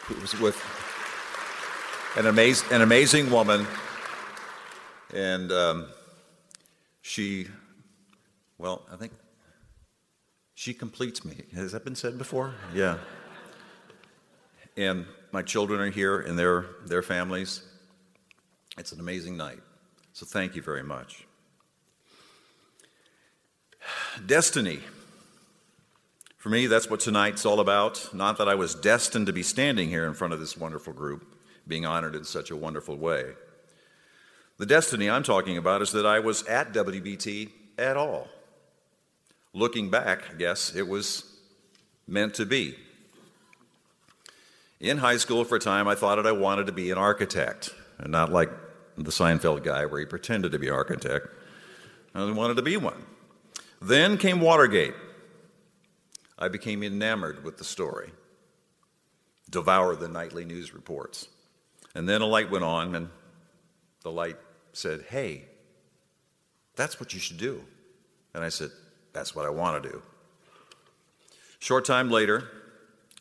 [0.04, 0.56] who was with
[2.16, 3.66] an, amaz- an amazing woman.
[5.12, 5.86] And um,
[7.00, 7.48] she,
[8.56, 9.12] well, I think
[10.54, 11.34] she completes me.
[11.54, 12.54] Has that been said before?
[12.72, 12.98] Yeah.
[14.76, 17.62] And my children are here and their, their families.
[18.78, 19.58] It's an amazing night.
[20.12, 21.26] So thank you very much.
[24.26, 24.80] Destiny.
[26.42, 28.12] For me, that's what tonight's all about.
[28.12, 31.24] Not that I was destined to be standing here in front of this wonderful group,
[31.68, 33.34] being honored in such a wonderful way.
[34.58, 37.48] The destiny I'm talking about is that I was at WBT
[37.78, 38.26] at all.
[39.54, 41.22] Looking back, I guess it was
[42.08, 42.74] meant to be.
[44.80, 47.72] In high school, for a time, I thought that I wanted to be an architect,
[47.98, 48.50] and not like
[48.98, 51.28] the Seinfeld guy where he pretended to be an architect.
[52.16, 53.06] I wanted to be one.
[53.80, 54.94] Then came Watergate.
[56.42, 58.10] I became enamored with the story,
[59.48, 61.28] devoured the nightly news reports.
[61.94, 63.10] And then a light went on, and
[64.02, 64.38] the light
[64.72, 65.44] said, Hey,
[66.74, 67.62] that's what you should do.
[68.34, 68.70] And I said,
[69.12, 70.02] That's what I want to do.
[71.60, 72.48] Short time later,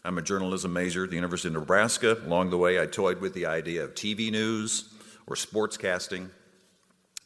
[0.04, 2.18] I'm a journalism major at the University of Nebraska.
[2.26, 4.90] Along the way, I toyed with the idea of TV news
[5.28, 6.32] or sportscasting.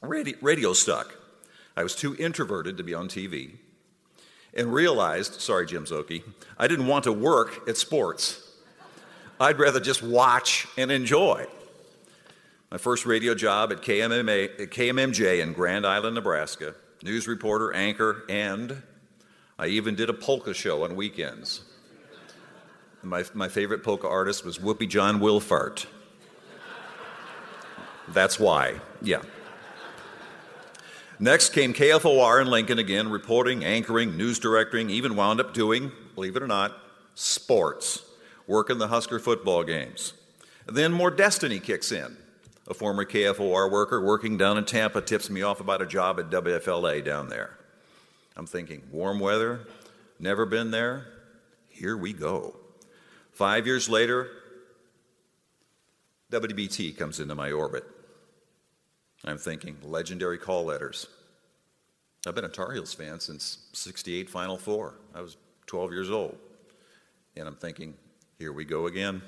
[0.02, 1.16] Radio, radio stuck.
[1.78, 3.60] I was too introverted to be on TV
[4.56, 6.24] and realized, sorry, Jim Szoke,
[6.58, 8.42] I didn't want to work at sports.
[9.40, 11.46] I'd rather just watch and enjoy.
[12.72, 16.74] My first radio job at, KMMA, KMMJ in Grand Island, Nebraska,
[17.04, 18.82] news reporter, anchor, and
[19.60, 21.64] I even did a polka show on weekends.
[23.04, 25.86] My, my favorite polka artist was Whoopee John Wilfahrt.
[28.08, 29.22] That's why, yeah.
[31.20, 36.36] Next came KFOR in Lincoln again, reporting, anchoring, news directing, even wound up doing, believe
[36.36, 36.78] it or not,
[37.14, 38.04] sports,
[38.48, 40.14] working the Husker football games.
[40.66, 42.18] Then more destiny kicks in.
[42.68, 46.30] A former KFOR worker working down in Tampa tips me off about a job at
[46.30, 47.58] WFLA down there.
[48.36, 49.62] I'm thinking, warm weather,
[50.20, 51.06] never been there,
[51.70, 52.58] here we go.
[53.32, 54.30] Five years later,
[56.32, 57.86] WBT comes into my orbit.
[59.26, 61.08] I'm thinking, legendary call letters.
[62.28, 64.96] I've been a Tar Heels fan since 68 Final Four.
[65.14, 66.38] I was 12 years old.
[67.36, 67.96] And I'm thinking,
[68.38, 69.22] here we go again.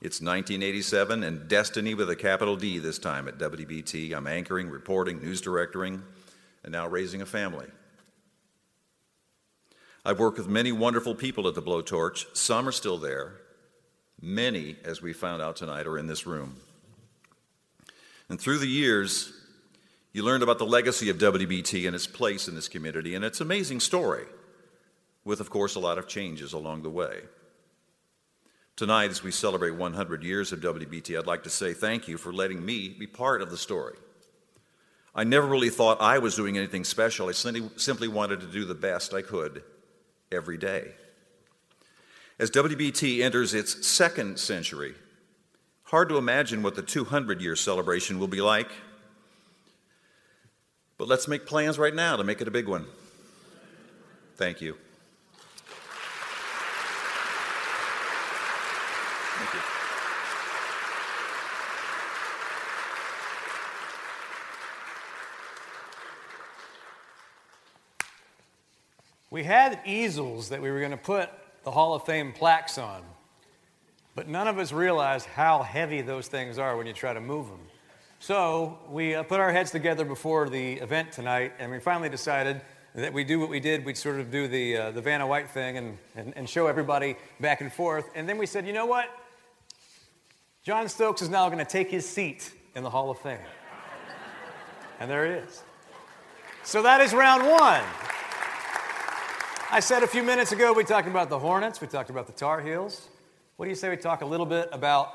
[0.00, 4.14] It's 1987 and destiny with a capital D this time at WBT.
[4.14, 6.02] I'm anchoring, reporting, news directing,
[6.64, 7.66] and now raising a family.
[10.04, 12.34] I've worked with many wonderful people at the Blowtorch.
[12.34, 13.34] Some are still there.
[14.22, 16.56] Many, as we found out tonight, are in this room.
[18.30, 19.32] And through the years,
[20.12, 23.40] you learned about the legacy of WBT and its place in this community and its
[23.40, 24.24] an amazing story,
[25.24, 27.22] with, of course, a lot of changes along the way.
[28.76, 32.32] Tonight, as we celebrate 100 years of WBT, I'd like to say thank you for
[32.32, 33.96] letting me be part of the story.
[35.12, 37.28] I never really thought I was doing anything special.
[37.28, 39.64] I simply wanted to do the best I could
[40.30, 40.92] every day.
[42.38, 44.94] As WBT enters its second century,
[45.90, 48.70] Hard to imagine what the 200 year celebration will be like,
[50.98, 52.86] but let's make plans right now to make it a big one.
[54.36, 54.76] Thank you.
[59.34, 59.60] Thank you.
[69.32, 71.30] We had easels that we were going to put
[71.64, 73.02] the Hall of Fame plaques on
[74.14, 77.48] but none of us realized how heavy those things are when you try to move
[77.48, 77.60] them.
[78.18, 82.60] So we uh, put our heads together before the event tonight, and we finally decided
[82.94, 83.84] that we do what we did.
[83.84, 87.16] We'd sort of do the, uh, the Vanna White thing and, and, and show everybody
[87.38, 88.10] back and forth.
[88.14, 89.08] And then we said, you know what?
[90.64, 93.38] John Stokes is now going to take his seat in the Hall of Fame.
[94.98, 95.62] And there it is.
[96.62, 97.82] So that is round one.
[99.72, 102.32] I said a few minutes ago we talked about the Hornets, we talked about the
[102.32, 103.08] Tar Heels.
[103.60, 105.12] What do you say we talk a little bit about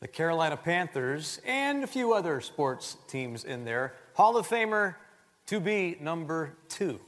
[0.00, 3.92] the Carolina Panthers and a few other sports teams in there?
[4.14, 4.94] Hall of Famer
[5.48, 6.98] to be number two.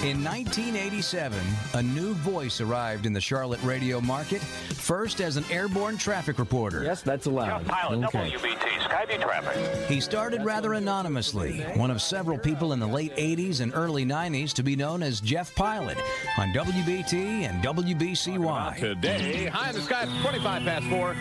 [0.00, 1.36] In 1987,
[1.74, 6.84] a new voice arrived in the Charlotte radio market, first as an airborne traffic reporter.
[6.84, 7.66] Yes, that's allowed.
[7.66, 8.30] Pilot, okay.
[8.30, 9.88] WBT, Skyview traffic.
[9.88, 14.52] He started rather anonymously, one of several people in the late 80s and early 90s
[14.52, 15.98] to be known as Jeff Pilot
[16.38, 18.76] on WBT and WBCY.
[18.78, 21.16] Today, high in the sky, 25 past 4,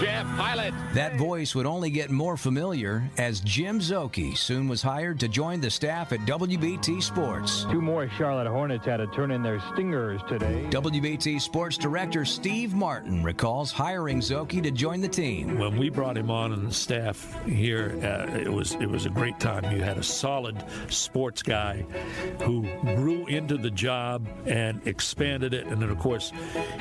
[0.00, 0.72] Jeff Pilot.
[0.94, 5.60] That voice would only get more familiar as Jim Szoke soon was hired to join
[5.60, 7.66] the staff at WBT Sports.
[7.70, 10.64] Two more Charlotte Hornets had to turn in their stingers today.
[10.70, 15.58] WBT Sports Director Steve Martin recalls hiring Szoke to join the team.
[15.58, 19.10] When we brought him on and the staff here, uh, it was it was a
[19.10, 19.64] great time.
[19.76, 21.84] You had a solid sports guy
[22.44, 22.62] who
[22.94, 26.30] grew into the job and expanded it, and then of course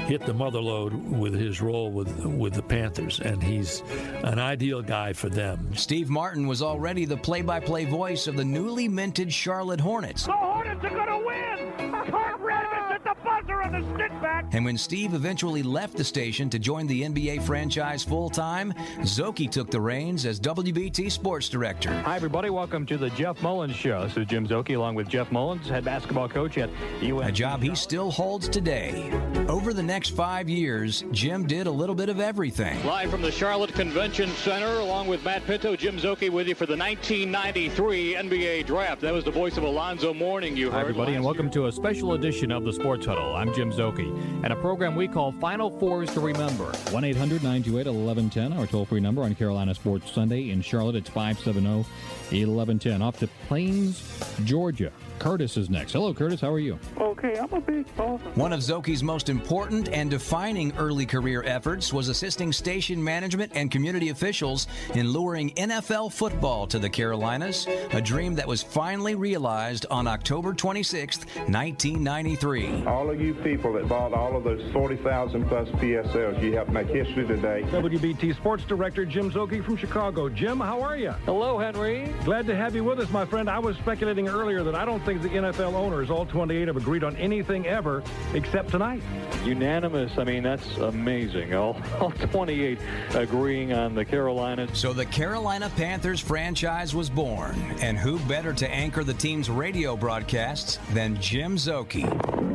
[0.06, 3.82] hit the mother load with his role with with the Panthers, and he's
[4.24, 5.76] an ideal guy for them.
[5.76, 10.28] Steve Martin was already the play-by-play voice of the newly minted Charlotte Hornets.
[10.28, 11.31] The Hornets are going to win!
[11.32, 11.92] win!
[12.12, 14.46] Cornbread at the buzzer on the stick back.
[14.52, 19.50] And when Steve eventually left the station to join the NBA franchise full time, Szoke
[19.50, 21.92] took the reins as WBT sports director.
[22.02, 22.50] Hi, everybody.
[22.50, 24.04] Welcome to the Jeff Mullins Show.
[24.04, 26.70] This is Jim Szoke along with Jeff Mullins, head basketball coach at
[27.02, 27.24] UNC.
[27.24, 29.10] A job he still holds today.
[29.48, 32.84] Over the next five years, Jim did a little bit of everything.
[32.86, 36.66] Live from the Charlotte Convention Center, along with Matt Pinto, Jim Szoke with you for
[36.66, 39.02] the 1993 NBA Draft.
[39.02, 40.76] That was the voice of Alonzo Mourning you heard.
[40.76, 43.36] Hi, everybody, and welcome to a special edition of the Sports Huddle.
[43.38, 44.06] I'm Jim Szoke,
[44.44, 46.66] and a program we call Final Fours to Remember.
[46.92, 50.50] 1 800 928 1110, our toll free number on Carolina Sports Sunday.
[50.50, 51.86] In Charlotte, it's 570
[52.32, 53.02] 1110.
[53.02, 54.04] Off to Plains,
[54.44, 54.92] Georgia.
[55.22, 55.92] Curtis is next.
[55.92, 56.42] Hello, Curtis.
[56.42, 56.80] How are you?
[57.00, 58.18] Okay, I'm a big fan.
[58.34, 63.70] One of Szoke's most important and defining early career efforts was assisting station management and
[63.70, 64.66] community officials
[64.96, 70.56] in luring NFL football to the Carolinas, a dream that was finally realized on October
[70.56, 72.86] 26, 1993.
[72.88, 76.88] All of you people that bought all of those 40,000 plus PSLs, you helped make
[76.88, 77.62] history today.
[77.68, 80.30] WBT Sports Director Jim Szoke from Chicago.
[80.30, 81.12] Jim, how are you?
[81.26, 82.12] Hello, Henry.
[82.26, 83.48] Glad to have you with us, my friend.
[83.48, 87.04] I was speculating earlier that I don't think the NFL owners, all 28, have agreed
[87.04, 89.02] on anything ever except tonight.
[89.44, 90.18] Unanimous.
[90.18, 91.54] I mean, that's amazing.
[91.54, 92.78] All, all 28
[93.16, 94.78] agreeing on the Carolinas.
[94.78, 97.56] So the Carolina Panthers franchise was born.
[97.82, 102.51] And who better to anchor the team's radio broadcasts than Jim Szoke?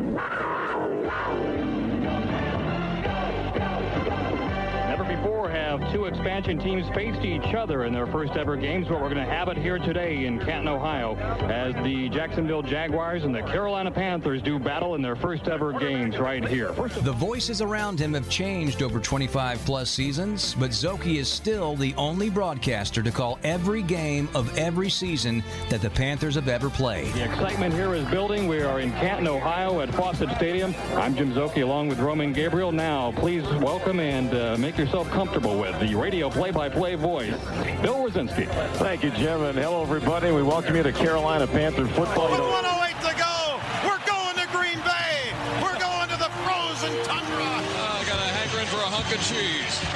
[6.27, 9.47] Expansion teams faced each other in their first ever games, but we're going to have
[9.47, 11.15] it here today in Canton, Ohio,
[11.49, 16.19] as the Jacksonville Jaguars and the Carolina Panthers do battle in their first ever games
[16.19, 16.73] right here.
[16.73, 21.95] The voices around him have changed over 25 plus seasons, but Szoke is still the
[21.95, 27.07] only broadcaster to call every game of every season that the Panthers have ever played.
[27.15, 28.49] The excitement here is building.
[28.49, 30.75] We are in Canton, Ohio at Fawcett Stadium.
[30.97, 32.73] I'm Jim Szoke along with Roman Gabriel.
[32.73, 37.35] Now, please welcome and uh, make yourself comfortable with the radio play-by-play voice,
[37.83, 38.49] Bill Rosinski.
[38.77, 40.33] Thank you, Jim, and hello, everybody.
[40.33, 42.31] We welcome you to Carolina Panther football.
[42.31, 45.33] With 108 to go, we're going to Green Bay.
[45.63, 47.45] We're going to the frozen tundra.
[47.45, 49.96] Oh, I got a hankering for a hunk of cheese.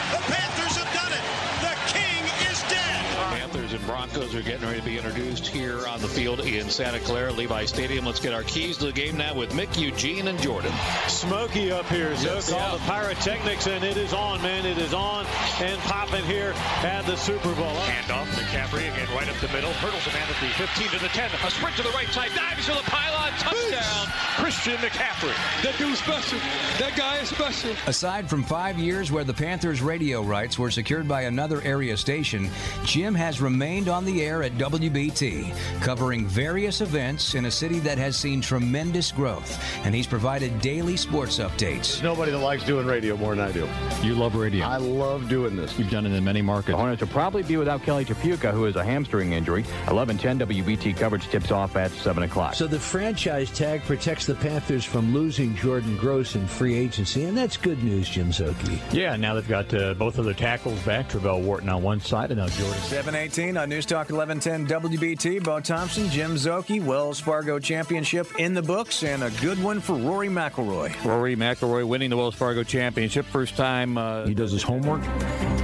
[3.80, 7.32] And Broncos are getting ready to be introduced here on the field in Santa Clara,
[7.32, 8.04] Levi Stadium.
[8.04, 10.72] Let's get our keys to the game now with Mick, Eugene, and Jordan.
[11.08, 12.50] Smoky up here, so Yes.
[12.50, 12.72] call Yeah.
[12.72, 14.66] the pyrotechnics, and it is on, man.
[14.66, 15.26] It is on
[15.60, 17.74] and popping here at the Super Bowl.
[17.86, 19.72] Handoff, McCaffrey again right up the middle.
[19.74, 21.30] Hurdles a man at the 15 to the 10.
[21.44, 22.30] A sprint to the right side.
[22.34, 23.32] Dives to the pylon.
[23.38, 24.06] Touchdown.
[24.36, 25.62] Christian McCaffrey.
[25.62, 26.38] That dude's special.
[26.78, 27.72] That guy is special.
[27.86, 32.50] Aside from five years where the Panthers' radio rights were secured by another area station,
[32.84, 37.98] Jim has remained on the air at WBT, covering various events in a city that
[37.98, 42.02] has seen tremendous growth, and he's provided daily sports updates.
[42.02, 43.68] Nobody that likes doing radio more than I do.
[44.02, 44.66] You love radio.
[44.66, 45.78] I love doing this.
[45.78, 46.72] You've done it in many markets.
[46.72, 49.64] The Hornets will probably be without Kelly Tripucka, who has a hamstring injury.
[49.86, 52.54] 11:10 WBT coverage tips off at 7 o'clock.
[52.54, 57.36] So the franchise tag protects the Panthers from losing Jordan Gross in free agency, and
[57.36, 58.80] that's good news, Jim Szoke.
[58.92, 61.08] Yeah, now they've got uh, both of their tackles back.
[61.08, 62.80] Travell Wharton on one side, and now Jordan.
[62.82, 65.44] 718 on News Talk 1110 WBT.
[65.44, 69.96] Bo Thompson, Jim Szoke, Wells Fargo Championship in the books, and a good one for
[69.96, 71.04] Rory McIlroy.
[71.04, 73.26] Rory McIlroy winning the Wells Fargo Championship.
[73.26, 73.98] First time.
[73.98, 75.02] Uh, he does his homework.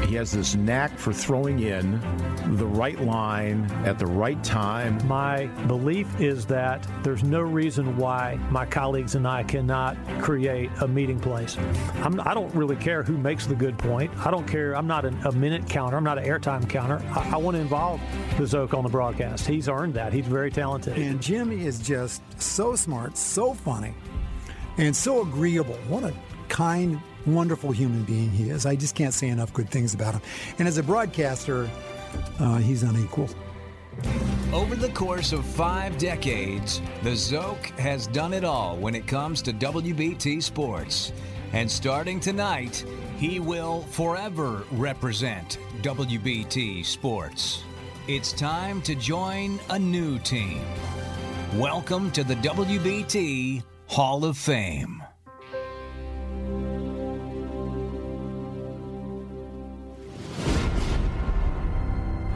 [0.07, 2.01] He has this knack for throwing in
[2.57, 5.05] the right line at the right time.
[5.09, 10.87] My belief is that there's no reason why my colleagues and I cannot create a
[10.87, 11.57] meeting place.
[11.97, 14.17] I'm, I do not really care who makes the good point.
[14.25, 14.77] I don't care.
[14.77, 15.97] I'm not an, a minute counter.
[15.97, 17.03] I'm not an airtime counter.
[17.11, 18.01] I, I want to involve
[18.39, 19.47] the Zoke on the broadcast.
[19.47, 20.13] He's earned that.
[20.13, 20.97] He's very talented.
[20.97, 23.93] And Jimmy is just so smart, so funny,
[24.79, 25.79] and so agreeable.
[25.89, 26.15] What a
[26.49, 28.67] kind, wonderful human being he is.
[28.67, 30.23] I just can't say enough good things about him.
[30.59, 31.69] And as a broadcaster,
[32.39, 33.29] uh, he's unequal.
[34.53, 39.43] Over the course of five decades, the Zoke has done it all when it comes
[39.43, 41.13] to WBT sports.
[41.53, 42.85] And starting tonight,
[43.19, 47.63] he will forever represent WBT sports.
[48.09, 50.61] It's time to join a new team.
[51.55, 55.06] Welcome to the WBT Hall of Fame.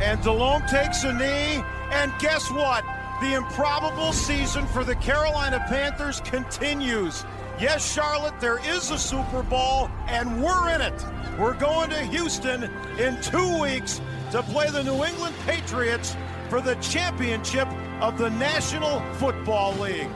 [0.00, 1.62] And Delhomme takes a knee,
[1.92, 2.84] and guess what?
[3.20, 7.24] The improbable season for the Carolina Panthers continues.
[7.60, 11.04] Yes, Charlotte, there is a Super Bowl, and we're in it.
[11.38, 16.16] We're going to Houston in two weeks to play the New England Patriots
[16.48, 17.68] for the championship
[18.00, 20.08] of the National Football League.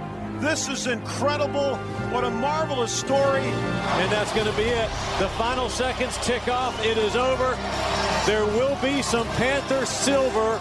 [0.45, 1.77] This is incredible.
[2.13, 3.41] What a marvelous story.
[3.43, 4.89] And that's going to be it.
[5.19, 6.79] The final seconds tick off.
[6.85, 7.59] It is over.
[8.27, 10.61] There will be some Panther silver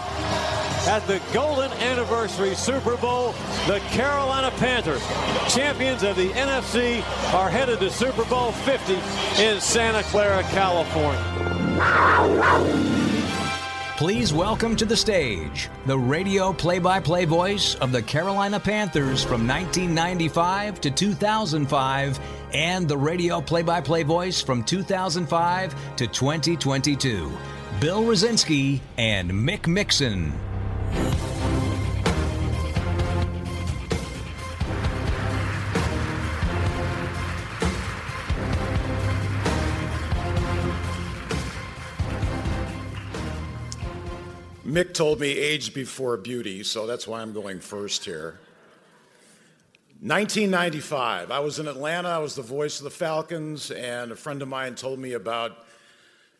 [0.88, 3.34] at the Golden Anniversary Super Bowl.
[3.66, 5.06] The Carolina Panthers,
[5.48, 7.02] champions of the NFC,
[7.34, 8.94] are headed to Super Bowl 50
[9.42, 11.20] in Santa Clara, California.
[14.04, 19.22] Please welcome to the stage the radio play by play voice of the Carolina Panthers
[19.22, 22.20] from 1995 to 2005
[22.52, 27.32] and the radio play by play voice from 2005 to 2022.
[27.80, 30.34] Bill Rosinski and Mick Mixon.
[44.74, 48.40] Mick told me age before beauty, so that's why I'm going first here.
[50.00, 54.42] 1995, I was in Atlanta, I was the voice of the Falcons, and a friend
[54.42, 55.64] of mine told me about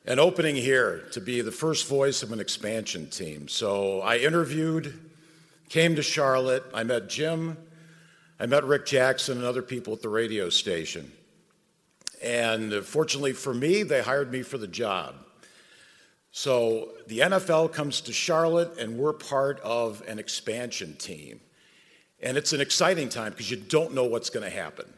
[0.07, 3.47] an opening here to be the first voice of an expansion team.
[3.47, 4.99] So I interviewed,
[5.69, 7.57] came to Charlotte, I met Jim,
[8.41, 11.13] I met Rick Jackson and other people at the radio station.
[12.21, 15.24] And fortunately for me, they hired me for the job.
[16.37, 21.39] So the NFL comes to Charlotte, and we're part of an expansion team.
[22.21, 24.93] And it's an exciting time because you don't know what's going to happen.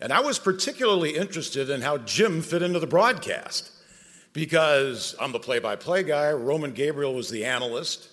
[0.00, 3.70] And I was particularly interested in how Jim fit into the broadcast
[4.32, 6.32] because I'm the play by play guy.
[6.32, 8.08] Roman Gabriel was the analyst.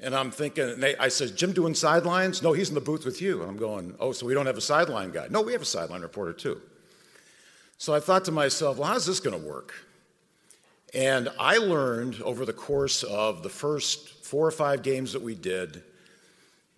[0.00, 2.42] And I'm thinking, I said, Jim doing sidelines?
[2.42, 3.40] No, he's in the booth with you.
[3.40, 5.28] And I'm going, oh, so we don't have a sideline guy?
[5.30, 6.60] No, we have a sideline reporter too.
[7.78, 9.72] So I thought to myself, well, how's this going to work?
[10.92, 15.34] And I learned over the course of the first four or five games that we
[15.34, 15.82] did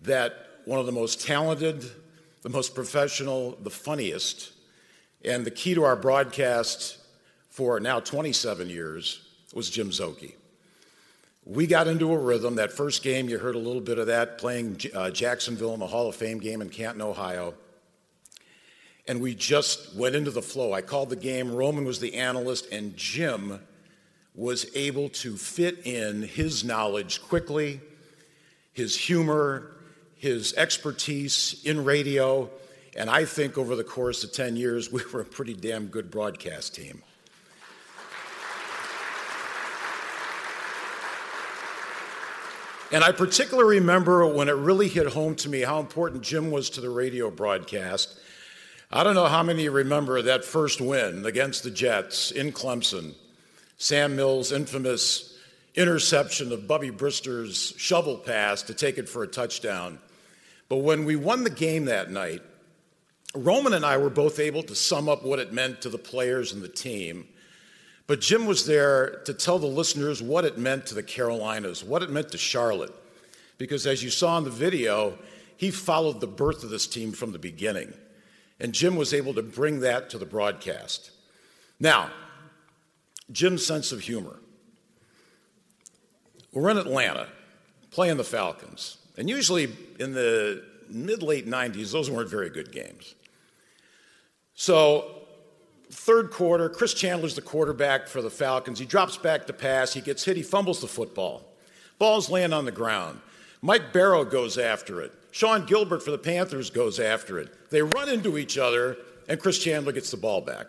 [0.01, 0.33] that
[0.65, 1.83] one of the most talented,
[2.41, 4.51] the most professional, the funniest,
[5.25, 6.97] and the key to our broadcast
[7.49, 9.21] for now 27 years
[9.53, 10.33] was Jim Szoke.
[11.45, 12.55] We got into a rhythm.
[12.55, 15.87] That first game, you heard a little bit of that playing uh, Jacksonville in the
[15.87, 17.53] Hall of Fame game in Canton, Ohio.
[19.07, 20.71] And we just went into the flow.
[20.71, 21.53] I called the game.
[21.53, 23.59] Roman was the analyst, and Jim
[24.35, 27.79] was able to fit in his knowledge quickly,
[28.71, 29.71] his humor,
[30.15, 32.49] his expertise in radio,
[32.95, 36.09] and I think over the course of 10 years, we were a pretty damn good
[36.09, 37.01] broadcast team.
[42.91, 46.69] And I particularly remember when it really hit home to me how important Jim was
[46.71, 48.19] to the radio broadcast.
[48.91, 53.15] I don't know how many remember that first win against the Jets in Clemson
[53.83, 55.37] Sam Mills' infamous
[55.75, 59.99] interception of Bubby Brister's shovel pass to take it for a touchdown.
[60.69, 62.41] But when we won the game that night,
[63.35, 66.53] Roman and I were both able to sum up what it meant to the players
[66.53, 67.27] and the team.
[68.07, 72.03] But Jim was there to tell the listeners what it meant to the Carolinas, what
[72.03, 72.95] it meant to Charlotte.
[73.57, 75.17] Because as you saw in the video,
[75.57, 77.91] he followed the birth of this team from the beginning.
[78.61, 81.11] And Jim was able to bring that to the broadcast.
[81.81, 82.11] Now,
[83.31, 84.39] Jim's sense of humor.
[86.51, 87.27] We're in Atlanta
[87.91, 88.97] playing the Falcons.
[89.17, 93.15] And usually in the mid late 90s, those weren't very good games.
[94.55, 95.23] So,
[95.89, 98.79] third quarter, Chris Chandler's the quarterback for the Falcons.
[98.79, 101.43] He drops back to pass, he gets hit, he fumbles the football.
[101.97, 103.19] Ball's laying on the ground.
[103.61, 105.11] Mike Barrow goes after it.
[105.31, 107.69] Sean Gilbert for the Panthers goes after it.
[107.71, 110.67] They run into each other, and Chris Chandler gets the ball back.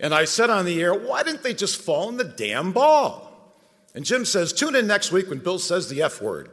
[0.00, 3.54] And I said on the air, why didn't they just fall in the damn ball?
[3.94, 6.50] And Jim says, tune in next week when Bill says the F word.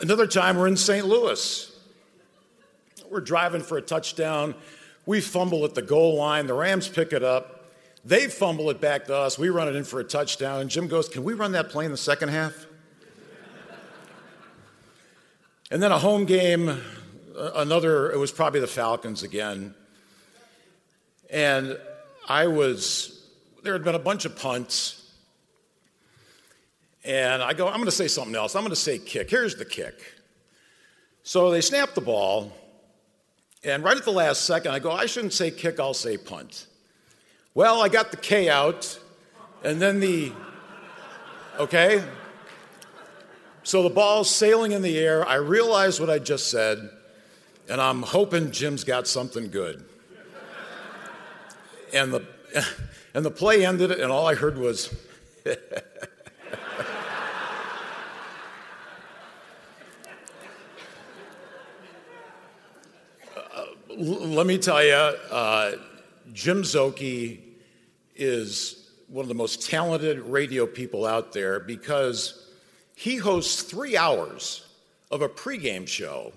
[0.00, 1.06] Another time we're in St.
[1.06, 1.76] Louis.
[3.10, 4.54] We're driving for a touchdown.
[5.06, 6.46] We fumble at the goal line.
[6.46, 7.72] The Rams pick it up.
[8.04, 9.38] They fumble it back to us.
[9.38, 10.60] We run it in for a touchdown.
[10.60, 12.67] And Jim goes, Can we run that play in the second half?
[15.70, 19.74] And then a home game, uh, another, it was probably the Falcons again.
[21.30, 21.78] And
[22.28, 23.26] I was,
[23.62, 25.12] there had been a bunch of punts.
[27.04, 28.54] And I go, I'm going to say something else.
[28.54, 29.30] I'm going to say kick.
[29.30, 29.94] Here's the kick.
[31.22, 32.52] So they snap the ball.
[33.64, 36.66] And right at the last second, I go, I shouldn't say kick, I'll say punt.
[37.54, 38.98] Well, I got the K out,
[39.64, 40.32] and then the,
[41.58, 42.04] okay?
[43.68, 45.28] So the ball's sailing in the air.
[45.28, 46.88] I realize what I just said,
[47.68, 49.84] and I'm hoping Jim's got something good.
[51.92, 52.24] And the,
[53.14, 54.96] and the play ended, and all I heard was,
[63.98, 65.72] let me tell you, uh,
[66.32, 67.38] Jim Szoke
[68.16, 72.47] is one of the most talented radio people out there because
[72.98, 74.66] he hosts three hours
[75.12, 76.32] of a pregame show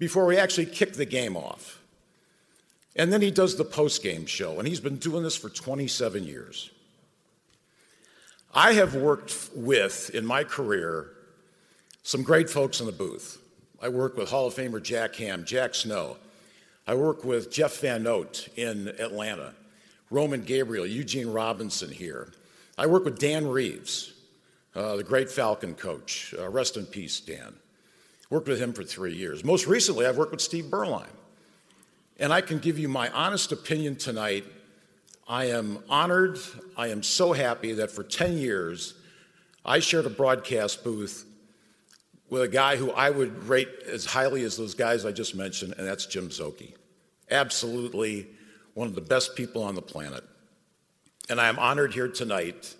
[0.00, 1.80] before we actually kick the game off.
[2.96, 6.70] And then he does the postgame show, and he's been doing this for 27 years.
[8.52, 11.12] I have worked with, in my career,
[12.02, 13.40] some great folks in the booth.
[13.80, 16.16] I work with Hall of Famer Jack Ham, Jack Snow,
[16.88, 19.54] I work with Jeff Van Note in Atlanta,
[20.10, 22.32] Roman Gabriel, Eugene Robinson here.
[22.76, 24.14] I work with Dan Reeves,
[24.78, 26.32] uh, the great Falcon coach.
[26.38, 27.54] Uh, rest in peace, Dan.
[28.30, 29.44] Worked with him for three years.
[29.44, 31.08] Most recently, I've worked with Steve Beuerlein.
[32.20, 34.44] And I can give you my honest opinion tonight.
[35.26, 36.38] I am honored.
[36.76, 38.94] I am so happy that for 10 years,
[39.64, 41.24] I shared a broadcast booth
[42.30, 45.74] with a guy who I would rate as highly as those guys I just mentioned,
[45.76, 46.74] and that's Jim Szoke.
[47.30, 48.28] Absolutely
[48.74, 50.22] one of the best people on the planet.
[51.28, 52.76] And I am honored here tonight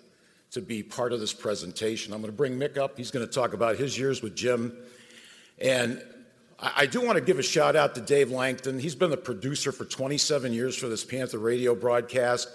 [0.51, 2.13] to be part of this presentation.
[2.13, 2.97] I'm going to bring Mick up.
[2.97, 4.75] He's going to talk about his years with Jim.
[5.59, 6.01] And
[6.59, 8.79] I do want to give a shout out to Dave Langton.
[8.79, 12.49] He's been the producer for 27 years for this Panther radio broadcast.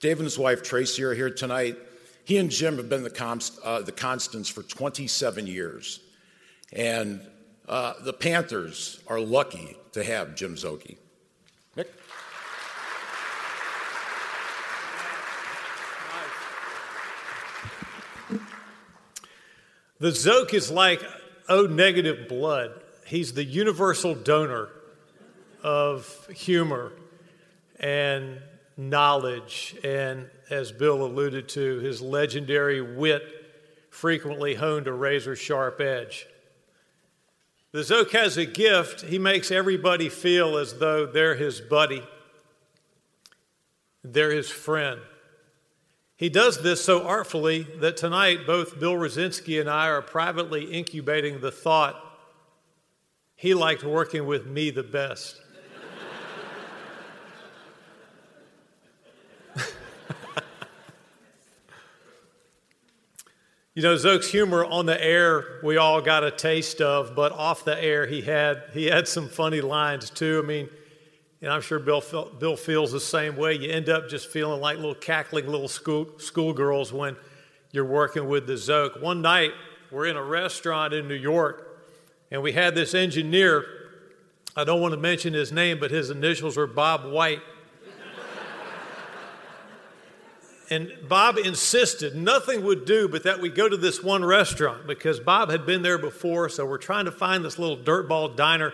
[0.00, 1.76] Dave and his wife Tracy are here tonight.
[2.24, 6.00] He and Jim have been the, const, uh, the constants for 27 years.
[6.72, 7.20] And
[7.68, 10.96] uh, the Panthers are lucky to have Jim Szoke.
[20.00, 21.02] The Zoke is like
[21.48, 22.82] O negative blood.
[23.06, 24.68] He's the universal donor
[25.62, 26.92] of humor
[27.78, 28.38] and
[28.76, 33.22] knowledge, and as Bill alluded to, his legendary wit
[33.90, 36.26] frequently honed a razor sharp edge.
[37.70, 39.02] The Zoke has a gift.
[39.02, 42.02] He makes everybody feel as though they're his buddy,
[44.02, 45.00] they're his friend.
[46.24, 51.42] He does this so artfully that tonight both Bill Rosinski and I are privately incubating
[51.42, 52.02] the thought
[53.36, 55.38] he liked working with me the best.
[63.74, 67.66] You know, Zoke's humor on the air, we all got a taste of, but off
[67.66, 70.40] the air, he had, he had some funny lines too.
[70.42, 70.70] I mean,
[71.44, 72.02] and I'm sure Bill,
[72.38, 73.52] Bill feels the same way.
[73.52, 77.16] You end up just feeling like little cackling little school, schoolgirls when
[77.70, 79.02] you're working with the Zoke.
[79.02, 79.50] One night,
[79.90, 81.82] we're in a restaurant in New York,
[82.30, 83.66] and we had this engineer.
[84.56, 87.42] I don't want to mention his name, but his initials were Bob White.
[90.70, 95.20] and Bob insisted nothing would do but that we go to this one restaurant because
[95.20, 96.48] Bob had been there before.
[96.48, 98.72] So we're trying to find this little dirtball diner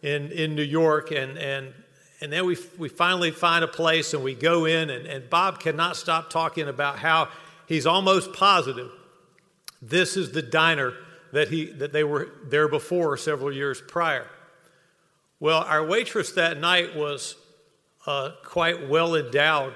[0.00, 1.10] in, in New York.
[1.10, 1.74] And, and,
[2.20, 4.90] and then we, we finally find a place and we go in.
[4.90, 7.28] And, and Bob cannot stop talking about how
[7.66, 8.90] he's almost positive
[9.80, 10.92] this is the diner
[11.32, 14.26] that, he, that they were there before several years prior.
[15.40, 17.36] Well, our waitress that night was
[18.06, 19.74] uh, quite well endowed.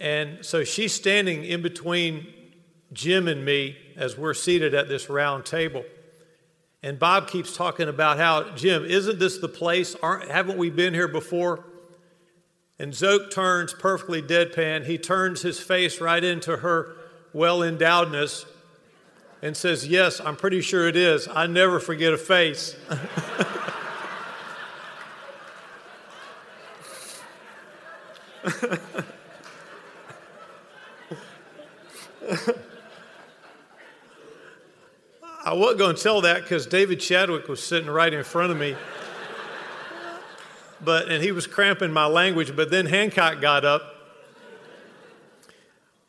[0.00, 2.26] And so she's standing in between
[2.92, 5.84] Jim and me as we're seated at this round table.
[6.86, 9.96] And Bob keeps talking about how, Jim, isn't this the place?
[10.04, 11.64] Aren't, haven't we been here before?
[12.78, 14.86] And Zoke turns perfectly deadpan.
[14.86, 16.94] He turns his face right into her
[17.32, 18.46] well endowedness
[19.42, 21.26] and says, Yes, I'm pretty sure it is.
[21.26, 22.76] I never forget a face.
[35.46, 38.58] I wasn't going to tell that because David Chadwick was sitting right in front of
[38.58, 38.74] me.
[40.80, 43.80] But, and he was cramping my language, but then Hancock got up.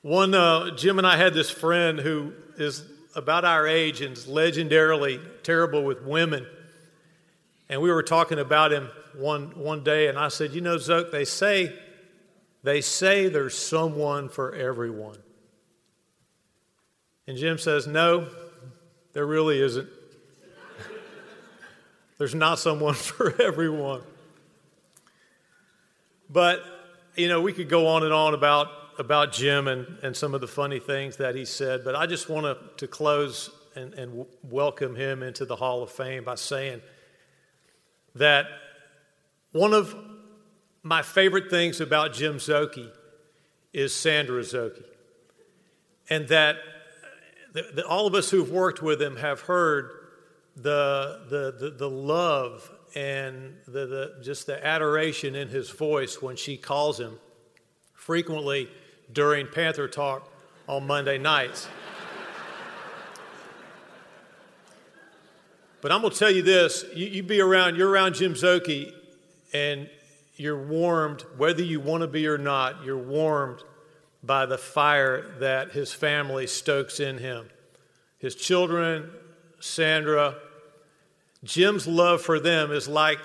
[0.01, 2.83] One, uh, Jim and I had this friend who is
[3.13, 6.47] about our age and is legendarily terrible with women.
[7.69, 11.11] And we were talking about him one, one day, and I said, You know, Zook,
[11.11, 11.77] they say,
[12.63, 15.19] they say there's someone for everyone.
[17.27, 18.29] And Jim says, No,
[19.13, 19.87] there really isn't.
[22.17, 24.01] there's not someone for everyone.
[26.29, 26.63] But,
[27.15, 30.41] you know, we could go on and on about about Jim and, and some of
[30.41, 34.25] the funny things that he said, but I just want to, close and, and w-
[34.43, 36.81] welcome him into the Hall of Fame by saying
[38.15, 38.47] that
[39.51, 39.95] one of
[40.81, 42.91] my favorite things about Jim Szoke
[43.71, 44.83] is Sandra Szoke.
[46.09, 46.55] And that,
[47.73, 49.91] that all of us who've worked with him have heard
[50.55, 56.35] the, the, the, the love and the, the, just the adoration in his voice when
[56.35, 57.19] she calls him
[57.93, 58.69] frequently
[59.11, 60.31] during Panther Talk
[60.67, 61.67] on Monday nights.
[65.81, 68.91] but I'm going to tell you this you, you, be around, you're around Jim Szoke,
[69.53, 69.89] and
[70.35, 73.63] you're warmed, whether you want to be or not, you're warmed
[74.27, 77.49] by the fire that his family stokes in him.
[78.19, 79.09] His children,
[79.59, 80.35] Sandra,
[81.43, 83.19] Jim's love for them is like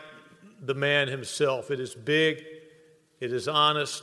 [0.63, 1.71] the man himself.
[1.71, 2.45] It is big,
[3.21, 4.03] it is honest,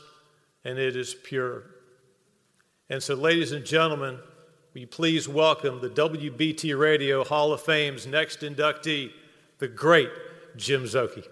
[0.66, 1.64] and it is pure.
[2.90, 4.20] And so, ladies and gentlemen,
[4.74, 9.12] will you please welcome the WBT Radio Hall of Fame's next inductee,
[9.60, 10.10] the great
[10.58, 11.26] Jim Szoke.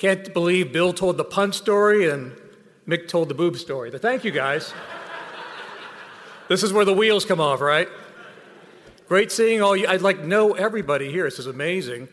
[0.00, 2.32] Can't believe Bill told the punt story and
[2.88, 3.90] Mick told the boob story.
[3.90, 4.72] But thank you guys.
[6.48, 7.86] this is where the wheels come off, right?
[9.08, 9.86] Great seeing all you.
[9.86, 11.24] I'd like know everybody here.
[11.24, 12.08] This is amazing.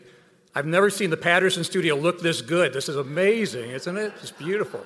[0.54, 2.74] I've never seen the Patterson studio look this good.
[2.74, 4.12] This is amazing, isn't it?
[4.20, 4.84] It's beautiful.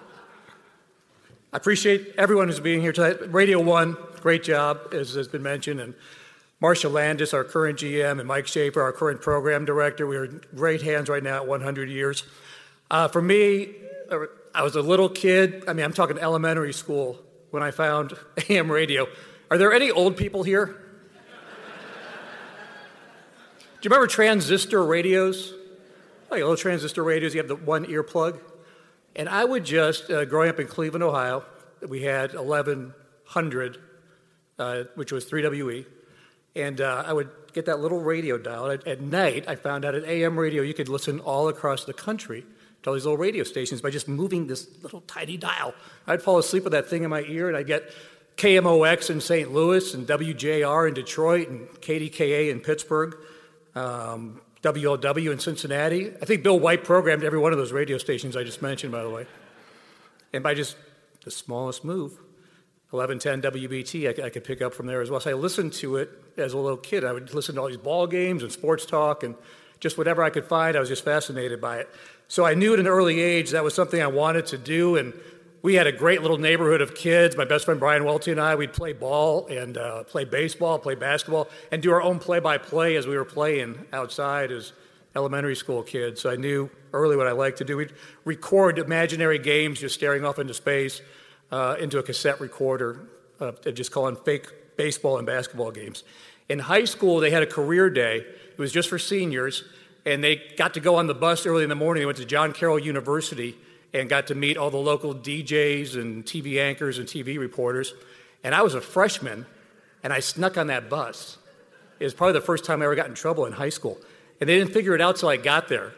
[1.52, 3.16] I appreciate everyone who's being here tonight.
[3.32, 5.94] Radio One, great job, as has been mentioned, and
[6.60, 10.06] Marcia Landis, our current GM, and Mike Schaefer, our current program director.
[10.06, 12.22] We are in great hands right now at 100 years.
[12.92, 13.70] Uh, for me,
[14.10, 15.64] uh, I was a little kid.
[15.66, 17.18] I mean, I'm talking elementary school
[17.50, 18.12] when I found
[18.50, 19.06] AM radio.
[19.50, 20.66] Are there any old people here?
[23.80, 25.54] Do you remember transistor radios?
[26.30, 28.38] Like little transistor radios, you have the one earplug.
[29.16, 31.44] And I would just, uh, growing up in Cleveland, Ohio,
[31.88, 33.78] we had 1100,
[34.58, 35.86] uh, which was 3WE.
[36.54, 38.70] And uh, I would get that little radio dial.
[38.70, 42.44] At, night, I found out at AM radio you could listen all across the country
[42.82, 45.74] to all these little radio stations by just moving this little tiny dial.
[46.06, 47.90] I'd fall asleep with that thing in my ear, and I'd get
[48.36, 49.52] KMOX in St.
[49.52, 53.16] Louis, and WJR in Detroit, and KDKA in Pittsburgh,
[53.74, 56.10] um, WLW in Cincinnati.
[56.20, 59.02] I think Bill White programmed every one of those radio stations I just mentioned, by
[59.02, 59.26] the way.
[60.32, 60.76] And by just
[61.24, 62.18] the smallest move,
[62.90, 65.18] 1110 WBT, I, I, could pick up from there as well.
[65.18, 67.04] So I listened to it as a little kid.
[67.04, 69.34] I would listen to all these ball games and sports talk and
[69.80, 70.76] just whatever I could find.
[70.76, 71.90] I was just fascinated by it.
[72.32, 74.96] So I knew at an early age that was something I wanted to do.
[74.96, 75.12] And
[75.60, 77.36] we had a great little neighborhood of kids.
[77.36, 80.94] My best friend Brian Welty and I, we'd play ball and uh, play baseball, play
[80.94, 84.72] basketball, and do our own play by play as we were playing outside as
[85.14, 86.22] elementary school kids.
[86.22, 87.76] So I knew early what I liked to do.
[87.76, 87.92] We'd
[88.24, 91.02] record imaginary games just staring off into space
[91.50, 92.98] uh, into a cassette recorder,
[93.40, 94.46] uh, just calling fake
[94.78, 96.02] baseball and basketball games.
[96.48, 98.24] In high school, they had a career day.
[98.52, 99.64] It was just for seniors,
[100.04, 102.02] and they got to go on the bus early in the morning.
[102.02, 103.56] They went to John Carroll University
[103.94, 107.94] and got to meet all the local DJs and TV anchors and TV reporters.
[108.42, 109.46] And I was a freshman,
[110.02, 111.38] and I snuck on that bus.
[112.00, 113.98] It was probably the first time I ever got in trouble in high school.
[114.40, 115.92] And they didn't figure it out till I got there.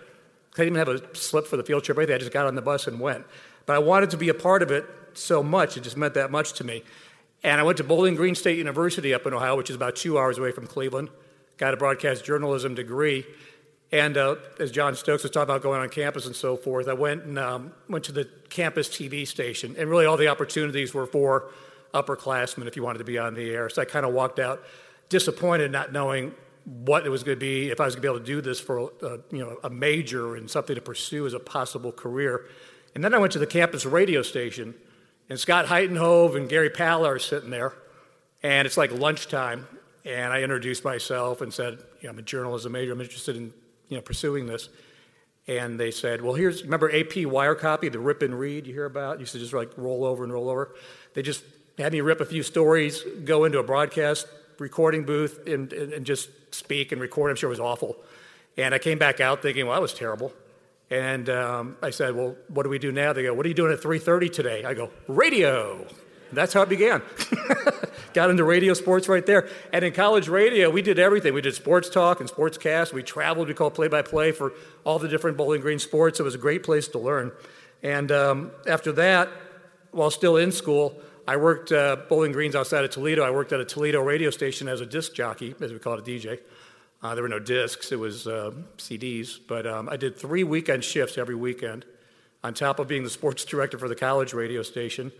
[0.54, 2.16] I didn't even have a slip for the field trip or anything.
[2.16, 3.24] I just got on the bus and went.
[3.64, 4.84] But I wanted to be a part of it
[5.14, 5.76] so much.
[5.76, 6.82] It just meant that much to me.
[7.42, 10.18] And I went to Bowling Green State University up in Ohio, which is about two
[10.18, 11.08] hours away from Cleveland.
[11.56, 13.24] Got a broadcast journalism degree.
[13.92, 16.94] And uh, as John Stokes was talking about going on campus and so forth, I
[16.94, 19.76] went and um, went to the campus TV station.
[19.78, 21.50] And really, all the opportunities were for
[21.92, 23.68] upperclassmen if you wanted to be on the air.
[23.68, 24.62] So I kind of walked out
[25.08, 28.14] disappointed, not knowing what it was going to be, if I was going to be
[28.14, 31.34] able to do this for a, you know, a major and something to pursue as
[31.34, 32.46] a possible career.
[32.94, 34.74] And then I went to the campus radio station,
[35.28, 37.74] and Scott Heitenhove and Gary Palla are sitting there,
[38.42, 39.66] and it's like lunchtime.
[40.04, 42.92] And I introduced myself and said, you know, I'm a journalism major.
[42.92, 43.52] I'm interested in
[43.88, 44.68] you know, pursuing this.
[45.46, 48.86] And they said, well, here's, remember AP wire copy, the rip and read you hear
[48.86, 49.16] about?
[49.16, 50.74] You used to just like roll over and roll over.
[51.12, 51.44] They just
[51.76, 54.26] had me rip a few stories, go into a broadcast
[54.58, 57.30] recording booth, and, and, and just speak and record.
[57.30, 57.96] I'm sure it was awful.
[58.56, 60.32] And I came back out thinking, well, that was terrible.
[60.90, 63.12] And um, I said, well, what do we do now?
[63.12, 64.64] They go, what are you doing at 3.30 today?
[64.64, 65.86] I go, radio.
[66.34, 67.02] That's how it began.
[68.14, 69.48] Got into radio sports right there.
[69.72, 71.34] And in college radio, we did everything.
[71.34, 72.92] We did sports talk and sports cast.
[72.92, 73.48] We traveled.
[73.48, 74.52] We called play by play for
[74.84, 76.20] all the different Bowling Green sports.
[76.20, 77.32] It was a great place to learn.
[77.82, 79.28] And um, after that,
[79.90, 83.22] while still in school, I worked uh, Bowling Green's outside of Toledo.
[83.22, 86.00] I worked at a Toledo radio station as a disc jockey, as we call it,
[86.00, 86.40] a DJ.
[87.02, 89.38] Uh, there were no discs, it was uh, CDs.
[89.46, 91.84] But um, I did three weekend shifts every weekend,
[92.42, 95.12] on top of being the sports director for the college radio station.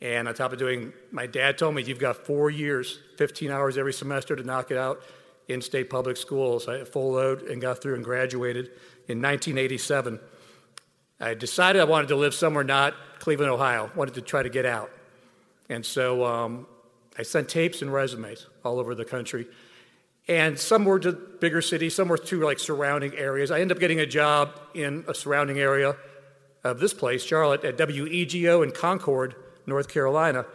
[0.00, 3.78] And on top of doing, my dad told me, you've got four years, 15 hours
[3.78, 5.00] every semester to knock it out
[5.48, 6.68] in state public schools.
[6.68, 8.66] I full load and got through and graduated
[9.08, 10.20] in 1987.
[11.18, 13.90] I decided I wanted to live somewhere not Cleveland, Ohio.
[13.94, 14.90] Wanted to try to get out.
[15.68, 16.66] And so um,
[17.18, 19.46] I sent tapes and resumes all over the country.
[20.28, 23.50] And some were to bigger cities, some were to like surrounding areas.
[23.50, 25.96] I ended up getting a job in a surrounding area
[26.64, 30.46] of this place, Charlotte, at WEGO in Concord, North Carolina.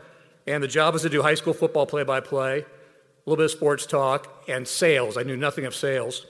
[0.48, 3.46] And the job was to do high school football play by play, a little bit
[3.46, 5.18] of sports talk, and sales.
[5.18, 6.26] I knew nothing of sales.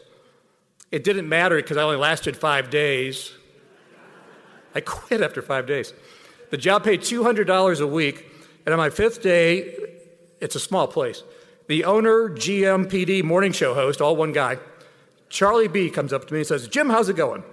[0.91, 3.31] It didn't matter because I only lasted five days.
[4.75, 5.93] I quit after five days.
[6.49, 8.25] The job paid $200 a week,
[8.65, 9.75] and on my fifth day,
[10.41, 11.23] it's a small place.
[11.67, 14.57] The owner, GMPD morning show host, all one guy,
[15.29, 17.43] Charlie B comes up to me and says, Jim, how's it going?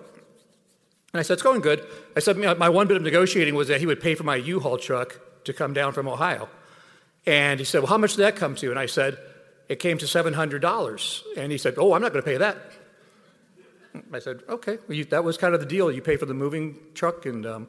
[1.13, 1.87] And I said, It's going good.
[2.17, 4.61] I said, My one bit of negotiating was that he would pay for my U
[4.61, 6.49] Haul truck to come down from Ohio.
[7.27, 8.71] And he said, Well, how much did that come to?
[8.71, 9.19] And I said,
[9.69, 11.23] It came to $700.
[11.37, 12.57] And he said, Oh, I'm not going to pay that.
[14.13, 14.79] I said, Okay.
[14.87, 15.91] Well, you, that was kind of the deal.
[15.91, 17.69] You pay for the moving truck, and um,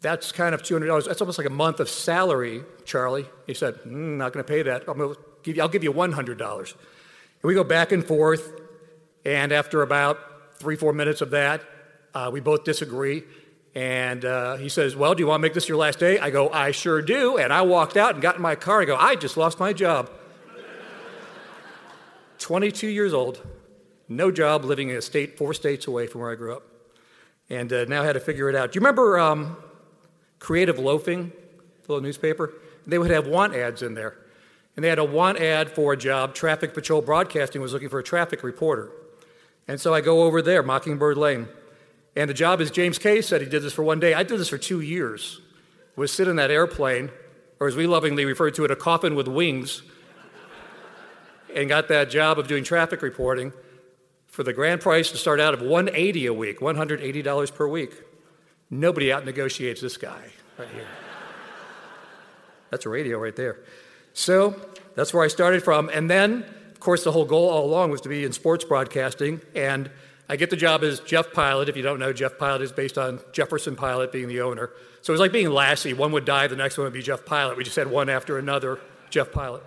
[0.00, 1.06] that's kind of $200.
[1.06, 3.26] That's almost like a month of salary, Charlie.
[3.46, 4.84] He said, mm, Not going to pay that.
[4.88, 6.72] I'm give you, I'll give you $100.
[6.72, 8.60] And we go back and forth.
[9.24, 10.18] And after about
[10.58, 11.62] three, four minutes of that,
[12.16, 13.22] uh, we both disagree.
[13.74, 16.18] And uh, he says, Well, do you want to make this your last day?
[16.18, 17.36] I go, I sure do.
[17.36, 18.80] And I walked out and got in my car.
[18.80, 20.10] I go, I just lost my job.
[22.38, 23.46] 22 years old,
[24.08, 26.62] no job, living in a state four states away from where I grew up.
[27.50, 28.72] And uh, now I had to figure it out.
[28.72, 29.58] Do you remember um,
[30.38, 31.30] Creative Loafing,
[31.82, 32.54] the little newspaper?
[32.86, 34.16] They would have want ads in there.
[34.74, 36.34] And they had a want ad for a job.
[36.34, 38.90] Traffic Patrol Broadcasting was looking for a traffic reporter.
[39.68, 41.48] And so I go over there, Mockingbird Lane.
[42.16, 44.14] And the job, as James K said, he did this for one day.
[44.14, 45.40] I did this for two years.
[45.96, 47.10] Was sit in that airplane,
[47.60, 49.82] or as we lovingly refer to it, a coffin with wings,
[51.54, 53.52] and got that job of doing traffic reporting
[54.26, 57.94] for the grand price to start out of 180 a week, $180 per week.
[58.70, 60.86] Nobody out negotiates this guy right here.
[62.70, 63.60] That's a radio right there.
[64.12, 64.58] So
[64.94, 65.90] that's where I started from.
[65.92, 69.42] And then, of course, the whole goal all along was to be in sports broadcasting.
[69.54, 69.90] And
[70.28, 71.68] I get the job as Jeff Pilot.
[71.68, 74.70] If you don't know, Jeff Pilot is based on Jefferson Pilot being the owner.
[75.02, 75.92] So it was like being Lassie.
[75.92, 77.56] One would die, the next one would be Jeff Pilot.
[77.56, 79.62] We just had one after another Jeff Pilot.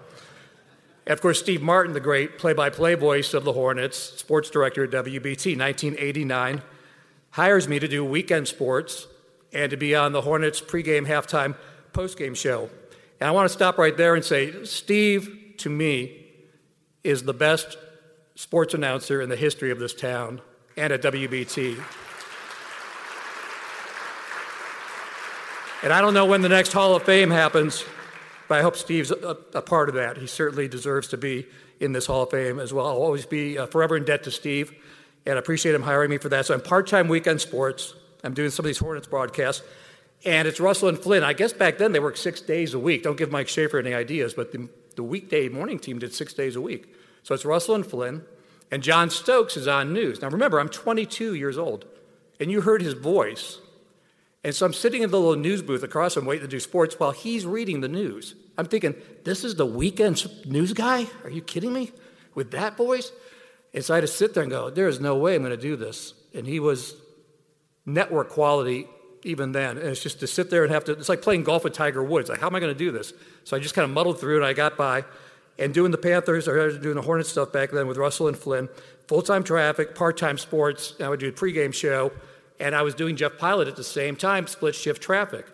[1.05, 4.49] And of course, Steve Martin, the great play by play voice of the Hornets, sports
[4.49, 6.61] director at WBT, 1989,
[7.31, 9.07] hires me to do weekend sports
[9.53, 11.55] and to be on the Hornets pregame, halftime,
[11.93, 12.69] postgame show.
[13.21, 16.25] And I want to stop right there and say Steve, to me,
[17.03, 17.77] is the best
[18.35, 20.41] sports announcer in the history of this town
[20.79, 21.83] and at WBT.
[25.83, 27.83] And I don't know when the next Hall of Fame happens,
[28.47, 30.17] but I hope Steve's a, a, part of that.
[30.17, 31.47] He certainly deserves to be
[31.79, 32.87] in this Hall of Fame as well.
[32.87, 34.73] I'll always be uh, forever in debt to Steve,
[35.25, 36.45] and I appreciate him hiring me for that.
[36.45, 37.93] So I'm part time weekend sports.
[38.23, 39.63] I'm doing some of these Hornets broadcasts.
[40.25, 41.23] And it's Russell and Flynn.
[41.23, 43.03] I guess back then they worked six days a week.
[43.03, 46.57] Don't give Mike Schaefer any ideas, but the, the weekday morning team did six days
[46.57, 46.93] a week.
[47.23, 48.23] So it's Russell and Flynn.
[48.71, 50.21] And John Stokes is on news.
[50.21, 51.85] Now remember, I'm 22 years old,
[52.39, 53.59] and you heard his voice
[54.43, 56.97] and so I'm sitting in the little news booth across from waiting to do sports
[56.97, 58.35] while he's reading the news.
[58.57, 61.07] I'm thinking, this is the weekend news guy?
[61.23, 61.91] Are you kidding me?
[62.35, 63.11] With that voice?
[63.73, 65.55] And so I had to sit there and go, there is no way I'm going
[65.55, 66.13] to do this.
[66.33, 66.95] And he was
[67.85, 68.87] network quality
[69.23, 69.77] even then.
[69.77, 72.01] And it's just to sit there and have to, it's like playing golf with Tiger
[72.01, 72.29] Woods.
[72.29, 73.11] Like, how am I going to do this?
[73.43, 75.03] So I just kind of muddled through and I got by.
[75.59, 78.69] And doing the Panthers, or doing the Hornet stuff back then with Russell and Flynn,
[79.07, 80.95] full time traffic, part time sports.
[80.99, 82.11] I would do a pregame show
[82.59, 85.45] and I was doing Jeff Pilot at the same time, split shift traffic.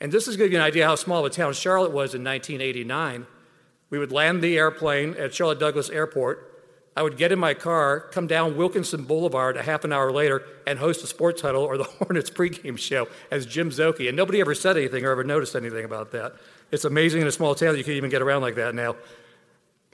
[0.00, 2.14] And this is to give you an idea how small of a town Charlotte was
[2.14, 3.26] in 1989.
[3.90, 6.44] We would land the airplane at Charlotte Douglas Airport.
[6.96, 10.42] I would get in my car, come down Wilkinson Boulevard a half an hour later,
[10.66, 14.06] and host a sports huddle or the Hornets pregame show as Jim Szoke.
[14.06, 16.34] And nobody ever said anything or ever noticed anything about that.
[16.70, 18.96] It's amazing in a small town you can even get around like that now.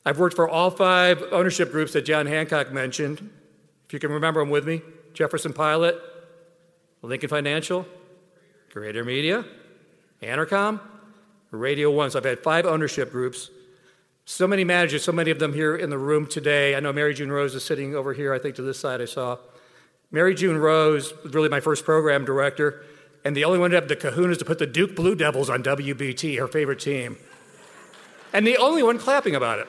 [0.07, 3.31] I've worked for all five ownership groups that John Hancock mentioned.
[3.87, 4.83] If you can remember them with me
[5.15, 5.99] Jefferson Pilot,
[7.03, 7.87] Lincoln Financial,
[8.71, 9.45] Greater Media,
[10.23, 10.81] Entercom,
[11.51, 12.11] Radio One.
[12.11, 13.51] So I've had five ownership groups.
[14.27, 16.75] So many managers, so many of them here in the room today.
[16.75, 19.05] I know Mary June Rose is sitting over here, I think to this side I
[19.05, 19.39] saw.
[20.11, 22.85] Mary June Rose was really my first program director,
[23.25, 25.63] and the only one to have the kahunas to put the Duke Blue Devils on
[25.63, 27.17] WBT, her favorite team.
[28.33, 29.69] And the only one clapping about it.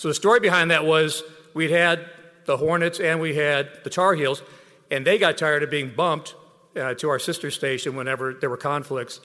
[0.00, 1.22] So the story behind that was
[1.52, 2.08] we'd had
[2.46, 4.42] the Hornets and we had the Tar Heels,
[4.90, 6.34] and they got tired of being bumped
[6.74, 9.20] uh, to our sister station whenever there were conflicts.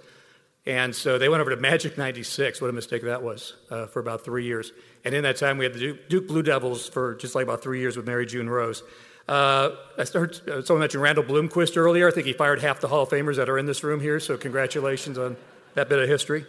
[0.66, 2.60] And so they went over to Magic 96.
[2.60, 4.74] What a mistake that was uh, for about three years.
[5.06, 7.64] And in that time, we had the Duke, Duke Blue Devils for just like about
[7.64, 8.84] three years with Mary June Rose.
[9.30, 12.10] Uh, I heard uh, someone mentioned Randall Bloomquist earlier.
[12.10, 14.20] I think he fired half the Hall of Famers that are in this room here,
[14.20, 15.38] so congratulations on
[15.76, 16.46] that bit of history.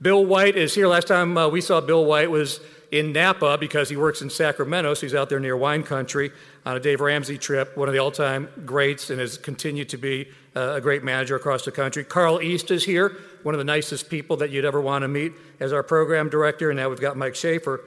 [0.00, 0.88] Bill White is here.
[0.88, 2.58] Last time uh, we saw Bill White was
[2.92, 6.30] in Napa because he works in Sacramento, so he's out there near wine country
[6.64, 9.96] on a Dave Ramsey trip, one of the all time greats, and has continued to
[9.96, 12.04] be uh, a great manager across the country.
[12.04, 15.32] Carl East is here, one of the nicest people that you'd ever want to meet
[15.58, 17.82] as our program director, and now we've got Mike Schaefer.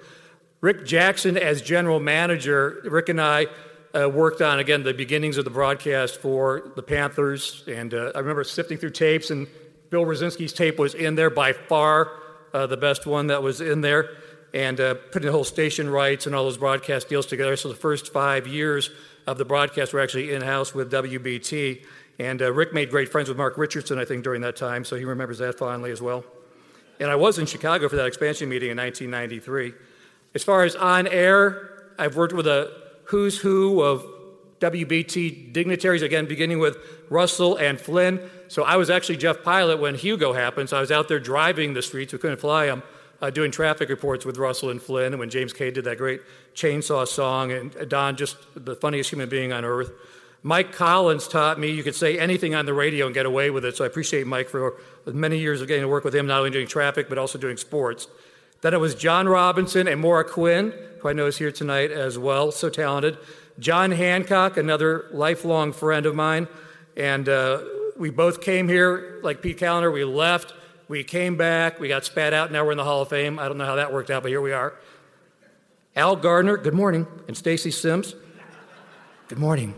[0.60, 2.82] Rick Jackson as general manager.
[2.86, 3.46] Rick and I
[3.94, 8.20] uh, worked on, again, the beginnings of the broadcast for the Panthers, and uh, I
[8.20, 9.48] remember sifting through tapes and
[9.92, 12.10] Bill Rosinski's tape was in there by far,
[12.54, 14.10] uh, the best one that was in there,
[14.56, 17.58] and uh, putting the whole station rights and all those broadcast deals together.
[17.58, 18.90] So the first five years
[19.28, 21.84] of the broadcast were actually in house with WBT.
[22.20, 24.96] And uh, Rick made great friends with Mark Richardson, I think, during that time, so
[24.96, 26.24] he remembers that fondly as well.
[27.02, 29.74] And I was in Chicago for that expansion meeting in 1993.
[30.34, 32.72] As far as on air, I've worked with a
[33.06, 34.06] who's who of
[34.62, 36.78] WBT dignitaries, again, beginning with
[37.10, 38.22] Russell and Flynn.
[38.48, 40.70] So I was actually Jeff Pilot when Hugo happened.
[40.70, 42.14] So I was out there driving the streets.
[42.14, 42.84] We couldn't fly them,
[43.26, 45.14] uh, doing traffic reports with Russell and Flynn.
[45.14, 46.22] And when James K did that great
[46.54, 49.92] chainsaw song, and Don, just the funniest human being on earth.
[50.44, 53.66] Mike Collins taught me you could say anything on the radio and get away with
[53.66, 53.76] it.
[53.76, 54.76] So I appreciate Mike for
[55.08, 57.58] many years of getting to work with him, not only doing traffic, but also doing
[57.58, 58.08] sports.
[58.62, 62.20] Then it was John Robinson and Maura Quinn, who I know is here tonight as
[62.20, 63.18] well, so talented.
[63.58, 66.48] John Hancock, another lifelong friend of mine,
[66.96, 67.64] and uh,
[67.98, 69.92] we both came here like Pete Kaliner.
[69.92, 70.54] We left,
[70.88, 72.52] we came back, we got spat out.
[72.52, 73.40] Now we're in the Hall of Fame.
[73.40, 74.74] I don't know how that worked out, but here we are.
[75.96, 78.16] Al Gardner, good morning, and Stacy Sims,
[79.28, 79.74] good morning.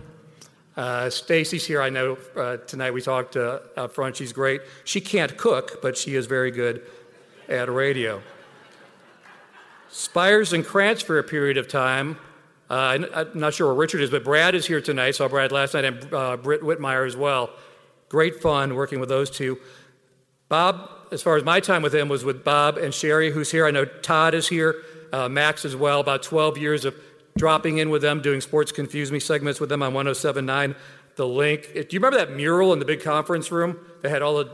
[0.75, 1.81] Uh, Stacy's here.
[1.81, 4.15] I know uh, tonight we talked uh, out front.
[4.15, 4.61] She's great.
[4.83, 6.83] She can't cook, but she is very good
[7.49, 8.21] at radio.
[9.89, 12.17] Spires and Krantz for a period of time
[12.69, 15.11] uh, I'm not sure where Richard is, but Brad is here tonight.
[15.11, 17.51] Saw Brad last night, and uh, Britt Whitmire as well.
[18.09, 19.57] Great fun working with those two.
[20.49, 23.65] Bob, as far as my time with him, was with Bob and Sherry, who's here.
[23.65, 24.75] I know Todd is here,
[25.13, 25.99] uh, Max as well.
[25.99, 26.95] About 12 years of
[27.37, 30.75] dropping in with them, doing Sports Confuse Me segments with them on 1079
[31.15, 31.71] The Link.
[31.73, 34.51] Do you remember that mural in the big conference room that had all the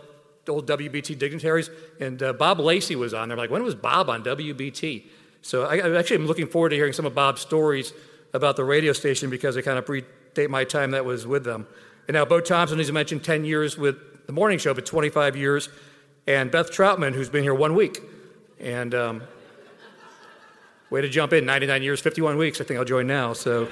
[0.52, 1.70] old WBT dignitaries?
[2.00, 3.36] And uh, Bob Lacey was on there.
[3.36, 5.06] I'm like, when was Bob on WBT?
[5.42, 7.94] So I, I actually am looking forward to hearing some of Bob's stories
[8.34, 11.68] about the radio station because they kind of predate my time that was with them.
[12.08, 15.36] And now Bo Thompson, as I mentioned, 10 years with the morning show, but 25
[15.36, 15.70] years.
[16.26, 18.02] And Beth Troutman, who's been here one week.
[18.60, 19.24] And um,
[20.90, 22.62] way to jump in, 99 years, 51 weeks.
[22.62, 23.34] I think I'll join now.
[23.34, 23.68] So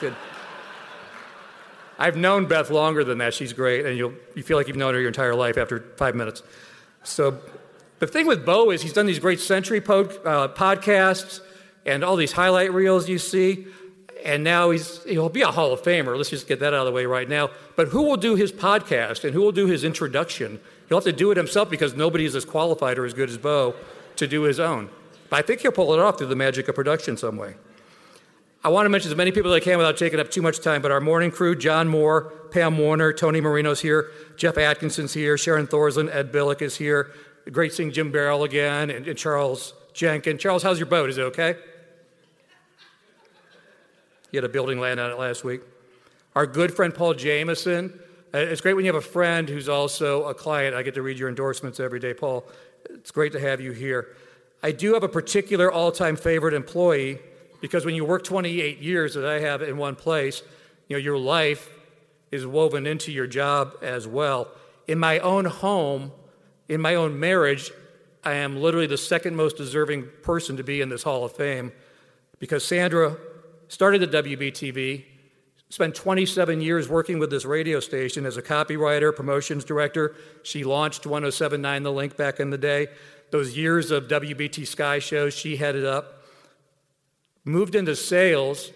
[0.00, 0.14] good.
[1.98, 3.34] I've known Beth longer than that.
[3.34, 6.14] She's great, and you'll, you feel like you've known her your entire life after five
[6.14, 6.42] minutes.
[7.02, 7.40] So
[7.98, 9.82] the thing with Bo is he's done these great Century uh,
[10.48, 11.40] podcasts
[11.86, 13.66] and all these highlight reels you see
[14.24, 16.16] and now he's he'll be a Hall of Famer.
[16.16, 17.50] Let's just get that out of the way right now.
[17.76, 20.60] But who will do his podcast and who will do his introduction?
[20.88, 23.36] He'll have to do it himself because nobody is as qualified or as good as
[23.36, 23.74] Bo
[24.16, 24.88] to do his own.
[25.28, 27.54] But I think he'll pull it off through the magic of production some way.
[28.64, 30.60] I want to mention as many people as I can without taking up too much
[30.60, 35.38] time, but our morning crew, John Moore, Pam Warner, Tony Marino's here, Jeff Atkinson's here,
[35.38, 37.12] Sharon Thorson, Ed Billick is here.
[37.52, 40.42] Great seeing Jim Barrell again, and, and Charles Jenkins.
[40.42, 41.08] Charles, how's your boat?
[41.08, 41.56] Is it okay?
[44.30, 45.60] He had a building land on it last week.
[46.34, 47.98] Our good friend Paul Jameson.
[48.34, 50.74] Uh, it's great when you have a friend who's also a client.
[50.74, 52.46] I get to read your endorsements every day, Paul.
[52.90, 54.14] It's great to have you here.
[54.62, 57.20] I do have a particular all time favorite employee
[57.60, 60.42] because when you work 28 years that I have in one place,
[60.88, 61.70] you know, your life
[62.30, 64.48] is woven into your job as well.
[64.86, 66.12] In my own home,
[66.68, 67.70] in my own marriage,
[68.24, 71.72] I am literally the second most deserving person to be in this Hall of Fame
[72.38, 73.16] because Sandra
[73.68, 75.04] started at WBTV,
[75.70, 80.14] spent 27 years working with this radio station as a copywriter, promotions director.
[80.42, 82.88] She launched 1079 The Link back in the day.
[83.30, 86.24] Those years of WBT Sky shows, she headed up.
[87.44, 88.72] Moved into sales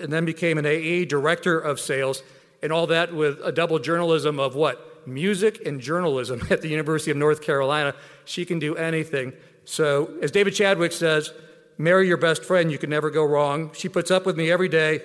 [0.00, 2.22] and then became an AE director of sales,
[2.62, 5.06] and all that with a double journalism of what?
[5.06, 7.94] Music and journalism at the University of North Carolina.
[8.24, 9.32] She can do anything.
[9.64, 11.32] So, as David Chadwick says,
[11.78, 13.70] Marry your best friend, you can never go wrong.
[13.74, 15.00] She puts up with me every day.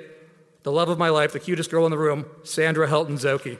[0.67, 3.57] The love of my life, the cutest girl in the room, Sandra Helton Szoke.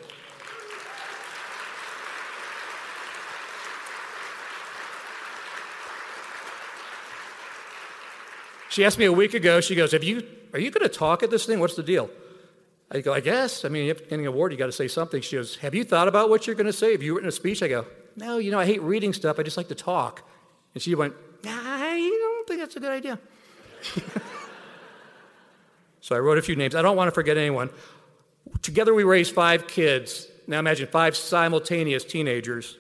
[8.68, 10.22] She asked me a week ago, she goes, Have you,
[10.52, 11.62] Are you going to talk at this thing?
[11.62, 12.10] What's the deal?
[12.92, 13.64] I go, I guess.
[13.64, 15.22] I mean, if you're getting an award, you got to say something.
[15.22, 16.92] She goes, Have you thought about what you're going to say?
[16.92, 17.64] Have you written a speech?
[17.64, 17.86] I go,
[18.18, 19.40] No, you know, I hate reading stuff.
[19.40, 20.30] I just like to talk.
[20.74, 21.14] And she went,
[21.46, 23.18] I don't think that's a good idea.
[26.08, 26.74] so I wrote a few names.
[26.74, 27.70] I don't want to forget anyone.
[28.62, 30.26] Together we raised five kids.
[30.48, 32.78] Now imagine five simultaneous teenagers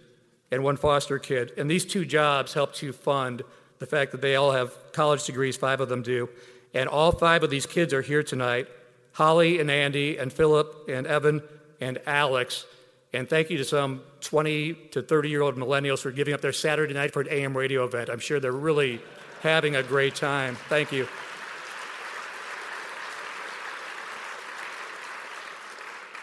[0.50, 1.52] and one foster kid.
[1.58, 3.42] And these two jobs help to fund
[3.80, 6.30] the fact that they all have college degrees, five of them do.
[6.74, 8.70] And all five of these kids are here tonight
[9.12, 11.44] Holly and Andy and Philip and Evan
[11.82, 12.66] and Alex.
[13.12, 16.54] And thank you to some 20 to 30 year old millennials for giving up their
[16.54, 18.08] Saturday night for an AM radio event.
[18.08, 19.02] I'm sure they're really
[19.42, 20.56] having a great time.
[20.70, 21.10] Thank you.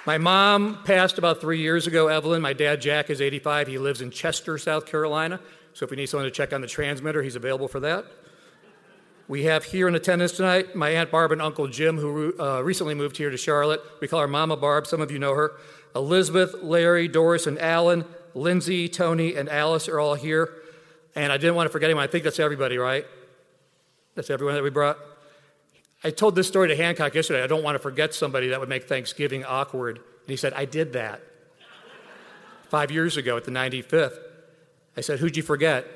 [0.07, 2.43] My mom passed about three years ago, Evelyn.
[2.43, 3.69] My dad, Jack, is 85.
[3.69, 5.41] He lives in Chester, South Carolina.
[5.73, 8.05] So if we need someone to check on the transmitter, he's available for that.
[9.29, 12.95] We have here in attendance tonight my Aunt Barb and Uncle Jim, who uh, recently
[12.95, 13.81] moved here to Charlotte.
[14.03, 14.87] We call her Mama Barb.
[14.87, 15.53] Some of you know her.
[15.97, 20.51] Elizabeth, Larry, Doris, and Alan, Lindsay, Tony, and Alice are all here.
[21.17, 22.05] And I didn't want to forget anyone.
[22.05, 23.07] I think that's everybody, right?
[24.17, 24.99] That's everyone that we brought.
[26.05, 27.43] I told this story to Hancock yesterday.
[27.43, 29.97] I don't want to forget somebody that would make Thanksgiving awkward.
[29.97, 31.23] And he said, I did that
[32.69, 34.19] five years ago at the 95th.
[34.99, 35.87] I said, Who'd you forget?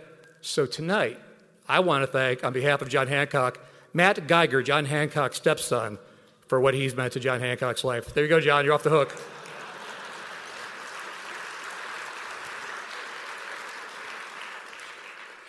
[0.40, 1.20] So tonight,
[1.68, 3.60] I want to thank, on behalf of John Hancock,
[3.92, 5.98] Matt Geiger, John Hancock's stepson,
[6.46, 8.14] for what he's meant to John Hancock's life.
[8.14, 8.64] There you go, John.
[8.64, 9.14] You're off the hook.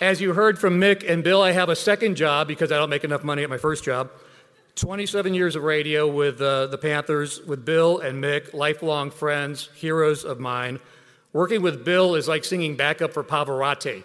[0.01, 2.89] As you heard from Mick and Bill, I have a second job because I don't
[2.89, 4.09] make enough money at my first job.
[4.79, 10.23] 27 years of radio with uh, the Panthers, with Bill and Mick, lifelong friends, heroes
[10.23, 10.79] of mine.
[11.33, 14.03] Working with Bill is like singing backup for Pavarotti.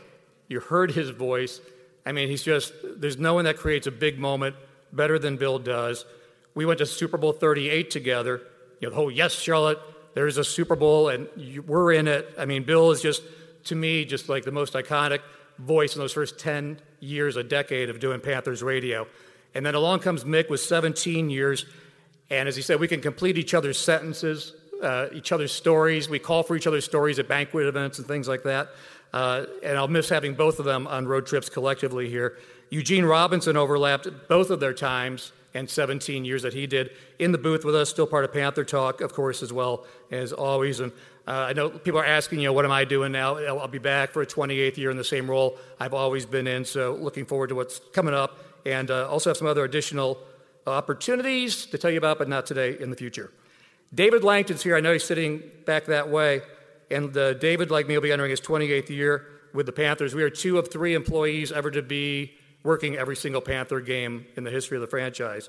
[0.49, 1.61] You heard his voice.
[2.05, 4.57] I mean, he's just, there's no one that creates a big moment
[4.93, 6.05] better than Bill does.
[6.57, 8.43] We went to Super Bowl 38 together.
[8.81, 9.79] You know, oh, yes, Charlotte,
[10.15, 12.35] there's a Super Bowl and you, we're in it.
[12.37, 13.23] I mean, Bill is just,
[13.67, 15.21] to me, just like the most iconic
[15.61, 19.07] voice in those first 10 years, a decade of doing Panthers radio.
[19.55, 21.67] And then along comes Mick with 17 years.
[22.31, 26.09] And as he said, we can complete each other's sentences, uh, each other's stories.
[26.09, 28.71] We call for each other's stories at banquet events and things like that.
[29.13, 32.37] Uh, and I'll miss having both of them on road trips collectively here.
[32.71, 37.39] Eugene Robinson overlapped both of their times and 17 years that he did in the
[37.39, 40.81] booth with us, still part of Panther Talk, of course, as well as always.
[40.81, 40.91] And
[41.29, 43.37] uh, I know people are asking, you know, what am I doing now?
[43.39, 46.65] I'll be back for a 28th year in the same role I've always been in.
[46.65, 50.19] So looking forward to what's coming up, and uh, also have some other additional
[50.67, 53.31] opportunities to tell you about, but not today, in the future.
[53.95, 54.77] David Langton's here.
[54.77, 56.43] I know he's sitting back that way.
[56.91, 60.15] And uh, David, like me, will be entering his 28th year with the Panthers.
[60.15, 64.45] We are two of three employees ever to be working every single Panther game in
[64.45, 65.49] the history of the franchise.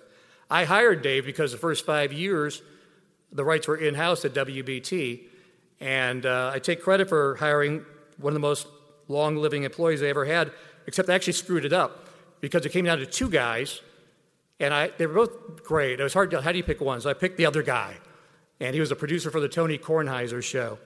[0.49, 2.61] I hired Dave because the first five years,
[3.31, 5.23] the rights were in house at WBT.
[5.79, 7.85] And uh, I take credit for hiring
[8.17, 8.67] one of the most
[9.07, 10.51] long living employees I ever had,
[10.87, 12.04] except I actually screwed it up
[12.41, 13.81] because it came down to two guys.
[14.59, 15.99] And I, they were both great.
[15.99, 17.01] It was hard to, how do you pick one?
[17.01, 17.95] So I picked the other guy.
[18.59, 20.79] And he was a producer for the Tony Kornheiser show.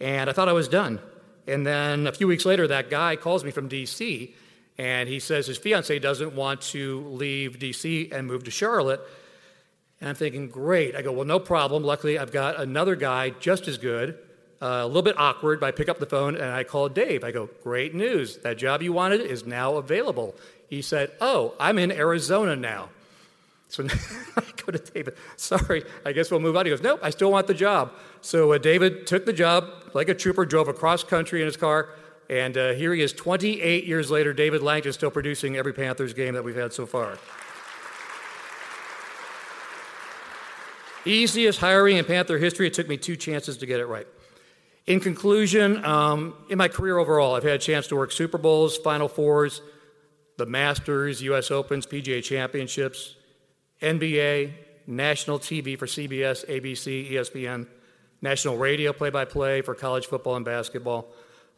[0.00, 1.00] And I thought I was done.
[1.46, 4.32] And then a few weeks later, that guy calls me from DC
[4.80, 9.02] and he says his fiance doesn't want to leave DC and move to Charlotte.
[10.00, 10.96] And I'm thinking, great.
[10.96, 11.84] I go, well, no problem.
[11.84, 14.18] Luckily, I've got another guy just as good,
[14.62, 17.24] uh, a little bit awkward, but I pick up the phone and I call Dave.
[17.24, 18.38] I go, great news.
[18.38, 20.34] That job you wanted is now available.
[20.70, 22.90] He said, oh, I'm in Arizona now.
[23.68, 23.84] So
[24.36, 26.64] I go to David, sorry, I guess we'll move on.
[26.64, 27.92] He goes, nope, I still want the job.
[28.20, 31.88] So uh, David took the job like a trooper, drove across country in his car,
[32.28, 34.32] and uh, here he is 28 years later.
[34.32, 37.18] David Langton still producing every Panthers game that we've had so far.
[41.04, 42.68] Easiest hiring in Panther history.
[42.68, 44.06] It took me two chances to get it right.
[44.86, 48.76] In conclusion, um, in my career overall, I've had a chance to work Super Bowls,
[48.78, 49.62] Final Fours,
[50.40, 51.50] the Masters, U.S.
[51.50, 53.14] Opens, PGA Championships,
[53.82, 54.52] NBA,
[54.86, 57.66] national TV for CBS, ABC, ESPN,
[58.22, 61.08] national radio play by play for college football and basketball.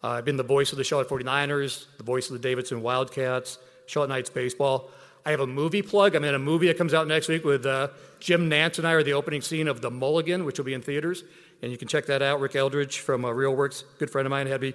[0.02, 3.58] Uh, I've been the voice of the Charlotte 49ers, the voice of the Davidson Wildcats,
[3.86, 4.90] Charlotte Knights baseball.
[5.24, 6.16] I have a movie plug.
[6.16, 7.88] I'm in a movie that comes out next week with uh,
[8.18, 10.82] Jim Nantz and I are the opening scene of The Mulligan, which will be in
[10.82, 11.22] theaters.
[11.62, 12.40] And you can check that out.
[12.40, 14.74] Rick Eldridge from uh, ReelWorks, good friend of mine, had me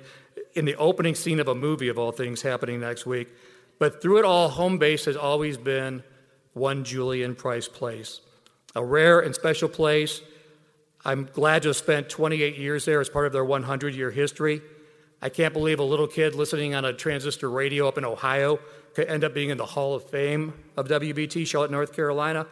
[0.53, 3.27] in the opening scene of a movie of all things happening next week.
[3.80, 6.03] But through it all, home base has always been
[6.53, 8.22] one Julian Price Place,
[8.75, 10.22] a rare and special place.
[11.06, 14.61] I'm glad to have spent 28 years there as part of their 100 year history.
[15.22, 18.59] I can't believe a little kid listening on a transistor radio up in Ohio
[18.93, 22.47] could end up being in the Hall of Fame of WBT, Charlotte, North Carolina.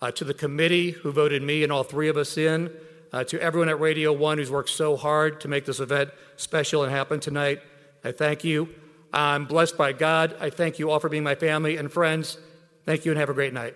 [0.00, 2.70] Uh, to the committee who voted me and all three of us in,
[3.12, 6.84] uh, to everyone at Radio One who's worked so hard to make this event special
[6.84, 7.60] and happen tonight,
[8.04, 8.68] I thank you.
[9.12, 10.36] I'm blessed by God.
[10.40, 12.38] I thank you all for being my family and friends.
[12.84, 13.74] Thank you and have a great night.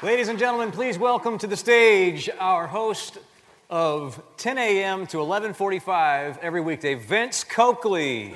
[0.00, 3.18] Ladies and gentlemen, please welcome to the stage our host
[3.68, 5.06] of 10 a.m.
[5.08, 8.34] to 11:45 every weekday, Vince Coakley.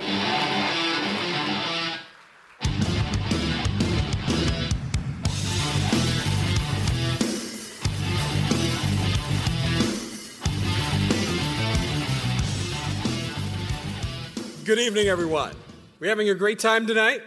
[14.72, 15.54] Good evening, everyone.
[16.00, 17.20] We're having a great time tonight?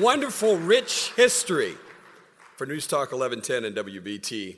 [0.00, 1.76] Wonderful, rich history
[2.56, 4.56] for News Talk 1110 and WBT.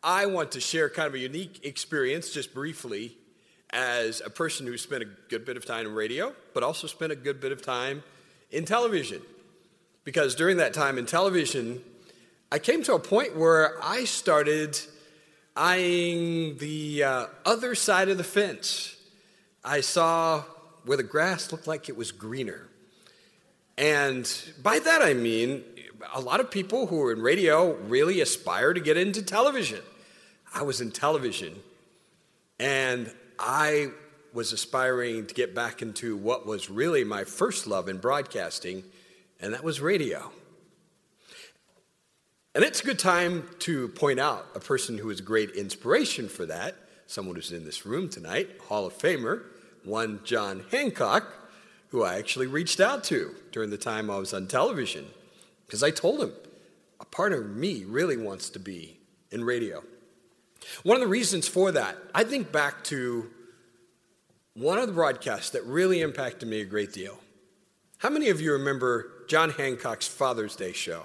[0.00, 3.16] I want to share kind of a unique experience, just briefly,
[3.70, 7.10] as a person who spent a good bit of time in radio, but also spent
[7.10, 8.04] a good bit of time
[8.52, 9.20] in television.
[10.04, 11.82] Because during that time in television,
[12.52, 14.78] I came to a point where I started
[15.56, 18.94] eyeing the uh, other side of the fence.
[19.64, 20.42] I saw
[20.84, 22.68] where the grass looked like it was greener.
[23.76, 24.30] And
[24.62, 25.62] by that I mean,
[26.14, 29.80] a lot of people who are in radio really aspire to get into television.
[30.54, 31.60] I was in television
[32.58, 33.90] and I
[34.32, 38.84] was aspiring to get back into what was really my first love in broadcasting,
[39.40, 40.30] and that was radio.
[42.54, 46.28] And it's a good time to point out a person who is a great inspiration
[46.28, 46.76] for that,
[47.08, 49.42] someone who's in this room tonight, Hall of Famer,
[49.82, 51.26] one John Hancock,
[51.88, 55.06] who I actually reached out to during the time I was on television.
[55.66, 56.32] Because I told him,
[57.00, 58.98] a part of me really wants to be
[59.30, 59.82] in radio.
[60.82, 63.30] One of the reasons for that, I think back to
[64.52, 67.18] one of the broadcasts that really impacted me a great deal.
[67.98, 71.04] How many of you remember John Hancock's Father's Day show?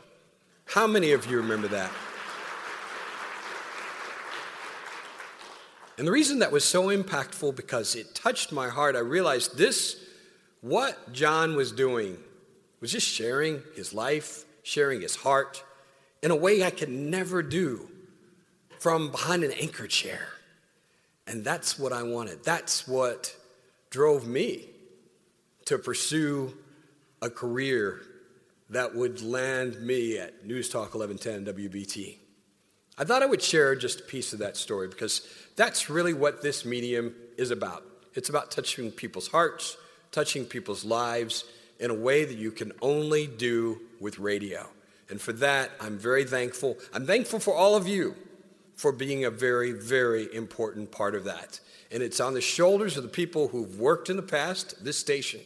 [0.66, 1.92] How many of you remember that?
[5.98, 10.04] And the reason that was so impactful because it touched my heart, I realized this,
[10.62, 12.18] what John was doing,
[12.80, 15.64] was just sharing his life, sharing his heart
[16.22, 17.90] in a way I could never do
[18.80, 20.28] from behind an anchor chair.
[21.28, 22.44] And that's what I wanted.
[22.44, 23.36] That's what
[23.90, 24.66] drove me
[25.66, 26.58] to pursue
[27.22, 28.02] a career
[28.70, 32.18] that would land me at News Talk 1110 WBT.
[32.98, 36.42] I thought I would share just a piece of that story because that's really what
[36.42, 37.84] this medium is about.
[38.14, 39.78] It's about touching people's hearts,
[40.12, 41.46] touching people's lives
[41.80, 44.68] in a way that you can only do with radio.
[45.10, 46.78] And for that, I'm very thankful.
[46.94, 48.16] I'm thankful for all of you
[48.76, 51.60] for being a very, very important part of that.
[51.92, 55.42] And it's on the shoulders of the people who've worked in the past, this station,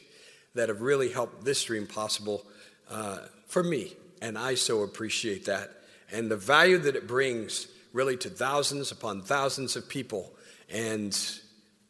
[0.53, 2.45] that have really helped this dream possible
[2.89, 3.95] uh, for me.
[4.21, 5.76] And I so appreciate that.
[6.11, 10.33] And the value that it brings really to thousands upon thousands of people.
[10.69, 11.17] And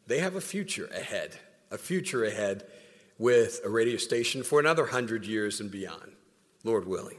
[0.06, 1.38] they have a future ahead,
[1.70, 2.64] a future ahead
[3.18, 6.12] with a radio station for another hundred years and beyond,
[6.64, 7.18] Lord willing.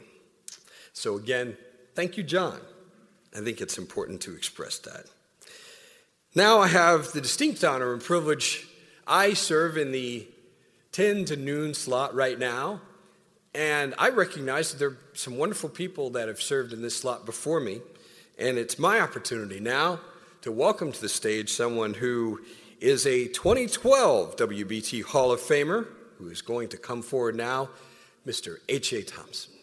[0.93, 1.57] So, again,
[1.93, 2.59] thank you, John.
[3.35, 5.05] I think it's important to express that.
[6.35, 8.67] Now I have the distinct honor and privilege.
[9.07, 10.27] I serve in the
[10.91, 12.81] 10 to noon slot right now,
[13.53, 17.25] and I recognize that there are some wonderful people that have served in this slot
[17.25, 17.81] before me,
[18.37, 19.99] and it's my opportunity now
[20.41, 22.41] to welcome to the stage someone who
[22.79, 25.87] is a 2012 WBT Hall of Famer
[26.17, 27.69] who is going to come forward now,
[28.25, 28.57] Mr.
[28.67, 29.01] H.A.
[29.03, 29.53] Thompson.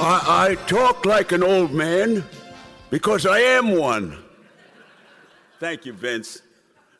[0.00, 2.24] I, I talk like an old man
[2.88, 4.16] because I am one.
[5.58, 6.40] Thank you, Vince.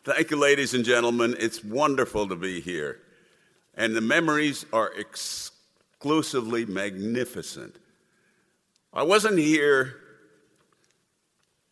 [0.02, 1.36] Thank you, ladies and gentlemen.
[1.38, 2.98] It's wonderful to be here.
[3.76, 7.76] And the memories are exclusively magnificent.
[8.92, 9.94] I wasn't here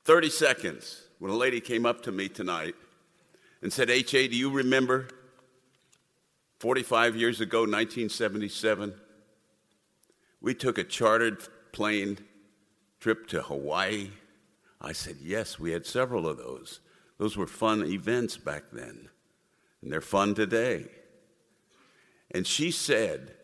[0.05, 2.77] 30 seconds when a lady came up to me tonight
[3.63, 5.09] and said, H.A., do you remember
[6.61, 8.95] 45 years ago, 1977?
[10.47, 11.43] We took a chartered
[11.73, 12.19] plane
[13.01, 14.11] trip to Hawaii.
[14.81, 16.79] I said, Yes, we had several of those.
[17.19, 19.09] Those were fun events back then,
[19.83, 20.87] and they're fun today.
[22.31, 23.35] And she said,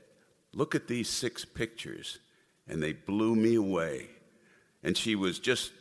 [0.54, 2.20] Look at these six pictures.
[2.68, 4.06] And they blew me away.
[4.84, 5.72] And she was just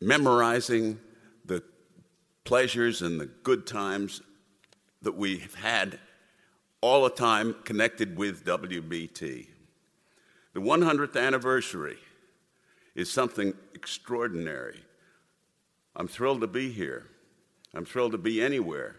[0.00, 0.98] memorizing
[1.44, 1.62] the
[2.42, 4.20] pleasures and the good times
[5.02, 6.00] that we've had
[6.80, 9.46] all the time connected with WBT.
[10.56, 11.98] The 100th anniversary
[12.94, 14.80] is something extraordinary.
[15.94, 17.08] I'm thrilled to be here.
[17.74, 18.96] I'm thrilled to be anywhere.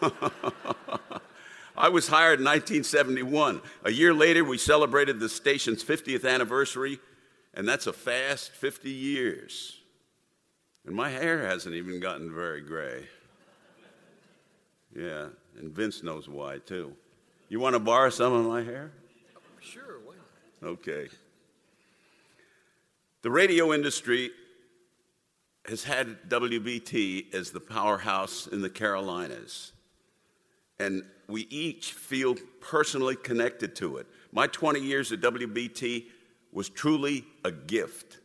[1.76, 3.60] I was hired in 1971.
[3.84, 7.00] A year later, we celebrated the station's 50th anniversary,
[7.52, 9.76] and that's a fast 50 years.
[10.86, 13.04] And my hair hasn't even gotten very gray.
[14.96, 15.26] Yeah,
[15.58, 16.96] and Vince knows why, too.
[17.50, 18.92] You want to borrow some of my hair?
[20.62, 21.08] Okay.
[23.22, 24.30] The radio industry
[25.66, 29.72] has had WBT as the powerhouse in the Carolinas.
[30.78, 34.06] And we each feel personally connected to it.
[34.32, 36.06] My 20 years at WBT
[36.52, 38.18] was truly a gift.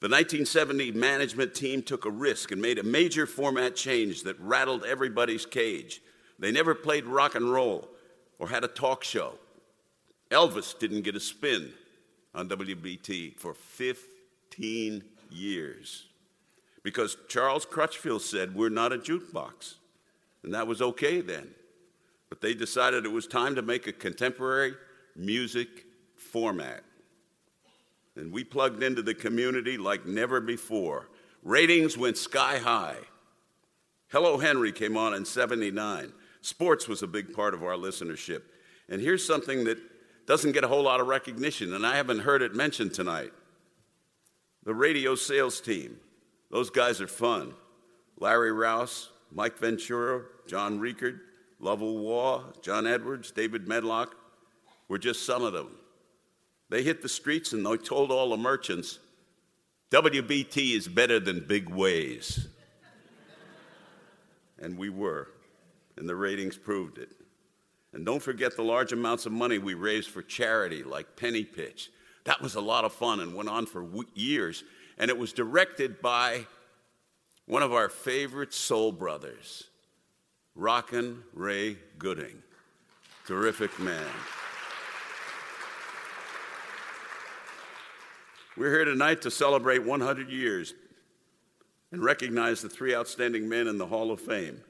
[0.00, 4.84] The 1970 management team took a risk and made a major format change that rattled
[4.84, 6.02] everybody's cage.
[6.38, 7.88] They never played rock and roll
[8.38, 9.34] or had a talk show.
[10.30, 11.72] Elvis didn't get a spin
[12.34, 16.06] on WBT for 15 years
[16.82, 19.74] because Charles Crutchfield said, We're not a jukebox.
[20.42, 21.50] And that was okay then.
[22.28, 24.74] But they decided it was time to make a contemporary
[25.16, 25.68] music
[26.16, 26.82] format.
[28.16, 31.08] And we plugged into the community like never before.
[31.42, 32.96] Ratings went sky high.
[34.08, 36.12] Hello Henry came on in 79.
[36.40, 38.42] Sports was a big part of our listenership.
[38.88, 39.78] And here's something that
[40.30, 43.32] doesn't get a whole lot of recognition, and I haven't heard it mentioned tonight.
[44.62, 45.96] The radio sales team.
[46.52, 47.52] Those guys are fun.
[48.16, 51.18] Larry Rouse, Mike Ventura, John Riekert,
[51.58, 54.14] Lovell Waugh, John Edwards, David Medlock
[54.86, 55.74] were just some of them.
[56.68, 59.00] They hit the streets and they told all the merchants,
[59.90, 62.46] WBT is better than big ways.
[64.60, 65.26] and we were,
[65.96, 67.19] and the ratings proved it.
[67.92, 71.90] And don't forget the large amounts of money we raised for charity, like Penny Pitch.
[72.24, 74.62] That was a lot of fun and went on for years.
[74.98, 76.46] And it was directed by
[77.46, 79.64] one of our favorite soul brothers,
[80.54, 82.42] Rockin' Ray Gooding.
[83.26, 84.06] Terrific man.
[88.56, 90.74] We're here tonight to celebrate 100 years
[91.92, 94.60] and recognize the three outstanding men in the Hall of Fame.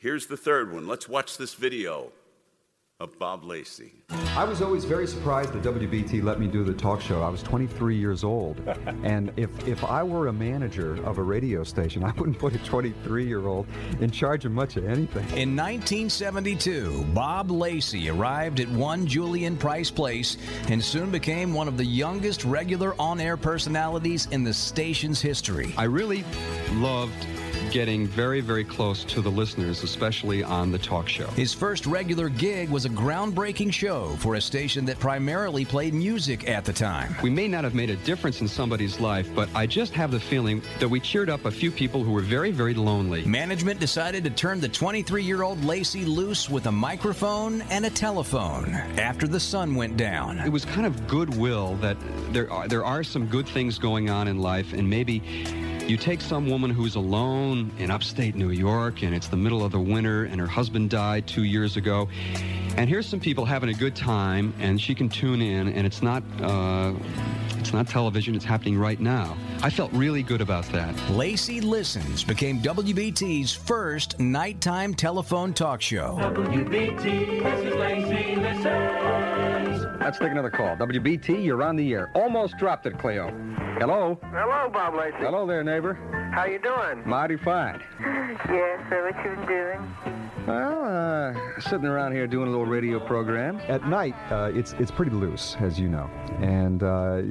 [0.00, 0.88] Here's the third one.
[0.88, 2.10] Let's watch this video.
[3.00, 3.94] of Bob Lacey.
[4.36, 7.22] I was always very surprised that WBT let me do the talk show.
[7.22, 8.60] I was 23 years old.
[9.04, 12.58] and if, if I were a manager of a radio station, I wouldn't put a
[12.58, 13.66] 23 year old
[14.00, 15.24] in charge of much of anything.
[15.30, 20.36] In 1972, Bob Lacey arrived at 1 Julian Price Place
[20.68, 25.72] and soon became one of the youngest regular on air personalities in the station's history.
[25.78, 26.22] I really
[26.72, 27.26] loved
[27.70, 31.26] getting very, very close to the listeners, especially on the talk show.
[31.28, 36.48] His first regular gig was a groundbreaking show for a station that primarily played music
[36.48, 37.14] at the time.
[37.22, 40.20] We may not have made a difference in somebody's life, but I just have the
[40.20, 43.24] feeling that we cheered up a few people who were very, very lonely.
[43.24, 47.90] Management decided to turn the 23 year old Lacey loose with a microphone and a
[47.90, 50.38] telephone after the sun went down.
[50.38, 51.96] It was kind of goodwill that
[52.32, 55.22] there are, there are some good things going on in life, and maybe
[55.90, 59.72] you take some woman who's alone in upstate New York and it's the middle of
[59.72, 62.08] the winter and her husband died two years ago.
[62.76, 66.00] And here's some people having a good time and she can tune in and it's
[66.00, 66.94] not, uh,
[67.58, 69.36] it's not television, it's happening right now.
[69.64, 70.94] I felt really good about that.
[71.10, 76.16] Lacey Listens became WBT's first nighttime telephone talk show.
[76.20, 79.29] WBT, this is Lacey Listens.
[80.00, 80.76] Let's take another call.
[80.76, 82.10] WBT, you're on the air.
[82.14, 83.28] Almost dropped it, Cleo.
[83.78, 84.18] Hello?
[84.32, 85.18] Hello, Bob Lacey.
[85.18, 85.94] Hello there, neighbor.
[86.34, 87.06] How you doing?
[87.06, 87.82] Mighty fine.
[88.48, 90.29] Yes, so what you been doing?
[90.46, 93.60] Well, uh, sitting around here doing a little radio program.
[93.68, 96.08] At night, uh, it's it's pretty loose, as you know,
[96.40, 97.22] and uh,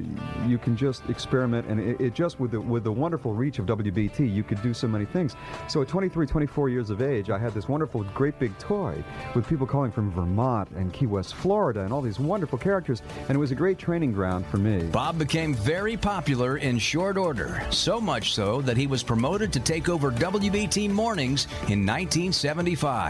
[0.46, 1.68] you can just experiment.
[1.68, 4.74] And it, it, just with the with the wonderful reach of WBT, you could do
[4.76, 5.36] so many things.
[5.68, 9.48] So at 23, 24 years of age, I had this wonderful, great big toy with
[9.48, 13.40] people calling from Vermont and Key West, Florida, and all these wonderful characters, and it
[13.40, 14.84] was a great training ground for me.
[14.84, 19.60] Bob became very popular in short order, so much so that he was promoted to
[19.60, 23.09] take over WBT mornings in 1975.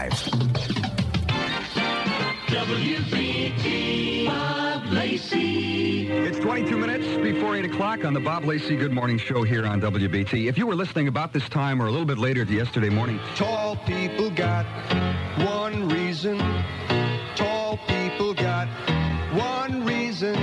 [2.48, 6.08] WBT, Bob Lacey.
[6.10, 9.78] It's 22 minutes before 8 o'clock on the Bob Lacey Good Morning Show here on
[9.80, 10.48] WBT.
[10.48, 13.20] If you were listening about this time or a little bit later to yesterday morning,
[13.34, 14.64] Tall people got
[15.38, 16.38] one reason.
[17.36, 18.68] Tall people got
[19.34, 20.34] one reason.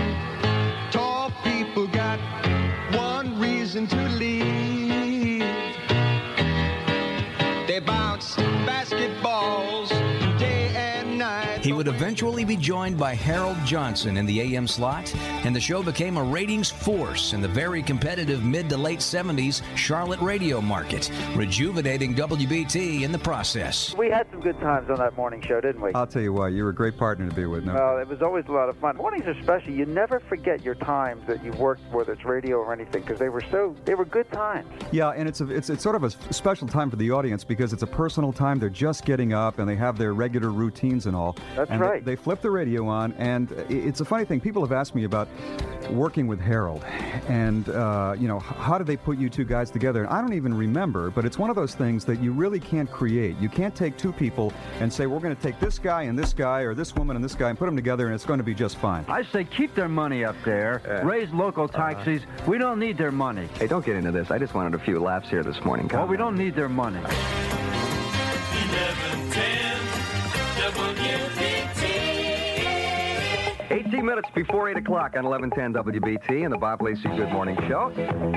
[11.78, 15.14] Would eventually be joined by Harold Johnson in the AM slot,
[15.46, 19.62] and the show became a ratings force in the very competitive mid to late 70s
[19.76, 23.94] Charlotte radio market, rejuvenating WBT in the process.
[23.96, 25.94] We had some good times on that morning show, didn't we?
[25.94, 27.64] I'll tell you what, you were a great partner to be with.
[27.64, 27.76] No?
[27.76, 28.98] Well, it was always a lot of fun.
[28.98, 29.72] Mornings are special.
[29.72, 33.30] You never forget your times that you've worked, whether it's radio or anything, because they
[33.30, 34.68] were so they were good times.
[34.92, 37.72] Yeah, and it's a, it's it's sort of a special time for the audience because
[37.72, 38.58] it's a personal time.
[38.58, 41.38] They're just getting up and they have their regular routines and all.
[41.56, 42.04] That's and right.
[42.04, 44.40] They, they flip the radio on, and it's a funny thing.
[44.40, 45.28] People have asked me about
[45.90, 46.84] working with Harold,
[47.28, 50.04] and uh, you know, how did they put you two guys together?
[50.04, 52.90] And I don't even remember, but it's one of those things that you really can't
[52.92, 53.38] create.
[53.38, 56.34] You can't take two people and say we're going to take this guy and this
[56.34, 58.44] guy or this woman and this guy and put them together, and it's going to
[58.44, 59.06] be just fine.
[59.08, 61.02] I say keep their money up there.
[61.04, 62.22] Raise local taxes.
[62.46, 63.48] we don't need their money.
[63.60, 64.32] Hey, don't get into this.
[64.32, 65.88] I just wanted a few laughs here this morning.
[65.88, 67.00] Well, we don't need their money.
[73.70, 77.92] 18 minutes before 8 o'clock on 1110 WBT and the Bob Lacey Good Morning Show.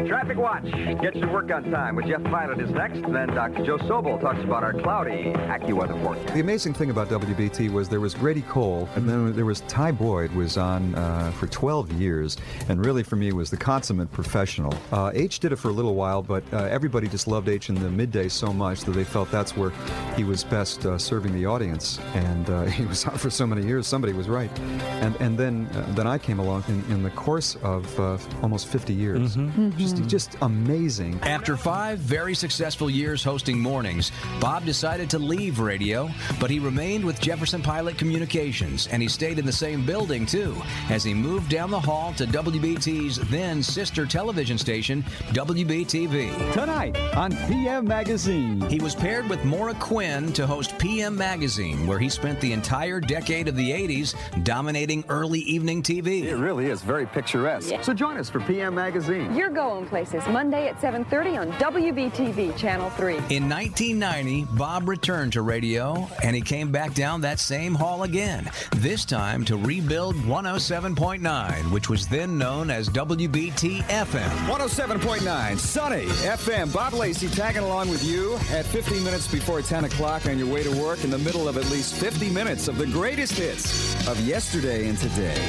[0.08, 3.02] Traffic Watch gets you to work on time with Jeff Pilot is next.
[3.02, 3.64] Then Dr.
[3.64, 6.34] Joe Sobel talks about our cloudy AccuWeather forecast.
[6.34, 9.92] The amazing thing about WBT was there was Grady Cole, and then there was Ty
[9.92, 12.36] Boyd was on uh, for 12 years,
[12.68, 14.74] and really for me was the consummate professional.
[14.90, 17.76] Uh, H did it for a little while, but uh, everybody just loved H in
[17.76, 19.70] the midday so much that they felt that's where
[20.16, 23.64] he was best uh, serving the audience, and uh, he was on for so many
[23.64, 23.86] years.
[23.86, 27.56] Somebody was right, and and then uh, then I came along in, in the course
[27.62, 29.36] of uh, almost 50 years.
[29.76, 31.20] Just just amazing.
[31.22, 37.04] After five very successful years hosting mornings, Bob decided to leave radio, but he remained
[37.04, 40.56] with Jefferson Pilot Communications, and he stayed in the same building too,
[40.88, 46.52] as he moved down the hall to WBT's then sister television station, WBTV.
[46.52, 48.60] Tonight on PM Magazine.
[48.70, 53.00] He was paired with Maura Quinn to host PM Magazine, where he spent the entire
[53.00, 56.24] decade of the 80s dominating early evening TV.
[56.24, 57.70] It really is very picturesque.
[57.70, 57.82] Yeah.
[57.82, 59.34] So join us for PM Magazine.
[59.34, 63.16] You're going places Monday at 7:30 on WBTV Channel 3.
[63.28, 68.48] In 1990, Bob returned to radio and he came back down that same hall again,
[68.76, 74.30] this time to rebuild 107.9, which was then known as WBT FM.
[74.48, 76.72] 107.9, Sunny FM.
[76.72, 80.62] Bob Lacey tagging along with you at 15 minutes before 10 o'clock on your way
[80.62, 84.20] to work in the middle of at least 50 minutes of the greatest hits of
[84.20, 85.40] yesterday and today.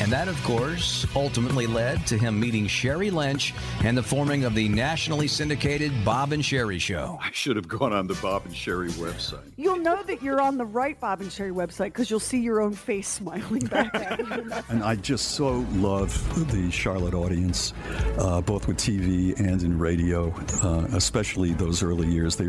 [0.00, 4.54] And that, of course, ultimately led to him meeting Sherry Lynch and the forming of
[4.54, 7.18] the nationally syndicated Bob and Sherry Show.
[7.22, 9.52] I should have gone on the Bob and Sherry website.
[9.56, 12.60] You'll know that you're on the right Bob and Sherry website because you'll see your
[12.60, 14.50] own face smiling back at you.
[14.68, 16.12] And I just so love
[16.50, 17.72] the Charlotte audience,
[18.18, 22.36] uh, both with TV and in radio, uh, especially those early years.
[22.36, 22.48] They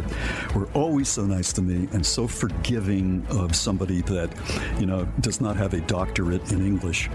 [0.55, 4.31] were always so nice to me and so forgiving of somebody that,
[4.79, 7.09] you know, does not have a doctorate in English.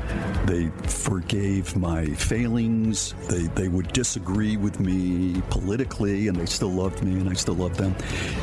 [0.47, 3.15] They forgave my failings.
[3.28, 7.55] They, they would disagree with me politically, and they still loved me, and I still
[7.55, 7.94] love them.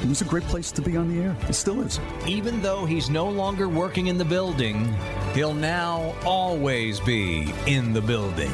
[0.02, 1.36] It was a great place to be on the air.
[1.50, 2.00] It still is.
[2.28, 4.94] Even though he's no longer working in the building,
[5.34, 8.52] he'll now always be in the building.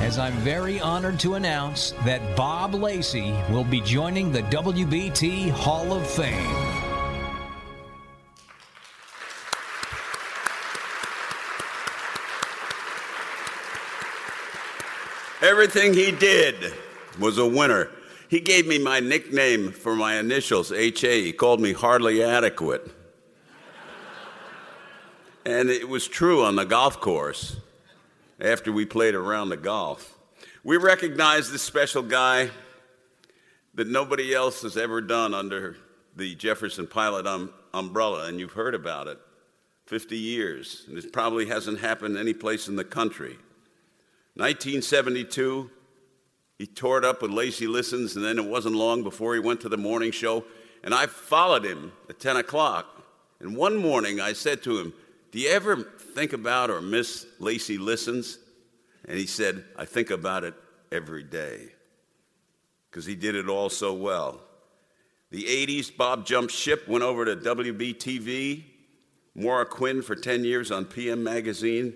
[0.00, 5.92] As I'm very honored to announce that Bob Lacey will be joining the WBT Hall
[5.92, 6.77] of Fame.
[15.48, 16.74] Everything he did
[17.18, 17.88] was a winner.
[18.28, 21.22] He gave me my nickname for my initials, HA.
[21.22, 22.86] He called me hardly adequate.
[25.46, 27.56] and it was true on the golf course
[28.38, 30.18] after we played around the golf.
[30.64, 32.50] We recognized this special guy
[33.72, 35.78] that nobody else has ever done under
[36.14, 39.18] the Jefferson Pilot um, umbrella, and you've heard about it
[39.86, 43.38] 50 years, and it probably hasn't happened any place in the country.
[44.38, 45.68] 1972,
[46.58, 49.60] he tore it up with Lacey Listens, and then it wasn't long before he went
[49.62, 50.44] to the morning show.
[50.84, 52.86] And I followed him at 10 o'clock.
[53.40, 54.92] And one morning I said to him,
[55.32, 58.38] Do you ever think about or miss Lacey Listens?
[59.08, 60.54] And he said, I think about it
[60.92, 61.72] every day.
[62.88, 64.40] Because he did it all so well.
[65.30, 68.64] The 80s, Bob jumped ship, went over to WBTV,
[69.34, 71.94] Maura Quinn for 10 years on PM Magazine,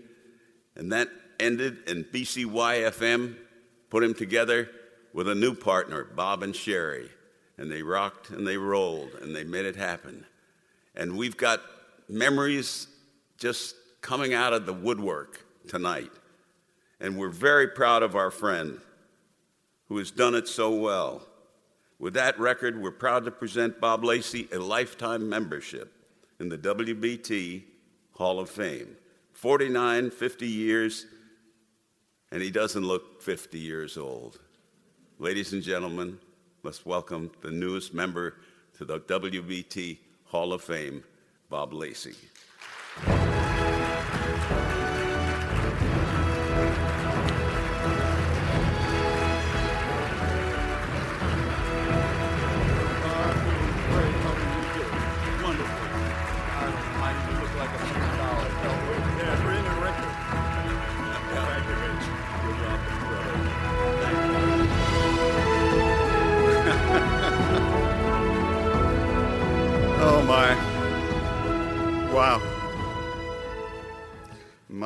[0.77, 1.09] and that
[1.43, 3.37] ended, and BCYFM
[3.91, 4.71] put him together
[5.13, 7.11] with a new partner, Bob and Sherry.
[7.59, 10.25] And they rocked and they rolled and they made it happen.
[10.95, 11.61] And we've got
[12.09, 12.89] memories
[13.39, 16.11] just coming out of the woodwork tonight.
[17.01, 18.81] And we're very proud of our friend
[19.89, 21.27] who has done it so well.
[21.99, 25.93] With that record, we're proud to present Bob Lacey a lifetime membership
[26.41, 27.63] in the WBT
[28.13, 28.97] Hall of Fame.
[29.35, 31.07] 49, 50 years,
[32.33, 34.41] and he doesn't look 50 years old.
[35.19, 36.19] Ladies and gentlemen,
[36.63, 38.37] let's welcome the newest member
[38.79, 41.05] to the WBT Hall of Fame,
[41.51, 42.17] Bob Lacey.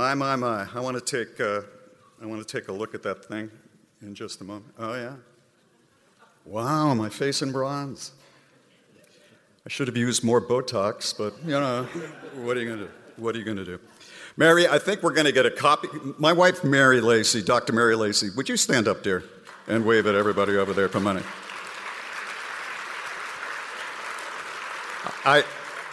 [0.07, 0.68] My my my.
[0.73, 1.62] I want to take uh,
[2.23, 3.51] I want to take a look at that thing
[4.01, 4.73] in just a moment.
[4.78, 5.17] Oh yeah.
[6.44, 8.12] Wow, my face in bronze.
[8.94, 11.89] I should have used more Botox, but you know,
[12.36, 12.91] what are you going to do?
[13.17, 13.81] What are you going to do?
[14.36, 15.89] Mary, I think we're going to get a copy.
[16.18, 17.73] My wife, Mary Lacey, Dr.
[17.73, 19.25] Mary Lacey, would you stand up, dear,
[19.67, 21.23] and wave at everybody over there for money?
[25.25, 25.43] I,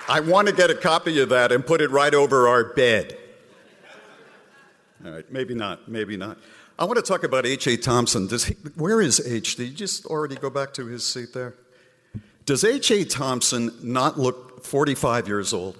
[0.07, 3.17] I want to get a copy of that and put it right over our bed.
[5.05, 6.37] All right, maybe not, maybe not.
[6.79, 7.77] I want to talk about H.A.
[7.77, 8.27] Thompson.
[8.27, 9.57] Does he, where is H?
[9.57, 11.55] Did you just already go back to his seat there?
[12.45, 13.03] Does H.A.
[13.05, 15.77] Thompson not look 45 years old?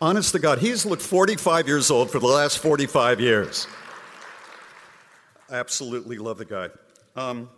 [0.00, 3.66] Honest to God, he's looked 45 years old for the last 45 years.
[5.50, 6.68] I absolutely love the guy.
[7.14, 7.48] Um,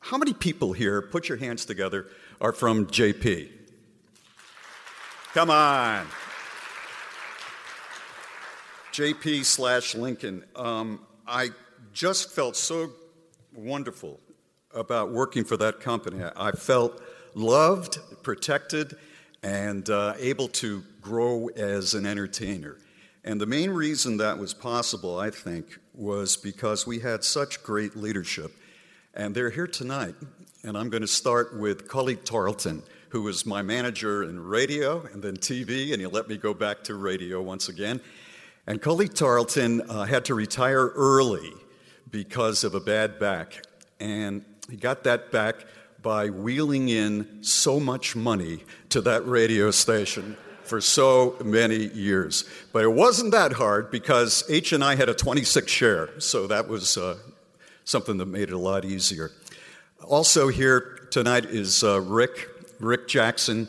[0.00, 2.06] how many people here, put your hands together,
[2.40, 3.50] are from JP?
[5.34, 6.06] Come on.
[8.98, 10.42] JP slash Lincoln.
[10.56, 11.50] Um, I
[11.92, 12.90] just felt so
[13.54, 14.18] wonderful
[14.74, 16.24] about working for that company.
[16.34, 17.00] I felt
[17.32, 18.96] loved, protected,
[19.44, 22.78] and uh, able to grow as an entertainer.
[23.22, 27.94] And the main reason that was possible, I think, was because we had such great
[27.94, 28.50] leadership.
[29.14, 30.16] And they're here tonight.
[30.64, 35.22] And I'm going to start with Cullie Tarleton, who was my manager in radio and
[35.22, 38.00] then TV, and he let me go back to radio once again.
[38.68, 41.54] And Cullie Tarleton uh, had to retire early
[42.10, 43.62] because of a bad back.
[43.98, 45.64] And he got that back
[46.02, 52.44] by wheeling in so much money to that radio station for so many years.
[52.74, 56.68] But it wasn't that hard because H and I had a 26 share, so that
[56.68, 57.16] was uh,
[57.84, 59.30] something that made it a lot easier.
[60.04, 63.66] Also here tonight is uh, Rick, Rick Jackson,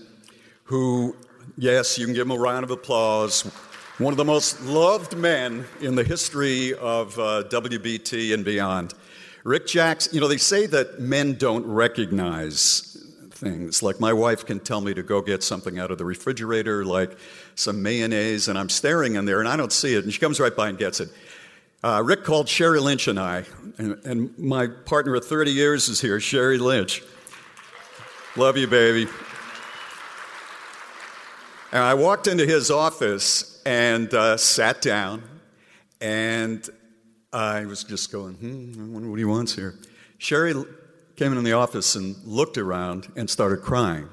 [0.63, 1.15] who,
[1.57, 3.49] yes, you can give him a round of applause.
[3.99, 8.93] One of the most loved men in the history of uh, WBT and beyond.
[9.43, 13.83] Rick Jackson, you know, they say that men don't recognize things.
[13.83, 17.17] Like my wife can tell me to go get something out of the refrigerator, like
[17.55, 20.39] some mayonnaise, and I'm staring in there and I don't see it, and she comes
[20.39, 21.09] right by and gets it.
[21.83, 23.43] Uh, Rick called Sherry Lynch and I,
[23.77, 27.03] and, and my partner of 30 years is here, Sherry Lynch.
[28.37, 29.11] Love you, baby.
[31.73, 35.23] And I walked into his office and uh, sat down,
[36.01, 36.67] and
[37.31, 39.75] I was just going, hmm, I wonder what he wants here.
[40.17, 40.53] Sherry
[41.15, 44.09] came in the office and looked around and started crying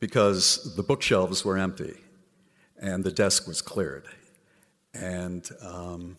[0.00, 1.96] because the bookshelves were empty
[2.80, 4.06] and the desk was cleared.
[4.94, 6.16] And um,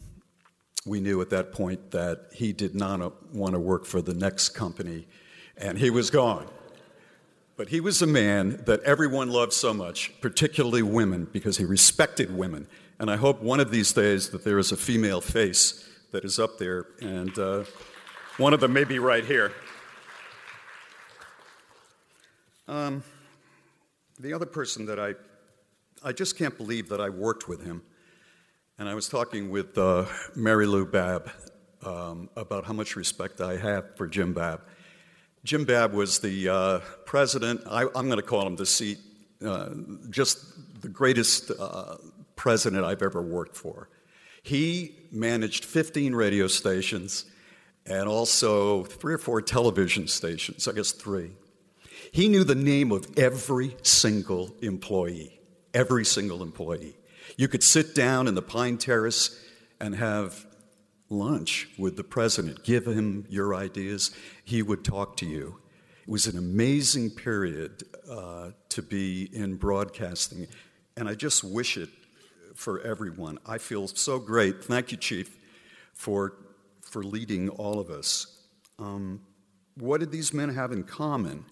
[0.85, 4.49] we knew at that point that he did not want to work for the next
[4.49, 5.07] company,
[5.57, 6.47] and he was gone.
[7.59, 12.33] But he was a man that everyone loved so much, particularly women, because he respected
[12.33, 12.67] women.
[12.99, 16.39] And I hope one of these days that there is a female face that is
[16.39, 17.65] up there, and uh,
[18.37, 19.51] one of them may be right here.
[22.69, 23.03] Um,
[24.17, 25.15] the other person that I,
[26.01, 27.81] I just can't believe that I worked with him.
[28.77, 31.29] And I was talking with uh, Mary Lou Babb
[31.85, 34.61] um, about how much respect I have for Jim Babb.
[35.43, 38.99] Jim Babb was the uh, president, I, am going to call him the seat,
[39.45, 39.69] uh,
[40.09, 41.95] just the greatest uh,
[42.35, 43.89] president I've ever worked for.
[44.43, 47.25] He managed 15 radio stations
[47.85, 51.31] and also three or four television stations, I guess three.
[52.11, 55.39] He knew the name of every single employee,
[55.73, 56.97] every single employee.
[57.37, 59.41] You could sit down in the Pine Terrace
[59.79, 60.45] and have
[61.09, 64.11] lunch with the president, give him your ideas,
[64.43, 65.59] he would talk to you.
[66.03, 70.47] It was an amazing period uh, to be in broadcasting,
[70.95, 71.89] and I just wish it
[72.55, 73.39] for everyone.
[73.45, 74.63] I feel so great.
[74.63, 75.37] Thank you, Chief,
[75.93, 76.33] for,
[76.81, 78.43] for leading all of us.
[78.77, 79.21] Um,
[79.75, 81.45] what did these men have in common?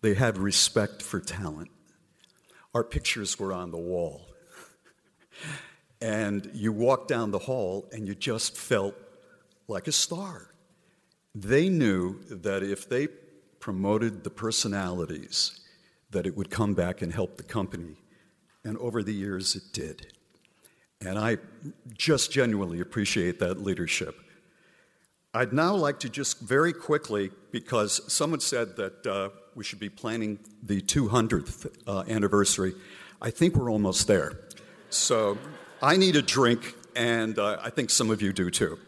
[0.00, 1.70] They had respect for talent.
[2.74, 4.26] Our pictures were on the wall
[6.02, 8.94] and you walked down the hall and you just felt
[9.68, 10.52] like a star.
[11.32, 13.06] They knew that if they
[13.60, 15.60] promoted the personalities,
[16.10, 17.96] that it would come back and help the company.
[18.64, 20.12] And over the years, it did.
[21.00, 21.38] And I
[21.96, 24.18] just genuinely appreciate that leadership.
[25.32, 29.88] I'd now like to just very quickly, because someone said that uh, we should be
[29.88, 32.74] planning the 200th uh, anniversary.
[33.22, 34.40] I think we're almost there.
[34.90, 35.38] So
[35.82, 38.78] I need a drink, and uh, I think some of you do too.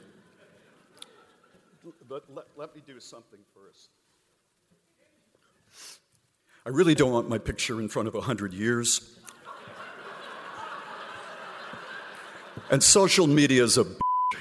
[2.09, 3.89] But let, let me do something first.
[6.65, 9.19] I really don't want my picture in front of 100 years.
[12.71, 13.85] and social media is a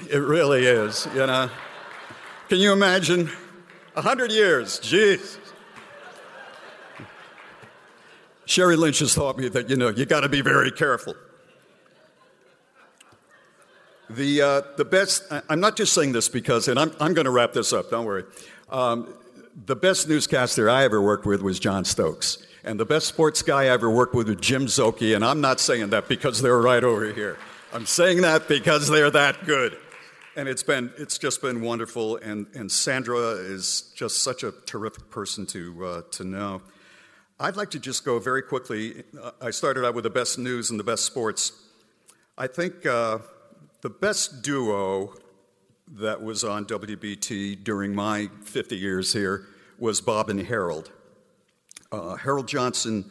[0.08, 1.50] it really is, you know.
[2.48, 3.30] Can you imagine?
[3.94, 5.38] 100 years, jeez.
[8.44, 11.14] Sherry Lynch has taught me that, you know, you got to be very careful.
[14.14, 17.30] The, uh, the best, I'm not just saying this because, and I'm, I'm going to
[17.30, 18.24] wrap this up, don't worry.
[18.70, 19.12] Um,
[19.66, 22.38] the best newscaster I ever worked with was John Stokes.
[22.62, 25.14] And the best sports guy I ever worked with was Jim Szoke.
[25.14, 27.38] And I'm not saying that because they're right over here.
[27.72, 29.76] I'm saying that because they're that good.
[30.36, 32.16] And it's been, it's just been wonderful.
[32.18, 36.62] And, and Sandra is just such a terrific person to, uh, to know.
[37.40, 39.02] I'd like to just go very quickly.
[39.40, 41.52] I started out with the best news and the best sports.
[42.38, 43.18] I think uh,
[43.84, 45.12] the best duo
[45.86, 49.46] that was on WBT during my 50 years here
[49.78, 50.90] was Bob and Harold.
[51.92, 53.10] Uh, Harold Johnson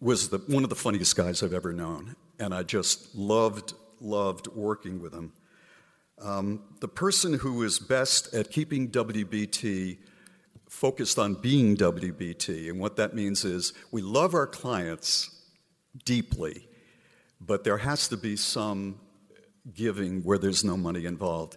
[0.00, 4.46] was the, one of the funniest guys I've ever known, and I just loved, loved
[4.46, 5.32] working with him.
[6.22, 9.98] Um, the person who was best at keeping WBT
[10.68, 12.70] focused on being WBT.
[12.70, 15.30] And what that means is we love our clients
[16.04, 16.68] deeply,
[17.40, 19.00] but there has to be some
[19.74, 21.56] giving where there's no money involved.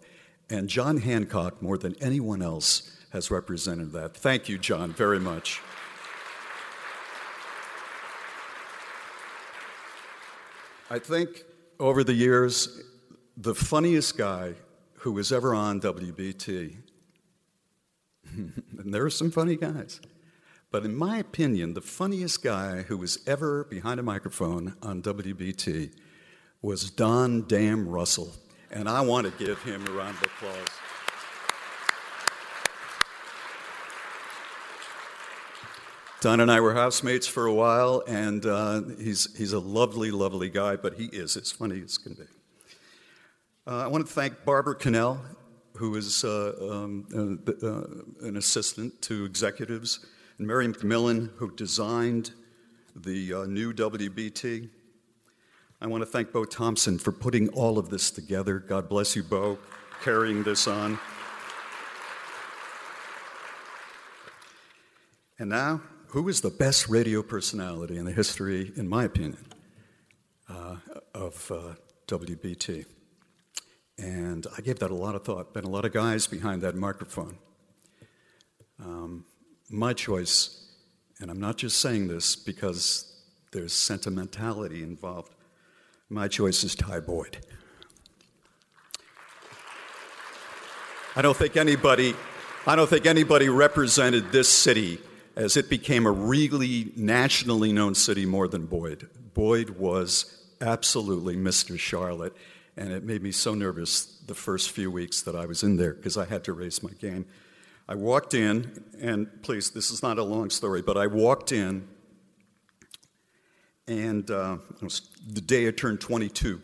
[0.50, 4.16] And John Hancock, more than anyone else, has represented that.
[4.16, 5.62] Thank you, John, very much.
[10.92, 11.44] I think
[11.80, 12.82] over the years,
[13.38, 14.56] the funniest guy
[14.96, 16.78] who was ever on WBT,
[18.36, 20.02] and there are some funny guys,
[20.72, 25.92] but in my opinion, the funniest guy who was ever behind a microphone on WBT
[26.62, 28.34] was Don Dam Russell.
[28.72, 30.68] And I want to give him a round of applause.
[36.22, 40.50] Don and I were housemates for a while, and uh, he's, he's a lovely, lovely
[40.50, 42.24] guy, but he is as funny as can be.
[43.66, 45.22] Uh, I want to thank Barbara Cannell,
[45.78, 50.06] who is uh, um, uh, uh, an assistant to executives,
[50.38, 52.32] and Mary McMillan, who designed
[52.98, 54.70] the uh, new WBT.
[55.82, 58.60] I want to thank Bo Thompson for putting all of this together.
[58.60, 59.58] God bless you, Bo,
[60.04, 61.00] carrying this on.
[65.38, 69.46] And now, who is the best radio personality in the history, in my opinion,
[70.50, 70.76] uh,
[71.16, 71.76] of uh,
[72.08, 72.86] WBT?
[73.98, 75.54] And I gave that a lot of thought.
[75.54, 77.38] Been a lot of guys behind that microphone.
[78.84, 79.24] Um,
[79.70, 80.74] my choice,
[81.22, 83.22] and I'm not just saying this because
[83.54, 85.36] there's sentimentality involved.
[86.12, 87.38] My choice is Ty Boyd.
[91.16, 92.16] I don't think anybody,
[92.66, 95.00] I don't think anybody represented this city
[95.36, 99.08] as it became a really nationally known city more than Boyd.
[99.36, 101.78] Boyd was absolutely Mr.
[101.78, 102.36] Charlotte,
[102.76, 105.94] and it made me so nervous the first few weeks that I was in there
[105.94, 107.28] because I had to raise my game.
[107.88, 111.88] I walked in, and please, this is not a long story, but I walked in,
[113.90, 116.62] and uh, it was the day I turned 22,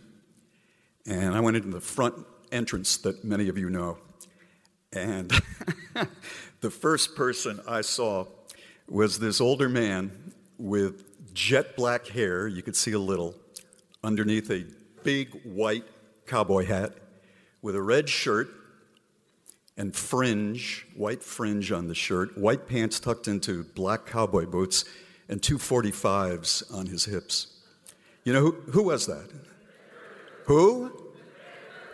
[1.08, 2.14] and I went into the front
[2.52, 3.98] entrance that many of you know,
[4.94, 5.32] and
[6.62, 8.28] the first person I saw
[8.88, 13.34] was this older man with jet black hair, you could see a little,
[14.04, 14.64] underneath a
[15.04, 15.86] big white
[16.28, 16.94] cowboy hat,
[17.64, 18.50] with a red shirt
[19.78, 24.86] and fringe, white fringe on the shirt, white pants tucked into black cowboy boots,
[25.30, 27.48] and two 45s on his hips.
[28.24, 29.30] You know who, who was that?
[30.46, 30.92] Who?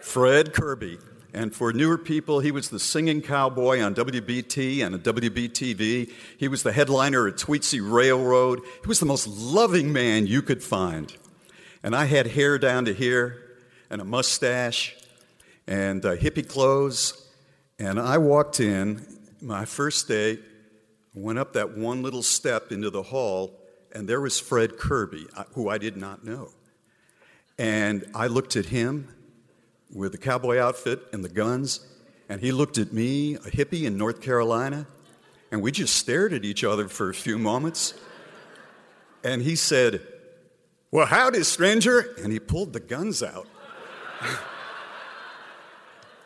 [0.01, 0.97] Fred Kirby.
[1.33, 6.11] And for newer people, he was the singing cowboy on WBT and WBTV.
[6.37, 8.61] He was the headliner at Tweetsie Railroad.
[8.81, 11.15] He was the most loving man you could find.
[11.83, 13.57] And I had hair down to here
[13.89, 14.95] and a mustache
[15.67, 17.29] and uh, hippie clothes.
[17.79, 19.05] And I walked in
[19.41, 20.39] my first day,
[21.13, 23.59] went up that one little step into the hall,
[23.91, 26.49] and there was Fred Kirby, who I did not know.
[27.57, 29.13] And I looked at him
[29.93, 31.85] with the cowboy outfit and the guns,
[32.29, 34.87] and he looked at me, a hippie in North Carolina,
[35.51, 37.93] and we just stared at each other for a few moments.
[39.23, 40.01] And he said,
[40.91, 42.15] Well, howdy, stranger.
[42.23, 43.47] And he pulled the guns out.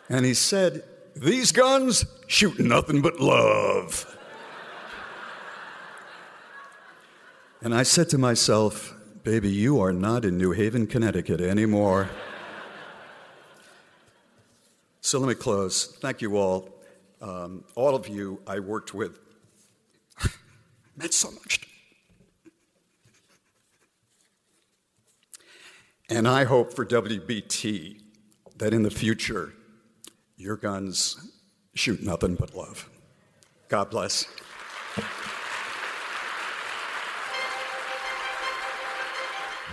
[0.09, 0.83] and he said,
[1.15, 4.14] These guns shoot nothing but love.
[7.65, 12.11] And I said to myself, Baby, you are not in New Haven, Connecticut anymore.
[15.01, 15.87] So let me close.
[15.99, 16.69] Thank you all.
[17.21, 19.17] Um, all of you I worked with
[20.95, 21.61] meant so much.
[21.61, 21.67] to.
[26.17, 27.99] And I hope for WBT
[28.57, 29.53] that in the future,
[30.37, 31.31] your guns
[31.73, 32.87] shoot nothing but love.
[33.69, 34.27] God bless.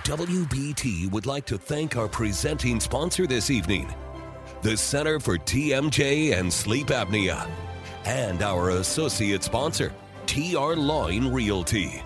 [0.05, 3.95] WBT would like to thank our presenting sponsor this evening,
[4.63, 7.49] the Center for TMJ and Sleep Apnea,
[8.05, 9.95] and our associate sponsor,
[10.27, 12.03] TR Lawing Realty.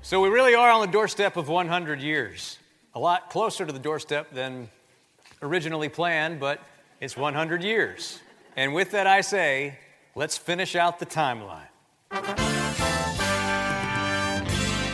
[0.00, 2.58] So we really are on the doorstep of 100 years.
[2.94, 4.70] A lot closer to the doorstep than
[5.42, 6.60] originally planned, but
[7.02, 8.20] it's 100 years.
[8.56, 9.76] And with that, I say,
[10.14, 11.66] let's finish out the timeline.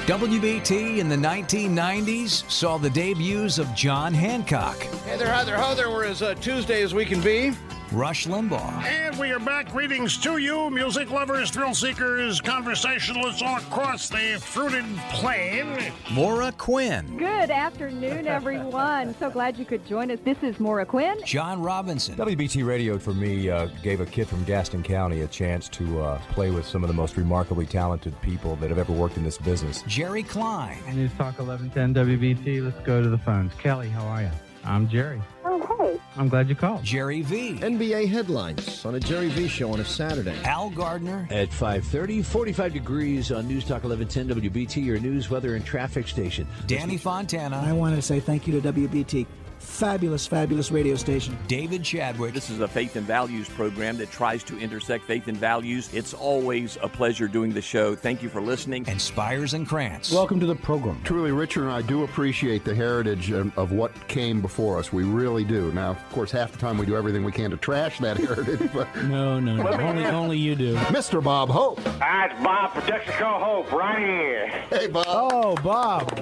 [0.06, 5.74] WBT in the 1990s saw the debuts of John Hancock, Hey there, hi there, ho
[5.74, 5.90] there.
[5.90, 7.52] We're as uh, Tuesday as we can be.
[7.92, 8.82] Rush Limbaugh.
[8.84, 9.72] And we are back.
[9.72, 15.92] Greetings to you, music lovers, thrill seekers, conversationalists all across the fruited plain.
[16.12, 17.16] Maura Quinn.
[17.16, 19.14] Good afternoon, everyone.
[19.18, 20.18] So glad you could join us.
[20.22, 21.18] This is Maura Quinn.
[21.24, 22.14] John Robinson.
[22.16, 26.20] WBT Radio for me uh, gave a kid from Gaston County a chance to uh,
[26.32, 29.38] play with some of the most remarkably talented people that have ever worked in this
[29.38, 29.82] business.
[29.86, 30.78] Jerry Klein.
[30.94, 32.62] News Talk 1110 WBT.
[32.62, 33.54] Let's go to the phones.
[33.54, 34.30] Kelly, how are you?
[34.64, 35.22] I'm Jerry.
[35.68, 36.00] Oh, hey.
[36.16, 36.82] I'm glad you called.
[36.82, 37.54] Jerry V.
[37.54, 40.36] NBA headlines on a Jerry V show on a Saturday.
[40.44, 41.28] Al Gardner.
[41.30, 46.46] At 5:30, 45 degrees on News Talk 1110 WBT, your news, weather, and traffic station.
[46.66, 47.62] Danny Fontana.
[47.64, 49.26] I want to say thank you to WBT.
[49.58, 51.36] Fabulous, fabulous radio station.
[51.46, 52.34] David Chadwick.
[52.34, 55.88] This is a faith and values program that tries to intersect faith and values.
[55.92, 57.94] It's always a pleasure doing the show.
[57.94, 58.84] Thank you for listening.
[58.88, 60.12] And Spires and Krantz.
[60.12, 61.00] Welcome to the program.
[61.04, 64.92] Truly, Richard and I do appreciate the heritage of, of what came before us.
[64.92, 65.70] We really do.
[65.72, 68.70] Now, of course, half the time we do everything we can to trash that heritage,
[68.72, 69.68] but No, no, no.
[69.80, 70.76] only, only you do.
[70.76, 71.22] Mr.
[71.22, 71.80] Bob Hope.
[72.00, 74.48] Hi, it's Bob for Texaco Hope right here.
[74.70, 75.04] Hey, Bob.
[75.08, 76.12] Oh, Bob.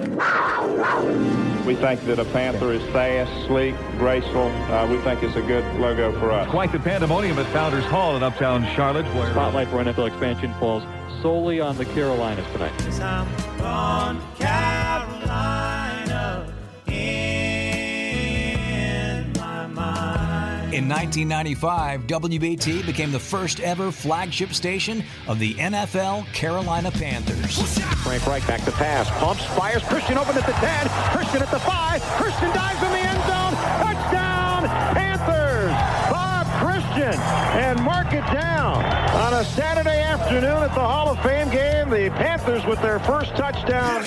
[1.65, 4.47] We think that a panther is fast, sleek, graceful.
[4.47, 6.49] Uh, we think it's a good logo for us.
[6.49, 10.83] Quite the pandemonium at Founders Hall in uptown Charlotte, where Spotlight for NFL expansion falls
[11.21, 12.73] solely on the Carolinas tonight.
[20.77, 27.79] In 1995, WBT became the first ever flagship station of the NFL Carolina Panthers.
[28.03, 29.09] Frank Reich back to pass.
[29.17, 29.81] Pumps, fires.
[29.85, 30.87] Christian open at the 10.
[31.17, 32.01] Christian at the 5.
[32.21, 33.53] Christian dives in the end zone.
[33.81, 35.71] Touchdown, Panthers.
[36.11, 37.19] Bob Christian.
[37.57, 38.85] And mark it down.
[38.85, 43.35] On a Saturday afternoon at the Hall of Fame game, the Panthers with their first
[43.35, 44.05] touchdown.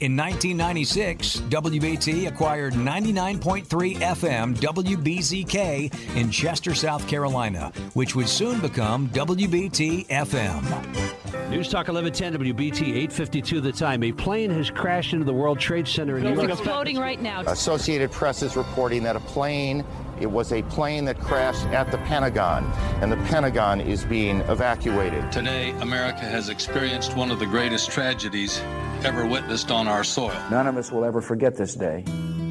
[0.00, 9.08] In 1996, WBT acquired 99.3 FM WBZK in Chester, South Carolina, which would soon become
[9.08, 11.50] WBT FM.
[11.50, 14.04] News Talk 1110 WBT 852 the time.
[14.04, 16.50] A plane has crashed into the World Trade Center in New York.
[16.50, 17.40] Exploding right now.
[17.40, 19.84] Associated Press is reporting that a plane,
[20.20, 22.64] it was a plane that crashed at the Pentagon,
[23.02, 25.30] and the Pentagon is being evacuated.
[25.32, 28.60] Today, America has experienced one of the greatest tragedies
[29.04, 30.36] ever witnessed on our soil.
[30.50, 32.04] None of us will ever forget this day.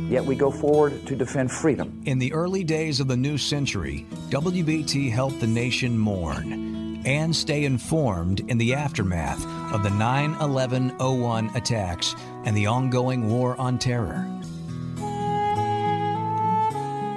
[0.09, 2.01] Yet we go forward to defend freedom.
[2.05, 7.65] In the early days of the new century, WBT helped the nation mourn and stay
[7.65, 12.15] informed in the aftermath of the 9 11 01 attacks
[12.45, 14.25] and the ongoing war on terror.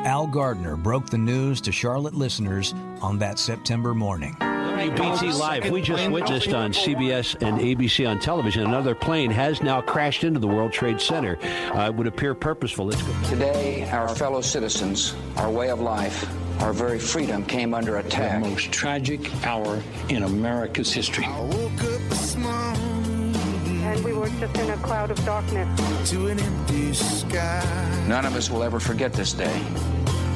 [0.04, 2.72] Al Gardner broke the news to Charlotte listeners
[3.02, 4.34] on that September morning.
[4.40, 5.70] WBT Live.
[5.70, 10.40] We just witnessed on CBS and ABC on television another plane has now crashed into
[10.40, 11.38] the World Trade Center.
[11.74, 12.86] Uh, it would appear purposeful.
[12.86, 13.12] Let's go.
[13.28, 16.26] Today, our fellow citizens, our way of life,
[16.62, 18.42] our very freedom came under attack.
[18.42, 21.26] The most tragic hour in America's history.
[23.90, 26.10] And we were just in a cloud of darkness.
[26.10, 28.04] To an empty sky.
[28.06, 29.60] None of us will ever forget this day.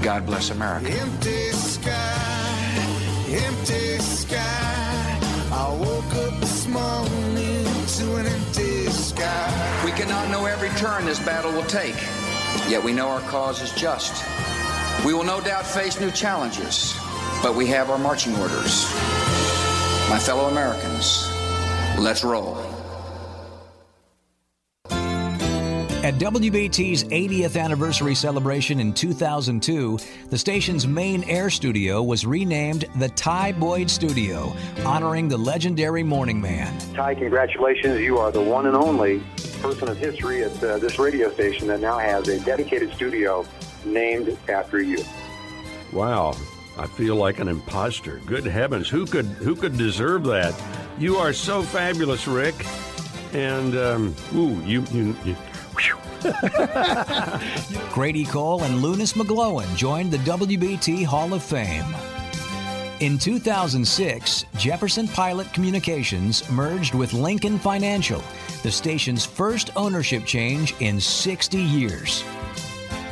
[0.02, 0.90] God bless America.
[0.90, 2.84] Empty sky,
[3.28, 5.20] empty sky.
[5.52, 7.64] I woke up this morning
[7.98, 9.82] to an empty sky.
[9.84, 11.94] We cannot know every turn this battle will take,
[12.68, 14.24] yet we know our cause is just.
[15.06, 16.92] We will no doubt face new challenges,
[17.40, 18.84] but we have our marching orders.
[20.10, 21.30] My fellow Americans,
[22.00, 22.63] let's roll.
[26.04, 33.08] At WBT's 80th anniversary celebration in 2002, the station's main air studio was renamed the
[33.08, 36.78] Ty Boyd Studio, honoring the legendary morning man.
[36.92, 38.02] Ty, congratulations.
[38.02, 39.22] You are the one and only
[39.62, 43.46] person of history at uh, this radio station that now has a dedicated studio
[43.86, 45.02] named after you.
[45.90, 46.36] Wow,
[46.76, 48.20] I feel like an imposter.
[48.26, 50.54] Good heavens, who could who could deserve that?
[50.98, 52.56] You are so fabulous, Rick.
[53.32, 55.16] And um, ooh, you you.
[55.24, 55.34] you
[57.92, 61.84] Grady Cole and Lunas McGlowan joined the WBT Hall of Fame.
[63.00, 68.22] In 2006, Jefferson Pilot Communications merged with Lincoln Financial,
[68.62, 72.22] the station's first ownership change in 60 years.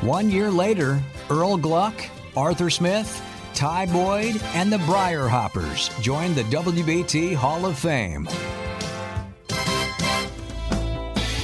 [0.01, 1.01] One year later,
[1.31, 1.95] Earle Gluck,
[2.37, 3.21] Arthur Smith,
[3.55, 8.29] Ty Boyd, and the Briar Hoppers joined the WBT Hall of Fame.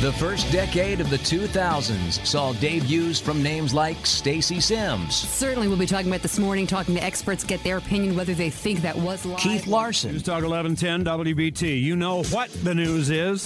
[0.00, 5.76] The first decade of the 2000s saw debuts from names like Stacey Simms, Certainly, we'll
[5.76, 8.94] be talking about this morning, talking to experts, get their opinion whether they think that
[8.94, 9.40] was live.
[9.40, 11.82] Keith Larson, News Talk 1110 WBT.
[11.82, 13.42] You know what the news is.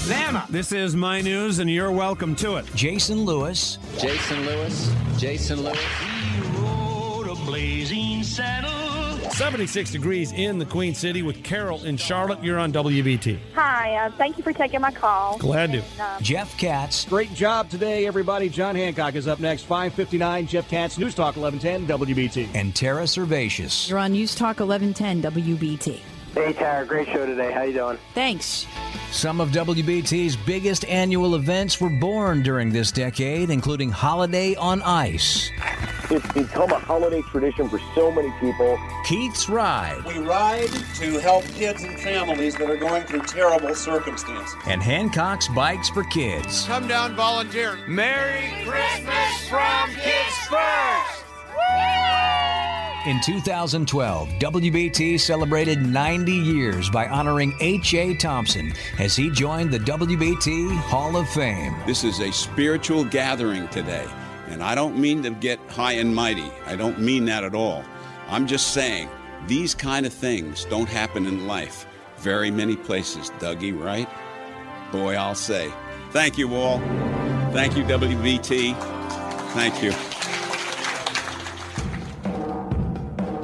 [0.00, 0.46] Zama.
[0.50, 2.66] This is my news, and you're welcome to it.
[2.74, 4.92] Jason Lewis, Jason Lewis.
[5.16, 5.78] Jason Lewis.
[6.00, 8.87] He rode a blazing saddle.
[9.38, 12.42] 76 degrees in the Queen City with Carol in Charlotte.
[12.42, 13.38] You're on WBT.
[13.54, 15.38] Hi, uh, thank you for taking my call.
[15.38, 15.78] Glad to.
[15.78, 18.48] And, uh, Jeff Katz, Great job today, everybody.
[18.48, 19.62] John Hancock is up next.
[19.62, 22.48] 559, Jeff Katz, News Talk 1110, WBT.
[22.52, 23.88] and Tara Servatius.
[23.88, 26.00] You're on News Talk 1110 WBT.
[26.38, 27.50] Hey, Tara, great show today.
[27.50, 27.98] How you doing?
[28.14, 28.64] Thanks.
[29.10, 35.50] Some of WBT's biggest annual events were born during this decade, including Holiday on Ice,
[36.10, 38.78] It's become a holiday tradition for so many people.
[39.04, 40.68] Keith's Ride, We ride
[41.00, 44.54] to help kids and families that are going through terrible circumstances.
[44.66, 46.64] and Hancock's Bikes for Kids.
[46.66, 47.78] Come down, volunteer.
[47.88, 51.24] Merry Christmas from Kids First!
[53.06, 58.16] In 2012, WBT celebrated 90 years by honoring H.A.
[58.16, 61.76] Thompson as he joined the WBT Hall of Fame.
[61.86, 64.06] This is a spiritual gathering today.
[64.48, 66.50] And I don't mean to get high and mighty.
[66.66, 67.84] I don't mean that at all.
[68.28, 69.08] I'm just saying
[69.46, 71.86] these kind of things don't happen in life
[72.18, 74.08] very many places, Dougie, right?
[74.90, 75.72] Boy, I'll say.
[76.10, 76.78] Thank you all.
[77.52, 78.76] Thank you, WBT.
[79.52, 79.92] Thank you.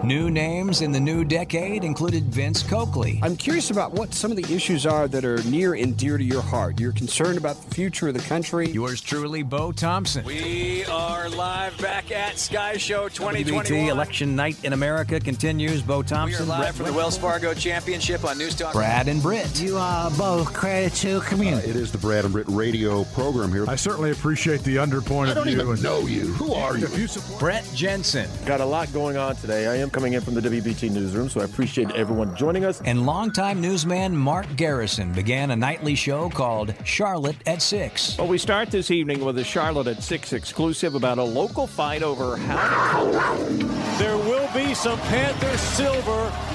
[0.05, 4.37] New names in the new decade included Vince Coakley, I'm curious about what some of
[4.37, 6.79] the issues are that are near and dear to your heart.
[6.79, 8.69] You're concerned about the future of the country.
[8.71, 10.23] yours truly, Bo Thompson.
[10.27, 15.81] We are live back at Sky Show WBT election night in America continues.
[15.81, 16.27] Bo Thompson.
[16.27, 18.75] We are Thompson, live from the Wells Fargo Championship on News Talk.
[18.75, 19.59] Brad and Britt.
[19.59, 21.67] You are both credit to community.
[21.69, 23.65] Uh, it is the Brad and Britt radio program here.
[23.71, 25.55] I certainly appreciate the underpoint I of don't view.
[25.63, 26.27] even and- know you.
[26.35, 26.85] Who are you?
[26.85, 29.67] If you support Brett Jensen, Got a lot going on today.
[29.67, 32.83] I am coming in from the WBT newsroom, so I appreciate everyone joining us.
[32.85, 38.19] and longtime newsman Mark Garrison began a nightly show called Charlotte at 6.
[38.19, 42.03] Well, we start this evening with a Charlotte at 6 exclusive about a local fight
[42.03, 43.65] over how to.
[43.99, 46.54] There will be some Panther silver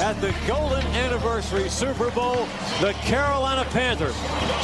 [0.00, 2.46] at the Golden Anniversary Super Bowl.
[2.80, 4.16] The Carolina Panthers,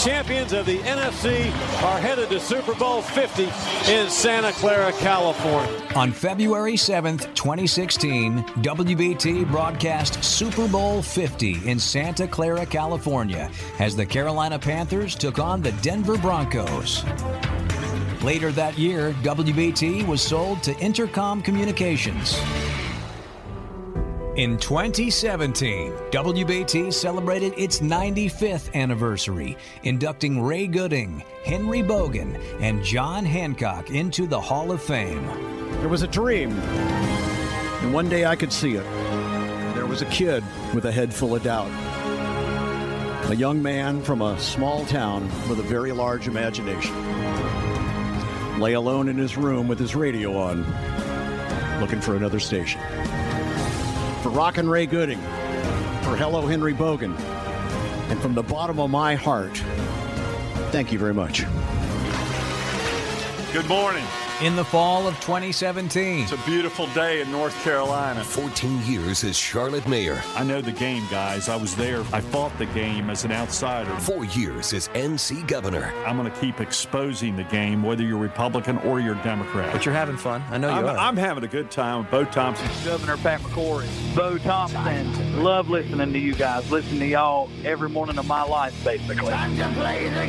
[0.02, 1.46] champions of the NFC,
[1.82, 3.44] are headed to Super Bowl 50
[3.90, 5.82] in Santa Clara, California.
[5.96, 14.06] On February 7th, 2016, WBT broadcast Super Bowl 50 in Santa Clara, California, as the
[14.06, 17.04] Carolina Panthers took on the Denver Broncos.
[18.22, 22.38] Later that year, WBT was sold to Entercom Communications.
[24.36, 33.90] In 2017, WBT celebrated its 95th anniversary, inducting Ray Gooding, Henry Boggan, and John Hancock
[33.90, 35.26] into the Hall of Fame.
[35.80, 38.84] There was a dream, and one day I could see it.
[39.74, 41.70] There was a kid with a head full of doubt.
[43.30, 46.96] A young man from a small town with a very large imagination.
[48.58, 50.60] Lay alone in his room with his radio on,
[51.82, 52.80] looking for another station.
[54.22, 57.12] For Rockin' Ray Gooding, for Hello Henry Boggan,
[58.08, 59.56] and from the bottom of my heart,
[60.70, 61.44] thank you very much.
[63.52, 64.04] Good morning.
[64.42, 68.24] In the fall of 2017, It's a beautiful day in North Carolina.
[68.24, 70.20] 14 years as Charlotte mayor.
[70.34, 71.48] I know the game, guys.
[71.48, 72.00] I was there.
[72.12, 73.94] I fought the game as an outsider.
[74.00, 75.92] Four years as NC governor.
[76.04, 79.72] I'm going to keep exposing the game, whether you're Republican or you're Democrat.
[79.72, 80.42] But you're having fun.
[80.50, 80.96] I know you I'm, are.
[80.98, 82.68] I'm having a good time with Bo Thompson.
[82.84, 85.40] Governor Pat McCrory, Bo Thompson.
[85.44, 86.68] Love listening to you guys.
[86.68, 89.30] Listen to y'all every morning of my life, basically.
[89.30, 90.26] Time to Play the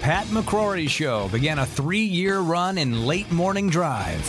[0.00, 4.20] Pat McCrory Show began a three year run in late morning drive.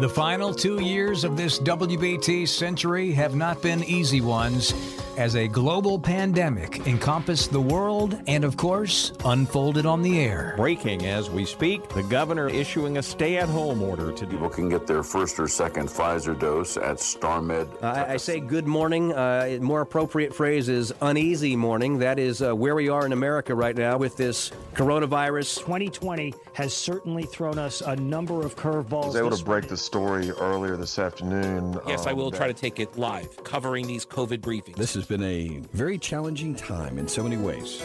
[0.00, 4.72] The final two years of this WBT century have not been easy ones,
[5.20, 10.54] as a global pandemic encompassed the world and, of course, unfolded on the air.
[10.56, 14.70] Breaking as we speak, the governor issuing a stay at home order to People can
[14.70, 17.82] get their first or second Pfizer dose at StarMed.
[17.82, 19.12] I, I say good morning.
[19.12, 21.98] Uh, more appropriate phrase is uneasy morning.
[21.98, 25.58] That is uh, where we are in America right now with this coronavirus.
[25.58, 29.04] 2020 has certainly thrown us a number of curveballs.
[29.04, 31.78] I was able to break the story earlier this afternoon.
[31.86, 34.76] Yes, I um, will that- try to take it live, covering these COVID briefings.
[34.76, 37.82] This has been a very challenging time in so many ways.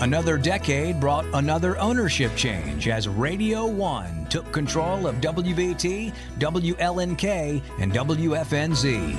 [0.00, 7.92] Another decade brought another ownership change as Radio 1 took control of WBT, WLNK, and
[7.92, 9.16] WFNZ.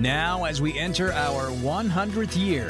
[0.00, 2.68] Now, as we enter our 100th year,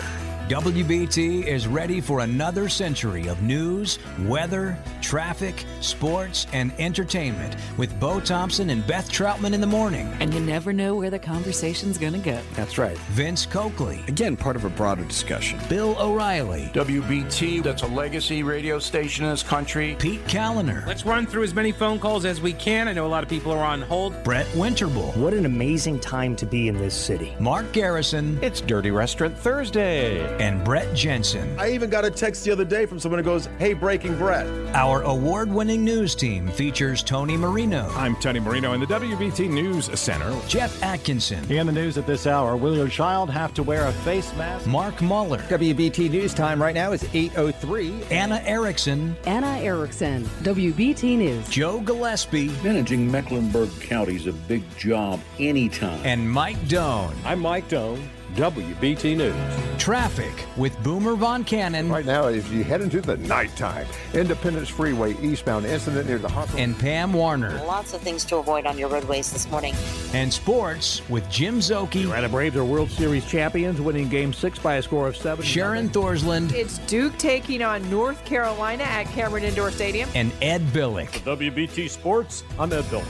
[0.53, 8.21] WBT is ready for another century of news, weather, traffic, sports, and entertainment with Bo
[8.21, 10.15] Thompson and Beth Troutman in the morning.
[10.21, 12.39] And you never know where the conversation's going to go.
[12.53, 12.99] That's right.
[12.99, 14.05] Vince Coakley.
[14.09, 15.59] Again, part of a broader discussion.
[15.71, 16.71] Bill O'Reilly.
[16.75, 19.97] WBT, that's a legacy radio station in this country.
[19.99, 20.87] Pete Kaliner.
[20.87, 22.89] Let's run through as many phone calls as we can.
[22.89, 24.23] I know a lot of people are on hold.
[24.23, 25.17] Brett Winterble.
[25.17, 27.35] What an amazing time to be in this city.
[27.41, 28.39] Mark Garrison.
[28.43, 30.42] It's Dirty Restaurant Thursday.
[30.43, 31.57] And Brett Jensen.
[31.57, 34.45] I even got a text the other day from someone who goes, Hey, Breaking Brett.
[34.75, 37.89] Our award winning news team features Tony Marino.
[37.91, 40.37] I'm Tony Marino in the WBT News Center.
[40.49, 41.49] Jeff Atkinson.
[41.49, 44.67] In the news at this hour, will your child have to wear a face mask?
[44.67, 45.39] Mark Muller.
[45.43, 48.11] WBT News time right now is 8.03.
[48.11, 49.15] Anna Erickson.
[49.27, 51.49] Anna Erickson, WBT News.
[51.51, 52.49] Joe Gillespie.
[52.65, 56.05] Managing Mecklenburg County is a big job anytime.
[56.05, 57.15] And Mike Doan.
[57.25, 58.11] I'm Mike Doan.
[58.35, 59.81] WBT News.
[59.83, 61.89] Traffic with Boomer Von Cannon.
[61.91, 66.61] Right now, as you head into the nighttime, Independence Freeway eastbound incident near the hospital.
[66.61, 67.62] And Pam Warner.
[67.65, 69.75] Lots of things to avoid on your roadways this morning.
[70.15, 72.02] And sports with Jim Szoke.
[72.02, 75.44] Atlanta Braves are World Series champions, winning Game Six by a score of seven.
[75.44, 76.52] Sharon Thorsland.
[76.52, 80.09] It's Duke taking on North Carolina at Cameron Indoor Stadium.
[80.15, 81.09] And Ed Billick.
[81.09, 83.05] For WBT Sports, I'm Ed Billick.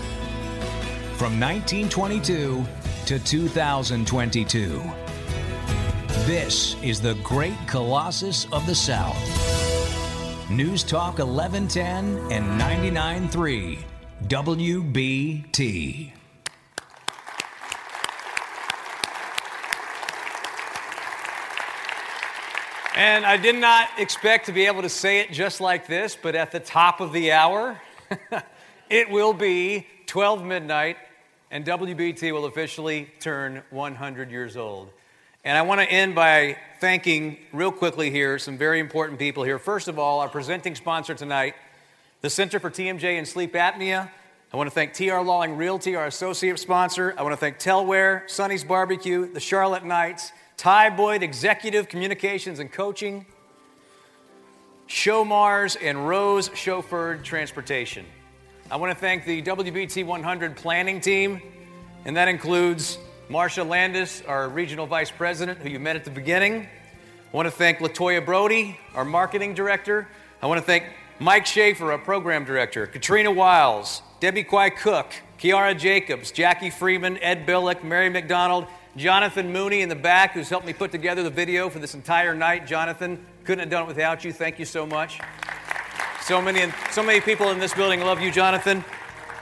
[1.16, 2.64] From 1922
[3.06, 5.01] to 2022.
[6.26, 9.16] This is the Great Colossus of the South.
[10.50, 13.78] News Talk 1110 and 99.3
[14.28, 16.12] WBT.
[22.94, 26.34] And I did not expect to be able to say it just like this, but
[26.34, 27.80] at the top of the hour,
[28.90, 30.98] it will be 12 midnight,
[31.50, 34.90] and WBT will officially turn 100 years old.
[35.44, 39.58] And I want to end by thanking, real quickly here, some very important people here.
[39.58, 41.56] First of all, our presenting sponsor tonight,
[42.20, 44.08] the Center for TMJ and Sleep Apnea.
[44.52, 47.12] I want to thank TR Lawing Realty, our associate sponsor.
[47.18, 52.70] I want to thank Telware, Sonny's Barbecue, the Charlotte Knights, Ty Boyd Executive Communications and
[52.70, 53.26] Coaching,
[54.86, 58.06] Showmars, and Rose Chauffeured Transportation.
[58.70, 61.42] I want to thank the WBT 100 planning team,
[62.04, 62.98] and that includes
[63.32, 66.68] Marsha Landis, our regional vice president, who you met at the beginning.
[67.32, 70.06] I want to thank Latoya Brody, our marketing director.
[70.42, 70.84] I want to thank
[71.18, 77.46] Mike Schaefer, our program director, Katrina Wiles, Debbie Quai Cook, Kiara Jacobs, Jackie Freeman, Ed
[77.46, 78.66] Billick, Mary McDonald,
[78.98, 82.34] Jonathan Mooney in the back, who's helped me put together the video for this entire
[82.34, 82.66] night.
[82.66, 84.32] Jonathan, couldn't have done it without you.
[84.34, 85.20] Thank you so much.
[86.20, 88.84] So many, so many people in this building love you, Jonathan.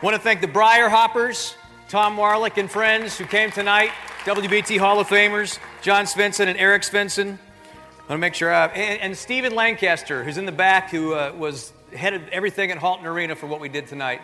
[0.01, 1.57] I want to thank the Briar Hoppers,
[1.91, 6.83] Tom Warlick and friends who came tonight, WBT Hall of Famers, John Svensson and Eric
[6.83, 7.27] Svensson.
[7.27, 11.15] I want to make sure I and, and Stephen Lancaster, who's in the back, who
[11.15, 14.21] uh, was headed everything at Halton Arena for what we did tonight.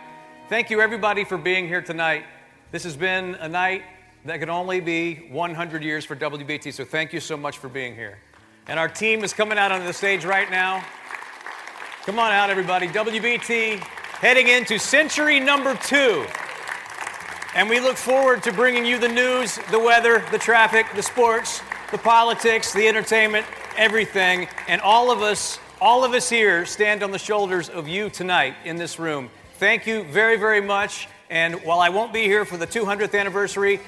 [0.48, 2.22] Thank you, everybody, for being here tonight.
[2.70, 3.82] This has been a night
[4.26, 7.96] that could only be 100 years for WBT, so thank you so much for being
[7.96, 8.20] here.
[8.68, 10.84] And our team is coming out onto the stage right now.
[12.04, 12.86] Come on out, everybody.
[12.86, 13.80] WBT
[14.20, 16.26] heading into century number two.
[17.56, 21.62] And we look forward to bringing you the news, the weather, the traffic, the sports,
[21.90, 23.46] the politics, the entertainment,
[23.78, 24.46] everything.
[24.68, 28.56] And all of us, all of us here stand on the shoulders of you tonight
[28.66, 29.30] in this room.
[29.54, 31.08] Thank you very, very much.
[31.30, 33.80] And while I won't be here for the 200th anniversary,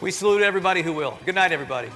[0.00, 1.18] we salute everybody who will.
[1.26, 1.90] Good night, everybody.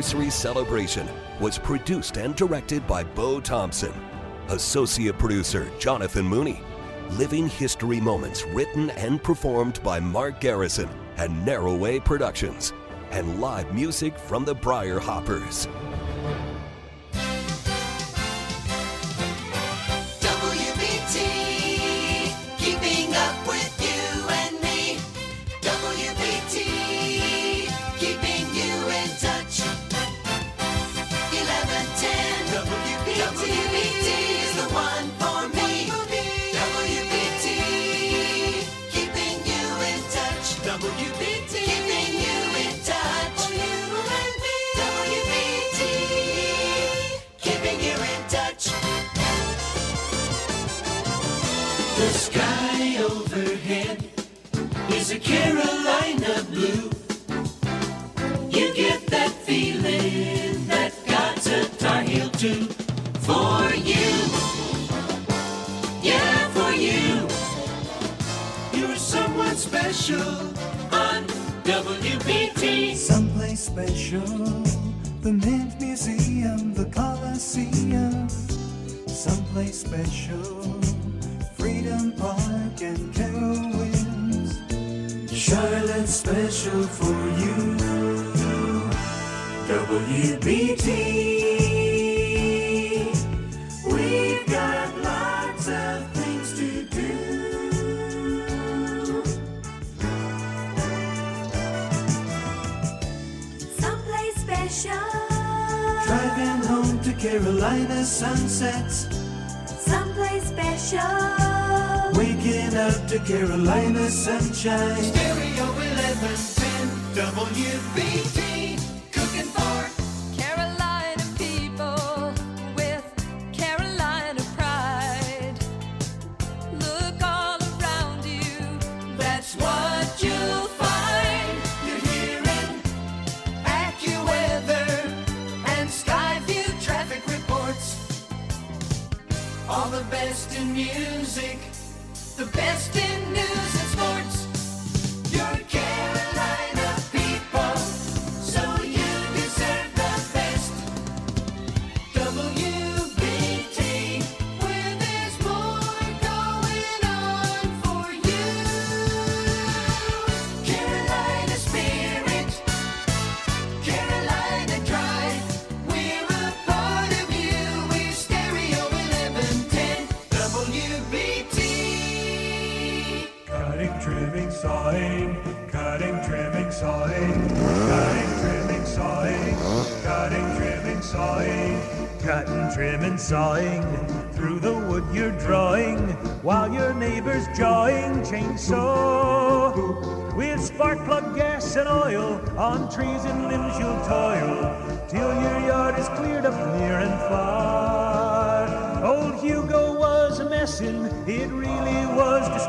[0.00, 1.06] Anniversary celebration
[1.40, 3.92] was produced and directed by Bo Thompson.
[4.48, 6.62] Associate producer Jonathan Mooney.
[7.18, 10.88] Living History Moments written and performed by Mark Garrison
[11.18, 12.72] and Narrowway Productions.
[13.10, 15.68] And live music from the Briar Hoppers.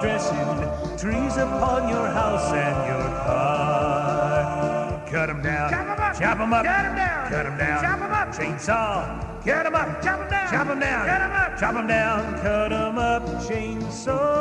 [0.01, 5.03] dressing, trees upon your house and your car.
[5.07, 9.75] Cut them down, chop them up, cut them down, chop them up, chainsaw, cut them
[9.75, 14.40] up, chop them down, chop them up, chop them down, cut them up, chainsaw.